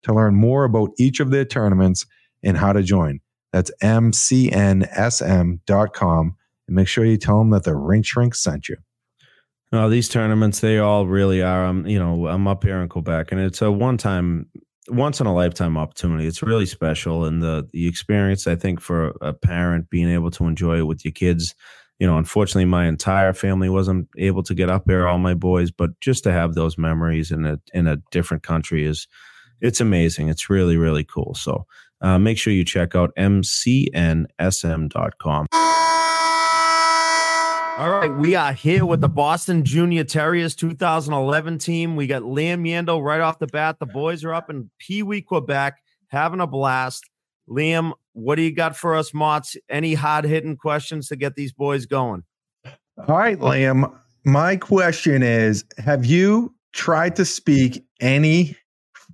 to 0.02 0.14
learn 0.14 0.34
more 0.34 0.64
about 0.64 0.90
each 0.98 1.20
of 1.20 1.30
their 1.30 1.44
tournaments 1.44 2.06
and 2.42 2.56
how 2.56 2.72
to 2.72 2.82
join. 2.82 3.20
That's 3.52 3.70
mcnsm.com. 3.82 4.76
And 6.68 6.74
make 6.74 6.88
sure 6.88 7.04
you 7.04 7.16
tell 7.16 7.38
them 7.38 7.50
that 7.50 7.62
the 7.64 7.76
Rink 7.76 8.04
Shrink 8.04 8.34
sent 8.34 8.68
you. 8.68 8.76
No, 9.72 9.90
these 9.90 10.08
tournaments, 10.08 10.60
they 10.60 10.78
all 10.78 11.06
really 11.06 11.42
are. 11.42 11.64
I'm 11.66 11.86
you 11.86 11.98
know, 11.98 12.28
I'm 12.28 12.46
up 12.46 12.62
here 12.62 12.80
in 12.80 12.88
Quebec, 12.88 13.32
and 13.32 13.40
it's 13.40 13.60
a 13.62 13.72
one-time 13.72 14.48
once 14.88 15.20
in 15.20 15.26
a 15.26 15.34
lifetime 15.34 15.76
opportunity. 15.76 16.26
It's 16.26 16.42
really 16.42 16.66
special, 16.66 17.24
and 17.24 17.42
the 17.42 17.68
the 17.72 17.88
experience 17.88 18.46
I 18.46 18.54
think 18.54 18.80
for 18.80 19.16
a 19.20 19.32
parent 19.32 19.90
being 19.90 20.08
able 20.08 20.30
to 20.32 20.46
enjoy 20.46 20.78
it 20.78 20.86
with 20.86 21.04
your 21.04 21.12
kids. 21.12 21.54
You 21.98 22.06
know, 22.06 22.18
unfortunately, 22.18 22.66
my 22.66 22.86
entire 22.86 23.32
family 23.32 23.68
wasn't 23.70 24.08
able 24.18 24.42
to 24.44 24.54
get 24.54 24.68
up 24.70 24.84
there, 24.84 25.08
all 25.08 25.18
my 25.18 25.34
boys, 25.34 25.70
but 25.70 25.98
just 26.00 26.24
to 26.24 26.32
have 26.32 26.54
those 26.54 26.78
memories 26.78 27.32
in 27.32 27.44
a 27.46 27.58
in 27.74 27.86
a 27.86 27.96
different 28.10 28.42
country 28.42 28.84
is 28.84 29.08
it's 29.60 29.80
amazing. 29.80 30.28
It's 30.28 30.48
really 30.48 30.76
really 30.76 31.04
cool. 31.04 31.34
So 31.34 31.66
uh, 32.00 32.18
make 32.18 32.38
sure 32.38 32.52
you 32.52 32.64
check 32.64 32.94
out 32.94 33.12
mcnsm.com. 33.16 34.26
All 37.78 37.90
right, 37.90 38.10
we 38.10 38.34
are 38.34 38.54
here 38.54 38.86
with 38.86 39.02
the 39.02 39.08
Boston 39.08 39.62
Junior 39.62 40.02
Terriers 40.02 40.56
2011 40.56 41.58
team. 41.58 41.94
We 41.94 42.06
got 42.06 42.22
Liam 42.22 42.66
Yandle 42.66 43.04
right 43.04 43.20
off 43.20 43.38
the 43.38 43.48
bat. 43.48 43.78
The 43.78 43.84
boys 43.84 44.24
are 44.24 44.32
up 44.32 44.48
in 44.48 44.70
Pee 44.78 45.02
Wee, 45.02 45.20
Quebec, 45.20 45.76
having 46.08 46.40
a 46.40 46.46
blast. 46.46 47.04
Liam, 47.46 47.92
what 48.14 48.36
do 48.36 48.42
you 48.42 48.54
got 48.54 48.78
for 48.78 48.96
us, 48.96 49.10
Motts? 49.12 49.56
Any 49.68 49.92
hard 49.92 50.24
hitting 50.24 50.56
questions 50.56 51.08
to 51.08 51.16
get 51.16 51.34
these 51.34 51.52
boys 51.52 51.84
going? 51.84 52.22
All 52.64 53.18
right, 53.18 53.38
Liam. 53.38 53.94
My 54.24 54.56
question 54.56 55.22
is 55.22 55.62
Have 55.76 56.06
you 56.06 56.54
tried 56.72 57.14
to 57.16 57.26
speak 57.26 57.84
any 58.00 58.56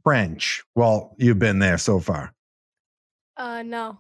French 0.05 0.63
while 0.75 1.17
you've 1.19 1.41
been 1.41 1.59
there 1.59 1.79
so 1.79 1.99
far? 1.99 2.33
Uh, 3.37 3.63
no. 3.65 3.99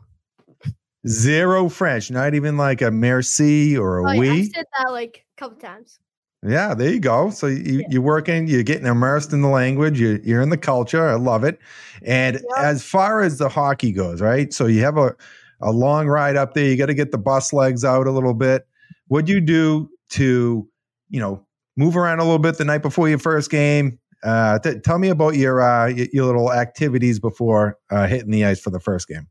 Zero 1.07 1.69
French, 1.69 2.11
not 2.11 2.35
even 2.35 2.57
like 2.57 2.81
a 2.83 2.91
merci 2.91 3.77
or 3.77 3.99
a 3.99 4.09
Oh, 4.09 4.13
yeah, 4.13 4.21
oui. 4.21 4.31
I've 4.41 4.47
said 4.55 4.65
that 4.79 4.93
like 4.93 5.25
a 5.37 5.41
couple 5.41 5.59
times. 5.59 5.99
Yeah, 6.45 6.75
there 6.75 6.91
you 6.93 7.01
go. 7.01 7.31
So 7.31 7.47
you, 7.47 7.81
Yeah. 7.81 7.87
you're 7.91 8.03
working, 8.03 8.49
you're 8.49 8.63
getting 8.65 8.87
immersed 8.87 9.33
in 9.33 9.43
the 9.43 9.49
language, 9.49 10.01
you, 10.01 10.21
you're 10.25 10.41
in 10.43 10.51
the 10.51 10.57
culture. 10.57 11.09
I 11.09 11.15
love 11.15 11.45
it. 11.45 11.59
And 12.05 12.37
Yeah. 12.37 12.63
as 12.63 12.83
far 12.85 13.21
as 13.21 13.39
the 13.39 13.49
hockey 13.49 13.93
goes, 13.93 14.21
right? 14.21 14.53
So 14.53 14.67
you 14.67 14.81
have 14.83 14.97
a, 14.97 15.15
a 15.61 15.71
long 15.71 16.09
ride 16.09 16.37
up 16.37 16.55
there. 16.55 16.65
You 16.65 16.77
got 16.77 16.87
to 16.87 16.95
get 16.95 17.13
the 17.13 17.19
bus 17.19 17.53
legs 17.53 17.85
out 17.85 18.07
a 18.07 18.11
little 18.11 18.35
bit. 18.35 18.67
What 19.07 19.25
do 19.27 19.33
you 19.33 19.41
do 19.41 19.89
to, 20.11 20.69
you 21.11 21.21
know, 21.21 21.47
move 21.77 21.97
around 21.97 22.19
a 22.19 22.25
little 22.25 22.39
bit 22.41 22.59
the 22.59 22.65
night 22.65 22.83
before 22.83 23.09
your 23.09 23.19
first 23.19 23.51
game? 23.51 23.99
Uh, 24.25 24.59
t- 24.59 24.79
tell 24.81 24.99
me 24.99 25.09
about 25.09 25.35
your 25.37 25.61
uh, 25.61 25.87
your 25.89 26.27
little 26.27 26.53
activities 26.53 27.19
before 27.21 27.77
uh, 27.91 28.07
hitting 28.07 28.31
the 28.31 28.45
ice 28.45 28.61
for 28.61 28.71
the 28.71 28.79
first 28.81 29.09
game. 29.09 29.27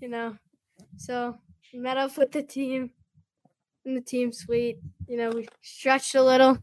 You 0.00 0.08
know, 0.08 0.36
so 0.96 1.36
we 1.72 1.78
met 1.78 1.96
up 1.96 2.16
with 2.16 2.32
the 2.32 2.42
team 2.42 2.90
in 3.84 3.94
the 3.94 4.00
team 4.00 4.32
suite. 4.32 4.78
You 5.08 5.16
know, 5.16 5.30
we 5.30 5.48
stretched 5.62 6.14
a 6.14 6.22
little 6.22 6.58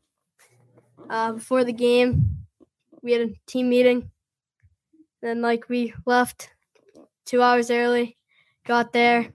uh, 1.10 1.34
before 1.34 1.64
the 1.64 1.74
game. 1.74 2.46
We 3.02 3.14
had 3.14 3.22
a 3.22 3.34
team 3.48 3.70
meeting. 3.70 4.10
Then, 5.22 5.42
like, 5.42 5.70
we 5.70 5.94
left 6.06 6.50
two 7.26 7.42
hours 7.42 7.70
early. 7.70 8.18
Got 8.66 8.94
there. 8.94 9.34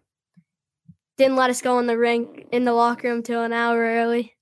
Didn't 1.17 1.37
let 1.37 1.51
us 1.51 1.63
go 1.63 1.79
in 1.79 1.87
the 1.87 1.97
rink 1.97 2.47
in 2.53 2.65
the 2.65 2.73
locker 2.73 3.09
room 3.09 3.23
till 3.23 3.43
an 3.43 3.53
hour 3.53 3.79
early. 3.79 4.37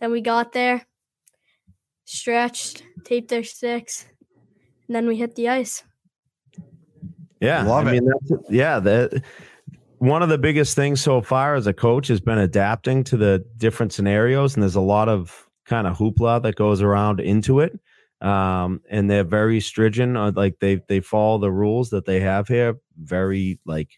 Then 0.00 0.12
we 0.12 0.20
got 0.20 0.52
there, 0.52 0.86
stretched, 2.04 2.84
taped 3.04 3.32
our 3.32 3.42
sticks, 3.42 4.06
and 4.86 4.94
then 4.94 5.06
we 5.06 5.16
hit 5.16 5.34
the 5.34 5.48
ice. 5.48 5.82
Yeah, 7.40 7.62
Love 7.62 7.86
I 7.86 7.90
it. 7.90 8.02
mean, 8.02 8.10
that's, 8.28 8.50
yeah, 8.50 8.80
that 8.80 9.22
one 9.98 10.22
of 10.22 10.28
the 10.28 10.38
biggest 10.38 10.74
things 10.74 11.00
so 11.00 11.20
far 11.20 11.54
as 11.54 11.66
a 11.66 11.72
coach 11.72 12.08
has 12.08 12.20
been 12.20 12.38
adapting 12.38 13.04
to 13.04 13.16
the 13.16 13.44
different 13.56 13.92
scenarios, 13.92 14.54
and 14.54 14.62
there's 14.62 14.74
a 14.74 14.80
lot 14.80 15.08
of 15.08 15.48
kind 15.66 15.86
of 15.86 15.96
hoopla 15.96 16.42
that 16.42 16.56
goes 16.56 16.82
around 16.82 17.20
into 17.20 17.60
it. 17.60 17.78
Um, 18.20 18.80
and 18.90 19.08
they're 19.08 19.24
very 19.24 19.60
stringent, 19.60 20.36
like 20.36 20.58
they 20.58 20.80
they 20.88 21.00
follow 21.00 21.38
the 21.38 21.52
rules 21.52 21.90
that 21.90 22.04
they 22.04 22.20
have 22.20 22.48
here 22.48 22.76
very 22.96 23.60
like 23.64 23.90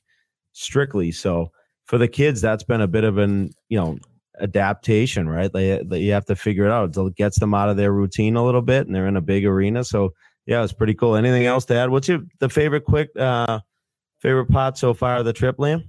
strictly. 0.53 1.11
So 1.11 1.53
for 1.85 1.97
the 1.97 2.09
kids, 2.09 2.41
that's 2.41 2.65
been 2.65 2.83
a 2.83 2.89
bit 2.89 3.05
of 3.05 3.17
an 3.17 3.53
you 3.69 3.79
know 3.79 3.99
adaptation, 4.39 5.29
right? 5.29 5.51
They, 5.53 5.83
they 5.83 6.01
you 6.01 6.13
have 6.13 6.27
to 6.27 6.37
figure 6.37 6.67
it 6.67 6.71
out. 6.71 6.97
It 6.97 7.17
gets 7.17 7.39
them 7.41 7.55
out 7.55 7.71
of 7.71 7.79
their 7.79 7.93
routine 7.93 8.37
a 8.37 8.45
little 8.45 8.63
bit, 8.63 8.87
and 8.87 8.95
they're 8.95 9.07
in 9.07 9.17
a 9.17 9.23
big 9.23 9.47
arena. 9.47 9.85
So 9.85 10.13
yeah, 10.47 10.63
it's 10.63 10.73
pretty 10.73 10.95
cool. 10.95 11.17
Anything 11.17 11.47
else 11.47 11.65
to 11.67 11.77
add? 11.77 11.91
What's 11.91 12.09
your 12.09 12.21
the 12.41 12.49
favorite 12.49 12.85
quick 12.85 13.09
uh 13.19 13.61
favorite 14.21 14.47
part 14.47 14.79
so 14.79 14.95
far 14.95 15.17
of 15.17 15.25
the 15.25 15.33
trip, 15.33 15.57
Liam? 15.57 15.85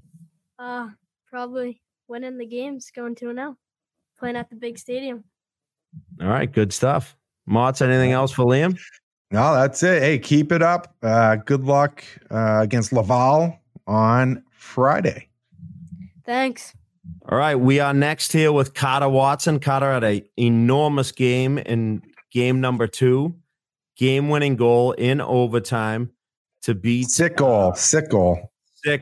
Uh, 0.57 0.89
probably 1.29 1.81
winning 2.07 2.37
the 2.37 2.45
games, 2.45 2.91
going 2.95 3.15
to 3.15 3.27
and 3.27 3.35
now, 3.35 3.57
playing 4.17 4.35
at 4.35 4.49
the 4.49 4.55
big 4.55 4.77
stadium. 4.77 5.23
All 6.21 6.27
right, 6.27 6.51
good 6.51 6.73
stuff. 6.73 7.15
Motts, 7.47 7.81
anything 7.81 8.11
else 8.11 8.31
for 8.31 8.45
Liam? 8.45 8.77
No, 9.31 9.53
that's 9.53 9.81
it. 9.83 10.01
Hey, 10.01 10.19
keep 10.19 10.51
it 10.51 10.61
up. 10.61 10.95
Uh, 11.01 11.37
good 11.37 11.63
luck 11.63 12.03
uh, 12.29 12.59
against 12.61 12.91
Laval 12.91 13.57
on 13.87 14.43
Friday. 14.51 15.27
Thanks. 16.25 16.73
All 17.29 17.37
right, 17.37 17.55
we 17.55 17.79
are 17.79 17.93
next 17.93 18.31
here 18.31 18.51
with 18.51 18.73
Carter 18.73 19.09
Watson. 19.09 19.59
Carter 19.59 19.93
had 19.93 20.03
an 20.03 20.21
enormous 20.37 21.11
game 21.11 21.57
in 21.57 22.01
game 22.31 22.61
number 22.61 22.87
two, 22.87 23.35
game 23.95 24.29
winning 24.29 24.55
goal 24.55 24.91
in 24.93 25.19
overtime 25.19 26.11
to 26.63 26.75
beat 26.75 27.09
sickle, 27.09 27.47
goal. 27.47 27.73
sickle, 27.75 28.49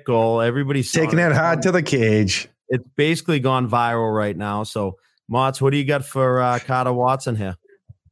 goal. 0.05 0.41
Everybody's 0.41 0.91
Taking 0.91 1.19
it 1.19 1.31
hard 1.31 1.61
to 1.63 1.71
the 1.71 1.83
cage. 1.83 2.47
It's 2.69 2.83
basically 2.95 3.39
gone 3.39 3.69
viral 3.69 4.15
right 4.15 4.37
now. 4.37 4.63
So, 4.63 4.97
Motts, 5.31 5.61
what 5.61 5.71
do 5.71 5.77
you 5.77 5.85
got 5.85 6.05
for 6.05 6.41
uh, 6.41 6.59
Carter 6.59 6.93
Watson 6.93 7.35
here? 7.35 7.55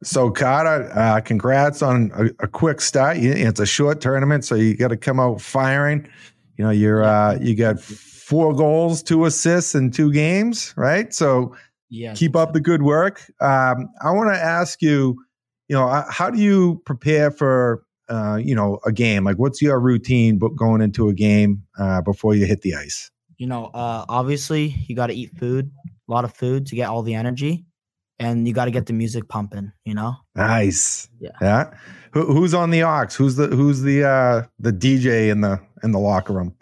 So, 0.03 0.29
Carter, 0.29 0.91
uh, 0.93 1.21
congrats 1.21 1.81
on 1.81 2.11
a, 2.15 2.25
a 2.43 2.47
quick 2.47 2.81
start. 2.81 3.17
It's 3.17 3.59
a 3.59 3.65
short 3.65 4.01
tournament, 4.01 4.45
so 4.45 4.55
you 4.55 4.75
got 4.75 4.89
to 4.89 4.97
come 4.97 5.19
out 5.19 5.41
firing. 5.41 6.07
You 6.57 6.65
know, 6.65 6.71
you're 6.71 7.03
uh, 7.03 7.37
you 7.39 7.55
got 7.55 7.79
four 7.79 8.53
goals, 8.53 9.01
two 9.01 9.25
assists, 9.25 9.73
in 9.75 9.91
two 9.91 10.11
games, 10.11 10.73
right? 10.75 11.13
So, 11.13 11.55
Yeah. 11.89 12.13
keep 12.13 12.35
up 12.35 12.53
the 12.53 12.59
good 12.59 12.81
work. 12.83 13.21
Um, 13.41 13.89
I 14.03 14.11
want 14.11 14.33
to 14.33 14.39
ask 14.39 14.81
you, 14.81 15.17
you 15.67 15.75
know, 15.75 15.87
uh, 15.87 16.05
how 16.11 16.29
do 16.29 16.39
you 16.39 16.81
prepare 16.85 17.31
for, 17.31 17.83
uh, 18.09 18.39
you 18.41 18.55
know, 18.55 18.79
a 18.85 18.91
game? 18.91 19.23
Like, 19.23 19.37
what's 19.37 19.61
your 19.61 19.79
routine 19.79 20.37
bo- 20.37 20.49
going 20.49 20.81
into 20.81 21.09
a 21.09 21.13
game 21.13 21.63
uh, 21.77 22.01
before 22.01 22.35
you 22.35 22.45
hit 22.45 22.61
the 22.61 22.75
ice? 22.75 23.11
You 23.37 23.47
know, 23.47 23.65
uh, 23.65 24.05
obviously 24.09 24.75
you 24.87 24.95
got 24.95 25.07
to 25.07 25.13
eat 25.13 25.37
food, 25.37 25.71
a 26.07 26.11
lot 26.11 26.23
of 26.23 26.33
food 26.33 26.65
to 26.67 26.75
get 26.75 26.89
all 26.89 27.03
the 27.03 27.13
energy, 27.13 27.65
and 28.19 28.47
you 28.47 28.53
got 28.53 28.65
to 28.65 28.71
get 28.71 28.87
the 28.87 28.93
music 28.93 29.27
pumping. 29.27 29.71
You 29.85 29.93
know. 29.93 30.15
Nice. 30.35 31.07
Yeah. 31.19 31.31
Yeah. 31.41 31.73
Who, 32.11 32.25
who's 32.25 32.53
on 32.53 32.71
the 32.71 32.81
ox? 32.81 33.15
Who's 33.15 33.35
the 33.35 33.47
who's 33.47 33.81
the 33.81 34.03
uh, 34.03 34.43
the 34.59 34.71
DJ 34.73 35.29
in 35.29 35.41
the 35.41 35.59
in 35.83 35.91
the 35.91 35.99
locker 35.99 36.33
room? 36.33 36.55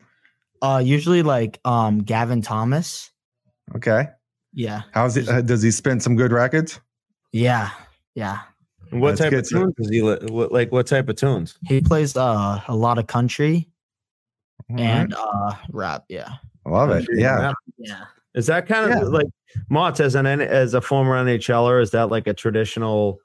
Uh, 0.61 0.81
usually 0.83 1.21
like 1.23 1.59
um 1.63 1.99
Gavin 1.99 2.41
Thomas. 2.41 3.11
Okay. 3.75 4.07
Yeah. 4.53 4.81
How's 4.91 5.17
it? 5.17 5.29
Uh, 5.29 5.41
does 5.41 5.61
he 5.61 5.71
spin 5.71 5.99
some 5.99 6.15
good 6.15 6.31
records? 6.31 6.79
Yeah. 7.31 7.69
Yeah. 8.15 8.39
And 8.95 9.01
What 9.01 9.17
That's 9.17 9.29
type 9.29 9.33
of 9.33 9.49
tunes 9.49 9.73
does 9.77 9.89
he 9.89 10.01
li- 10.01 10.19
what, 10.29 10.51
like? 10.53 10.71
What 10.71 10.87
type 10.87 11.09
of 11.09 11.17
tunes? 11.17 11.57
He 11.65 11.81
plays 11.81 12.15
uh 12.15 12.61
a 12.67 12.75
lot 12.75 12.97
of 12.97 13.07
country 13.07 13.67
All 14.69 14.79
and 14.79 15.11
right. 15.13 15.19
uh 15.19 15.55
rap. 15.71 16.05
Yeah. 16.07 16.29
I 16.65 16.69
love 16.69 16.89
it. 16.91 17.05
Country 17.05 17.21
Yeah. 17.21 17.39
rap. 17.41 17.55
Yeah. 17.77 18.05
Is 18.35 18.47
that 18.47 18.67
kind 18.67 18.85
of 18.91 18.97
Yeah. 18.97 19.03
like 19.05 19.27
Motts 19.69 19.99
as 19.99 20.15
an 20.15 20.25
as 20.25 20.73
a 20.73 20.79
former 20.81 21.15
NHLer? 21.23 21.81
Is 21.81 21.91
that 21.91 22.09
like 22.09 22.25
a 22.27 22.33
traditional 22.33 23.19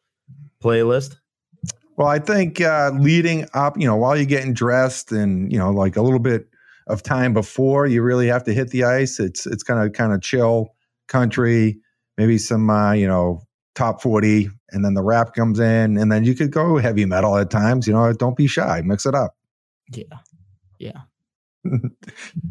playlist? 0.63 1.17
Well, 1.97 2.09
I 2.09 2.19
think 2.19 2.61
uh, 2.61 2.91
leading 2.99 3.47
up, 3.55 3.79
you 3.79 3.87
know, 3.87 3.97
while 3.97 4.17
you're 4.17 4.25
getting 4.27 4.55
dressed 4.55 5.13
and 5.13 5.53
you 5.53 5.59
know, 5.59 5.71
like 5.71 5.97
a 5.97 6.03
little 6.03 6.19
bit 6.19 6.49
of 6.87 7.03
time 7.03 7.33
before 7.33 7.87
you 7.87 8.03
really 8.03 8.27
have 8.27 8.43
to 8.45 8.53
hit 8.55 8.71
the 8.71 8.83
ice, 8.85 9.21
it's 9.21 9.47
it's 9.47 9.63
kind 9.63 9.81
of 9.87 9.93
kind 9.93 10.13
of 10.13 10.21
chill 10.21 10.75
country, 11.09 11.79
maybe 12.19 12.39
some 12.39 12.69
uh, 12.71 12.93
you 12.93 13.07
know 13.07 13.43
top 13.75 14.01
forty, 14.03 14.49
and 14.73 14.85
then 14.85 14.95
the 14.95 15.03
rap 15.03 15.35
comes 15.35 15.59
in, 15.61 15.97
and 15.97 16.11
then 16.11 16.25
you 16.25 16.35
could 16.35 16.51
go 16.51 16.79
heavy 16.79 17.05
metal 17.05 17.37
at 17.37 17.51
times. 17.51 17.87
You 17.87 17.93
know, 17.95 18.13
don't 18.13 18.37
be 18.37 18.47
shy, 18.47 18.83
mix 18.85 19.07
it 19.07 19.15
up. 19.15 19.37
Yeah. 19.93 20.05
Yeah. 20.79 21.01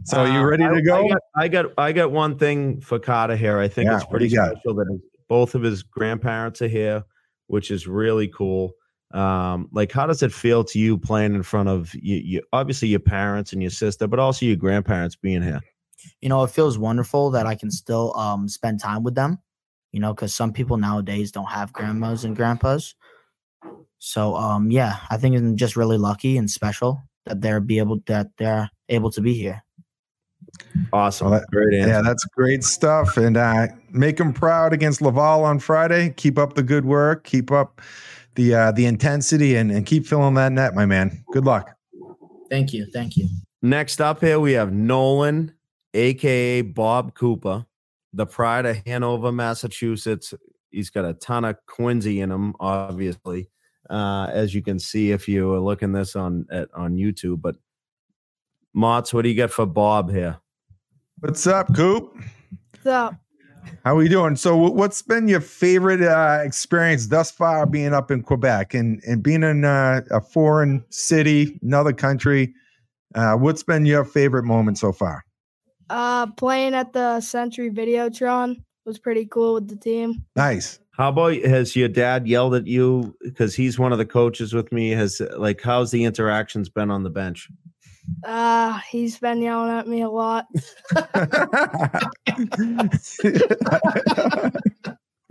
So 0.03 0.23
you 0.23 0.39
Uh, 0.39 0.43
ready 0.45 0.63
I- 0.63 0.73
to 0.75 0.81
go? 0.81 1.05
I 1.05 1.07
got, 1.09 1.21
I 1.35 1.47
got 1.47 1.65
I 1.77 1.91
got 1.91 2.11
one 2.11 2.37
thing 2.37 2.81
for 2.81 2.99
Carter 2.99 3.35
here. 3.35 3.57
I 3.59 3.67
think 3.67 3.89
Yeah, 3.89 3.95
it's 3.97 4.05
pretty 4.05 4.27
do 4.27 4.35
you 4.35 4.37
got? 4.37 4.51
special 4.57 4.75
that 4.75 4.99
both 5.27 5.55
of 5.55 5.61
his 5.63 5.83
grandparents 5.83 6.61
are 6.61 6.67
here, 6.67 7.03
which 7.47 7.71
is 7.71 7.87
really 7.87 8.27
cool. 8.27 8.73
Um, 9.11 9.67
like, 9.71 9.91
how 9.91 10.05
does 10.05 10.21
it 10.21 10.31
feel 10.31 10.63
to 10.65 10.77
you 10.79 10.97
playing 10.97 11.33
in 11.33 11.41
front 11.43 11.69
of 11.69 11.93
you, 11.95 12.17
you? 12.17 12.41
Obviously, 12.53 12.87
your 12.89 12.99
parents 12.99 13.51
and 13.53 13.61
your 13.61 13.71
sister, 13.71 14.07
but 14.07 14.19
also 14.19 14.45
your 14.45 14.55
grandparents 14.55 15.15
being 15.15 15.41
here. 15.41 15.59
You 16.21 16.29
know, 16.29 16.43
it 16.43 16.51
feels 16.51 16.77
wonderful 16.77 17.31
that 17.31 17.45
I 17.47 17.55
can 17.55 17.71
still 17.71 18.15
um 18.15 18.47
spend 18.47 18.79
time 18.79 19.03
with 19.03 19.15
them. 19.15 19.39
You 19.91 19.99
know, 19.99 20.13
because 20.13 20.33
some 20.33 20.53
people 20.53 20.77
nowadays 20.77 21.31
don't 21.31 21.49
have 21.49 21.73
grandmas 21.73 22.23
and 22.25 22.35
grandpas. 22.39 22.95
So 23.97 24.35
um 24.35 24.71
yeah, 24.71 24.97
I 25.09 25.17
think 25.17 25.35
I'm 25.35 25.55
just 25.57 25.75
really 25.75 25.97
lucky 25.97 26.37
and 26.37 26.49
special 26.49 27.01
that 27.25 27.41
they're 27.41 27.59
be 27.59 27.79
able 27.79 27.99
that 28.07 28.27
they're 28.37 28.69
able 28.87 29.11
to 29.11 29.21
be 29.21 29.33
here. 29.33 29.63
Awesome, 30.93 31.29
Well, 31.29 31.39
that- 31.39 31.49
great 31.51 31.73
answer. 31.75 31.89
Yeah, 31.89 32.01
that's 32.01 32.25
great 32.25 32.63
stuff. 32.63 33.17
And 33.17 33.37
uh, 33.37 33.67
make 33.91 34.17
them 34.17 34.33
proud 34.33 34.73
against 34.73 35.01
Laval 35.01 35.43
on 35.43 35.59
Friday. 35.59 36.13
Keep 36.15 36.37
up 36.39 36.53
the 36.53 36.63
good 36.63 36.85
work. 36.85 37.23
Keep 37.23 37.51
up 37.51 37.81
the 38.35 38.55
uh, 38.55 38.71
the 38.71 38.85
intensity 38.85 39.55
and, 39.57 39.69
and 39.71 39.85
keep 39.85 40.07
filling 40.07 40.33
that 40.35 40.51
net, 40.51 40.73
my 40.73 40.85
man. 40.85 41.23
Good 41.33 41.45
luck. 41.45 41.75
Thank 42.49 42.73
you. 42.73 42.87
Thank 42.93 43.17
you. 43.17 43.27
Next 43.61 43.99
up 44.01 44.21
here, 44.21 44.39
we 44.39 44.53
have 44.53 44.71
Nolan, 44.71 45.53
aka 45.93 46.61
Bob 46.61 47.13
Cooper, 47.13 47.65
the 48.13 48.25
pride 48.25 48.65
of 48.65 48.77
Hanover, 48.85 49.31
Massachusetts. 49.31 50.33
He's 50.71 50.89
got 50.89 51.05
a 51.05 51.13
ton 51.13 51.45
of 51.45 51.57
Quincy 51.67 52.21
in 52.21 52.31
him, 52.31 52.55
obviously, 52.59 53.49
uh, 53.89 54.27
as 54.31 54.53
you 54.53 54.61
can 54.61 54.79
see 54.79 55.11
if 55.11 55.27
you 55.27 55.53
are 55.53 55.59
looking 55.59 55.91
this 55.91 56.15
on 56.15 56.45
at, 56.51 56.69
on 56.73 56.95
YouTube. 56.95 57.41
But 57.41 57.55
Motts, 58.75 59.13
what 59.13 59.23
do 59.23 59.29
you 59.29 59.35
get 59.35 59.51
for 59.51 59.65
Bob 59.65 60.11
here? 60.11 60.37
What's 61.19 61.45
up, 61.47 61.73
Coop? 61.75 62.15
What's 62.71 62.85
up? 62.85 63.15
How 63.83 63.97
are 63.97 64.03
you 64.03 64.09
doing? 64.09 64.35
So, 64.35 64.55
what's 64.55 65.01
been 65.01 65.27
your 65.27 65.41
favorite 65.41 66.01
uh, 66.01 66.39
experience 66.43 67.07
thus 67.07 67.31
far 67.31 67.65
being 67.65 67.93
up 67.93 68.09
in 68.11 68.23
Quebec 68.23 68.73
and, 68.73 69.01
and 69.05 69.21
being 69.21 69.43
in 69.43 69.65
uh, 69.65 70.01
a 70.11 70.21
foreign 70.21 70.83
city, 70.89 71.59
another 71.61 71.93
country? 71.93 72.53
Uh, 73.15 73.33
what's 73.35 73.63
been 73.63 73.85
your 73.85 74.05
favorite 74.05 74.43
moment 74.43 74.77
so 74.77 74.91
far? 74.91 75.25
Uh, 75.89 76.27
playing 76.33 76.73
at 76.75 76.93
the 76.93 77.19
Centre 77.21 77.69
Videotron 77.69 78.61
was 78.85 78.99
pretty 78.99 79.25
cool 79.25 79.55
with 79.55 79.67
the 79.67 79.75
team. 79.75 80.25
Nice. 80.35 80.79
How 80.91 81.09
about 81.09 81.35
has 81.35 81.75
your 81.75 81.87
dad 81.87 82.27
yelled 82.27 82.55
at 82.55 82.67
you 82.67 83.15
because 83.23 83.55
he's 83.55 83.79
one 83.79 83.91
of 83.93 83.97
the 83.97 84.05
coaches 84.05 84.53
with 84.53 84.71
me? 84.71 84.89
Has 84.91 85.21
like 85.37 85.61
how's 85.61 85.91
the 85.91 86.03
interactions 86.03 86.67
been 86.67 86.91
on 86.91 87.03
the 87.03 87.09
bench? 87.09 87.47
Uh, 88.23 88.79
he's 88.89 89.17
been 89.19 89.41
yelling 89.41 89.71
at 89.71 89.87
me 89.87 90.01
a 90.01 90.09
lot. 90.09 90.45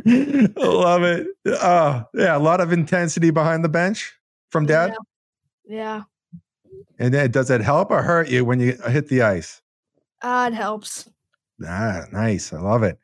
Love 0.04 1.02
it. 1.02 1.26
Oh, 1.46 2.04
yeah, 2.14 2.36
a 2.36 2.38
lot 2.38 2.60
of 2.60 2.72
intensity 2.72 3.30
behind 3.30 3.64
the 3.64 3.68
bench 3.68 4.14
from 4.50 4.64
dad. 4.64 4.94
Yeah, 5.66 6.04
And 6.98 7.12
then 7.12 7.30
does 7.30 7.50
it 7.50 7.60
help 7.60 7.90
or 7.90 8.02
hurt 8.02 8.28
you 8.28 8.44
when 8.44 8.58
you 8.60 8.72
hit 8.88 9.08
the 9.08 9.20
ice? 9.22 9.60
Uh, 10.22 10.50
it 10.52 10.54
helps. 10.54 11.08
Ah, 11.66 12.04
nice. 12.12 12.52
I 12.52 12.60
love 12.60 12.82
it. 12.82 12.98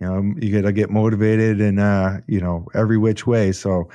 You 0.00 0.06
know, 0.06 0.34
you 0.38 0.52
got 0.52 0.66
to 0.66 0.72
get 0.72 0.90
motivated 0.90 1.60
and, 1.60 1.78
uh, 1.78 2.18
you 2.26 2.40
know, 2.40 2.66
every 2.74 2.96
which 2.96 3.26
way. 3.26 3.52
So 3.52 3.88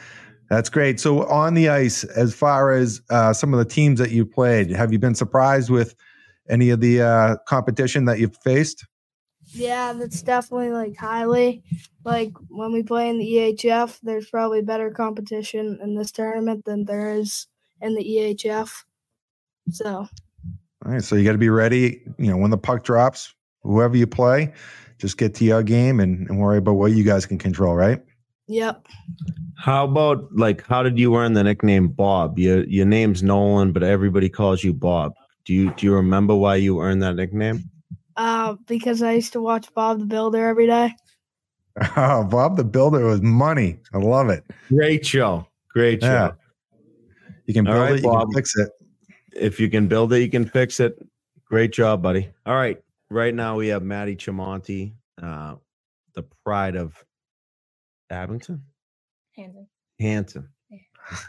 that's 0.49 0.70
great. 0.70 0.99
So 0.99 1.26
on 1.28 1.56
the 1.56 1.70
ice, 1.70 2.03
as 2.03 2.34
far 2.34 2.72
as 2.72 3.01
uh, 3.10 3.34
some 3.34 3.53
of 3.53 3.60
the 3.60 3.66
teams 3.66 3.99
that 3.99 4.12
you 4.12 4.26
played, 4.26 4.70
have 4.70 4.91
you 4.91 4.99
been 4.99 5.16
surprised 5.16 5.70
with 5.70 5.95
any 6.49 6.70
of 6.70 6.80
the 6.80 7.01
uh, 7.01 7.38
competition 7.47 8.06
that 8.06 8.20
you've 8.20 8.38
faced? 8.38 8.86
Yeah, 9.47 9.93
that's 9.93 10.22
definitely 10.22 10.72
like 10.72 10.97
highly. 10.97 11.64
Like 12.03 12.34
when 12.49 12.72
we 12.72 12.84
play 12.84 13.10
in 13.10 13.18
the 13.18 13.26
EHF, 13.26 13.99
there's 14.03 14.30
probably 14.30 14.62
better 14.62 14.91
competition 14.91 15.80
in 15.82 15.95
this 15.95 16.12
tournament 16.12 16.66
than 16.66 16.86
there 16.86 17.16
is 17.16 17.47
in 17.82 17.95
the 17.95 18.03
EHF. 18.03 18.84
So 19.72 20.08
All 20.86 20.91
right. 20.91 21.03
So 21.03 21.15
you 21.15 21.23
got 21.23 21.31
to 21.31 21.38
be 21.38 21.49
ready. 21.49 22.01
You 22.17 22.31
know, 22.31 22.38
when 22.38 22.51
the 22.51 22.57
puck 22.57 22.83
drops, 22.83 23.33
whoever 23.63 23.97
you 23.97 24.07
play, 24.07 24.53
just 24.99 25.17
get 25.17 25.33
to 25.36 25.45
your 25.45 25.63
game 25.63 25.99
and, 25.99 26.29
and 26.29 26.39
worry 26.39 26.57
about 26.57 26.73
what 26.73 26.91
you 26.91 27.03
guys 27.03 27.25
can 27.25 27.38
control, 27.38 27.75
right? 27.75 28.01
yep. 28.47 28.88
How 29.57 29.86
about 29.86 30.27
like 30.36 30.65
how 30.65 30.83
did 30.83 30.99
you 30.99 31.15
earn 31.15 31.33
the 31.33 31.43
nickname 31.43 31.88
Bob? 31.88 32.38
Your 32.38 32.63
your 32.65 32.86
name's 32.86 33.23
Nolan, 33.23 33.71
but 33.71 33.83
everybody 33.83 34.29
calls 34.29 34.63
you 34.63 34.73
Bob. 34.73 35.13
Do 35.45 35.53
you 35.53 35.73
do 35.75 35.86
you 35.86 35.93
remember 35.93 36.36
why 36.36 36.55
you 36.55 36.81
earned 36.81 37.01
that 37.03 37.15
nickname? 37.15 37.69
Uh, 38.17 38.55
because 38.67 39.01
I 39.01 39.13
used 39.13 39.33
to 39.33 39.41
watch 39.41 39.73
Bob 39.73 39.99
the 39.99 40.05
Builder 40.05 40.47
every 40.47 40.67
day. 40.67 40.93
Oh, 41.97 42.23
Bob 42.29 42.57
the 42.57 42.63
Builder 42.63 43.05
was 43.05 43.21
money. 43.21 43.79
I 43.93 43.97
love 43.97 44.29
it. 44.29 44.43
Great 44.69 45.05
show. 45.05 45.47
Great 45.69 46.01
show. 46.01 46.07
Yeah. 46.07 46.31
You 47.45 47.53
can 47.53 47.67
All 47.67 47.73
build 47.73 47.83
right, 47.83 47.99
it, 47.99 48.03
you 48.03 48.09
can 48.09 48.31
fix 48.31 48.55
it. 48.55 48.69
If 49.36 49.59
you 49.59 49.69
can 49.69 49.88
build 49.88 50.13
it, 50.13 50.21
you 50.21 50.29
can 50.29 50.45
fix 50.45 50.79
it. 50.79 50.97
Great 51.45 51.71
job, 51.71 52.01
buddy. 52.01 52.29
All 52.45 52.55
right. 52.55 52.77
Right 53.09 53.36
now 53.36 53.55
we 53.55 53.67
have 53.67 53.83
Maddie 53.83 54.15
Chiamonti, 54.15 54.93
uh, 55.21 55.55
the 56.15 56.23
pride 56.43 56.75
of 56.75 56.95
Abington, 58.09 58.63
Hanson. 59.36 59.67
Hanson. 59.99 60.49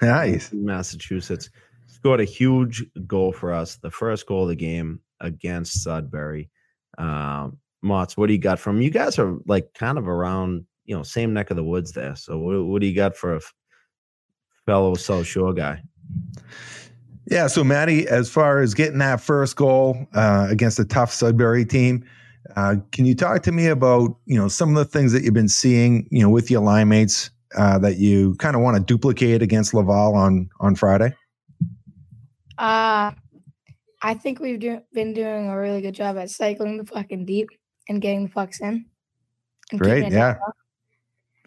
Nice. 0.00 0.52
Massachusetts. 0.52 1.50
Scored 1.86 2.20
a 2.20 2.24
huge 2.24 2.84
goal 3.06 3.32
for 3.32 3.52
us, 3.52 3.76
the 3.76 3.90
first 3.90 4.26
goal 4.26 4.44
of 4.44 4.48
the 4.48 4.56
game 4.56 5.00
against 5.20 5.82
Sudbury. 5.82 6.50
Um, 6.98 7.58
Motts, 7.84 8.16
what 8.16 8.26
do 8.28 8.32
you 8.32 8.38
got 8.38 8.58
from 8.58 8.80
you 8.80 8.90
guys? 8.90 9.18
Are 9.18 9.36
like 9.46 9.74
kind 9.74 9.98
of 9.98 10.08
around, 10.08 10.64
you 10.84 10.96
know, 10.96 11.02
same 11.02 11.32
neck 11.34 11.50
of 11.50 11.56
the 11.56 11.64
woods 11.64 11.92
there. 11.92 12.16
So 12.16 12.38
what, 12.38 12.64
what 12.64 12.80
do 12.80 12.86
you 12.86 12.94
got 12.94 13.16
for 13.16 13.36
a 13.36 13.40
fellow 14.64 14.94
South 14.94 15.26
Shore 15.26 15.52
guy? 15.52 15.82
Yeah. 17.28 17.46
So, 17.48 17.64
Maddie, 17.64 18.06
as 18.08 18.30
far 18.30 18.60
as 18.60 18.74
getting 18.74 18.98
that 18.98 19.20
first 19.20 19.56
goal 19.56 20.06
uh, 20.14 20.46
against 20.50 20.78
a 20.78 20.84
tough 20.84 21.12
Sudbury 21.12 21.64
team, 21.64 22.04
uh, 22.54 22.76
can 22.92 23.06
you 23.06 23.14
talk 23.14 23.42
to 23.42 23.52
me 23.52 23.66
about 23.66 24.16
you 24.26 24.38
know 24.38 24.48
some 24.48 24.70
of 24.70 24.76
the 24.76 24.84
things 24.84 25.12
that 25.12 25.24
you've 25.24 25.34
been 25.34 25.48
seeing 25.48 26.06
you 26.10 26.22
know 26.22 26.30
with 26.30 26.50
your 26.50 26.60
line 26.60 26.88
mates 26.88 27.30
uh, 27.56 27.78
that 27.78 27.96
you 27.96 28.34
kind 28.36 28.54
of 28.54 28.62
want 28.62 28.76
to 28.76 28.82
duplicate 28.82 29.42
against 29.42 29.74
Laval 29.74 30.14
on 30.14 30.48
on 30.60 30.74
Friday? 30.74 31.14
Uh, 32.58 33.12
I 34.02 34.14
think 34.14 34.40
we've 34.40 34.60
do- 34.60 34.82
been 34.92 35.12
doing 35.12 35.48
a 35.48 35.58
really 35.58 35.80
good 35.80 35.94
job 35.94 36.16
at 36.16 36.30
cycling 36.30 36.78
the 36.78 36.84
puck 36.84 37.06
in 37.10 37.24
deep 37.24 37.48
and 37.88 38.00
getting 38.00 38.24
the 38.24 38.30
pucks 38.30 38.60
in. 38.60 38.86
Great, 39.76 40.12
yeah. 40.12 40.38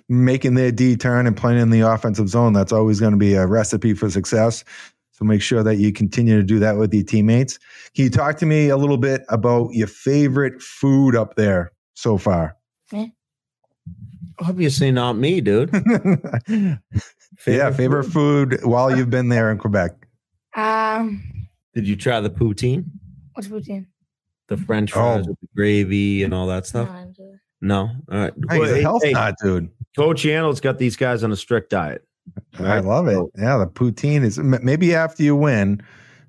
Making 0.09 0.55
their 0.55 0.71
D 0.71 0.95
turn 0.97 1.27
and 1.27 1.37
playing 1.37 1.59
in 1.59 1.69
the 1.69 1.81
offensive 1.81 2.27
zone, 2.27 2.53
that's 2.53 2.71
always 2.71 2.99
going 2.99 3.11
to 3.11 3.17
be 3.17 3.35
a 3.35 3.45
recipe 3.45 3.93
for 3.93 4.09
success. 4.09 4.63
So 5.19 5.25
make 5.25 5.41
sure 5.41 5.63
that 5.63 5.75
you 5.77 5.91
continue 5.91 6.37
to 6.37 6.43
do 6.43 6.59
that 6.59 6.77
with 6.77 6.93
your 6.93 7.03
teammates. 7.03 7.59
Can 7.93 8.05
you 8.05 8.09
talk 8.09 8.37
to 8.37 8.45
me 8.45 8.69
a 8.69 8.77
little 8.77 8.97
bit 8.97 9.23
about 9.27 9.73
your 9.73 9.87
favorite 9.87 10.61
food 10.61 11.13
up 11.15 11.35
there 11.35 11.73
so 11.93 12.17
far? 12.17 12.55
Obviously 14.41 14.89
not 14.91 15.17
me, 15.17 15.41
dude. 15.41 15.69
yeah, 17.45 17.71
favorite 17.71 18.05
food 18.05 18.59
while 18.63 18.95
you've 18.95 19.09
been 19.09 19.27
there 19.27 19.51
in 19.51 19.57
Quebec. 19.57 20.07
Um, 20.55 21.21
Did 21.73 21.85
you 21.85 21.97
try 21.97 22.21
the 22.21 22.29
poutine? 22.29 22.85
what's 23.33 23.49
poutine? 23.49 23.87
The 24.47 24.55
French 24.55 24.93
fries 24.93 25.25
Oh. 25.25 25.29
with 25.31 25.39
the 25.41 25.47
gravy 25.55 26.23
and 26.23 26.33
all 26.33 26.47
that 26.47 26.65
stuff? 26.65 26.87
No, 26.89 27.35
No. 27.61 27.77
All 28.09 28.17
right. 28.17 28.33
Hey, 28.49 28.55
he's 28.59 28.59
Well, 28.69 28.73
a 28.75 28.81
health 28.81 29.03
hey, 29.03 29.11
nut, 29.11 29.35
dude. 29.43 29.69
Coach 29.97 30.25
Arnold's 30.25 30.61
got 30.61 30.77
these 30.77 30.95
guys 30.95 31.23
on 31.25 31.31
a 31.33 31.35
strict 31.35 31.69
diet. 31.71 32.05
I 32.59 32.79
love 32.79 33.07
it. 33.07 33.13
So- 33.15 33.31
Yeah, 33.37 33.57
the 33.57 33.67
poutine 33.67 34.23
is 34.23 34.37
maybe 34.39 34.93
after 34.95 35.23
you 35.23 35.35
win, 35.35 35.81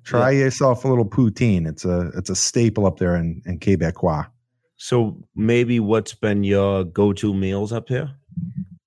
try 0.03 0.31
yourself 0.31 0.83
a 0.85 0.87
little 0.87 1.05
poutine. 1.07 1.67
It's 1.67 1.85
a 1.85 2.11
it's 2.15 2.29
a 2.29 2.35
staple 2.35 2.85
up 2.85 2.97
there 2.99 3.15
in 3.15 3.41
in 3.45 3.59
Quebecois. 3.59 4.27
So 4.77 5.17
maybe 5.35 5.79
what's 5.79 6.13
been 6.15 6.43
your 6.43 6.83
go-to 6.83 7.33
meals 7.35 7.71
up 7.71 7.87
here? 7.87 8.09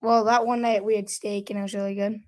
Well, 0.03 0.25
that 0.25 0.45
one 0.45 0.61
night 0.63 0.85
we 0.85 0.97
had 0.97 1.09
steak 1.09 1.51
and 1.51 1.59
it 1.59 1.63
was 1.63 1.75
really 1.75 1.95
good. 1.95 2.19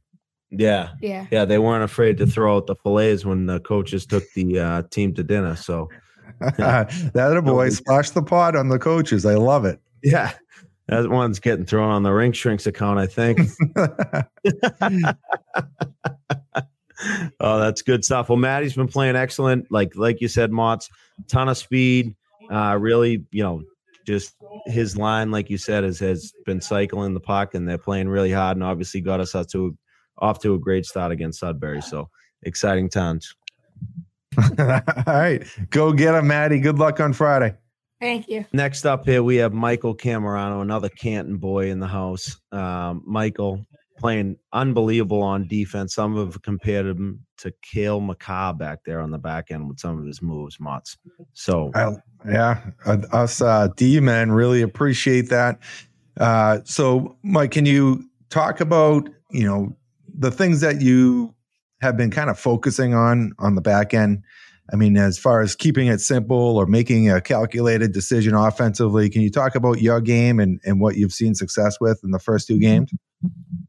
Yeah. 0.51 0.91
Yeah. 1.03 1.27
Yeah, 1.33 1.45
they 1.45 1.59
weren't 1.59 1.83
afraid 1.83 2.17
to 2.19 2.27
throw 2.27 2.57
out 2.57 2.69
the 2.69 2.77
fillets 2.77 3.25
when 3.25 3.47
the 3.47 3.59
coaches 3.59 4.07
took 4.07 4.23
the 4.37 4.61
uh, 4.61 4.83
team 4.93 5.13
to 5.15 5.25
dinner. 5.25 5.57
So 5.57 5.89
that 6.41 7.35
a 7.37 7.43
boy 7.43 7.65
we- 7.65 7.71
splash 7.71 8.11
the 8.11 8.23
pot 8.23 8.55
on 8.57 8.69
the 8.69 8.79
coaches. 8.79 9.27
I 9.27 9.35
love 9.35 9.65
it. 9.65 9.81
yeah, 10.03 10.33
that 10.89 11.09
one's 11.11 11.41
getting 11.41 11.67
thrown 11.67 11.91
on 11.91 12.03
the 12.03 12.13
Rink 12.13 12.35
Shrinks 12.35 12.67
account, 12.67 12.99
I 12.99 13.07
think. 13.07 13.41
oh, 17.41 17.59
that's 17.59 17.83
good 17.83 18.05
stuff. 18.05 18.29
Well, 18.29 18.39
Maddie's 18.39 18.75
been 18.75 18.89
playing 18.89 19.17
excellent. 19.17 19.71
Like 19.71 19.97
like 19.97 20.21
you 20.21 20.29
said, 20.29 20.51
Motts 20.51 20.89
ton 21.29 21.49
of 21.49 21.59
speed. 21.59 22.15
Uh, 22.51 22.77
really, 22.81 23.25
you 23.33 23.43
know, 23.43 23.63
just 24.07 24.37
his 24.67 24.97
line, 24.97 25.31
like 25.31 25.51
you 25.51 25.59
said, 25.59 25.83
has 25.85 25.99
has 25.99 26.33
been 26.45 26.61
cycling 26.61 27.15
the 27.15 27.21
puck, 27.21 27.55
and 27.55 27.69
they're 27.69 27.79
playing 27.79 28.09
really 28.09 28.33
hard, 28.33 28.57
and 28.57 28.65
obviously 28.65 29.01
got 29.01 29.21
us 29.21 29.35
up 29.35 29.49
to 29.49 29.77
off 30.19 30.41
to 30.41 30.55
a 30.55 30.59
great 30.59 30.87
start 30.87 31.13
against 31.13 31.41
Sudbury. 31.41 31.83
So 31.83 32.09
exciting 32.43 32.89
times. 32.89 33.35
All 34.39 34.45
right, 35.07 35.43
go 35.71 35.93
get 35.93 36.15
him, 36.15 36.29
Maddie. 36.29 36.61
Good 36.61 36.79
luck 36.79 37.01
on 37.01 37.13
Friday. 37.13 37.57
Thank 38.01 38.29
you. 38.29 38.45
Next 38.53 38.85
up 38.85 39.07
here, 39.07 39.23
we 39.23 39.37
have 39.37 39.53
Michael 39.53 39.97
Camerano, 39.97 40.61
another 40.61 40.89
Canton 40.89 41.39
boy 41.39 41.71
in 41.71 41.81
the 41.81 41.87
house. 41.87 42.39
Um, 42.53 43.03
Michael 43.07 43.65
playing 43.99 44.37
unbelievable 44.53 45.23
on 45.23 45.49
defense. 45.49 45.95
Some 45.95 46.17
have 46.17 46.41
compared 46.43 46.87
him 46.87 47.25
to 47.39 47.53
Cale 47.63 48.01
Makar 48.01 48.55
back 48.55 48.81
there 48.85 49.01
on 49.01 49.11
the 49.11 49.19
back 49.19 49.51
end 49.51 49.69
with 49.69 49.79
some 49.79 49.99
of 49.99 50.07
his 50.07 50.23
moves, 50.23 50.59
Motts. 50.59 50.97
So 51.33 51.71
I, 51.75 51.97
yeah, 52.29 52.61
uh, 52.85 52.99
us 53.13 53.41
uh, 53.41 53.69
D 53.77 54.01
men 54.01 54.33
really 54.33 54.63
appreciate 54.63 55.29
that. 55.31 55.59
Uh, 56.19 56.61
so, 56.65 57.17
Mike, 57.23 57.51
can 57.51 57.67
you 57.67 58.05
talk 58.31 58.61
about 58.61 59.09
you 59.31 59.47
know 59.47 59.75
the 60.19 60.31
things 60.31 60.61
that 60.61 60.81
you 60.81 61.35
have 61.81 61.97
been 61.97 62.11
kind 62.11 62.31
of 62.31 62.39
focusing 62.39 62.95
on 62.95 63.33
on 63.39 63.55
the 63.55 63.61
back 63.61 63.95
end? 63.95 64.23
I 64.73 64.77
mean, 64.77 64.97
as 64.97 65.19
far 65.19 65.41
as 65.43 65.55
keeping 65.55 65.87
it 65.87 66.01
simple 66.01 66.57
or 66.57 66.67
making 66.67 67.11
a 67.11 67.21
calculated 67.21 67.93
decision 67.93 68.35
offensively, 68.35 69.09
can 69.09 69.23
you 69.23 69.31
talk 69.31 69.55
about 69.55 69.81
your 69.81 70.01
game 70.01 70.41
and, 70.41 70.61
and 70.65 70.81
what 70.81 70.97
you've 70.97 71.13
seen 71.13 71.35
success 71.35 71.79
with 71.81 72.01
in 72.03 72.11
the 72.11 72.19
first 72.19 72.49
two 72.49 72.59
games? 72.59 72.91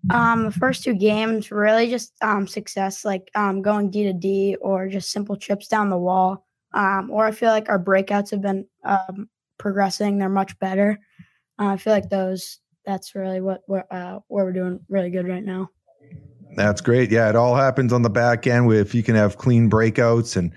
Um, 0.09 0.45
the 0.45 0.51
first 0.51 0.83
two 0.83 0.93
games 0.93 1.51
really 1.51 1.89
just 1.89 2.13
um 2.21 2.47
success, 2.47 3.05
like 3.05 3.29
um 3.35 3.61
going 3.61 3.89
D 3.89 4.03
to 4.03 4.13
D 4.13 4.57
or 4.61 4.87
just 4.87 5.11
simple 5.11 5.35
trips 5.35 5.67
down 5.67 5.89
the 5.89 5.97
wall. 5.97 6.45
Um, 6.73 7.09
or 7.11 7.25
I 7.25 7.31
feel 7.31 7.49
like 7.49 7.69
our 7.69 7.81
breakouts 7.81 8.31
have 8.31 8.41
been 8.41 8.65
um 8.83 9.29
progressing. 9.57 10.17
They're 10.17 10.29
much 10.29 10.57
better. 10.59 10.99
Uh, 11.59 11.67
I 11.67 11.77
feel 11.77 11.93
like 11.93 12.09
those. 12.09 12.59
That's 12.85 13.15
really 13.15 13.41
what 13.41 13.61
we're 13.67 13.83
uh, 13.91 14.19
where 14.27 14.45
we're 14.45 14.53
doing 14.53 14.79
really 14.87 15.09
good 15.09 15.27
right 15.27 15.43
now. 15.43 15.69
That's 16.55 16.79
great. 16.79 17.11
Yeah, 17.11 17.29
it 17.29 17.35
all 17.35 17.55
happens 17.55 17.91
on 17.91 18.01
the 18.01 18.09
back 18.09 18.47
end. 18.47 18.71
If 18.71 18.95
you 18.95 19.03
can 19.03 19.15
have 19.15 19.37
clean 19.37 19.69
breakouts 19.69 20.37
and 20.37 20.53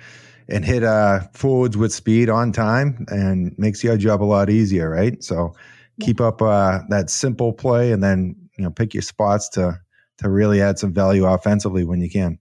and 0.50 0.64
hit 0.64 0.82
uh, 0.82 1.20
forwards 1.32 1.76
with 1.76 1.92
speed 1.92 2.28
on 2.28 2.52
time, 2.52 3.06
and 3.08 3.56
makes 3.58 3.82
your 3.84 3.96
job 3.96 4.22
a 4.22 4.24
lot 4.24 4.50
easier, 4.50 4.90
right? 4.90 5.22
So 5.22 5.54
keep 6.00 6.20
up 6.20 6.42
uh, 6.42 6.80
that 6.88 7.10
simple 7.10 7.52
play, 7.52 7.92
and 7.92 8.02
then 8.02 8.34
you 8.56 8.64
know 8.64 8.70
pick 8.70 8.94
your 8.94 9.02
spots 9.02 9.48
to 9.50 9.78
to 10.18 10.28
really 10.28 10.60
add 10.60 10.78
some 10.78 10.92
value 10.92 11.24
offensively 11.24 11.84
when 11.84 12.00
you 12.00 12.10
can. 12.10 12.38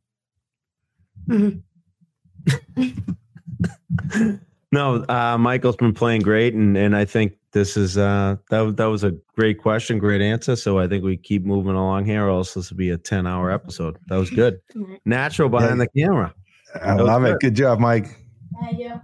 Mm-hmm. 1.30 1.60
no, 4.72 5.04
uh, 5.06 5.38
Michael's 5.38 5.76
been 5.76 5.94
playing 5.94 6.22
great, 6.22 6.54
and 6.54 6.78
and 6.78 6.96
I 6.96 7.06
think 7.06 7.34
this 7.52 7.78
is 7.78 7.98
uh 7.98 8.36
that 8.50 8.78
that 8.78 8.86
was 8.86 9.04
a 9.04 9.12
great 9.36 9.60
question, 9.60 9.98
great 10.00 10.22
answer. 10.22 10.56
So 10.56 10.80
I 10.80 10.88
think 10.88 11.04
we 11.04 11.18
keep 11.18 11.46
moving 11.46 11.76
along 11.76 12.06
here. 12.06 12.26
Or 12.26 12.30
else 12.30 12.54
this 12.54 12.70
will 12.70 12.78
be 12.78 12.90
a 12.92 12.98
ten 12.98 13.28
hour 13.28 13.52
episode. 13.52 13.98
That 14.08 14.18
was 14.18 14.30
good. 14.30 14.60
Natural 15.06 15.50
behind 15.50 15.82
the 15.82 15.88
camera. 15.98 16.34
I 16.76 16.96
That 16.96 17.04
love 17.04 17.22
good. 17.24 17.34
it. 17.34 17.40
Good 17.40 17.56
job, 17.56 17.80
Mike. 17.80 18.08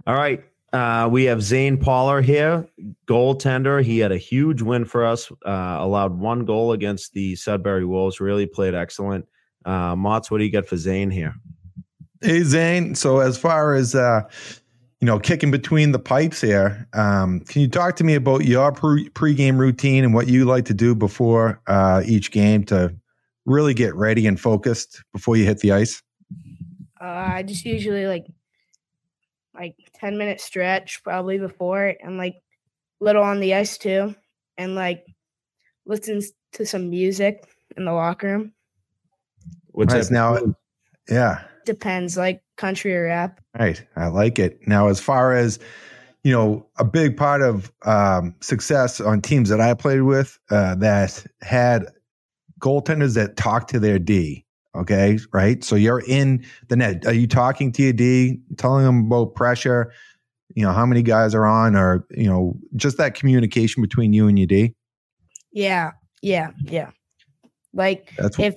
All 0.06 0.14
right. 0.14 0.44
Uh, 0.72 1.08
we 1.10 1.24
have 1.24 1.42
Zane 1.42 1.78
Poller 1.78 2.20
here, 2.20 2.68
goaltender. 3.06 3.82
He 3.82 3.98
had 3.98 4.12
a 4.12 4.18
huge 4.18 4.60
win 4.60 4.84
for 4.84 5.04
us. 5.06 5.30
Uh, 5.46 5.78
allowed 5.80 6.18
one 6.18 6.44
goal 6.44 6.72
against 6.72 7.12
the 7.14 7.34
Sudbury 7.36 7.84
Wolves. 7.86 8.20
Really 8.20 8.46
played 8.46 8.74
excellent. 8.74 9.26
Uh, 9.64 9.94
Motts, 9.94 10.30
what 10.30 10.38
do 10.38 10.44
you 10.44 10.52
got 10.52 10.66
for 10.66 10.76
Zane 10.76 11.10
here? 11.10 11.34
Hey 12.20 12.42
Zane. 12.42 12.94
So 12.94 13.20
as 13.20 13.38
far 13.38 13.74
as 13.74 13.94
uh, 13.94 14.22
you 15.00 15.06
know, 15.06 15.18
kicking 15.18 15.50
between 15.50 15.92
the 15.92 15.98
pipes 15.98 16.40
here, 16.40 16.86
um, 16.92 17.40
can 17.40 17.62
you 17.62 17.68
talk 17.68 17.96
to 17.96 18.04
me 18.04 18.14
about 18.14 18.44
your 18.44 18.72
pre- 18.72 19.08
pregame 19.10 19.58
routine 19.58 20.04
and 20.04 20.14
what 20.14 20.26
you 20.26 20.44
like 20.44 20.64
to 20.66 20.74
do 20.74 20.94
before 20.94 21.60
uh, 21.66 22.02
each 22.04 22.30
game 22.32 22.64
to 22.64 22.94
really 23.44 23.74
get 23.74 23.94
ready 23.94 24.26
and 24.26 24.40
focused 24.40 25.02
before 25.12 25.36
you 25.36 25.44
hit 25.44 25.58
the 25.60 25.72
ice? 25.72 26.02
Uh, 27.06 27.34
I 27.36 27.42
just 27.44 27.64
usually 27.64 28.06
like 28.06 28.26
like 29.54 29.76
ten 29.94 30.18
minute 30.18 30.40
stretch 30.40 31.02
probably 31.04 31.38
before 31.38 31.86
it, 31.86 31.98
and 32.02 32.18
like 32.18 32.34
little 33.00 33.22
on 33.22 33.38
the 33.38 33.54
ice 33.54 33.78
too, 33.78 34.14
and 34.58 34.74
like 34.74 35.04
listen 35.84 36.20
to 36.54 36.66
some 36.66 36.90
music 36.90 37.44
in 37.76 37.84
the 37.84 37.92
locker 37.92 38.26
room. 38.26 38.52
What's 39.68 39.94
Nice. 39.94 40.08
that? 40.08 40.14
Now, 40.14 40.54
yeah, 41.08 41.42
Depends, 41.64 42.16
like 42.16 42.42
country 42.56 42.96
or 42.96 43.04
rap. 43.04 43.40
right. 43.56 43.80
I 43.94 44.08
like 44.08 44.38
it. 44.40 44.58
Now, 44.66 44.88
as 44.88 44.98
far 44.98 45.32
as 45.32 45.60
you 46.24 46.32
know, 46.32 46.66
a 46.78 46.84
big 46.84 47.16
part 47.16 47.40
of 47.40 47.70
um, 47.84 48.34
success 48.40 49.00
on 49.00 49.20
teams 49.20 49.48
that 49.48 49.60
I 49.60 49.74
played 49.74 50.00
with 50.02 50.40
uh, 50.50 50.74
that 50.76 51.24
had 51.40 51.86
goaltenders 52.58 53.14
that 53.14 53.36
talked 53.36 53.70
to 53.70 53.78
their 53.78 54.00
D. 54.00 54.45
Okay, 54.76 55.18
right. 55.32 55.64
So 55.64 55.76
you're 55.76 56.02
in 56.06 56.44
the 56.68 56.76
net. 56.76 57.06
Are 57.06 57.14
you 57.14 57.26
talking 57.26 57.72
to 57.72 57.82
your 57.82 57.92
D, 57.92 58.38
telling 58.56 58.84
them 58.84 59.06
about 59.06 59.34
pressure? 59.34 59.92
You 60.54 60.64
know 60.64 60.72
how 60.72 60.86
many 60.86 61.02
guys 61.02 61.34
are 61.34 61.46
on, 61.46 61.74
or 61.74 62.06
you 62.10 62.28
know 62.28 62.56
just 62.76 62.98
that 62.98 63.14
communication 63.14 63.82
between 63.82 64.12
you 64.12 64.28
and 64.28 64.38
your 64.38 64.46
D. 64.46 64.74
Yeah, 65.52 65.92
yeah, 66.22 66.50
yeah. 66.64 66.90
Like 67.72 68.12
That's 68.16 68.38
if 68.38 68.56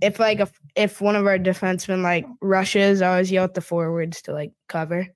if 0.00 0.18
like 0.18 0.40
if 0.40 0.52
if 0.76 1.00
one 1.00 1.16
of 1.16 1.26
our 1.26 1.38
defensemen 1.38 2.02
like 2.02 2.26
rushes, 2.40 3.02
I 3.02 3.10
always 3.10 3.30
yell 3.30 3.44
at 3.44 3.54
the 3.54 3.60
forwards 3.60 4.22
to 4.22 4.32
like 4.32 4.52
cover. 4.68 5.08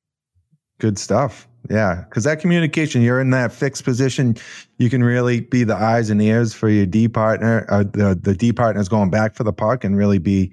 Good 0.78 0.98
stuff. 0.98 1.48
Yeah, 1.70 2.04
because 2.08 2.24
that 2.24 2.40
communication, 2.40 3.02
you're 3.02 3.20
in 3.20 3.30
that 3.30 3.52
fixed 3.52 3.84
position. 3.84 4.36
You 4.78 4.88
can 4.88 5.04
really 5.04 5.40
be 5.40 5.64
the 5.64 5.76
eyes 5.76 6.08
and 6.08 6.22
ears 6.22 6.54
for 6.54 6.68
your 6.68 6.86
D 6.86 7.08
partner. 7.08 7.66
Uh, 7.68 7.84
the 7.84 8.18
the 8.20 8.34
D 8.34 8.52
partner 8.52 8.80
is 8.80 8.88
going 8.88 9.10
back 9.10 9.34
for 9.34 9.44
the 9.44 9.52
puck 9.52 9.84
and 9.84 9.96
really 9.96 10.18
be 10.18 10.50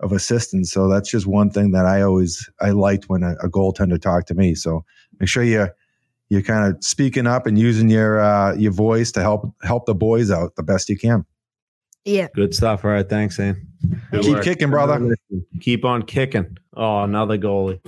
of 0.00 0.12
assistance. 0.12 0.72
So 0.72 0.88
that's 0.88 1.10
just 1.10 1.26
one 1.26 1.50
thing 1.50 1.72
that 1.72 1.86
I 1.86 2.02
always 2.02 2.48
I 2.60 2.70
liked 2.70 3.08
when 3.08 3.22
a, 3.22 3.32
a 3.42 3.48
goaltender 3.48 4.00
talked 4.00 4.28
to 4.28 4.34
me. 4.34 4.54
So 4.54 4.84
make 5.20 5.28
sure 5.28 5.42
you 5.44 5.68
you're 6.28 6.42
kind 6.42 6.72
of 6.72 6.82
speaking 6.82 7.26
up 7.26 7.46
and 7.46 7.58
using 7.58 7.88
your 7.88 8.20
uh, 8.20 8.54
your 8.54 8.72
voice 8.72 9.12
to 9.12 9.20
help 9.20 9.54
help 9.62 9.86
the 9.86 9.94
boys 9.94 10.30
out 10.30 10.56
the 10.56 10.62
best 10.62 10.88
you 10.88 10.98
can. 10.98 11.24
Yeah. 12.04 12.28
Good 12.34 12.54
stuff. 12.54 12.84
All 12.84 12.90
right. 12.90 13.08
Thanks, 13.08 13.36
Zane. 13.36 13.66
Good 14.10 14.22
Keep 14.22 14.34
work. 14.34 14.44
kicking, 14.44 14.70
brother. 14.70 15.16
Keep 15.60 15.84
on 15.84 16.02
kicking. 16.02 16.56
Oh, 16.74 17.02
another 17.02 17.38
goalie. 17.38 17.80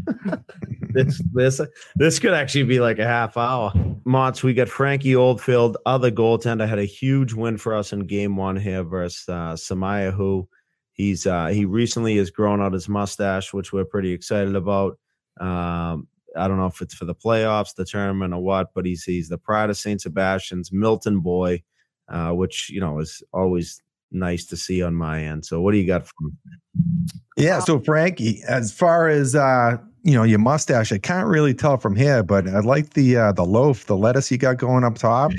this 0.90 1.22
this 1.32 1.60
this 1.96 2.18
could 2.18 2.32
actually 2.32 2.64
be 2.64 2.80
like 2.80 2.98
a 2.98 3.06
half 3.06 3.36
hour. 3.36 3.72
Motts, 4.04 4.42
we 4.42 4.54
got 4.54 4.68
Frankie 4.68 5.16
Oldfield, 5.16 5.76
other 5.86 6.10
goaltender, 6.10 6.68
had 6.68 6.78
a 6.78 6.84
huge 6.84 7.32
win 7.32 7.56
for 7.56 7.74
us 7.74 7.92
in 7.92 8.00
game 8.00 8.36
one 8.36 8.56
here 8.56 8.82
versus 8.82 9.28
uh, 9.28 9.54
Semiahmoo, 9.54 10.12
who 10.12 10.48
he's 10.92 11.26
uh, 11.26 11.46
he 11.46 11.64
recently 11.64 12.16
has 12.16 12.30
grown 12.30 12.60
out 12.60 12.72
his 12.72 12.88
mustache, 12.88 13.52
which 13.52 13.72
we're 13.72 13.84
pretty 13.84 14.12
excited 14.12 14.54
about. 14.56 14.98
Um, 15.40 16.08
I 16.36 16.48
don't 16.48 16.56
know 16.56 16.66
if 16.66 16.80
it's 16.80 16.94
for 16.94 17.04
the 17.04 17.14
playoffs, 17.14 17.74
the 17.74 17.84
tournament, 17.84 18.34
or 18.34 18.42
what, 18.42 18.74
but 18.74 18.86
he's 18.86 19.04
he's 19.04 19.28
the 19.28 19.38
pride 19.38 19.70
of 19.70 19.76
St. 19.76 20.00
Sebastian's 20.00 20.72
Milton 20.72 21.20
boy, 21.20 21.62
uh, 22.08 22.30
which 22.30 22.70
you 22.70 22.80
know 22.80 22.98
is 22.98 23.22
always 23.32 23.82
nice 24.12 24.44
to 24.46 24.56
see 24.56 24.82
on 24.82 24.94
my 24.94 25.22
end. 25.22 25.44
So, 25.44 25.60
what 25.60 25.72
do 25.72 25.78
you 25.78 25.86
got 25.86 26.06
from? 26.06 26.36
Yeah. 27.36 27.60
So 27.60 27.80
Frankie, 27.80 28.42
as 28.48 28.72
far 28.72 29.08
as 29.08 29.34
uh, 29.34 29.76
you 30.02 30.14
know, 30.14 30.22
your 30.22 30.38
mustache, 30.38 30.92
I 30.92 30.98
can't 30.98 31.26
really 31.28 31.54
tell 31.54 31.76
from 31.78 31.96
here, 31.96 32.22
but 32.22 32.48
I 32.48 32.60
like 32.60 32.94
the 32.94 33.16
uh, 33.16 33.32
the 33.32 33.44
loaf, 33.44 33.86
the 33.86 33.96
lettuce 33.96 34.30
you 34.30 34.38
got 34.38 34.56
going 34.58 34.84
up 34.84 34.96
top. 34.96 35.32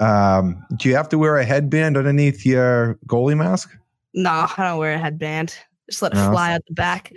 Um, 0.00 0.64
do 0.76 0.88
you 0.88 0.94
have 0.94 1.08
to 1.08 1.18
wear 1.18 1.36
a 1.38 1.44
headband 1.44 1.96
underneath 1.96 2.46
your 2.46 2.98
goalie 3.06 3.36
mask? 3.36 3.76
No, 4.14 4.46
I 4.56 4.64
don't 4.64 4.78
wear 4.78 4.94
a 4.94 4.98
headband. 4.98 5.54
Just 5.90 6.02
let 6.02 6.12
it 6.12 6.16
No. 6.16 6.30
fly 6.30 6.52
out 6.54 6.60
the 6.68 6.74
back. 6.74 7.12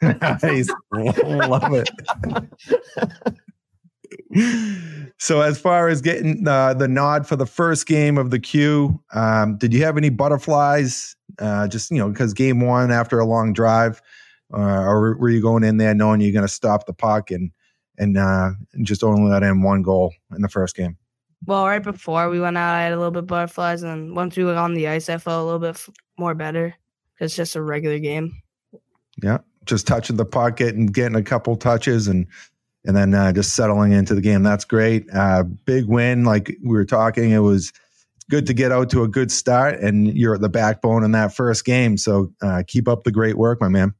nice. 0.42 0.68
Love 0.92 1.72
it. 1.74 1.90
so 5.18 5.40
as 5.40 5.58
far 5.58 5.88
as 5.88 6.00
getting 6.00 6.46
uh, 6.46 6.74
the 6.74 6.88
nod 6.88 7.26
for 7.26 7.36
the 7.36 7.46
first 7.46 7.86
game 7.86 8.18
of 8.18 8.30
the 8.30 8.38
queue, 8.38 9.00
um, 9.12 9.56
did 9.56 9.72
you 9.72 9.82
have 9.84 9.96
any 9.96 10.10
butterflies? 10.10 11.16
Uh, 11.38 11.66
just 11.68 11.90
you 11.90 11.98
know, 11.98 12.08
because 12.10 12.32
game 12.34 12.60
one 12.60 12.90
after 12.90 13.18
a 13.18 13.24
long 13.24 13.52
drive, 13.52 14.00
uh, 14.52 14.58
or 14.82 15.16
were 15.18 15.30
you 15.30 15.40
going 15.42 15.64
in 15.64 15.78
there 15.78 15.94
knowing 15.94 16.20
you're 16.20 16.32
going 16.32 16.46
to 16.46 16.52
stop 16.52 16.86
the 16.86 16.92
puck 16.92 17.30
and 17.30 17.50
and 17.98 18.16
uh, 18.16 18.50
just 18.82 19.04
only 19.04 19.30
let 19.30 19.42
in 19.42 19.62
one 19.62 19.82
goal 19.82 20.12
in 20.34 20.42
the 20.42 20.48
first 20.48 20.76
game? 20.76 20.96
Well, 21.46 21.66
right 21.66 21.82
before 21.82 22.30
we 22.30 22.40
went 22.40 22.56
out, 22.56 22.74
I 22.74 22.82
had 22.84 22.92
a 22.92 22.96
little 22.96 23.10
bit 23.10 23.24
of 23.24 23.26
butterflies, 23.26 23.82
and 23.82 24.16
once 24.16 24.36
we 24.36 24.44
went 24.44 24.58
on 24.58 24.74
the 24.74 24.88
ice, 24.88 25.08
I 25.08 25.18
felt 25.18 25.42
a 25.42 25.44
little 25.44 25.58
bit 25.60 25.70
f- 25.76 25.90
more 26.18 26.34
better. 26.34 26.74
'cause 27.18 27.26
It's 27.26 27.36
just 27.36 27.54
a 27.56 27.62
regular 27.62 27.98
game. 27.98 28.32
Yeah, 29.22 29.38
just 29.64 29.86
touching 29.86 30.16
the 30.16 30.24
puck, 30.24 30.60
and 30.60 30.92
getting 30.92 31.16
a 31.16 31.22
couple 31.22 31.54
touches, 31.56 32.08
and 32.08 32.26
and 32.84 32.96
then 32.96 33.14
uh, 33.14 33.32
just 33.32 33.54
settling 33.54 33.92
into 33.92 34.14
the 34.14 34.20
game. 34.20 34.42
That's 34.42 34.64
great. 34.64 35.06
Uh, 35.12 35.42
big 35.42 35.86
win, 35.86 36.24
like 36.24 36.56
we 36.62 36.76
were 36.76 36.84
talking. 36.84 37.30
It 37.30 37.38
was 37.38 37.72
good 38.30 38.46
to 38.46 38.54
get 38.54 38.72
out 38.72 38.90
to 38.90 39.02
a 39.02 39.08
good 39.08 39.30
start, 39.30 39.80
and 39.80 40.16
you're 40.16 40.38
the 40.38 40.48
backbone 40.48 41.04
in 41.04 41.12
that 41.12 41.34
first 41.34 41.64
game. 41.64 41.96
So 41.96 42.32
uh, 42.42 42.62
keep 42.66 42.88
up 42.88 43.04
the 43.04 43.12
great 43.12 43.36
work, 43.36 43.60
my 43.60 43.68
man. 43.68 43.94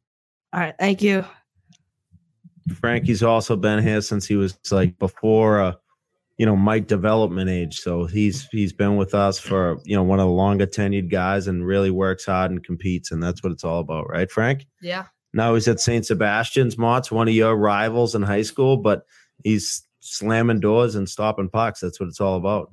All 0.52 0.60
right, 0.60 0.74
thank 0.78 1.02
you. 1.02 1.24
Frankie's 2.74 3.22
also 3.22 3.56
been 3.56 3.82
here 3.82 4.00
since 4.00 4.26
he 4.26 4.36
was 4.36 4.56
like 4.70 4.98
before, 4.98 5.60
uh, 5.60 5.72
you 6.38 6.46
know, 6.46 6.56
Mike 6.56 6.86
development 6.86 7.50
age. 7.50 7.80
So 7.80 8.06
he's 8.06 8.48
he's 8.50 8.72
been 8.72 8.96
with 8.96 9.14
us 9.14 9.38
for 9.38 9.78
you 9.84 9.96
know 9.96 10.02
one 10.02 10.20
of 10.20 10.26
the 10.26 10.32
longer 10.32 10.66
tenured 10.66 11.10
guys 11.10 11.46
and 11.46 11.66
really 11.66 11.90
works 11.90 12.26
hard 12.26 12.50
and 12.50 12.64
competes, 12.64 13.10
and 13.10 13.22
that's 13.22 13.42
what 13.42 13.52
it's 13.52 13.64
all 13.64 13.80
about, 13.80 14.08
right, 14.08 14.30
Frank? 14.30 14.66
Yeah. 14.80 15.06
Now 15.34 15.54
he's 15.54 15.68
at 15.68 15.80
St. 15.80 16.06
Sebastian's, 16.06 16.76
Motts 16.76 17.10
one 17.10 17.28
of 17.28 17.34
your 17.34 17.56
rivals 17.56 18.14
in 18.14 18.22
high 18.22 18.42
school, 18.42 18.76
but 18.76 19.04
he's 19.42 19.82
slamming 20.00 20.60
doors 20.60 20.94
and 20.94 21.08
stopping 21.08 21.48
pucks. 21.48 21.80
That's 21.80 21.98
what 21.98 22.08
it's 22.08 22.20
all 22.20 22.36
about. 22.36 22.70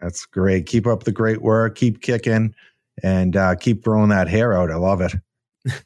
That's 0.00 0.26
great. 0.26 0.66
Keep 0.66 0.86
up 0.86 1.04
the 1.04 1.12
great 1.12 1.42
work. 1.42 1.76
Keep 1.76 2.02
kicking, 2.02 2.54
and 3.02 3.36
uh, 3.36 3.54
keep 3.54 3.84
growing 3.84 4.10
that 4.10 4.28
hair 4.28 4.52
out. 4.52 4.70
I 4.70 4.76
love 4.76 5.00
it. 5.00 5.12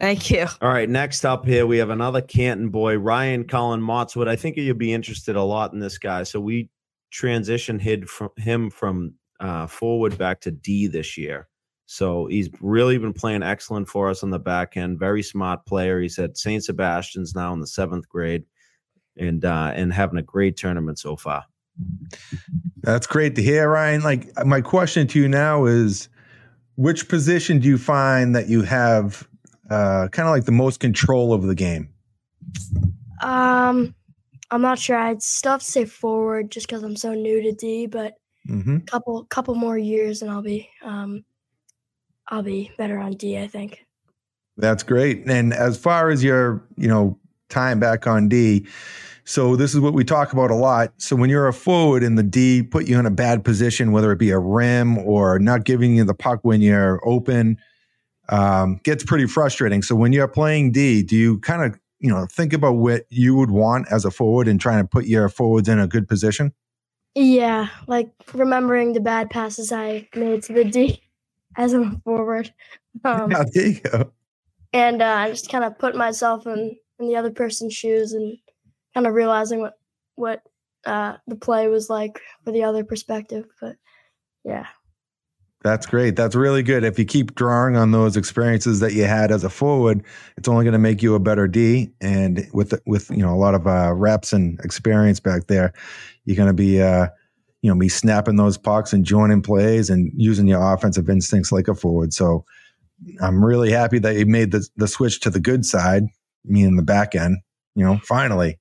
Thank 0.00 0.30
you. 0.30 0.46
All 0.60 0.70
right, 0.70 0.88
next 0.88 1.24
up 1.24 1.46
here 1.46 1.66
we 1.66 1.78
have 1.78 1.90
another 1.90 2.20
Canton 2.20 2.68
boy, 2.68 2.98
Ryan 2.98 3.44
Colin 3.44 3.80
Motswood. 3.80 4.28
I 4.28 4.36
think 4.36 4.56
you'll 4.56 4.76
be 4.76 4.92
interested 4.92 5.36
a 5.36 5.42
lot 5.42 5.72
in 5.72 5.78
this 5.78 5.98
guy. 5.98 6.24
So 6.24 6.40
we 6.40 6.68
transitioned 7.12 7.80
hid 7.80 8.08
from 8.08 8.30
him 8.36 8.70
from 8.70 9.14
uh, 9.40 9.66
forward 9.66 10.18
back 10.18 10.40
to 10.42 10.50
D 10.50 10.86
this 10.86 11.16
year. 11.16 11.47
So 11.90 12.26
he's 12.26 12.50
really 12.60 12.98
been 12.98 13.14
playing 13.14 13.42
excellent 13.42 13.88
for 13.88 14.10
us 14.10 14.22
on 14.22 14.28
the 14.28 14.38
back 14.38 14.76
end. 14.76 14.98
Very 14.98 15.22
smart 15.22 15.64
player. 15.64 16.02
He's 16.02 16.18
at 16.18 16.36
St. 16.36 16.62
Sebastian's 16.62 17.34
now 17.34 17.54
in 17.54 17.60
the 17.60 17.66
seventh 17.66 18.06
grade, 18.10 18.44
and 19.16 19.42
uh, 19.42 19.72
and 19.74 19.90
having 19.90 20.18
a 20.18 20.22
great 20.22 20.58
tournament 20.58 20.98
so 20.98 21.16
far. 21.16 21.46
That's 22.82 23.06
great 23.06 23.36
to 23.36 23.42
hear, 23.42 23.70
Ryan. 23.70 24.02
Like 24.02 24.28
my 24.44 24.60
question 24.60 25.06
to 25.08 25.18
you 25.18 25.28
now 25.28 25.64
is, 25.64 26.10
which 26.76 27.08
position 27.08 27.58
do 27.58 27.68
you 27.68 27.78
find 27.78 28.36
that 28.36 28.48
you 28.48 28.60
have 28.62 29.26
uh, 29.70 30.08
kind 30.12 30.28
of 30.28 30.34
like 30.34 30.44
the 30.44 30.52
most 30.52 30.80
control 30.80 31.32
over 31.32 31.46
the 31.46 31.54
game? 31.54 31.88
Um, 33.22 33.94
I'm 34.50 34.60
not 34.60 34.78
sure. 34.78 34.96
I'd 34.96 35.22
still 35.22 35.52
have 35.52 35.60
to 35.62 35.66
say 35.66 35.86
forward 35.86 36.50
just 36.50 36.68
because 36.68 36.82
I'm 36.82 36.96
so 36.96 37.14
new 37.14 37.40
to 37.40 37.52
D, 37.52 37.86
but 37.86 38.18
Mm-hmm. 38.48 38.78
couple 38.86 39.24
couple 39.24 39.54
more 39.54 39.76
years 39.76 40.22
and 40.22 40.30
I'll 40.30 40.40
be 40.40 40.70
um 40.82 41.22
I'll 42.28 42.42
be 42.42 42.70
better 42.76 42.98
on 42.98 43.12
D, 43.12 43.38
I 43.38 43.46
think. 43.46 43.84
That's 44.56 44.82
great. 44.82 45.24
And 45.26 45.52
as 45.52 45.78
far 45.78 46.10
as 46.10 46.22
your, 46.22 46.62
you 46.76 46.88
know, 46.88 47.18
time 47.48 47.80
back 47.80 48.06
on 48.06 48.28
D, 48.28 48.66
so 49.24 49.56
this 49.56 49.74
is 49.74 49.80
what 49.80 49.92
we 49.92 50.04
talk 50.04 50.32
about 50.32 50.50
a 50.50 50.54
lot. 50.54 50.92
So 50.96 51.14
when 51.14 51.30
you're 51.30 51.48
a 51.48 51.52
forward 51.52 52.02
and 52.02 52.18
the 52.18 52.22
D 52.22 52.62
put 52.62 52.88
you 52.88 52.98
in 52.98 53.06
a 53.06 53.10
bad 53.10 53.44
position, 53.44 53.92
whether 53.92 54.10
it 54.10 54.18
be 54.18 54.30
a 54.30 54.38
rim 54.38 54.98
or 54.98 55.38
not 55.38 55.64
giving 55.64 55.96
you 55.96 56.04
the 56.04 56.14
puck 56.14 56.40
when 56.42 56.60
you're 56.60 57.00
open, 57.06 57.58
um, 58.30 58.80
gets 58.84 59.04
pretty 59.04 59.26
frustrating. 59.26 59.82
So 59.82 59.94
when 59.94 60.12
you're 60.12 60.28
playing 60.28 60.72
D, 60.72 61.02
do 61.02 61.14
you 61.14 61.38
kind 61.40 61.62
of, 61.62 61.78
you 62.00 62.10
know, 62.10 62.26
think 62.30 62.52
about 62.52 62.76
what 62.76 63.04
you 63.10 63.34
would 63.36 63.50
want 63.50 63.86
as 63.90 64.04
a 64.04 64.10
forward 64.10 64.48
and 64.48 64.60
trying 64.60 64.82
to 64.82 64.88
put 64.88 65.04
your 65.04 65.28
forwards 65.28 65.68
in 65.68 65.78
a 65.78 65.86
good 65.86 66.08
position? 66.08 66.52
Yeah, 67.14 67.68
like 67.86 68.10
remembering 68.32 68.92
the 68.92 69.00
bad 69.00 69.30
passes 69.30 69.72
I 69.72 70.08
made 70.14 70.42
to 70.44 70.52
the 70.52 70.64
D 70.64 71.02
as 71.56 71.72
a 71.72 71.90
forward. 72.04 72.52
Um, 73.04 73.30
Yeah, 73.30 73.44
there 73.52 73.66
you 73.66 73.80
go. 73.80 74.12
and 74.72 75.02
uh, 75.02 75.06
I 75.06 75.30
just 75.30 75.50
kind 75.50 75.64
of 75.64 75.78
put 75.78 75.96
myself 75.96 76.46
in, 76.46 76.76
in 76.98 77.08
the 77.08 77.16
other 77.16 77.30
person's 77.30 77.74
shoes 77.74 78.12
and 78.12 78.36
kind 78.94 79.06
of 79.06 79.14
realizing 79.14 79.60
what 79.60 79.74
what 80.16 80.42
uh, 80.84 81.16
the 81.26 81.36
play 81.36 81.68
was 81.68 81.88
like 81.88 82.20
for 82.44 82.52
the 82.52 82.64
other 82.64 82.84
perspective. 82.84 83.46
But 83.60 83.76
yeah, 84.44 84.66
That's 85.62 85.86
great. 85.86 86.16
That's 86.16 86.34
really 86.34 86.62
good. 86.62 86.84
If 86.84 86.98
you 86.98 87.04
keep 87.04 87.34
drawing 87.34 87.76
on 87.76 87.90
those 87.90 88.16
experiences 88.16 88.80
that 88.80 88.94
you 88.94 89.04
had 89.04 89.30
as 89.30 89.44
a 89.44 89.50
forward, 89.50 90.04
it's 90.36 90.48
only 90.48 90.64
going 90.64 90.72
to 90.72 90.78
make 90.78 91.02
you 91.02 91.14
a 91.14 91.20
better 91.20 91.46
D. 91.46 91.90
And 92.00 92.48
with 92.52 92.80
with 92.86 93.10
you 93.10 93.18
know 93.18 93.34
a 93.34 93.36
lot 93.36 93.54
of 93.54 93.66
uh, 93.66 93.92
reps 93.94 94.32
and 94.32 94.58
experience 94.60 95.20
back 95.20 95.46
there, 95.46 95.72
you're 96.24 96.36
going 96.36 96.48
to 96.48 96.52
be 96.54 96.80
uh, 96.80 97.08
you 97.62 97.70
know 97.70 97.74
me 97.74 97.88
snapping 97.88 98.36
those 98.36 98.56
pucks 98.56 98.92
and 98.92 99.04
joining 99.04 99.42
plays 99.42 99.90
and 99.90 100.12
using 100.14 100.46
your 100.46 100.72
offensive 100.72 101.08
instincts 101.10 101.52
like 101.52 101.68
a 101.68 101.74
forward. 101.74 102.12
So 102.12 102.44
I'm 103.20 103.44
really 103.44 103.70
happy 103.70 103.98
that 104.00 104.16
you 104.16 104.26
made 104.26 104.52
the 104.52 104.66
the 104.76 104.88
switch 104.88 105.20
to 105.20 105.30
the 105.30 105.40
good 105.40 105.64
side, 105.64 106.04
meaning 106.44 106.76
the 106.76 106.82
back 106.82 107.14
end. 107.14 107.38
You 107.74 107.84
know, 107.84 107.98
finally, 108.04 108.58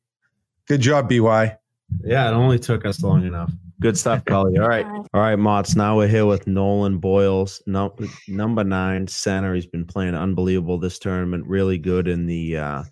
good 0.68 0.82
job, 0.82 1.10
BY. 1.10 1.58
Yeah, 2.04 2.30
it 2.30 2.34
only 2.34 2.60
took 2.60 2.86
us 2.86 3.02
long 3.02 3.26
enough. 3.26 3.52
Good 3.80 3.98
stuff, 3.98 4.26
Cully. 4.26 4.58
All 4.58 4.68
right. 4.68 4.86
All 5.14 5.22
right, 5.22 5.38
Motts. 5.38 5.76
Now 5.76 5.98
we're 5.98 6.08
here 6.08 6.26
with 6.26 6.48
Nolan 6.48 6.98
Boyles, 6.98 7.62
no, 7.68 7.96
number 8.28 8.64
nine 8.64 9.08
center. 9.08 9.54
He's 9.54 9.68
been 9.68 9.86
playing 9.86 10.16
unbelievable 10.16 10.80
this 10.80 10.98
tournament, 10.98 11.46
really 11.46 11.78
good 11.78 12.08
in 12.08 12.26
the 12.26 12.58
uh, 12.58 12.84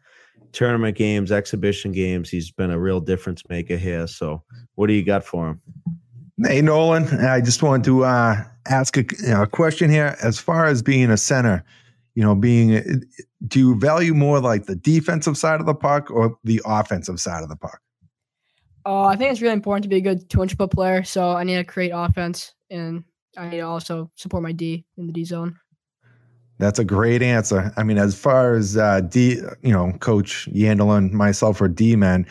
tournament 0.56 0.98
games, 0.98 1.32
exhibition 1.32 1.92
games. 1.92 2.30
He's 2.30 2.50
been 2.50 2.72
a 2.72 2.80
real 2.80 3.00
difference 3.00 3.44
maker 3.50 3.78
here. 3.78 4.08
So, 4.08 4.44
what 4.76 4.88
do 4.88 4.94
you 4.94 5.04
got 5.04 5.24
for 5.24 5.50
him? 5.50 5.62
Hey, 6.42 6.62
Nolan, 6.62 7.06
I 7.20 7.42
just 7.42 7.62
wanted 7.62 7.84
to 7.86 8.06
uh, 8.06 8.44
ask 8.68 8.98
a, 8.98 9.02
you 9.22 9.30
know, 9.30 9.44
a 9.44 9.48
question 9.48 9.90
here. 9.90 10.18
As 10.24 10.40
far 10.40 10.66
as 10.66 10.82
being 10.82 11.12
a 11.12 11.18
center, 11.18 11.64
you 12.16 12.24
know, 12.24 12.36
being, 12.36 13.04
do 13.48 13.60
you 13.60 13.80
value 13.80 14.14
more 14.14 14.40
like 14.40 14.66
the 14.66 14.76
defensive 14.76 15.38
side 15.38 15.60
of 15.60 15.66
the 15.66 15.76
puck 15.76 16.10
or 16.10 16.38
the 16.44 16.62
offensive 16.66 17.20
side 17.20 17.44
of 17.44 17.50
the 17.50 17.56
puck? 17.56 17.80
Uh, 18.86 19.06
I 19.06 19.16
think 19.16 19.32
it's 19.32 19.42
really 19.42 19.54
important 19.54 19.84
to 19.84 19.90
be 19.90 19.98
a 19.98 20.02
good 20.02 20.30
200 20.30 20.58
foot 20.58 20.72
player. 20.72 21.04
So 21.04 21.32
I 21.32 21.44
need 21.44 21.56
to 21.56 21.64
create 21.64 21.92
offense 21.94 22.54
and 22.70 23.04
I 23.38 23.50
need 23.50 23.58
to 23.58 23.62
also 23.62 24.12
support 24.16 24.44
my 24.44 24.52
D 24.52 24.86
in 24.98 25.08
the 25.08 25.14
D 25.14 25.26
zone. 25.26 25.58
That's 26.58 26.80
a 26.80 26.86
great 26.86 27.22
answer. 27.22 27.74
I 27.76 27.84
mean, 27.84 27.98
as 27.98 28.16
far 28.16 28.56
as 28.56 28.78
uh, 28.78 29.02
D, 29.02 29.42
you 29.62 29.74
know, 29.74 29.92
Coach 30.00 30.48
Yandle 30.52 30.98
and 30.98 31.12
myself 31.12 31.60
are 31.62 31.68
D 31.68 31.96
men, 31.96 32.26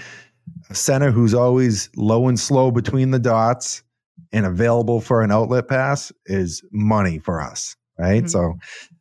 a 0.70 0.74
center 0.74 1.10
who's 1.10 1.34
always 1.34 1.90
low 1.96 2.28
and 2.28 2.40
slow 2.40 2.70
between 2.70 3.10
the 3.10 3.18
dots 3.18 3.82
and 4.32 4.46
available 4.46 5.00
for 5.00 5.22
an 5.22 5.30
outlet 5.30 5.68
pass 5.68 6.10
is 6.26 6.62
money 6.72 7.18
for 7.18 7.40
us, 7.40 7.76
right? 7.98 8.24
Mhm. 8.24 8.30
So 8.30 8.54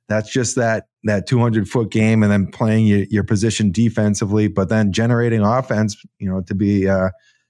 that's 0.09 0.32
just 0.32 0.55
that 0.57 0.88
that 1.05 1.26
200 1.28 1.67
foot 1.67 1.89
game, 1.89 2.21
and 2.24 2.32
then 2.32 2.47
playing 2.47 2.86
your, 2.86 3.03
your 3.09 3.24
position 3.24 3.71
defensively, 3.71 4.47
but 4.47 4.69
then 4.69 4.91
generating 4.91 5.41
offense, 5.41 6.01
you 6.19 6.30
know, 6.30 6.41
to 6.41 6.55
be 6.55 6.88
uh, 6.88 7.09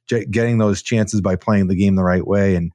ge- 0.09 0.29
getting 0.31 0.57
those 0.59 0.81
chances 0.81 1.21
by 1.21 1.35
playing 1.35 1.67
the 1.67 1.75
game 1.75 1.95
the 1.95 2.03
right 2.03 2.25
way. 2.25 2.55
And 2.55 2.71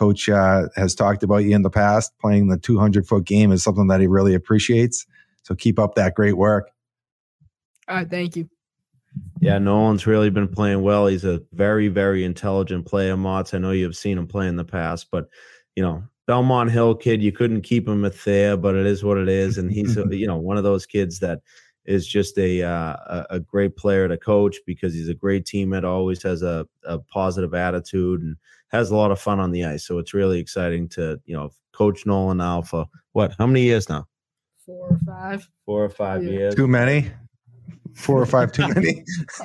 coach 0.00 0.30
uh, 0.30 0.68
has 0.76 0.94
talked 0.94 1.22
about 1.22 1.44
you 1.44 1.54
in 1.54 1.60
the 1.60 1.70
past. 1.70 2.18
Playing 2.20 2.48
the 2.48 2.56
200 2.56 3.06
foot 3.06 3.24
game 3.24 3.52
is 3.52 3.62
something 3.62 3.88
that 3.88 4.00
he 4.00 4.06
really 4.06 4.34
appreciates. 4.34 5.06
So 5.42 5.54
keep 5.54 5.78
up 5.78 5.94
that 5.96 6.14
great 6.14 6.38
work. 6.38 6.70
All 7.86 7.96
right, 7.96 8.08
thank 8.08 8.34
you. 8.34 8.48
Yeah, 9.40 9.58
Nolan's 9.58 10.06
really 10.06 10.30
been 10.30 10.48
playing 10.48 10.82
well. 10.82 11.06
He's 11.06 11.24
a 11.24 11.42
very, 11.52 11.88
very 11.88 12.24
intelligent 12.24 12.86
player, 12.86 13.16
Motts. 13.16 13.52
I 13.52 13.58
know 13.58 13.72
you've 13.72 13.96
seen 13.96 14.16
him 14.16 14.26
play 14.26 14.46
in 14.46 14.56
the 14.56 14.64
past, 14.64 15.08
but 15.10 15.28
you 15.76 15.82
know, 15.82 16.02
Belmont 16.26 16.70
Hill 16.70 16.94
kid, 16.94 17.22
you 17.22 17.32
couldn't 17.32 17.62
keep 17.62 17.86
him 17.86 18.04
at 18.04 18.14
there, 18.24 18.56
but 18.56 18.76
it 18.76 18.86
is 18.86 19.04
what 19.04 19.18
it 19.18 19.28
is. 19.28 19.58
And 19.58 19.70
he's, 19.70 19.96
a, 19.96 20.06
you 20.16 20.26
know, 20.26 20.36
one 20.36 20.56
of 20.56 20.64
those 20.64 20.86
kids 20.86 21.18
that 21.18 21.40
is 21.84 22.06
just 22.06 22.38
a, 22.38 22.62
uh, 22.62 22.96
a 23.06 23.26
a 23.30 23.40
great 23.40 23.76
player 23.76 24.08
to 24.08 24.16
coach 24.16 24.58
because 24.66 24.94
he's 24.94 25.08
a 25.08 25.14
great 25.14 25.44
teammate, 25.44 25.84
always 25.84 26.22
has 26.22 26.42
a, 26.42 26.66
a 26.84 26.98
positive 26.98 27.52
attitude 27.52 28.22
and 28.22 28.36
has 28.70 28.90
a 28.90 28.96
lot 28.96 29.10
of 29.10 29.20
fun 29.20 29.38
on 29.40 29.50
the 29.50 29.64
ice. 29.64 29.84
So 29.86 29.98
it's 29.98 30.14
really 30.14 30.38
exciting 30.40 30.88
to, 30.90 31.20
you 31.24 31.36
know, 31.36 31.50
coach 31.72 32.06
Nolan 32.06 32.38
now 32.38 32.62
for 32.62 32.86
what, 33.12 33.34
how 33.38 33.46
many 33.46 33.62
years 33.62 33.88
now? 33.88 34.06
Four 34.66 34.88
or 34.90 34.98
five. 35.06 35.48
Four 35.66 35.84
or 35.84 35.88
five 35.90 36.24
Yeah. 36.24 36.30
years. 36.30 36.54
Too 36.54 36.68
many? 36.68 37.10
Four 37.94 38.22
or 38.22 38.26
five 38.26 38.52
too 38.52 38.68
many? 38.68 39.04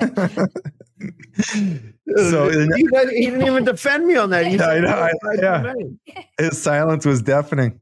so 2.16 2.48
he, 2.48 2.56
didn't- 2.56 2.76
he 3.10 3.26
didn't 3.26 3.42
even 3.46 3.64
defend 3.64 4.06
me 4.06 4.16
on 4.16 4.30
that. 4.30 4.46
He 4.46 4.56
Yeah, 4.58 4.66
I 4.68 4.80
know, 4.80 4.88
I- 4.88 5.10
four 5.20 5.32
or 5.32 5.38
five 5.42 5.74
yeah. 6.06 6.22
his 6.38 6.60
silence 6.62 7.04
was 7.04 7.22
deafening. 7.22 7.80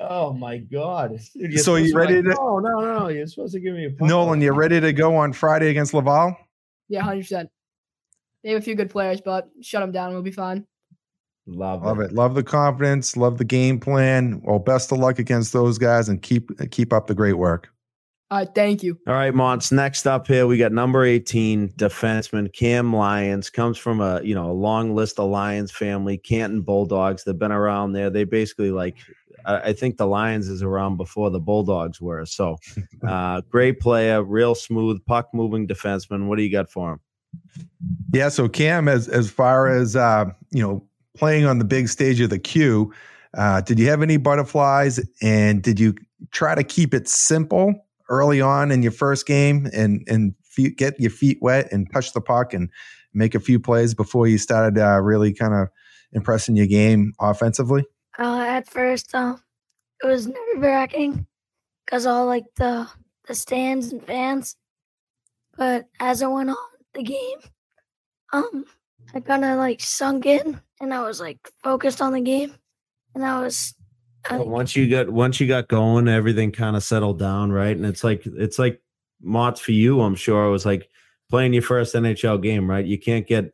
Oh 0.00 0.32
my 0.32 0.56
god! 0.58 1.18
Dude, 1.34 1.52
you're 1.52 1.62
So 1.62 1.74
you 1.76 1.88
supposed 1.88 1.92
to 1.92 1.98
ready 1.98 2.22
like, 2.22 2.36
to- 2.36 2.42
No, 2.42 2.58
no, 2.60 2.98
no. 2.98 3.08
You're 3.08 3.26
supposed 3.26 3.52
to 3.54 3.60
give 3.60 3.74
me 3.74 3.84
a 3.86 3.90
pump 3.90 4.08
Nolan, 4.08 4.38
up. 4.38 4.42
you 4.42 4.52
ready 4.52 4.80
to 4.80 4.92
go 4.94 5.16
on 5.16 5.34
Friday 5.34 5.68
against 5.68 5.92
Laval? 5.92 6.34
Yeah, 6.88 7.02
100%. 7.02 7.48
They 8.42 8.50
have 8.52 8.62
a 8.62 8.64
few 8.64 8.74
good 8.74 8.88
players, 8.90 9.20
but 9.20 9.50
shut 9.60 9.82
them 9.82 9.92
down. 9.92 10.12
We'll 10.14 10.22
be 10.22 10.30
fine. 10.30 10.66
Love, 11.46 11.84
Love 11.84 12.00
it. 12.00 12.12
Love 12.12 12.34
the 12.34 12.42
confidence. 12.42 13.16
Love 13.16 13.38
the 13.38 13.44
game 13.44 13.78
plan. 13.78 14.40
Well, 14.44 14.58
best 14.58 14.90
of 14.90 14.98
luck 14.98 15.18
against 15.18 15.52
those 15.52 15.78
guys 15.78 16.08
and 16.08 16.20
keep 16.20 16.50
keep 16.70 16.92
up 16.92 17.06
the 17.06 17.14
great 17.14 17.34
work. 17.34 17.68
All 18.28 18.38
right, 18.38 18.48
thank 18.52 18.82
you. 18.82 18.98
All 19.06 19.14
right, 19.14 19.32
Motts. 19.32 19.70
Next 19.70 20.04
up 20.04 20.26
here, 20.26 20.48
we 20.48 20.58
got 20.58 20.72
number 20.72 21.04
18 21.04 21.68
defenseman 21.74 22.52
Cam 22.52 22.92
Lyons. 22.92 23.50
Comes 23.50 23.78
from 23.78 24.00
a 24.00 24.20
you 24.22 24.34
know 24.34 24.50
a 24.50 24.52
long 24.52 24.96
list 24.96 25.20
of 25.20 25.30
Lyons 25.30 25.70
family, 25.70 26.18
Canton 26.18 26.62
Bulldogs. 26.62 27.22
They've 27.22 27.38
been 27.38 27.52
around 27.52 27.92
there. 27.92 28.10
They 28.10 28.24
basically 28.24 28.72
like 28.72 28.96
I, 29.44 29.56
I 29.58 29.72
think 29.72 29.96
the 29.96 30.08
Lyons 30.08 30.48
is 30.48 30.60
around 30.60 30.96
before 30.96 31.30
the 31.30 31.38
Bulldogs 31.38 32.00
were. 32.00 32.26
So 32.26 32.56
uh, 33.06 33.42
great 33.42 33.78
player, 33.78 34.20
real 34.24 34.56
smooth, 34.56 35.04
puck 35.06 35.28
moving 35.32 35.68
defenseman. 35.68 36.26
What 36.26 36.38
do 36.38 36.42
you 36.42 36.50
got 36.50 36.68
for 36.68 36.94
him? 36.94 37.00
Yeah. 38.12 38.30
So 38.30 38.48
Cam, 38.48 38.88
as 38.88 39.06
as 39.06 39.30
far 39.30 39.68
as 39.68 39.94
uh, 39.94 40.24
you 40.50 40.62
know, 40.64 40.84
playing 41.16 41.44
on 41.44 41.58
the 41.58 41.64
big 41.64 41.88
stage 41.88 42.20
of 42.20 42.30
the 42.30 42.38
Q, 42.38 42.92
uh, 43.36 43.60
did 43.60 43.78
you 43.78 43.88
have 43.88 44.02
any 44.02 44.16
butterflies? 44.16 45.00
And 45.20 45.62
did 45.62 45.78
you 45.78 45.94
try 46.30 46.54
to 46.54 46.64
keep 46.64 46.94
it 46.94 47.08
simple 47.08 47.74
early 48.08 48.40
on 48.40 48.70
in 48.70 48.82
your 48.82 48.92
first 48.92 49.26
game 49.26 49.68
and 49.72 50.02
and 50.08 50.34
get 50.76 50.98
your 50.98 51.10
feet 51.10 51.38
wet 51.42 51.70
and 51.72 51.90
touch 51.92 52.12
the 52.12 52.20
puck 52.20 52.54
and 52.54 52.70
make 53.12 53.34
a 53.34 53.40
few 53.40 53.60
plays 53.60 53.94
before 53.94 54.26
you 54.26 54.38
started 54.38 54.80
uh, 54.80 55.00
really 55.00 55.32
kind 55.32 55.54
of 55.54 55.68
impressing 56.12 56.56
your 56.56 56.66
game 56.66 57.12
offensively? 57.20 57.84
Uh, 58.18 58.40
at 58.40 58.68
first, 58.68 59.14
um, 59.14 59.42
it 60.02 60.06
was 60.06 60.26
nerve 60.26 60.36
wracking 60.58 61.26
because 61.84 62.06
all 62.06 62.26
like 62.26 62.44
the 62.56 62.88
the 63.26 63.34
stands 63.34 63.92
and 63.92 64.02
fans. 64.02 64.56
But 65.56 65.86
as 66.00 66.22
I 66.22 66.26
went 66.26 66.50
on 66.50 66.56
the 66.94 67.02
game, 67.02 67.38
um, 68.32 68.64
I 69.14 69.20
kind 69.20 69.44
of 69.44 69.58
like 69.58 69.80
sunk 69.80 70.26
in 70.26 70.60
and 70.80 70.92
I 70.92 71.02
was 71.02 71.20
like 71.20 71.38
focused 71.62 72.00
on 72.02 72.12
the 72.12 72.20
game, 72.20 72.54
and 73.14 73.24
I 73.24 73.42
was. 73.42 73.74
I, 74.28 74.38
once 74.38 74.74
you 74.74 74.90
got 74.90 75.08
once 75.08 75.38
you 75.38 75.46
got 75.46 75.68
going, 75.68 76.08
everything 76.08 76.50
kind 76.50 76.76
of 76.76 76.82
settled 76.82 77.18
down, 77.18 77.52
right? 77.52 77.76
And 77.76 77.86
it's 77.86 78.02
like 78.02 78.26
it's 78.26 78.58
like 78.58 78.80
Motts 79.24 79.60
for 79.60 79.72
you. 79.72 80.00
I'm 80.00 80.16
sure 80.16 80.44
it 80.44 80.50
was 80.50 80.66
like 80.66 80.88
playing 81.30 81.52
your 81.52 81.62
first 81.62 81.94
NHL 81.94 82.42
game, 82.42 82.68
right? 82.68 82.84
You 82.84 82.98
can't 82.98 83.26
get 83.26 83.52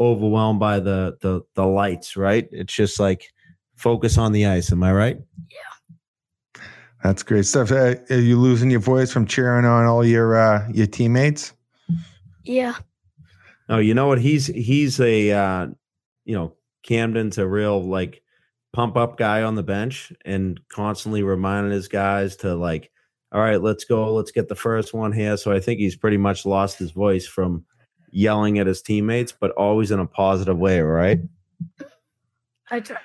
overwhelmed 0.00 0.60
by 0.60 0.80
the 0.80 1.18
the 1.20 1.42
the 1.54 1.66
lights, 1.66 2.16
right? 2.16 2.48
It's 2.52 2.74
just 2.74 2.98
like 2.98 3.32
focus 3.76 4.16
on 4.16 4.32
the 4.32 4.46
ice. 4.46 4.72
Am 4.72 4.82
I 4.82 4.92
right? 4.92 5.18
Yeah, 5.50 6.62
that's 7.02 7.22
great 7.22 7.44
stuff. 7.44 7.70
Uh, 7.70 7.96
are 8.08 8.18
you 8.18 8.40
losing 8.40 8.70
your 8.70 8.80
voice 8.80 9.12
from 9.12 9.26
cheering 9.26 9.66
on 9.66 9.84
all 9.84 10.04
your 10.04 10.36
uh, 10.36 10.66
your 10.72 10.86
teammates? 10.86 11.52
yeah, 12.44 12.76
Oh, 13.68 13.78
you 13.78 13.94
know 13.94 14.06
what? 14.06 14.20
He's 14.20 14.46
he's 14.46 15.00
a 15.00 15.30
uh, 15.32 15.66
you 16.24 16.34
know 16.34 16.54
Camden's 16.84 17.38
a 17.38 17.48
real 17.48 17.82
like 17.82 18.22
pump 18.72 18.96
up 18.96 19.16
guy 19.16 19.42
on 19.42 19.54
the 19.54 19.62
bench 19.62 20.12
and 20.24 20.60
constantly 20.68 21.22
reminding 21.22 21.72
his 21.72 21.88
guys 21.88 22.36
to 22.36 22.54
like, 22.54 22.90
all 23.32 23.40
right, 23.40 23.60
let's 23.60 23.84
go, 23.84 24.12
let's 24.12 24.30
get 24.30 24.48
the 24.48 24.54
first 24.54 24.94
one 24.94 25.10
here. 25.10 25.36
So 25.36 25.50
I 25.50 25.60
think 25.60 25.80
he's 25.80 25.96
pretty 25.96 26.18
much 26.18 26.46
lost 26.46 26.78
his 26.78 26.92
voice 26.92 27.26
from 27.26 27.64
yelling 28.10 28.58
at 28.58 28.66
his 28.66 28.82
teammates, 28.82 29.32
but 29.32 29.50
always 29.52 29.90
in 29.90 29.98
a 29.98 30.06
positive 30.06 30.58
way, 30.58 30.80
right? 30.80 31.20
I 32.70 32.80
try. 32.80 32.98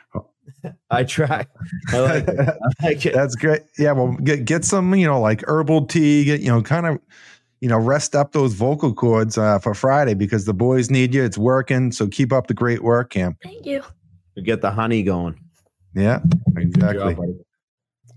I 0.89 1.03
try. 1.03 1.45
I 1.89 1.99
like 1.99 2.27
it. 2.27 2.39
I 2.39 2.85
like 2.85 3.05
it. 3.05 3.13
That's 3.15 3.35
great. 3.35 3.61
Yeah, 3.77 3.93
well, 3.93 4.13
get 4.23 4.45
get 4.45 4.65
some, 4.65 4.93
you 4.95 5.07
know, 5.07 5.19
like 5.19 5.43
herbal 5.47 5.85
tea. 5.85 6.25
Get 6.25 6.41
you 6.41 6.49
know, 6.49 6.61
kind 6.61 6.85
of, 6.87 6.99
you 7.61 7.69
know, 7.69 7.77
rest 7.77 8.15
up 8.15 8.31
those 8.31 8.53
vocal 8.53 8.93
cords 8.93 9.37
uh, 9.37 9.59
for 9.59 9.73
Friday 9.73 10.13
because 10.13 10.45
the 10.45 10.53
boys 10.53 10.89
need 10.89 11.13
you. 11.13 11.23
It's 11.23 11.37
working, 11.37 11.91
so 11.91 12.07
keep 12.07 12.31
up 12.31 12.47
the 12.47 12.53
great 12.53 12.83
work, 12.83 13.11
Cam. 13.11 13.37
Thank 13.43 13.65
you. 13.65 13.83
Get 14.43 14.61
the 14.61 14.71
honey 14.71 15.03
going. 15.03 15.39
Yeah, 15.93 16.19
Good 16.53 16.75
job, 16.75 16.91
exactly. 16.91 17.35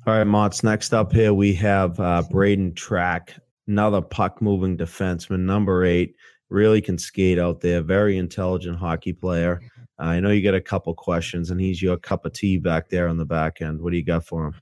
All 0.06 0.14
right, 0.14 0.26
Motts 0.26 0.62
next 0.62 0.92
up 0.92 1.12
here 1.12 1.32
we 1.32 1.54
have 1.54 1.98
uh, 1.98 2.22
Braden 2.30 2.74
Track, 2.74 3.34
another 3.66 4.00
puck 4.00 4.42
moving 4.42 4.76
defenseman, 4.76 5.40
number 5.40 5.84
eight. 5.84 6.14
Really 6.50 6.80
can 6.80 6.98
skate 6.98 7.38
out 7.38 7.60
there. 7.60 7.82
Very 7.82 8.18
intelligent 8.18 8.78
hockey 8.78 9.12
player. 9.12 9.60
I 9.98 10.20
know 10.20 10.30
you 10.30 10.42
got 10.42 10.54
a 10.54 10.60
couple 10.60 10.92
questions, 10.94 11.50
and 11.50 11.60
he's 11.60 11.80
your 11.80 11.96
cup 11.96 12.26
of 12.26 12.32
tea 12.32 12.58
back 12.58 12.88
there 12.88 13.08
on 13.08 13.16
the 13.16 13.24
back 13.24 13.62
end. 13.62 13.80
What 13.80 13.90
do 13.92 13.96
you 13.96 14.04
got 14.04 14.26
for 14.26 14.46
him? 14.46 14.54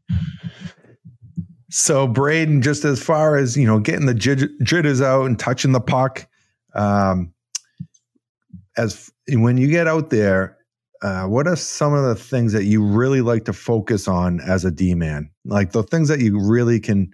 So 1.70 2.08
Braden, 2.08 2.62
just 2.62 2.84
as 2.84 3.02
far 3.02 3.36
as 3.36 3.56
you 3.56 3.64
know, 3.64 3.78
getting 3.78 4.06
the 4.06 4.14
jit- 4.14 4.60
jitters 4.62 5.00
out 5.00 5.26
and 5.26 5.38
touching 5.38 5.72
the 5.72 5.80
puck, 5.80 6.26
um, 6.74 7.32
as 8.76 9.10
when 9.28 9.56
you 9.56 9.68
get 9.68 9.86
out 9.86 10.10
there, 10.10 10.58
uh, 11.02 11.24
what 11.24 11.46
are 11.46 11.56
some 11.56 11.94
of 11.94 12.04
the 12.04 12.16
things 12.16 12.52
that 12.52 12.64
you 12.64 12.84
really 12.84 13.20
like 13.20 13.44
to 13.44 13.52
focus 13.52 14.08
on 14.08 14.40
as 14.40 14.64
a 14.64 14.70
D 14.70 14.94
man? 14.94 15.30
Like 15.44 15.72
the 15.72 15.82
things 15.82 16.08
that 16.08 16.20
you 16.20 16.40
really 16.40 16.80
can, 16.80 17.10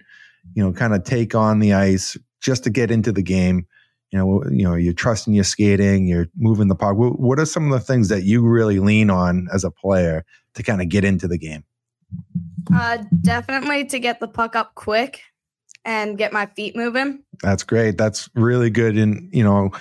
you 0.55 0.63
know, 0.63 0.73
kind 0.73 0.93
of 0.93 1.03
take 1.03 1.35
on 1.35 1.59
the 1.59 1.73
ice 1.73 2.17
just 2.41 2.63
to 2.63 2.69
get 2.69 2.89
into 2.89 3.11
the 3.11 3.21
game. 3.21 3.67
You 4.11 4.19
know, 4.19 4.43
you 4.49 4.63
know, 4.63 4.75
you're 4.75 4.93
trusting 4.93 5.33
your 5.33 5.43
skating, 5.43 6.07
you're 6.07 6.27
moving 6.35 6.67
the 6.67 6.75
puck. 6.75 6.95
What 6.97 7.39
are 7.39 7.45
some 7.45 7.71
of 7.71 7.79
the 7.79 7.85
things 7.85 8.09
that 8.09 8.23
you 8.23 8.41
really 8.41 8.79
lean 8.79 9.09
on 9.09 9.47
as 9.53 9.63
a 9.63 9.71
player 9.71 10.25
to 10.55 10.63
kind 10.63 10.81
of 10.81 10.89
get 10.89 11.03
into 11.03 11.27
the 11.27 11.37
game? 11.37 11.63
Uh, 12.73 12.99
definitely 13.21 13.85
to 13.85 13.99
get 13.99 14.19
the 14.19 14.27
puck 14.27 14.55
up 14.55 14.75
quick 14.75 15.21
and 15.85 16.17
get 16.17 16.33
my 16.33 16.45
feet 16.45 16.75
moving. 16.75 17.23
That's 17.41 17.63
great. 17.63 17.97
That's 17.97 18.29
really 18.35 18.69
good. 18.69 18.97
And 18.97 19.33
you 19.33 19.43
know, 19.43 19.71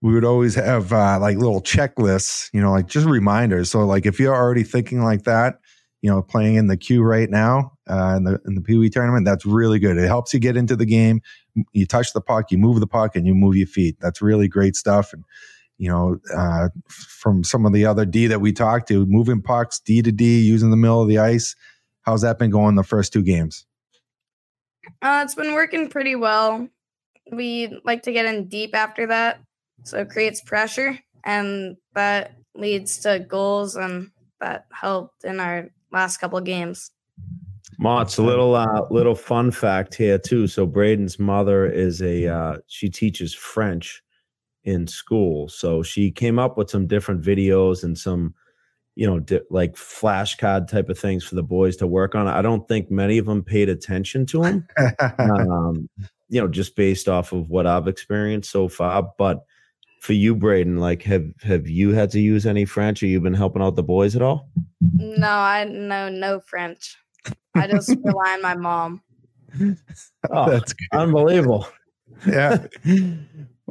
we 0.00 0.14
would 0.14 0.24
always 0.24 0.54
have 0.54 0.92
uh, 0.92 1.18
like 1.20 1.36
little 1.36 1.60
checklists. 1.60 2.48
You 2.52 2.60
know, 2.60 2.72
like 2.72 2.86
just 2.86 3.06
reminders. 3.06 3.70
So 3.70 3.84
like 3.84 4.06
if 4.06 4.18
you're 4.18 4.34
already 4.34 4.64
thinking 4.64 5.02
like 5.02 5.24
that, 5.24 5.60
you 6.00 6.10
know, 6.10 6.22
playing 6.22 6.56
in 6.56 6.66
the 6.66 6.76
Q 6.76 7.02
right 7.02 7.30
now 7.30 7.72
uh, 7.88 8.14
in 8.16 8.24
the 8.24 8.40
in 8.46 8.54
the 8.54 8.60
Pee 8.60 8.78
Wee 8.78 8.90
tournament, 8.90 9.24
that's 9.24 9.46
really 9.46 9.78
good. 9.78 9.96
It 9.96 10.06
helps 10.06 10.34
you 10.34 10.40
get 10.40 10.56
into 10.56 10.74
the 10.74 10.86
game. 10.86 11.20
You 11.72 11.86
touch 11.86 12.12
the 12.12 12.20
puck, 12.20 12.50
you 12.50 12.58
move 12.58 12.80
the 12.80 12.86
puck, 12.86 13.14
and 13.14 13.26
you 13.26 13.34
move 13.34 13.56
your 13.56 13.66
feet. 13.66 13.96
That's 14.00 14.22
really 14.22 14.48
great 14.48 14.74
stuff. 14.74 15.12
And 15.12 15.22
you 15.78 15.88
know, 15.88 16.18
uh, 16.34 16.68
from 16.88 17.44
some 17.44 17.66
of 17.66 17.72
the 17.72 17.84
other 17.86 18.04
D 18.04 18.26
that 18.26 18.40
we 18.40 18.52
talked 18.52 18.88
to, 18.88 19.04
moving 19.06 19.42
pucks 19.42 19.80
D 19.80 20.00
to 20.02 20.12
D, 20.12 20.40
using 20.40 20.70
the 20.70 20.76
middle 20.76 21.02
of 21.02 21.08
the 21.08 21.18
ice. 21.18 21.54
How's 22.02 22.22
that 22.22 22.38
been 22.38 22.50
going 22.50 22.74
the 22.74 22.82
first 22.82 23.12
two 23.12 23.22
games? 23.22 23.66
Uh, 25.00 25.22
it's 25.24 25.34
been 25.34 25.54
working 25.54 25.88
pretty 25.88 26.16
well. 26.16 26.68
We 27.30 27.78
like 27.84 28.02
to 28.02 28.12
get 28.12 28.26
in 28.26 28.48
deep 28.48 28.74
after 28.74 29.06
that, 29.06 29.40
so 29.84 29.98
it 29.98 30.10
creates 30.10 30.40
pressure, 30.40 30.98
and 31.24 31.76
that 31.94 32.32
leads 32.54 32.98
to 33.00 33.20
goals, 33.20 33.76
and 33.76 34.10
that 34.40 34.66
helped 34.72 35.24
in 35.24 35.38
our 35.38 35.68
last 35.92 36.18
couple 36.18 36.38
of 36.38 36.44
games. 36.44 36.90
Motts 37.78 38.18
a 38.18 38.22
little 38.22 38.54
uh, 38.54 38.82
little 38.90 39.14
fun 39.14 39.50
fact 39.50 39.94
here 39.94 40.18
too. 40.18 40.46
So 40.46 40.66
Braden's 40.66 41.18
mother 41.18 41.66
is 41.66 42.02
a 42.02 42.26
uh, 42.26 42.56
she 42.66 42.90
teaches 42.90 43.34
French 43.34 44.02
in 44.64 44.86
school. 44.86 45.48
So 45.48 45.82
she 45.82 46.10
came 46.10 46.38
up 46.38 46.56
with 46.56 46.70
some 46.70 46.86
different 46.86 47.22
videos 47.22 47.82
and 47.82 47.96
some 47.96 48.34
you 48.94 49.06
know 49.06 49.20
di- 49.20 49.40
like 49.50 49.74
flashcard 49.74 50.68
type 50.68 50.88
of 50.88 50.98
things 50.98 51.24
for 51.24 51.34
the 51.34 51.42
boys 51.42 51.76
to 51.76 51.86
work 51.86 52.14
on. 52.14 52.28
I 52.28 52.42
don't 52.42 52.66
think 52.68 52.90
many 52.90 53.18
of 53.18 53.26
them 53.26 53.42
paid 53.42 53.68
attention 53.68 54.26
to 54.26 54.42
them. 54.42 54.66
um, 55.18 55.88
you 56.28 56.40
know, 56.40 56.48
just 56.48 56.76
based 56.76 57.08
off 57.08 57.32
of 57.32 57.50
what 57.50 57.66
I've 57.66 57.88
experienced 57.88 58.50
so 58.50 58.68
far. 58.68 59.12
But 59.18 59.44
for 60.00 60.14
you, 60.14 60.34
Braden, 60.34 60.78
like 60.78 61.02
have 61.02 61.24
have 61.42 61.68
you 61.68 61.92
had 61.92 62.10
to 62.12 62.20
use 62.20 62.46
any 62.46 62.64
French? 62.64 63.02
Or 63.02 63.06
you 63.06 63.20
been 63.20 63.34
helping 63.34 63.62
out 63.62 63.76
the 63.76 63.82
boys 63.82 64.16
at 64.16 64.22
all? 64.22 64.48
No, 64.94 65.28
I 65.28 65.64
know 65.64 66.08
no 66.08 66.40
French. 66.40 66.96
I 67.54 67.66
just 67.68 67.90
rely 68.02 68.32
on 68.34 68.42
my 68.42 68.56
mom. 68.56 69.02
Oh, 70.30 70.48
That's 70.50 70.72
good. 70.72 70.88
unbelievable. 70.98 71.68
yeah. 72.26 72.66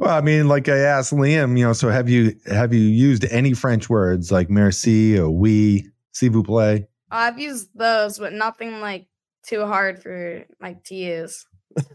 Well, 0.02 0.18
I 0.18 0.20
mean, 0.20 0.48
like 0.48 0.68
I 0.68 0.78
asked 0.78 1.12
Liam, 1.12 1.56
you 1.56 1.64
know, 1.64 1.72
so 1.74 1.88
have 1.88 2.08
you 2.08 2.34
have 2.46 2.74
you 2.74 2.80
used 2.80 3.24
any 3.26 3.54
French 3.54 3.88
words 3.88 4.32
like 4.32 4.50
merci 4.50 5.16
or 5.16 5.30
oui, 5.30 5.84
s'il 6.12 6.32
vous 6.32 6.42
plaît? 6.42 6.88
I've 7.12 7.38
used 7.38 7.68
those, 7.76 8.18
but 8.18 8.32
nothing 8.32 8.80
like 8.80 9.06
too 9.44 9.64
hard 9.64 10.02
for 10.02 10.44
like 10.60 10.82
to 10.86 10.96
use. 10.96 11.46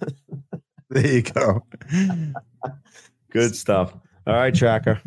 There 0.89 1.05
you 1.05 1.21
go. 1.21 1.65
Good 3.29 3.57
stuff. 3.57 3.93
All 4.25 4.35
right, 4.35 4.55
tracker. 4.55 5.01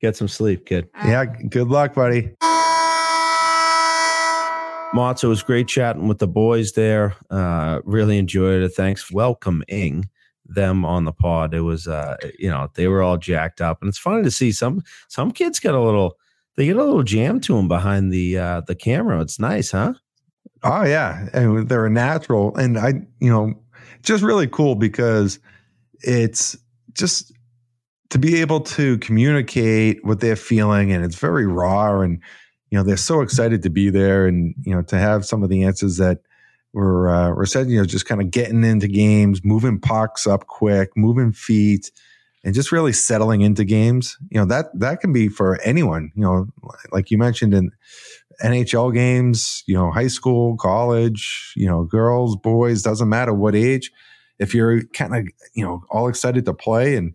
Get 0.00 0.16
some 0.16 0.26
sleep, 0.26 0.66
kid. 0.66 0.88
Yeah, 1.04 1.24
good 1.24 1.68
luck, 1.68 1.94
buddy. 1.94 2.34
Motts, 4.92 5.22
it 5.22 5.28
was 5.28 5.44
great 5.44 5.68
chatting 5.68 6.08
with 6.08 6.18
the 6.18 6.26
boys 6.26 6.72
there. 6.72 7.14
Uh, 7.30 7.80
really 7.84 8.18
enjoyed 8.18 8.60
it. 8.62 8.70
Thanks 8.70 9.04
for 9.04 9.14
welcoming 9.14 10.10
them 10.46 10.84
on 10.84 11.04
the 11.04 11.12
pod. 11.12 11.54
It 11.54 11.62
was, 11.62 11.88
uh, 11.88 12.16
you 12.38 12.50
know, 12.50 12.68
they 12.74 12.88
were 12.88 13.02
all 13.02 13.16
jacked 13.16 13.60
up, 13.60 13.80
and 13.80 13.88
it's 13.88 13.98
funny 13.98 14.22
to 14.22 14.30
see 14.30 14.52
some 14.52 14.82
some 15.08 15.30
kids 15.30 15.60
get 15.60 15.74
a 15.74 15.80
little, 15.80 16.16
they 16.56 16.66
get 16.66 16.76
a 16.76 16.84
little 16.84 17.02
jam 17.02 17.40
to 17.40 17.56
them 17.56 17.68
behind 17.68 18.12
the 18.12 18.38
uh, 18.38 18.60
the 18.66 18.74
camera. 18.74 19.20
It's 19.20 19.38
nice, 19.38 19.70
huh? 19.70 19.94
Oh 20.62 20.84
yeah, 20.84 21.28
and 21.32 21.68
they're 21.68 21.86
a 21.86 21.90
natural, 21.90 22.56
and 22.56 22.78
I, 22.78 22.94
you 23.20 23.30
know, 23.30 23.54
just 24.02 24.22
really 24.22 24.46
cool 24.46 24.74
because 24.74 25.38
it's 26.00 26.56
just 26.92 27.32
to 28.10 28.18
be 28.18 28.40
able 28.40 28.60
to 28.60 28.98
communicate 28.98 30.04
what 30.04 30.20
they're 30.20 30.36
feeling, 30.36 30.92
and 30.92 31.04
it's 31.04 31.16
very 31.16 31.46
raw, 31.46 32.00
and 32.00 32.20
you 32.70 32.78
know, 32.78 32.84
they're 32.84 32.96
so 32.96 33.20
excited 33.20 33.62
to 33.62 33.70
be 33.70 33.90
there, 33.90 34.26
and 34.26 34.54
you 34.62 34.74
know, 34.74 34.82
to 34.82 34.98
have 34.98 35.24
some 35.24 35.42
of 35.42 35.48
the 35.48 35.64
answers 35.64 35.96
that 35.98 36.18
were 36.74 37.08
uh, 37.08 37.30
were 37.30 37.46
said, 37.46 37.70
you 37.70 37.78
know, 37.78 37.86
just 37.86 38.06
kind 38.06 38.20
of 38.20 38.30
getting 38.30 38.64
into 38.64 38.88
games, 38.88 39.42
moving 39.44 39.78
pucks 39.78 40.26
up 40.26 40.46
quick, 40.48 40.90
moving 40.96 41.32
feet, 41.32 41.90
and 42.44 42.54
just 42.54 42.72
really 42.72 42.92
settling 42.92 43.40
into 43.40 43.64
games. 43.64 44.18
You 44.30 44.40
know, 44.40 44.46
that 44.46 44.66
that 44.78 45.00
can 45.00 45.12
be 45.12 45.28
for 45.28 45.60
anyone. 45.62 46.12
You 46.14 46.22
know, 46.22 46.46
like 46.92 47.10
you 47.10 47.16
mentioned 47.16 47.54
in 47.54 47.70
NHL 48.42 48.92
games, 48.92 49.62
you 49.66 49.74
know, 49.74 49.90
high 49.90 50.08
school, 50.08 50.56
college, 50.56 51.52
you 51.56 51.66
know, 51.66 51.84
girls, 51.84 52.36
boys, 52.36 52.82
doesn't 52.82 53.08
matter 53.08 53.32
what 53.32 53.54
age. 53.54 53.90
If 54.40 54.52
you're 54.52 54.82
kind 54.88 55.16
of, 55.16 55.28
you 55.54 55.64
know, 55.64 55.84
all 55.90 56.08
excited 56.08 56.44
to 56.46 56.54
play 56.54 56.96
and 56.96 57.14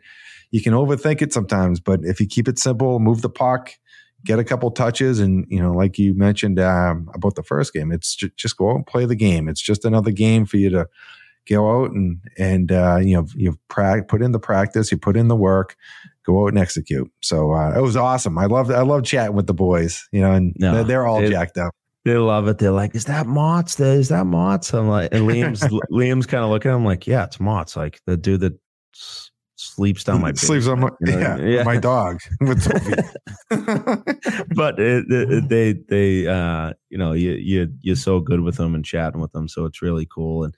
you 0.51 0.61
can 0.61 0.73
overthink 0.73 1.21
it 1.21 1.33
sometimes, 1.33 1.81
but 1.81 1.99
if 2.03 2.21
you 2.21 2.27
keep 2.27 2.47
it 2.47 2.57
simple, 2.57 2.99
move 2.99 3.21
the 3.21 3.29
puck, 3.29 3.73
get 4.25 4.39
a 4.39 4.43
couple 4.43 4.69
touches, 4.71 5.19
and, 5.19 5.45
you 5.49 5.61
know, 5.61 5.71
like 5.71 5.97
you 5.97 6.13
mentioned 6.13 6.59
um, 6.59 7.09
about 7.13 7.35
the 7.35 7.43
first 7.43 7.73
game, 7.73 7.91
it's 7.91 8.15
ju- 8.15 8.29
just 8.35 8.57
go 8.57 8.69
out 8.71 8.75
and 8.75 8.85
play 8.87 9.05
the 9.05 9.15
game. 9.15 9.47
It's 9.47 9.61
just 9.61 9.85
another 9.85 10.11
game 10.11 10.45
for 10.45 10.57
you 10.57 10.69
to 10.71 10.87
go 11.47 11.83
out 11.83 11.91
and, 11.91 12.19
and, 12.37 12.71
uh, 12.71 12.97
you 13.01 13.15
know, 13.15 13.25
you've 13.35 13.57
pra- 13.69 14.03
put 14.03 14.21
in 14.21 14.31
the 14.33 14.39
practice, 14.39 14.91
you 14.91 14.97
put 14.97 15.15
in 15.17 15.29
the 15.29 15.35
work, 15.35 15.75
go 16.25 16.43
out 16.43 16.49
and 16.49 16.59
execute. 16.59 17.09
So 17.21 17.53
uh, 17.53 17.77
it 17.77 17.81
was 17.81 17.95
awesome. 17.95 18.37
I 18.37 18.45
love 18.45 18.69
I 18.69 18.81
love 18.81 19.03
chatting 19.03 19.35
with 19.35 19.47
the 19.47 19.53
boys, 19.53 20.07
you 20.11 20.21
know, 20.21 20.33
and 20.33 20.53
No, 20.59 20.73
they're, 20.75 20.83
they're 20.83 21.07
all 21.07 21.23
it- 21.23 21.29
jacked 21.31 21.57
up. 21.57 21.73
They 22.05 22.15
love 22.15 22.47
it. 22.47 22.59
They're 22.59 22.71
like, 22.71 22.95
"Is 22.95 23.05
that 23.05 23.25
Motts? 23.27 23.77
Is 23.79 24.07
that 24.07 24.25
Motts?" 24.25 24.73
I'm 24.73 24.87
like, 24.87 25.13
and 25.13 25.27
Liam's 25.27 25.59
Liam's 25.91 26.25
kind 26.25 26.43
of 26.45 26.49
looking. 26.49 26.71
at 26.71 26.75
him 26.75 26.85
like, 26.85 27.05
"Yeah, 27.05 27.25
it's 27.25 27.37
Motts. 27.39 27.75
Like 27.75 27.99
the 28.07 28.15
dude 28.15 28.39
that 28.39 28.53
sleeps 29.59 30.03
down 30.05 30.21
my 30.21 30.31
sleeves 30.35 30.67
on 30.67 30.79
my 30.79 30.89
you 31.01 31.07
know? 31.11 31.37
yeah, 31.41 31.63
my 31.63 31.77
dog 31.77 32.19
with 32.39 32.61
Sophie. 32.61 32.93
but 34.55 34.79
it, 34.79 35.05
it- 35.09 35.49
they 35.49 35.73
they 35.89 36.27
uh 36.27 36.73
you 36.89 36.97
know 36.97 37.11
you 37.13 37.31
you 37.33 37.67
you're 37.81 37.95
so 37.95 38.19
good 38.19 38.41
with 38.41 38.55
them 38.57 38.73
and 38.75 38.85
chatting 38.85 39.19
with 39.21 39.31
them 39.33 39.47
so 39.47 39.65
it's 39.65 39.81
really 39.81 40.07
cool. 40.13 40.43
And 40.45 40.55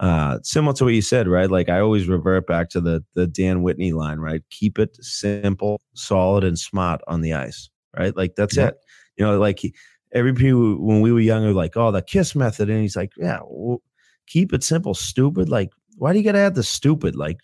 uh 0.00 0.38
similar 0.42 0.74
to 0.74 0.84
what 0.84 0.94
you 0.94 1.02
said 1.02 1.28
right? 1.28 1.50
Like 1.50 1.68
i 1.68 1.78
always 1.80 2.08
revert 2.08 2.46
back 2.46 2.68
to 2.70 2.80
the 2.80 3.04
the 3.14 3.26
dan 3.26 3.62
whitney 3.62 3.92
line 3.92 4.18
right? 4.18 4.42
Keep 4.50 4.78
it 4.78 4.96
simple 5.04 5.80
solid 5.94 6.44
and 6.44 6.58
smart 6.58 7.00
on 7.08 7.20
the 7.22 7.32
ice 7.34 7.68
right? 7.96 8.16
Like 8.16 8.34
that's 8.36 8.56
Yeah. 8.56 8.68
it. 8.68 8.76
You 9.16 9.24
know 9.26 9.38
like 9.38 9.58
he, 9.60 9.74
every 10.12 10.32
people 10.34 10.84
when 10.84 11.00
we 11.00 11.10
were 11.12 11.20
younger 11.20 11.52
like 11.52 11.76
oh 11.76 11.90
the 11.90 12.02
kiss 12.02 12.34
method 12.34 12.70
and 12.70 12.80
he's 12.82 12.96
like 12.96 13.12
yeah 13.16 13.40
well, 13.48 13.82
keep 14.26 14.52
it 14.52 14.62
simple 14.62 14.94
stupid. 14.94 15.48
Like 15.48 15.70
why 15.96 16.12
do 16.12 16.18
you 16.18 16.24
gotta 16.24 16.38
add 16.38 16.54
the 16.56 16.62
stupid? 16.64 17.14
Like 17.16 17.38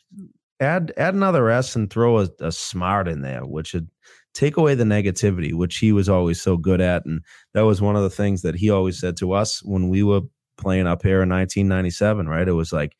add 0.60 0.92
add 0.96 1.14
another 1.14 1.48
s 1.50 1.74
and 1.76 1.90
throw 1.90 2.20
a, 2.20 2.28
a 2.40 2.52
smart 2.52 3.08
in 3.08 3.22
there 3.22 3.44
which 3.44 3.74
would 3.74 3.88
take 4.34 4.56
away 4.56 4.74
the 4.74 4.84
negativity, 4.84 5.52
which 5.52 5.78
he 5.78 5.92
was 5.92 6.08
always 6.08 6.40
so 6.40 6.56
good 6.56 6.80
at. 6.80 7.04
And 7.04 7.20
that 7.54 7.62
was 7.62 7.80
one 7.82 7.96
of 7.96 8.02
the 8.02 8.10
things 8.10 8.42
that 8.42 8.54
he 8.54 8.70
always 8.70 9.00
said 9.00 9.16
to 9.18 9.32
us 9.32 9.62
when 9.64 9.88
we 9.88 10.02
were 10.02 10.20
playing 10.56 10.86
up 10.86 11.02
here 11.02 11.22
in 11.22 11.28
1997, 11.28 12.28
right? 12.28 12.46
It 12.46 12.52
was 12.52 12.72
like, 12.72 12.96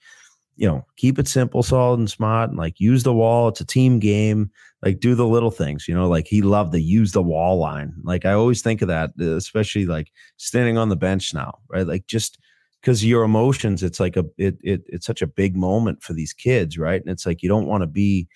you 0.56 0.68
know, 0.68 0.84
keep 0.96 1.18
it 1.18 1.28
simple, 1.28 1.62
solid, 1.62 2.00
and 2.00 2.10
smart, 2.10 2.50
and 2.50 2.58
like 2.58 2.80
use 2.80 3.02
the 3.02 3.14
wall. 3.14 3.48
It's 3.48 3.60
a 3.60 3.66
team 3.66 3.98
game. 3.98 4.50
Like 4.82 5.00
do 5.00 5.14
the 5.14 5.26
little 5.26 5.50
things, 5.50 5.86
you 5.88 5.94
know. 5.94 6.08
Like 6.08 6.26
he 6.26 6.42
loved 6.42 6.72
the 6.72 6.82
use 6.82 7.12
the 7.12 7.22
wall 7.22 7.58
line. 7.58 7.94
Like 8.02 8.24
I 8.26 8.32
always 8.32 8.62
think 8.62 8.82
of 8.82 8.88
that, 8.88 9.10
uh, 9.20 9.36
especially 9.36 9.86
like 9.86 10.10
standing 10.36 10.78
on 10.78 10.88
the 10.88 10.96
bench 10.96 11.32
now, 11.34 11.58
right? 11.68 11.86
Like 11.86 12.06
just 12.06 12.38
because 12.80 13.04
your 13.04 13.22
emotions, 13.24 13.82
it's 13.82 14.00
like 14.00 14.16
a 14.16 14.24
it, 14.38 14.56
it 14.62 14.82
it's 14.86 15.06
such 15.06 15.22
a 15.22 15.26
big 15.26 15.56
moment 15.56 16.02
for 16.02 16.12
these 16.12 16.32
kids, 16.32 16.78
right? 16.78 17.00
And 17.00 17.10
it's 17.10 17.26
like 17.26 17.42
you 17.42 17.48
don't 17.48 17.66
want 17.66 17.82
to 17.82 17.86
be 17.86 18.28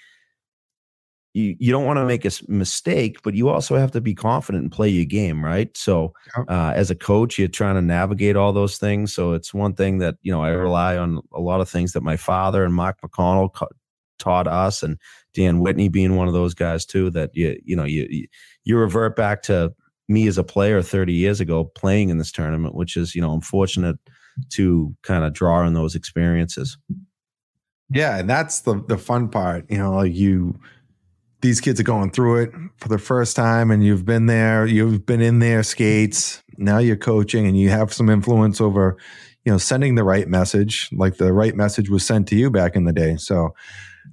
you, 1.35 1.57
you 1.59 1.73
don't 1.73 1.85
want 1.85 1.97
to 1.99 2.07
make 2.07 2.25
a 2.25 2.31
mistake, 2.49 3.21
but 3.23 3.35
you 3.35 3.49
also 3.49 3.77
have 3.77 3.91
to 3.91 4.01
be 4.01 4.15
confident 4.15 4.63
and 4.63 4.73
play 4.73 4.89
your 4.89 5.05
game, 5.05 5.45
right? 5.45 5.77
So, 5.77 6.15
uh, 6.49 6.73
as 6.75 6.91
a 6.91 6.95
coach, 6.95 7.39
you're 7.39 7.49
trying 7.49 7.75
to 7.75 7.83
navigate 7.83 8.37
all 8.37 8.53
those 8.53 8.79
things. 8.79 9.13
So, 9.13 9.33
it's 9.33 9.53
one 9.53 9.75
thing 9.75 9.99
that 9.99 10.15
you 10.23 10.33
know 10.33 10.43
I 10.43 10.51
rely 10.51 10.97
on 10.97 11.21
a 11.33 11.41
lot 11.41 11.61
of 11.61 11.69
things 11.69 11.93
that 11.93 12.03
my 12.03 12.17
father 12.17 12.65
and 12.65 12.73
Mark 12.73 12.99
McConnell 13.03 13.51
taught 14.19 14.47
us, 14.47 14.83
and 14.83 14.97
Dan 15.35 15.59
Whitney 15.59 15.89
being 15.89 16.17
one 16.17 16.29
of 16.29 16.35
those 16.35 16.55
guys 16.55 16.87
too. 16.87 17.11
That 17.11 17.31
you 17.35 17.59
you 17.65 17.75
know 17.75 17.85
you 17.85 18.27
you 18.63 18.79
revert 18.79 19.17
back 19.17 19.43
to 19.43 19.75
me 20.07 20.29
as 20.29 20.39
a 20.39 20.45
player 20.45 20.83
30 20.83 21.15
years 21.15 21.41
ago 21.41 21.65
playing 21.65 22.11
in 22.11 22.19
this 22.19 22.31
tournament, 22.31 22.75
which 22.75 22.97
is 22.97 23.15
you 23.15 23.21
know 23.21 23.33
I'm 23.33 23.41
fortunate 23.41 23.99
to 24.51 24.95
kind 25.03 25.25
of 25.25 25.33
draw 25.33 25.61
on 25.61 25.75
those 25.75 25.95
experiences. 25.95 26.79
Yeah, 27.91 28.19
and 28.19 28.29
that's 28.29 28.61
the 28.61 28.83
the 28.87 28.99
fun 28.99 29.29
part. 29.29 29.71
You 29.71 29.79
know, 29.79 29.93
like 29.95 30.15
you 30.15 30.59
these 31.45 31.61
kids 31.61 31.79
are 31.79 31.85
going 31.85 32.11
through 32.11 32.39
it 32.39 32.51
for 32.79 32.89
the 32.89 32.97
first 32.97 33.37
time 33.37 33.71
and 33.71 33.85
you've 33.85 34.07
been 34.07 34.25
there, 34.25 34.65
you've 34.65 35.05
been 35.05 35.21
in 35.21 35.41
their 35.41 35.63
skates. 35.63 36.43
Now 36.57 36.79
you're 36.79 36.97
coaching 36.97 37.47
and 37.47 37.55
you 37.55 37.69
have 37.69 37.93
some 37.93 38.09
influence 38.09 38.63
over, 38.63 38.97
you 39.45 39.53
know, 39.53 39.59
sending 39.59 39.95
the 39.95 40.05
right 40.05 40.27
message, 40.27 40.89
like 40.91 41.19
the 41.19 41.35
right 41.35 41.55
message 41.55 41.91
was 41.91 42.03
sent 42.03 42.29
to 42.29 42.35
you 42.35 42.51
back 42.51 42.75
in 42.77 42.85
the 42.85 42.95
day. 42.95 43.17
So 43.17 43.55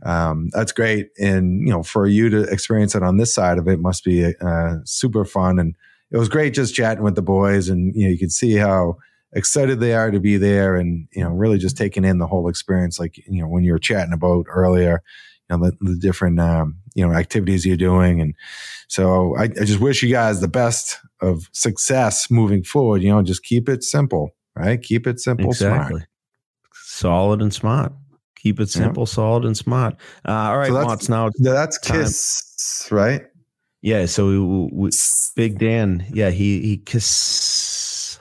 um, 0.05 0.49
that's 0.51 0.73
great. 0.73 1.07
And, 1.21 1.65
you 1.65 1.73
know, 1.73 1.83
for 1.83 2.05
you 2.05 2.29
to 2.29 2.41
experience 2.51 2.95
it 2.95 3.03
on 3.03 3.15
this 3.15 3.33
side 3.33 3.57
of 3.57 3.65
it 3.69 3.79
must 3.79 4.03
be 4.03 4.25
uh, 4.25 4.79
super 4.83 5.23
fun. 5.23 5.57
And 5.57 5.73
it 6.11 6.17
was 6.17 6.27
great 6.27 6.53
just 6.53 6.75
chatting 6.75 7.03
with 7.03 7.15
the 7.15 7.21
boys 7.21 7.69
and, 7.69 7.95
you 7.95 8.03
know, 8.03 8.11
you 8.11 8.19
could 8.19 8.33
see 8.33 8.55
how 8.55 8.97
excited 9.33 9.79
they 9.79 9.93
are 9.93 10.11
to 10.11 10.19
be 10.19 10.37
there 10.37 10.75
and, 10.75 11.07
you 11.11 11.23
know, 11.23 11.29
really 11.29 11.57
just 11.57 11.77
taking 11.77 12.05
in 12.05 12.17
the 12.17 12.27
whole 12.27 12.47
experience. 12.49 12.99
Like, 12.99 13.17
you 13.27 13.41
know, 13.41 13.47
when 13.47 13.63
you 13.63 13.71
were 13.71 13.79
chatting 13.79 14.13
about 14.13 14.45
earlier, 14.49 15.01
you 15.49 15.57
know, 15.57 15.65
the, 15.65 15.77
the 15.81 15.97
different, 15.97 16.39
um, 16.39 16.77
you 16.95 17.07
know, 17.07 17.13
activities 17.13 17.65
you're 17.65 17.77
doing. 17.77 18.21
And 18.21 18.35
so 18.87 19.35
I, 19.37 19.43
I 19.43 19.65
just 19.65 19.79
wish 19.79 20.03
you 20.03 20.09
guys 20.09 20.41
the 20.41 20.47
best 20.47 20.97
of 21.21 21.49
success 21.53 22.29
moving 22.29 22.63
forward. 22.63 23.01
You 23.01 23.11
know, 23.11 23.21
just 23.21 23.43
keep 23.43 23.69
it 23.69 23.83
simple, 23.83 24.35
right? 24.55 24.81
Keep 24.81 25.07
it 25.07 25.19
simple, 25.19 25.49
exactly. 25.49 25.99
smart. 25.99 26.07
Solid 26.73 27.41
and 27.41 27.53
smart. 27.53 27.93
Keep 28.37 28.59
it 28.59 28.69
simple, 28.69 29.03
yeah. 29.03 29.13
solid, 29.13 29.45
and 29.45 29.55
smart. 29.55 29.95
Uh, 30.27 30.31
all 30.31 30.57
right, 30.57 30.69
so 30.69 30.83
that's, 30.83 31.09
now 31.09 31.29
that's 31.37 31.79
time. 31.79 32.01
Kiss, 32.01 32.87
right? 32.89 33.21
Yeah. 33.83 34.07
So 34.07 34.27
we, 34.27 34.69
we, 34.73 34.89
Big 35.35 35.59
Dan, 35.59 36.07
yeah, 36.11 36.31
he 36.31 36.59
he 36.61 36.77
kiss. 36.77 37.60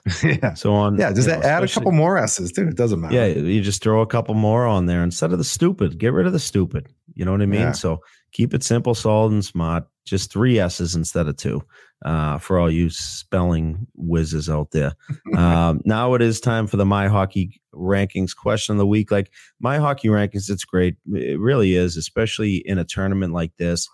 yeah. 0.23 0.55
So 0.55 0.75
on. 0.75 0.99
Yeah, 0.99 1.13
just 1.13 1.29
know, 1.29 1.41
add 1.43 1.63
a 1.63 1.69
couple 1.69 1.93
more 1.93 2.19
s's, 2.19 2.53
dude. 2.53 2.69
It 2.69 2.77
doesn't 2.77 3.01
matter. 3.01 3.15
Yeah, 3.15 3.27
you 3.27 3.61
just 3.61 3.83
throw 3.83 4.01
a 4.01 4.07
couple 4.07 4.35
more 4.35 4.67
on 4.67 4.87
there 4.87 5.03
instead 5.03 5.33
of 5.33 5.39
the 5.39 5.45
stupid. 5.45 5.99
Get 5.99 6.13
rid 6.13 6.27
of 6.27 6.33
the 6.33 6.39
stupid. 6.39 6.89
You 7.15 7.25
know 7.25 7.33
what 7.33 7.43
I 7.43 7.47
mean? 7.47 7.61
Yeah. 7.61 7.73
So 7.73 8.01
keep 8.33 8.55
it 8.55 8.63
simple, 8.63 8.95
solid, 8.95 9.33
and 9.33 9.45
smart. 9.45 9.85
Just 10.05 10.33
three 10.33 10.59
S's 10.59 10.95
instead 10.95 11.29
of 11.29 11.37
two 11.37 11.63
uh, 12.05 12.39
for 12.39 12.59
all 12.59 12.71
you 12.71 12.91
spelling 12.91 13.87
whizzes 13.95 14.49
out 14.49 14.71
there. 14.71 14.93
um, 15.37 15.81
now 15.85 16.15
it 16.15 16.23
is 16.23 16.41
time 16.41 16.67
for 16.67 16.77
the 16.77 16.87
My 16.87 17.09
Hockey 17.09 17.61
Rankings 17.75 18.35
question 18.35 18.75
of 18.75 18.79
the 18.79 18.87
week. 18.87 19.11
Like 19.11 19.31
My 19.61 19.79
Hockey 19.79 20.09
Rankings, 20.09 20.51
it's 20.51 20.65
great. 20.65 20.97
It 21.13 21.39
really 21.39 21.75
is, 21.75 21.97
especially 21.97 22.57
in 22.57 22.79
a 22.79 22.85
tournament 22.85 23.33
like 23.33 23.57
this. 23.59 23.89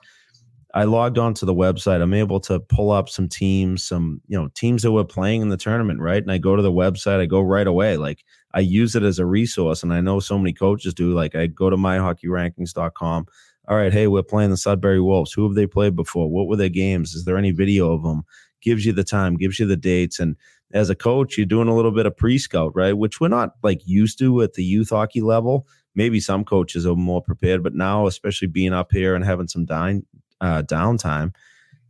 I 0.77 0.85
logged 0.85 1.19
onto 1.19 1.47
the 1.47 1.55
website. 1.55 2.03
I'm 2.03 2.15
able 2.15 2.39
to 2.41 2.61
pull 2.61 2.91
up 2.91 3.09
some 3.09 3.29
teams, 3.29 3.83
some 3.83 4.21
you 4.29 4.39
know 4.39 4.49
teams 4.55 4.83
that 4.83 4.93
were 4.93 5.05
playing 5.05 5.43
in 5.43 5.49
the 5.49 5.57
tournament, 5.57 6.01
right? 6.01 6.23
And 6.23 6.31
I 6.31 6.39
go 6.39 6.55
to 6.55 6.63
the 6.63 6.73
website. 6.73 7.21
I 7.21 7.27
go 7.27 7.41
right 7.41 7.67
away. 7.67 7.97
Like 7.97 8.25
I 8.55 8.61
use 8.61 8.95
it 8.95 9.03
as 9.03 9.19
a 9.19 9.27
resource, 9.27 9.83
and 9.83 9.93
I 9.93 10.01
know 10.01 10.21
so 10.21 10.39
many 10.39 10.53
coaches 10.53 10.95
do. 10.95 11.13
Like 11.13 11.35
I 11.35 11.47
go 11.47 11.71
to 11.71 11.77
myhockeyrankings.com 11.77 13.27
all 13.69 13.77
right, 13.77 13.93
hey, 13.93 14.07
we're 14.07 14.23
playing 14.23 14.51
the 14.51 14.57
Sudbury 14.57 15.01
Wolves. 15.01 15.33
Who 15.33 15.45
have 15.45 15.57
they 15.57 15.67
played 15.67 15.97
before? 15.97 16.31
What 16.31 16.47
were 16.47 16.57
their 16.57 16.69
games? 16.69 17.15
Is 17.15 17.25
there 17.25 17.37
any 17.37 17.51
video 17.51 17.93
of 17.93 18.05
them? 18.05 18.23
Gives 18.63 18.87
you 18.87 18.93
the 18.93 19.05
time, 19.05 19.37
gives 19.37 19.59
you 19.59 19.67
the 19.67 19.77
dates. 19.77 20.21
And 20.21 20.37
as 20.73 20.89
a 20.89 20.95
coach, 20.95 21.37
you're 21.37 21.47
doing 21.47 21.69
a 21.69 21.75
little 21.75 21.91
bit 21.91 22.07
of 22.07 22.17
pre 22.17 22.39
scout, 22.39 22.73
right? 22.77 22.97
Which 22.97 23.21
we're 23.21 23.29
not 23.29 23.55
like 23.65 23.81
used 23.85 24.21
to 24.21 24.43
at 24.43 24.55
the 24.55 24.63
youth 24.63 24.91
hockey 24.91 25.21
level. 25.21 25.67
Maybe 25.97 26.21
some 26.21 26.45
coaches 26.45 26.87
are 26.87 26.95
more 26.95 27.23
prepared, 27.23 27.63
but 27.65 27.75
now, 27.75 28.07
especially 28.07 28.49
being 28.49 28.73
up 28.73 28.93
here 28.93 29.15
and 29.15 29.25
having 29.25 29.49
some 29.49 29.65
dine, 29.65 30.05
uh, 30.41 30.63
downtime, 30.63 31.35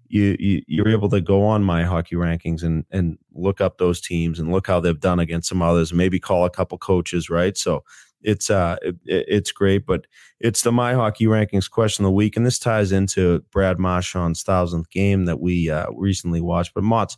you, 0.09 0.37
you 0.39 0.63
you're 0.67 0.89
able 0.89 1.09
to 1.09 1.21
go 1.21 1.45
on 1.45 1.65
my 1.65 1.83
hockey 1.83 2.17
rankings 2.17 2.63
and 2.63 2.85
and 2.91 3.19
look 3.35 3.61
up 3.61 3.79
those 3.79 4.01
teams 4.01 4.39
and 4.39 4.53
look 4.53 4.67
how 4.67 4.81
they've 4.81 5.01
done 5.01 5.19
against 5.19 5.49
some 5.49 5.63
others. 5.63 5.93
Maybe 5.93 6.21
call 6.21 6.45
a 6.45 6.51
couple 6.51 6.79
coaches, 6.79 7.29
right? 7.29 7.57
So 7.57 7.85
it's 8.23 8.51
uh 8.51 8.77
it, 8.83 8.97
it's 9.07 9.53
great 9.53 9.87
but 9.87 10.07
it's 10.41 10.63
the 10.63 10.73
my 10.73 10.95
hockey 10.95 11.27
rankings 11.27 11.71
question 11.71 12.05
of 12.05 12.09
the 12.09 12.13
week 12.13 12.37
and 12.37 12.45
this 12.47 12.59
ties 12.59 12.93
into 12.93 13.43
brad 13.53 13.79
marchand's 13.79 14.43
thousandth 14.43 14.91
game 14.91 15.25
that 15.27 15.41
we 15.41 15.71
uh, 15.71 15.87
recently 15.93 16.41
watched 16.41 16.75
but 16.75 16.83
Motts, 16.85 17.17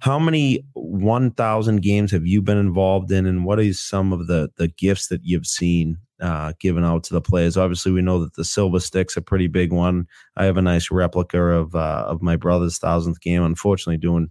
how 0.00 0.18
many 0.18 0.64
1000 0.74 1.80
games 1.80 2.10
have 2.10 2.26
you 2.26 2.42
been 2.42 2.58
involved 2.58 3.12
in 3.12 3.26
and 3.26 3.44
what 3.44 3.60
is 3.60 3.80
some 3.80 4.12
of 4.12 4.26
the 4.26 4.50
the 4.56 4.68
gifts 4.68 5.08
that 5.08 5.20
you've 5.22 5.46
seen 5.46 5.98
uh, 6.22 6.52
given 6.60 6.84
out 6.84 7.04
to 7.04 7.12
the 7.12 7.20
players 7.20 7.56
obviously 7.56 7.92
we 7.92 8.00
know 8.00 8.20
that 8.20 8.34
the 8.34 8.44
silver 8.44 8.80
stick's 8.80 9.16
a 9.16 9.22
pretty 9.22 9.48
big 9.48 9.72
one 9.72 10.06
i 10.36 10.44
have 10.44 10.56
a 10.56 10.62
nice 10.62 10.90
replica 10.90 11.38
of 11.38 11.74
uh, 11.74 12.04
of 12.06 12.22
my 12.22 12.36
brother's 12.36 12.78
thousandth 12.78 13.20
game 13.20 13.42
unfortunately 13.42 13.98
doing 13.98 14.30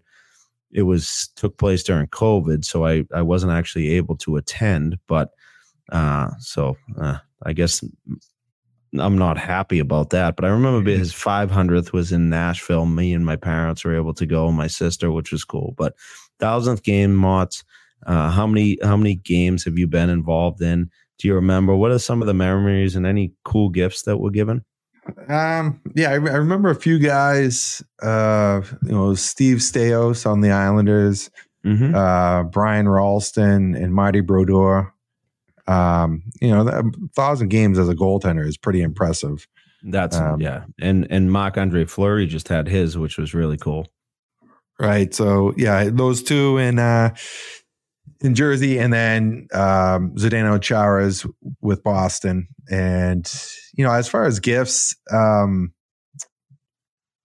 it 0.71 0.83
was 0.83 1.29
took 1.35 1.57
place 1.57 1.83
during 1.83 2.07
covid 2.07 2.63
so 2.63 2.85
i 2.85 3.03
i 3.13 3.21
wasn't 3.21 3.51
actually 3.51 3.89
able 3.89 4.15
to 4.15 4.37
attend 4.37 4.97
but 5.07 5.31
uh, 5.91 6.29
so 6.39 6.77
uh, 6.99 7.17
I 7.43 7.53
guess 7.53 7.83
I'm 8.97 9.17
not 9.17 9.37
happy 9.37 9.79
about 9.79 10.09
that. 10.11 10.35
But 10.35 10.45
I 10.45 10.49
remember 10.49 10.89
mm-hmm. 10.89 10.99
his 10.99 11.13
500th 11.13 11.93
was 11.93 12.11
in 12.11 12.29
Nashville. 12.29 12.85
Me 12.85 13.13
and 13.13 13.25
my 13.25 13.35
parents 13.35 13.83
were 13.83 13.95
able 13.95 14.13
to 14.15 14.25
go, 14.25 14.51
my 14.51 14.67
sister, 14.67 15.11
which 15.11 15.31
was 15.31 15.43
cool. 15.43 15.73
But 15.77 15.95
thousandth 16.39 16.83
game, 16.83 17.15
Motts. 17.15 17.63
Uh, 18.07 18.31
how 18.31 18.47
many 18.47 18.79
how 18.81 18.97
many 18.97 19.13
games 19.13 19.63
have 19.63 19.77
you 19.77 19.85
been 19.85 20.09
involved 20.09 20.59
in? 20.59 20.89
Do 21.21 21.27
you 21.27 21.35
remember? 21.35 21.75
What 21.75 21.91
are 21.91 21.99
some 21.99 22.21
of 22.21 22.27
the 22.27 22.33
memories 22.33 22.95
and 22.95 23.05
any 23.05 23.33
cool 23.45 23.69
gifts 23.69 24.03
that 24.03 24.17
were 24.17 24.31
given? 24.31 24.63
Um, 25.27 25.81
yeah, 25.95 26.09
I, 26.09 26.13
I 26.13 26.17
remember 26.17 26.69
a 26.69 26.75
few 26.75 26.99
guys. 26.99 27.83
Uh, 28.01 28.61
you 28.83 28.91
know, 28.91 29.13
Steve 29.13 29.57
Staios 29.57 30.25
on 30.25 30.41
the 30.41 30.51
Islanders, 30.51 31.29
mm-hmm. 31.65 31.95
uh, 31.95 32.43
Brian 32.43 32.87
Rolston, 32.87 33.75
and 33.75 33.93
Marty 33.93 34.21
Brodeur 34.21 34.93
um, 35.67 36.23
you 36.41 36.49
know, 36.49 36.67
a 36.67 36.83
thousand 37.15 37.49
games 37.49 37.79
as 37.79 37.89
a 37.89 37.95
goaltender 37.95 38.45
is 38.45 38.57
pretty 38.57 38.81
impressive. 38.81 39.47
That's 39.83 40.15
um, 40.17 40.41
yeah, 40.41 40.65
and 40.79 41.07
and 41.09 41.31
Marc 41.31 41.57
Andre 41.57 41.85
Fleury 41.85 42.27
just 42.27 42.47
had 42.47 42.67
his, 42.67 42.97
which 42.97 43.17
was 43.17 43.33
really 43.33 43.57
cool. 43.57 43.87
Right. 44.79 45.13
So 45.13 45.53
yeah, 45.57 45.89
those 45.91 46.23
two 46.23 46.57
and 46.57 46.79
uh, 46.79 47.11
in 48.21 48.35
Jersey, 48.35 48.79
and 48.79 48.93
then 48.93 49.47
um, 49.53 50.15
Zdeno 50.15 50.61
Chara's 50.61 51.25
with 51.61 51.83
Boston, 51.83 52.47
and 52.69 53.31
you 53.73 53.83
know, 53.83 53.91
as 53.91 54.07
far 54.07 54.25
as 54.25 54.39
gifts, 54.39 54.95
um, 55.11 55.73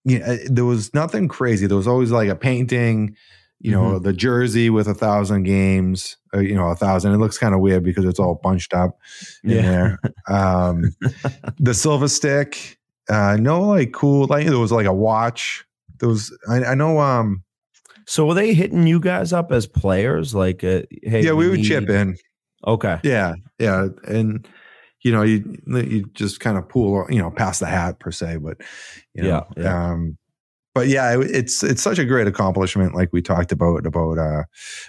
you 0.04 0.18
know, 0.18 0.36
there 0.46 0.64
was 0.64 0.94
nothing 0.94 1.28
crazy. 1.28 1.66
There 1.66 1.76
was 1.76 1.88
always 1.88 2.10
like 2.10 2.28
a 2.28 2.36
painting 2.36 3.16
you 3.60 3.70
know, 3.70 3.82
mm-hmm. 3.82 4.04
the 4.04 4.12
jersey 4.12 4.70
with 4.70 4.86
a 4.86 4.94
thousand 4.94 5.44
games, 5.44 6.16
uh, 6.34 6.40
you 6.40 6.54
know, 6.54 6.68
a 6.68 6.76
thousand. 6.76 7.12
It 7.12 7.18
looks 7.18 7.38
kind 7.38 7.54
of 7.54 7.60
weird 7.60 7.84
because 7.84 8.04
it's 8.04 8.18
all 8.18 8.34
bunched 8.34 8.74
up 8.74 8.98
in 9.42 9.50
yeah. 9.50 9.62
there. 9.62 10.00
Um, 10.28 10.94
the 11.58 11.74
silver 11.74 12.08
stick, 12.08 12.78
uh, 13.08 13.36
no, 13.40 13.62
like 13.62 13.92
cool, 13.92 14.26
like 14.26 14.46
there 14.46 14.58
was 14.58 14.72
like 14.72 14.86
a 14.86 14.92
watch. 14.92 15.64
There 15.98 16.08
was, 16.08 16.36
I, 16.48 16.64
I 16.64 16.74
know, 16.74 17.00
um, 17.00 17.44
so 18.06 18.26
were 18.26 18.34
they 18.34 18.54
hitting 18.54 18.86
you 18.86 19.00
guys 19.00 19.32
up 19.32 19.52
as 19.52 19.66
players? 19.66 20.34
Like, 20.34 20.62
uh, 20.62 20.82
hey, 21.02 21.22
yeah, 21.24 21.32
we 21.32 21.48
would 21.48 21.62
chip 21.62 21.88
in. 21.88 22.16
Okay. 22.66 23.00
Yeah. 23.02 23.34
Yeah. 23.58 23.88
And, 24.06 24.48
you 25.02 25.12
know, 25.12 25.22
you, 25.22 25.58
you 25.66 26.06
just 26.14 26.40
kind 26.40 26.56
of 26.56 26.68
pool, 26.68 27.06
you 27.10 27.18
know, 27.18 27.30
pass 27.30 27.58
the 27.58 27.66
hat 27.66 28.00
per 28.00 28.10
se, 28.10 28.38
but, 28.38 28.58
you 29.14 29.22
know, 29.22 29.46
yeah, 29.56 29.62
yeah. 29.62 29.90
um, 29.90 30.18
but 30.76 30.88
yeah, 30.88 31.18
it's 31.18 31.64
it's 31.64 31.80
such 31.80 31.98
a 31.98 32.04
great 32.04 32.26
accomplishment, 32.26 32.94
like 32.94 33.10
we 33.10 33.22
talked 33.22 33.50
about 33.50 33.86
about 33.86 34.18
uh, 34.18 34.42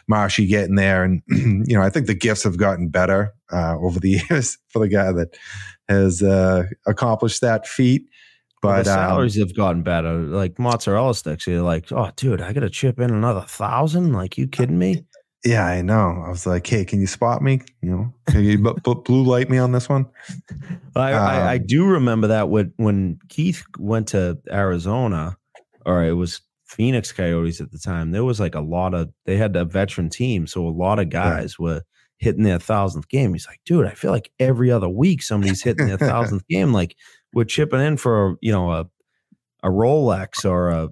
Marshy 0.09 0.45
getting 0.45 0.75
there, 0.75 1.05
and 1.05 1.21
you 1.29 1.77
know, 1.77 1.81
I 1.81 1.89
think 1.89 2.07
the 2.07 2.13
gifts 2.13 2.43
have 2.43 2.57
gotten 2.57 2.89
better 2.89 3.33
uh, 3.53 3.77
over 3.77 3.97
the 3.97 4.09
years 4.29 4.57
for 4.67 4.79
the 4.79 4.89
guy 4.89 5.13
that 5.13 5.37
has 5.87 6.21
uh, 6.21 6.63
accomplished 6.85 7.39
that 7.39 7.65
feat. 7.65 8.03
But 8.61 8.83
the 8.83 8.91
um, 8.91 8.95
salaries 8.97 9.35
have 9.35 9.55
gotten 9.55 9.83
better. 9.83 10.13
Like 10.17 10.57
mozzarella 10.59 11.13
sticks, 11.15 11.45
you're 11.47 11.61
like, 11.61 11.91
oh, 11.91 12.09
dude, 12.15 12.41
I 12.41 12.53
got 12.53 12.61
to 12.61 12.69
chip 12.69 12.99
in 12.99 13.11
another 13.11 13.41
thousand. 13.41 14.13
Like, 14.13 14.37
you 14.37 14.47
kidding 14.47 14.79
me? 14.79 15.05
yeah, 15.45 15.65
I 15.65 15.81
know. 15.81 16.23
I 16.25 16.29
was 16.29 16.45
like, 16.47 16.65
hey, 16.65 16.83
can 16.83 16.99
you 16.99 17.07
spot 17.07 17.41
me? 17.41 17.61
You 17.81 17.89
know, 17.91 18.13
can 18.27 18.43
you 18.43 18.57
b- 18.57 18.73
b- 18.83 19.01
blue 19.05 19.23
light 19.23 19.49
me 19.49 19.57
on 19.59 19.71
this 19.71 19.87
one? 19.87 20.07
I, 20.95 21.11
I, 21.13 21.37
I 21.53 21.55
Um, 21.57 21.65
do 21.67 21.85
remember 21.85 22.27
that 22.27 22.49
when 22.49 22.73
when 22.77 23.19
Keith 23.29 23.63
went 23.77 24.07
to 24.09 24.37
Arizona, 24.51 25.37
or 25.85 26.03
it 26.03 26.13
was 26.13 26.41
Phoenix 26.65 27.11
Coyotes 27.13 27.61
at 27.61 27.71
the 27.71 27.77
time. 27.79 28.11
There 28.11 28.25
was 28.25 28.39
like 28.39 28.55
a 28.55 28.59
lot 28.61 28.93
of 28.93 29.09
they 29.25 29.37
had 29.37 29.55
a 29.55 29.63
veteran 29.63 30.09
team, 30.09 30.47
so 30.47 30.67
a 30.67 30.69
lot 30.69 30.99
of 30.99 31.09
guys 31.09 31.57
were 31.59 31.83
hitting 32.17 32.43
their 32.43 32.59
thousandth 32.59 33.07
game. 33.07 33.31
He's 33.33 33.47
like, 33.47 33.61
dude, 33.65 33.85
I 33.85 33.91
feel 33.91 34.11
like 34.11 34.31
every 34.39 34.71
other 34.71 34.89
week 34.89 35.21
somebody's 35.21 35.61
hitting 35.61 35.85
their 35.87 35.99
thousandth 35.99 36.47
game. 36.49 36.73
Like 36.73 36.95
we're 37.33 37.43
chipping 37.45 37.81
in 37.81 37.97
for 37.97 38.31
a, 38.31 38.35
you 38.41 38.51
know 38.51 38.71
a 38.71 38.85
a 39.63 39.69
Rolex 39.69 40.45
or 40.45 40.69
a 40.69 40.89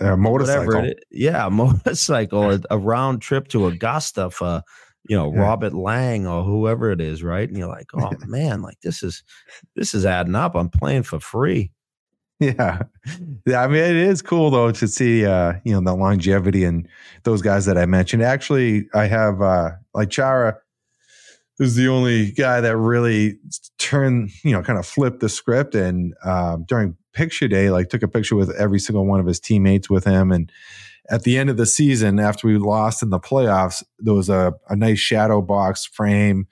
A 0.00 0.16
motorcycle. 0.16 0.84
it. 0.84 1.04
Yeah, 1.10 1.46
a 1.46 1.50
motorcycle, 1.50 2.38
or 2.44 2.58
a 2.70 2.78
round 2.78 3.22
trip 3.22 3.48
to 3.48 3.66
Augusta 3.66 4.30
for 4.30 4.62
you 5.08 5.16
know 5.16 5.32
Yeah. 5.32 5.40
Robert 5.40 5.72
Lang 5.74 6.26
or 6.26 6.42
whoever 6.44 6.90
it 6.92 7.00
is, 7.00 7.22
right? 7.22 7.48
And 7.48 7.56
you're 7.58 7.68
like, 7.68 7.86
oh 7.94 8.10
man, 8.26 8.62
like 8.62 8.80
this 8.82 9.02
is 9.02 9.22
this 9.76 9.94
is 9.94 10.04
adding 10.06 10.34
up. 10.34 10.54
I'm 10.54 10.68
playing 10.70 11.04
for 11.04 11.20
free. 11.20 11.72
Yeah. 12.40 12.82
Yeah. 13.46 13.62
I 13.64 13.66
mean, 13.66 13.82
it 13.82 13.96
is 13.96 14.22
cool 14.22 14.50
though 14.50 14.70
to 14.70 14.86
see, 14.86 15.26
uh, 15.26 15.54
you 15.64 15.72
know, 15.72 15.80
the 15.80 15.96
longevity 15.98 16.62
and 16.62 16.86
those 17.24 17.42
guys 17.42 17.66
that 17.66 17.76
I 17.76 17.84
mentioned. 17.86 18.22
Actually, 18.22 18.88
I 18.94 19.06
have, 19.06 19.42
uh, 19.42 19.70
like 19.92 20.10
Chara 20.10 20.56
is 21.58 21.74
the 21.74 21.88
only 21.88 22.30
guy 22.32 22.60
that 22.60 22.76
really 22.76 23.38
turned, 23.78 24.30
you 24.44 24.52
know, 24.52 24.62
kind 24.62 24.78
of 24.78 24.86
flipped 24.86 25.20
the 25.20 25.28
script. 25.28 25.74
And, 25.74 26.14
um, 26.24 26.64
during 26.68 26.96
picture 27.12 27.48
day, 27.48 27.70
like 27.70 27.88
took 27.88 28.02
a 28.02 28.08
picture 28.08 28.36
with 28.36 28.50
every 28.56 28.78
single 28.78 29.06
one 29.06 29.20
of 29.20 29.26
his 29.26 29.40
teammates 29.40 29.90
with 29.90 30.04
him. 30.04 30.30
And 30.30 30.52
at 31.10 31.22
the 31.22 31.38
end 31.38 31.50
of 31.50 31.56
the 31.56 31.66
season, 31.66 32.20
after 32.20 32.46
we 32.46 32.58
lost 32.58 33.02
in 33.02 33.10
the 33.10 33.18
playoffs, 33.18 33.82
there 33.98 34.14
was 34.14 34.28
a, 34.28 34.54
a 34.68 34.76
nice 34.76 34.98
shadow 34.98 35.40
box 35.40 35.84
frame, 35.84 36.46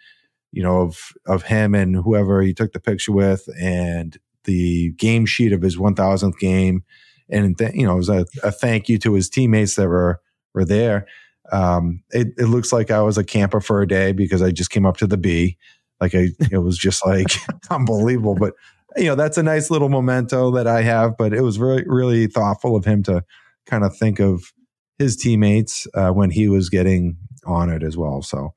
you 0.52 0.62
know, 0.62 0.80
of, 0.80 1.12
of 1.26 1.44
him 1.44 1.74
and 1.74 1.94
whoever 1.94 2.42
he 2.42 2.52
took 2.52 2.72
the 2.72 2.80
picture 2.80 3.12
with. 3.12 3.48
And, 3.60 4.18
the 4.46 4.92
game 4.92 5.26
sheet 5.26 5.52
of 5.52 5.60
his 5.60 5.76
1000th 5.76 6.38
game 6.38 6.82
and 7.28 7.58
th- 7.58 7.74
you 7.74 7.86
know 7.86 7.94
it 7.94 7.96
was 7.96 8.08
a, 8.08 8.24
a 8.42 8.50
thank 8.50 8.88
you 8.88 8.98
to 8.98 9.12
his 9.12 9.28
teammates 9.28 9.74
that 9.74 9.88
were 9.88 10.20
were 10.54 10.64
there 10.64 11.06
um 11.52 12.02
it, 12.10 12.28
it 12.38 12.46
looks 12.46 12.72
like 12.72 12.90
i 12.90 13.00
was 13.00 13.18
a 13.18 13.24
camper 13.24 13.60
for 13.60 13.82
a 13.82 13.88
day 13.88 14.12
because 14.12 14.42
i 14.42 14.50
just 14.50 14.70
came 14.70 14.86
up 14.86 14.96
to 14.96 15.06
the 15.06 15.16
b. 15.16 15.56
Like 16.00 16.14
i 16.14 16.28
it 16.50 16.58
was 16.58 16.76
just 16.76 17.06
like 17.06 17.28
unbelievable. 17.70 18.34
But 18.34 18.54
you 18.96 19.04
know 19.06 19.14
that's 19.14 19.38
a 19.38 19.42
nice 19.42 19.70
little 19.70 19.88
memento 19.90 20.50
that 20.52 20.66
i 20.66 20.80
have 20.80 21.16
but 21.18 21.34
it 21.34 21.42
was 21.42 21.58
really 21.58 21.84
really 21.86 22.26
thoughtful 22.26 22.76
of 22.76 22.84
him 22.84 23.02
to 23.02 23.22
kind 23.66 23.84
of 23.84 23.94
think 23.96 24.20
of 24.20 24.52
his 24.98 25.16
teammates 25.16 25.86
uh, 25.92 26.10
when 26.10 26.30
he 26.30 26.48
was 26.48 26.70
getting 26.70 27.18
honored 27.44 27.84
as 27.84 27.98
well. 27.98 28.22
So 28.22 28.54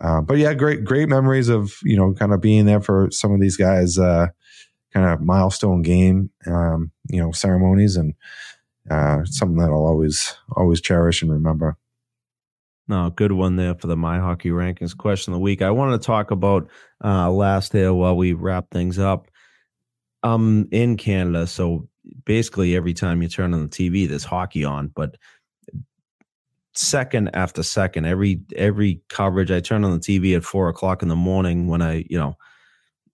uh, 0.00 0.20
but 0.20 0.38
yeah 0.38 0.54
great 0.54 0.84
great 0.84 1.08
memories 1.08 1.48
of 1.48 1.74
you 1.82 1.96
know 1.96 2.14
kind 2.14 2.32
of 2.32 2.40
being 2.40 2.66
there 2.66 2.80
for 2.80 3.08
some 3.10 3.32
of 3.32 3.40
these 3.40 3.56
guys 3.56 3.98
uh 3.98 4.28
kind 4.92 5.06
of 5.06 5.20
milestone 5.20 5.82
game, 5.82 6.30
um, 6.46 6.90
you 7.08 7.20
know, 7.20 7.32
ceremonies 7.32 7.96
and 7.96 8.14
uh, 8.90 9.24
something 9.24 9.58
that 9.58 9.70
I'll 9.70 9.86
always 9.86 10.36
always 10.56 10.80
cherish 10.80 11.22
and 11.22 11.30
remember. 11.30 11.76
No, 12.90 13.08
good 13.08 13.30
one 13.30 13.54
there 13.54 13.76
for 13.76 13.86
the 13.86 13.96
My 13.96 14.18
Hockey 14.18 14.48
Rankings 14.48 14.96
question 14.96 15.32
of 15.32 15.36
the 15.36 15.42
week. 15.42 15.62
I 15.62 15.70
wanted 15.70 16.00
to 16.00 16.04
talk 16.04 16.32
about 16.32 16.68
uh, 17.04 17.30
last 17.30 17.72
here 17.72 17.94
while 17.94 18.16
we 18.16 18.32
wrap 18.32 18.68
things 18.72 18.98
up. 18.98 19.28
I'm 20.24 20.68
in 20.72 20.96
Canada, 20.96 21.46
so 21.46 21.88
basically 22.24 22.74
every 22.74 22.92
time 22.92 23.22
you 23.22 23.28
turn 23.28 23.54
on 23.54 23.62
the 23.62 23.68
TV, 23.68 24.08
there's 24.08 24.24
hockey 24.24 24.64
on. 24.64 24.88
But 24.88 25.18
second 26.72 27.30
after 27.32 27.62
second, 27.62 28.06
every 28.06 28.40
every 28.56 29.02
coverage, 29.08 29.52
I 29.52 29.60
turn 29.60 29.84
on 29.84 29.92
the 29.92 30.00
TV 30.00 30.34
at 30.34 30.42
four 30.42 30.68
o'clock 30.68 31.00
in 31.00 31.08
the 31.08 31.14
morning 31.14 31.68
when 31.68 31.82
I, 31.82 32.04
you 32.10 32.18
know, 32.18 32.36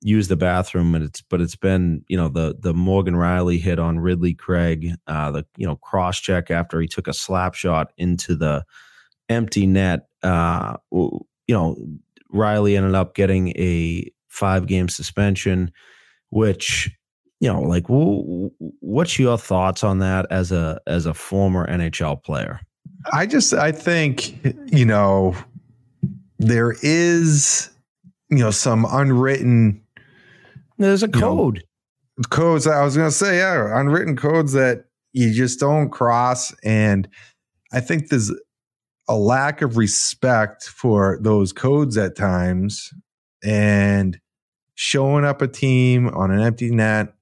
use 0.01 0.29
the 0.29 0.37
bathroom 0.37 0.95
and 0.95 1.05
it's 1.05 1.21
but 1.21 1.43
it's 1.43 1.57
been 1.57 2.03
you 2.09 2.17
know 2.17 2.29
the 2.29 2.57
the 2.59 2.73
Morgan 2.73 3.15
Rielly 3.15 3.61
hit 3.61 3.79
on 3.79 3.99
Ridly 3.99 4.33
Greig 4.33 4.93
uh 5.07 5.31
the 5.33 5.45
you 5.59 5.67
know 5.67 5.77
cross 5.77 6.19
check 6.19 6.51
after 6.51 6.81
he 6.81 6.89
took 6.89 7.09
a 7.09 7.13
slap 7.13 7.53
shot 7.55 7.93
into 7.99 8.37
the 8.37 8.65
empty 9.29 9.67
net 9.67 10.09
uh 10.23 10.77
you 10.93 11.27
know 11.49 11.77
Rielly 12.33 12.77
ended 12.77 12.95
up 12.95 13.15
getting 13.15 13.49
a 13.51 14.11
five 14.29 14.67
game 14.67 14.89
suspension 14.89 15.73
which 16.31 16.91
you 17.41 17.53
know 17.53 17.61
like 17.61 17.85
what's 17.89 19.19
your 19.19 19.39
thoughts 19.39 19.85
on 19.85 19.99
that 19.99 20.27
as 20.31 20.53
a 20.53 20.81
as 20.87 21.07
a 21.07 21.15
former 21.15 21.67
NHL 21.67 22.23
player? 22.23 22.61
I 23.13 23.27
just 23.27 23.55
I 23.55 23.73
think 23.73 24.39
you 24.67 24.85
know 24.85 25.35
there 26.39 26.75
is 26.83 27.71
you 28.31 28.39
know 28.39 28.51
some 28.51 28.87
unwritten 28.91 29.83
there's 30.79 31.03
a 31.03 31.07
you 31.07 31.21
know, 31.21 31.37
code. 31.37 31.65
codes 32.31 32.67
I 32.67 32.83
was 32.83 32.97
going 32.97 33.09
to 33.09 33.15
say 33.15 33.39
yeah 33.39 33.79
unwritten 33.81 34.17
codes 34.17 34.53
that 34.53 34.85
you 35.13 35.33
just 35.33 35.61
don't 35.61 35.91
cross 35.91 36.55
and 36.65 37.09
I 37.73 37.81
think 37.81 38.09
there's 38.09 38.33
a 39.09 39.17
lack 39.17 39.63
of 39.63 39.77
respect 39.77 40.65
for 40.65 41.19
those 41.21 41.53
codes 41.53 41.97
at 41.97 42.17
times 42.17 42.93
and 43.45 44.21
showing 44.75 45.25
up 45.25 45.43
a 45.43 45.49
team 45.49 46.09
on 46.09 46.31
an 46.31 46.41
empty 46.41 46.71
net 46.71 47.15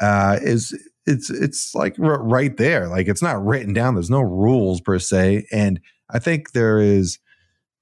uh, 0.00 0.38
is 0.42 0.76
it's 1.06 1.30
it's 1.30 1.74
like 1.74 1.98
r- 2.00 2.22
right 2.22 2.56
there. 2.56 2.88
Like 2.88 3.08
it's 3.08 3.22
not 3.22 3.44
written 3.44 3.72
down. 3.72 3.94
There's 3.94 4.10
no 4.10 4.20
rules 4.20 4.80
per 4.80 4.98
se. 4.98 5.46
And 5.52 5.80
i 6.10 6.18
think 6.18 6.52
there 6.52 6.78
is 6.78 7.18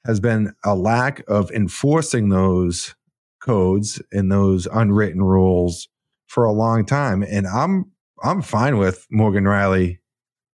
has 0.07 0.21
been 0.21 0.53
a 0.65 0.75
lack 0.75 1.23
of 1.29 1.51
enforcing 1.51 2.29
those 2.29 2.95
codes 3.43 4.01
and 4.13 4.31
those 4.31 4.67
unwritten 4.73 5.23
rules 5.23 5.89
for 6.27 6.45
a 6.45 6.53
long 6.53 6.85
time. 6.85 7.23
And 7.23 7.47
i'm 7.47 7.91
i'm 8.23 8.43
fine 8.43 8.79
with 8.79 9.07
Morgan 9.11 9.45
Rielly 9.45 9.99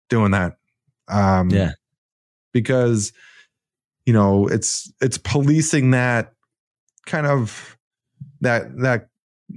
doing 0.09 0.33
that. 0.33 0.57
Um 1.09 1.51
yeah 1.51 1.73
because 2.61 3.13
you 4.07 4.13
know 4.15 4.47
it's 4.47 4.91
it's 5.03 5.19
policing 5.19 5.91
that 5.91 6.33
kind 7.05 7.27
of 7.27 7.77
that 8.41 8.79
that 8.79 9.09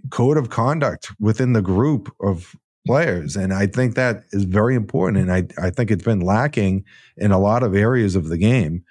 code 0.09 0.38
of 0.38 0.49
conduct 0.49 1.11
within 1.19 1.53
the 1.53 1.61
group 1.61 2.13
of 2.21 2.55
players. 2.85 3.35
And 3.35 3.53
i 3.53 3.67
think 3.67 3.95
that 3.95 4.23
is 4.31 4.43
very 4.43 4.76
important. 4.76 5.17
And 5.17 5.31
i 5.31 5.65
i 5.65 5.69
think 5.69 5.91
it's 5.91 6.03
been 6.03 6.19
lacking 6.19 6.84
in 7.17 7.31
a 7.31 7.39
lot 7.39 7.63
of 7.63 7.76
areas 7.76 8.15
of 8.15 8.27
the 8.27 8.38
game. 8.38 8.84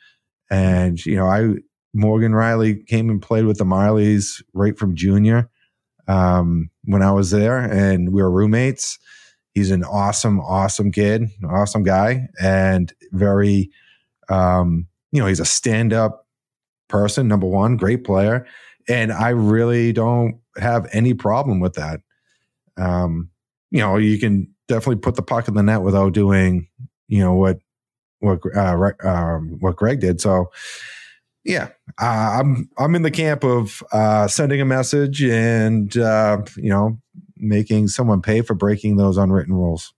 And 0.51 1.05
you 1.05 1.17
know 1.17 1.27
i 1.27 1.55
Morgan 1.95 2.33
Rielly 2.33 2.87
came 2.87 3.11
and 3.11 3.21
played 3.21 3.45
with 3.45 3.59
the 3.59 3.65
Marlies 3.65 4.43
right 4.55 4.79
from 4.79 4.95
junior 4.95 5.51
um, 6.07 6.71
when 6.85 7.03
i 7.03 7.13
was 7.13 7.31
there 7.31 7.59
and 7.59 8.13
we 8.13 8.23
were 8.23 8.31
roommates. 8.31 8.99
He's 9.53 9.71
an 9.71 9.85
awesome 9.85 10.41
awesome 10.41 10.93
kid 10.93 11.25
awesome 11.49 11.83
guy 11.83 12.29
and 12.41 12.93
very 13.13 13.71
um, 14.29 14.87
you 15.13 15.21
know 15.21 15.27
he's 15.27 15.41
a 15.41 15.45
stand-up 15.45 16.27
person 16.89 17.29
number 17.29 17.47
one 17.47 17.77
great 17.77 18.05
player. 18.05 18.47
And 18.89 19.13
i 19.13 19.29
really 19.29 19.93
don't 19.93 20.41
have 20.57 20.89
any 20.93 21.15
problem 21.15 21.61
with 21.61 21.75
that. 21.75 22.01
Um, 22.77 23.31
you 23.71 23.81
know 23.81 23.97
you 23.97 24.19
can 24.19 24.55
definitely 24.67 24.97
put 24.97 25.15
the 25.15 25.23
puck 25.23 25.49
in 25.49 25.55
the 25.55 25.63
net 25.63 25.83
without 25.83 26.13
doing 26.13 26.69
you 27.09 27.21
know 27.21 27.35
what 27.35 27.59
what 28.21 28.41
uh, 28.57 28.93
um, 29.05 29.57
what 29.61 29.77
Greig 29.77 30.01
did. 30.01 30.21
So 30.21 30.51
yeah 31.45 31.69
uh, 32.01 32.41
i'm 32.41 32.69
i'm 32.79 32.97
in 32.97 33.03
the 33.03 33.13
camp 33.13 33.45
of 33.45 33.81
uh, 33.93 34.27
sending 34.27 34.61
a 34.61 34.65
message 34.65 35.23
and 35.23 35.97
uh, 35.97 36.43
you 36.57 36.69
know 36.69 36.99
making 37.41 37.89
someone 37.89 38.21
pay 38.21 38.43
for 38.43 38.55
breaking 38.55 38.97
those 38.97 39.17
unwritten 39.17 39.55
rules. 39.55 39.93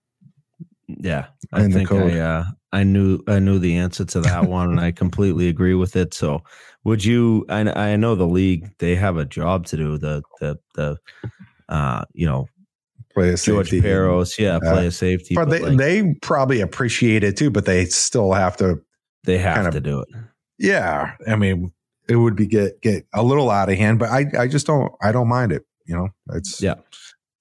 Yeah, 0.87 1.27
I 1.51 1.63
the 1.63 1.69
think 1.69 1.89
code. 1.89 2.13
I 2.13 2.19
uh, 2.19 2.45
I 2.73 2.83
knew 2.83 3.21
I 3.27 3.39
knew 3.39 3.59
the 3.59 3.77
answer 3.77 4.05
to 4.05 4.21
that 4.21 4.45
one, 4.49 4.69
and 4.71 4.79
I 4.79 4.91
completely 5.03 5.47
agree 5.49 5.73
with 5.75 5.95
it. 5.95 6.13
So, 6.13 6.43
would 6.83 7.03
you? 7.03 7.45
I 7.49 7.61
I 7.91 7.95
know 7.95 8.15
the 8.15 8.27
league 8.27 8.69
they 8.79 8.95
have 8.95 9.17
a 9.17 9.25
job 9.25 9.65
to 9.67 9.77
do. 9.77 9.97
The 9.97 10.23
the 10.39 10.57
the 10.75 10.97
uh, 11.69 12.05
you 12.13 12.25
know, 12.25 12.47
play 13.13 13.35
George 13.35 13.69
safety. 13.69 13.81
Parros, 13.81 14.37
yeah, 14.37 14.59
play 14.59 14.87
a 14.87 14.91
safety, 14.91 15.35
but, 15.35 15.49
but, 15.49 15.51
they 15.51 15.59
like, 15.69 15.77
they 15.77 16.13
probably 16.21 16.61
appreciate 16.61 17.23
it 17.23 17.37
too 17.37 17.49
but 17.49 17.65
they 17.65 17.85
still 17.85 18.33
have 18.33 18.57
to 18.57 18.81
they 19.23 19.37
have 19.37 19.55
kind 19.55 19.67
of- 19.67 19.73
to 19.73 19.79
do 19.81 19.99
it. 20.01 20.07
yeah 20.59 21.13
i 21.27 21.35
mean 21.35 21.71
it 22.09 22.15
would 22.17 22.35
be 22.35 22.45
get 22.45 22.81
get 22.81 23.05
a 23.13 23.23
little 23.23 23.49
out 23.49 23.69
of 23.69 23.77
hand 23.77 23.99
but 23.99 24.09
i 24.09 24.25
i 24.37 24.47
just 24.47 24.67
don't 24.67 24.91
i 25.01 25.11
don't 25.11 25.27
mind 25.27 25.51
it 25.51 25.63
you 25.85 25.95
know 25.95 26.09
it's 26.33 26.61
Yeah. 26.61 26.75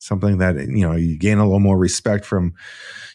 Something 0.01 0.39
that 0.39 0.57
you 0.57 0.87
know 0.87 0.97
you 0.97 1.17
gain 1.19 1.39
a 1.39 1.45
little 1.45 1.61
more 1.61 1.79
respect 1.79 2.25
from 2.25 2.55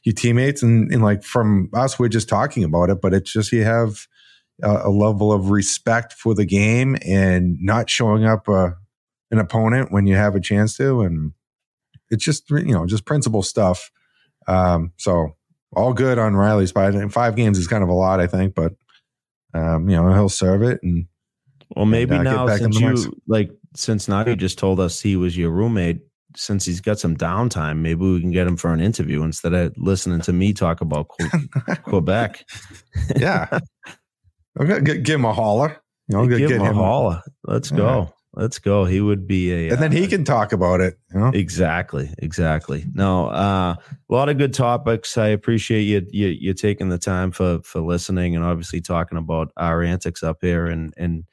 your 0.03 0.14
teammates 0.14 0.64
and, 0.64 0.91
and 0.94 1.03
like 1.03 1.24
from 1.24 1.70
us 1.74 1.98
we're 1.98 2.07
just 2.07 2.30
talking 2.30 2.64
about 2.64 2.91
it 2.91 3.02
but 3.02 3.12
it's 3.12 3.34
just 3.34 3.52
you 3.52 3.64
have 3.64 4.06
a, 4.62 4.82
a 4.84 4.90
level 4.90 5.34
of 5.34 5.49
respect 5.49 6.14
for 6.14 6.36
the 6.36 6.45
game 6.45 6.95
and 7.03 7.57
not 7.60 7.90
showing 7.90 8.24
up 8.24 8.48
uh, 8.48 8.70
an 9.32 9.40
opponent 9.40 9.91
when 9.91 10.06
you 10.06 10.16
have 10.16 10.36
a 10.36 10.40
chance 10.40 10.78
to 10.78 11.02
and 11.02 11.34
it's 12.10 12.24
just 12.24 12.49
you 12.49 12.74
know 12.74 12.86
just 12.86 13.06
principle 13.06 13.44
stuff. 13.44 13.91
Um, 14.48 14.94
so 14.98 15.36
all 15.76 15.94
good 15.94 16.18
on 16.18 16.34
Rielly's 16.34 16.72
side. 16.72 17.12
Five 17.14 17.36
games 17.36 17.57
is 17.57 17.68
kind 17.68 17.84
of 17.84 17.90
a 17.90 17.94
lot, 17.94 18.20
I 18.20 18.28
think, 18.28 18.56
but 18.56 18.74
um, 19.53 19.90
you 19.90 19.95
know 19.95 20.14
he'll 20.14 20.30
serve 20.30 20.64
it 20.64 20.82
and. 20.84 21.07
Well, 21.76 21.88
maybe 21.88 22.16
and, 22.16 22.28
uh, 22.28 22.45
now 22.45 22.57
since 22.57 22.80
you 22.80 23.20
like 23.28 23.49
since 23.76 24.07
Nadia 24.07 24.36
just 24.36 24.60
told 24.60 24.80
us 24.80 25.02
he 25.02 25.16
was 25.16 25.36
your 25.36 25.49
roommate, 25.49 26.02
since 26.36 26.66
he's 26.66 26.82
got 26.82 26.99
some 26.99 27.16
downtime, 27.18 27.78
maybe 27.80 28.02
we 28.02 28.22
can 28.22 28.32
get 28.32 28.48
him 28.48 28.57
for 28.57 28.74
an 28.74 28.80
interview 28.80 29.24
instead 29.24 29.53
of 29.53 29.74
listening 29.78 30.22
to 30.22 30.34
me 30.34 30.53
talk 30.53 30.82
about 30.82 31.07
Quebec. 31.84 32.45
yeah, 33.16 33.60
okay, 34.60 34.82
g- 34.82 35.02
give 35.02 35.16
him 35.16 35.26
a 35.26 35.34
holler. 35.34 35.82
You 36.07 36.18
know, 36.18 36.28
Give 36.28 36.38
get 36.38 36.52
him 36.52 36.62
a 36.62 36.66
him 36.70 36.76
holler. 36.76 37.22
Let's 37.45 37.72
Yeah. 37.72 37.78
go. 37.78 38.14
Let's 38.38 38.60
go. 38.60 38.84
He 38.84 38.99
would 38.99 39.26
be 39.28 39.53
a 39.53 39.70
and 39.74 39.82
then 39.82 39.94
he 39.94 40.03
uh, 40.03 40.10
can 40.10 40.26
talk 40.26 40.52
about 40.52 40.82
it. 40.82 40.98
You 41.14 41.20
know, 41.22 41.32
Exactly, 41.34 42.14
exactly. 42.20 42.84
No, 42.94 43.28
uh, 43.30 43.76
a 43.78 44.14
lot 44.14 44.28
of 44.28 44.38
good 44.38 44.53
topics. 44.53 45.18
I 45.18 45.28
appreciate 45.28 45.84
you, 45.84 46.06
you 46.12 46.28
you 46.28 46.53
taking 46.53 46.90
the 46.90 46.98
time 46.98 47.32
for 47.32 47.60
for 47.64 47.80
listening 47.80 48.36
and 48.36 48.44
obviously 48.44 48.82
talking 48.82 49.18
about 49.18 49.52
our 49.56 49.82
antics 49.82 50.22
up 50.22 50.40
here 50.41 50.66
and 50.66 50.94
in 50.98 51.26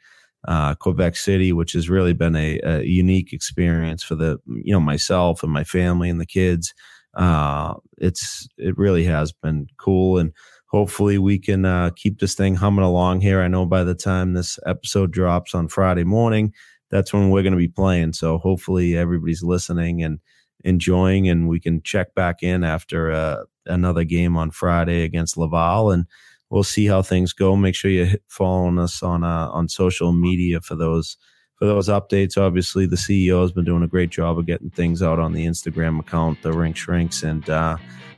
uh, 0.46 0.74
Quebec 0.74 1.16
City, 1.16 1.52
which 1.52 1.72
has 1.72 1.88
really 1.88 2.12
been 2.12 2.36
a, 2.36 2.60
a 2.64 2.82
unique 2.82 3.32
experience 3.32 4.02
for 4.02 4.14
the 4.14 4.38
you 4.46 4.72
know 4.72 4.80
myself 4.80 5.42
and 5.42 5.52
my 5.52 5.64
family 5.64 6.10
and 6.10 6.20
the 6.20 6.26
kids. 6.26 6.74
Uh, 7.14 7.74
it's 7.98 8.48
it 8.56 8.76
really 8.76 9.04
has 9.04 9.32
been 9.32 9.66
cool 9.78 10.18
and. 10.18 10.32
Hopefully, 10.68 11.18
we 11.18 11.38
can 11.38 11.66
uh, 11.66 11.90
keep 11.96 12.18
this 12.18 12.34
thing 12.34 12.54
humming 12.54 12.82
along 12.82 13.20
here. 13.20 13.42
I 13.42 13.46
know 13.46 13.66
by 13.66 13.84
the 13.84 13.94
time 13.94 14.32
this 14.32 14.58
episode 14.64 15.12
drops 15.12 15.54
on 15.54 15.68
Friday 15.68 16.02
morning, 16.02 16.54
that's 16.90 17.12
when 17.12 17.30
we're 17.30 17.42
going 17.42 17.52
to 17.52 17.58
be 17.58 17.68
playing. 17.68 18.12
So 18.12 18.38
hopefully 18.38 18.96
everybody's 18.96 19.42
listening 19.42 20.02
and 20.02 20.20
enjoying, 20.64 21.28
and 21.28 21.48
we 21.48 21.58
can 21.58 21.82
check 21.82 22.14
back 22.14 22.42
in 22.42 22.64
after 22.64 23.10
uh, 23.10 23.42
another 23.66 24.04
game 24.04 24.36
on 24.36 24.50
Friday 24.50 25.02
against 25.02 25.36
Laval, 25.36 25.90
and 25.90 26.06
we'll 26.52 26.62
see 26.62 26.86
how 26.86 27.00
things 27.02 27.32
go. 27.32 27.56
Make 27.56 27.74
sure 27.74 27.90
you 27.90 28.04
hit 28.04 28.22
following 28.28 28.78
us 28.78 29.02
on 29.02 29.24
uh, 29.24 29.48
on 29.48 29.68
social 29.68 30.12
media 30.12 30.60
for 30.60 30.76
those 30.76 31.16
for 31.56 31.64
those 31.64 31.88
updates. 31.88 32.36
Obviously, 32.36 32.86
the 32.86 32.96
CEO 32.96 33.40
has 33.40 33.50
been 33.50 33.64
doing 33.64 33.82
a 33.82 33.88
great 33.88 34.10
job 34.10 34.38
of 34.38 34.46
getting 34.46 34.70
things 34.70 35.02
out 35.02 35.18
on 35.18 35.32
the 35.32 35.46
Instagram 35.46 35.98
account, 35.98 36.42
the 36.42 36.52
Rink 36.52 36.76
Shrinks, 36.76 37.24
and 37.24 37.48
uh, 37.50 37.76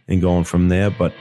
and 0.09 0.21
going 0.21 0.45
from 0.45 0.69
there. 0.69 0.91
But 0.91 1.15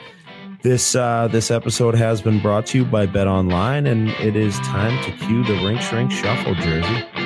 this 0.64 0.95
uh, 0.95 1.30
this 1.31 1.52
episode 1.52 1.95
has 1.95 2.22
been 2.22 2.41
brought 2.41 2.65
to 2.68 2.80
you 2.80 2.85
by 2.85 3.06
BetOnline, 3.06 3.90
and 3.90 4.10
it 4.10 4.35
is 4.35 4.57
time 4.60 5.02
to 5.03 5.11
cue 5.26 5.44
the 5.44 5.64
Rink 5.65 5.81
Shrink 5.81 6.11
Shuffle 6.11 6.56
jersey. 6.56 7.22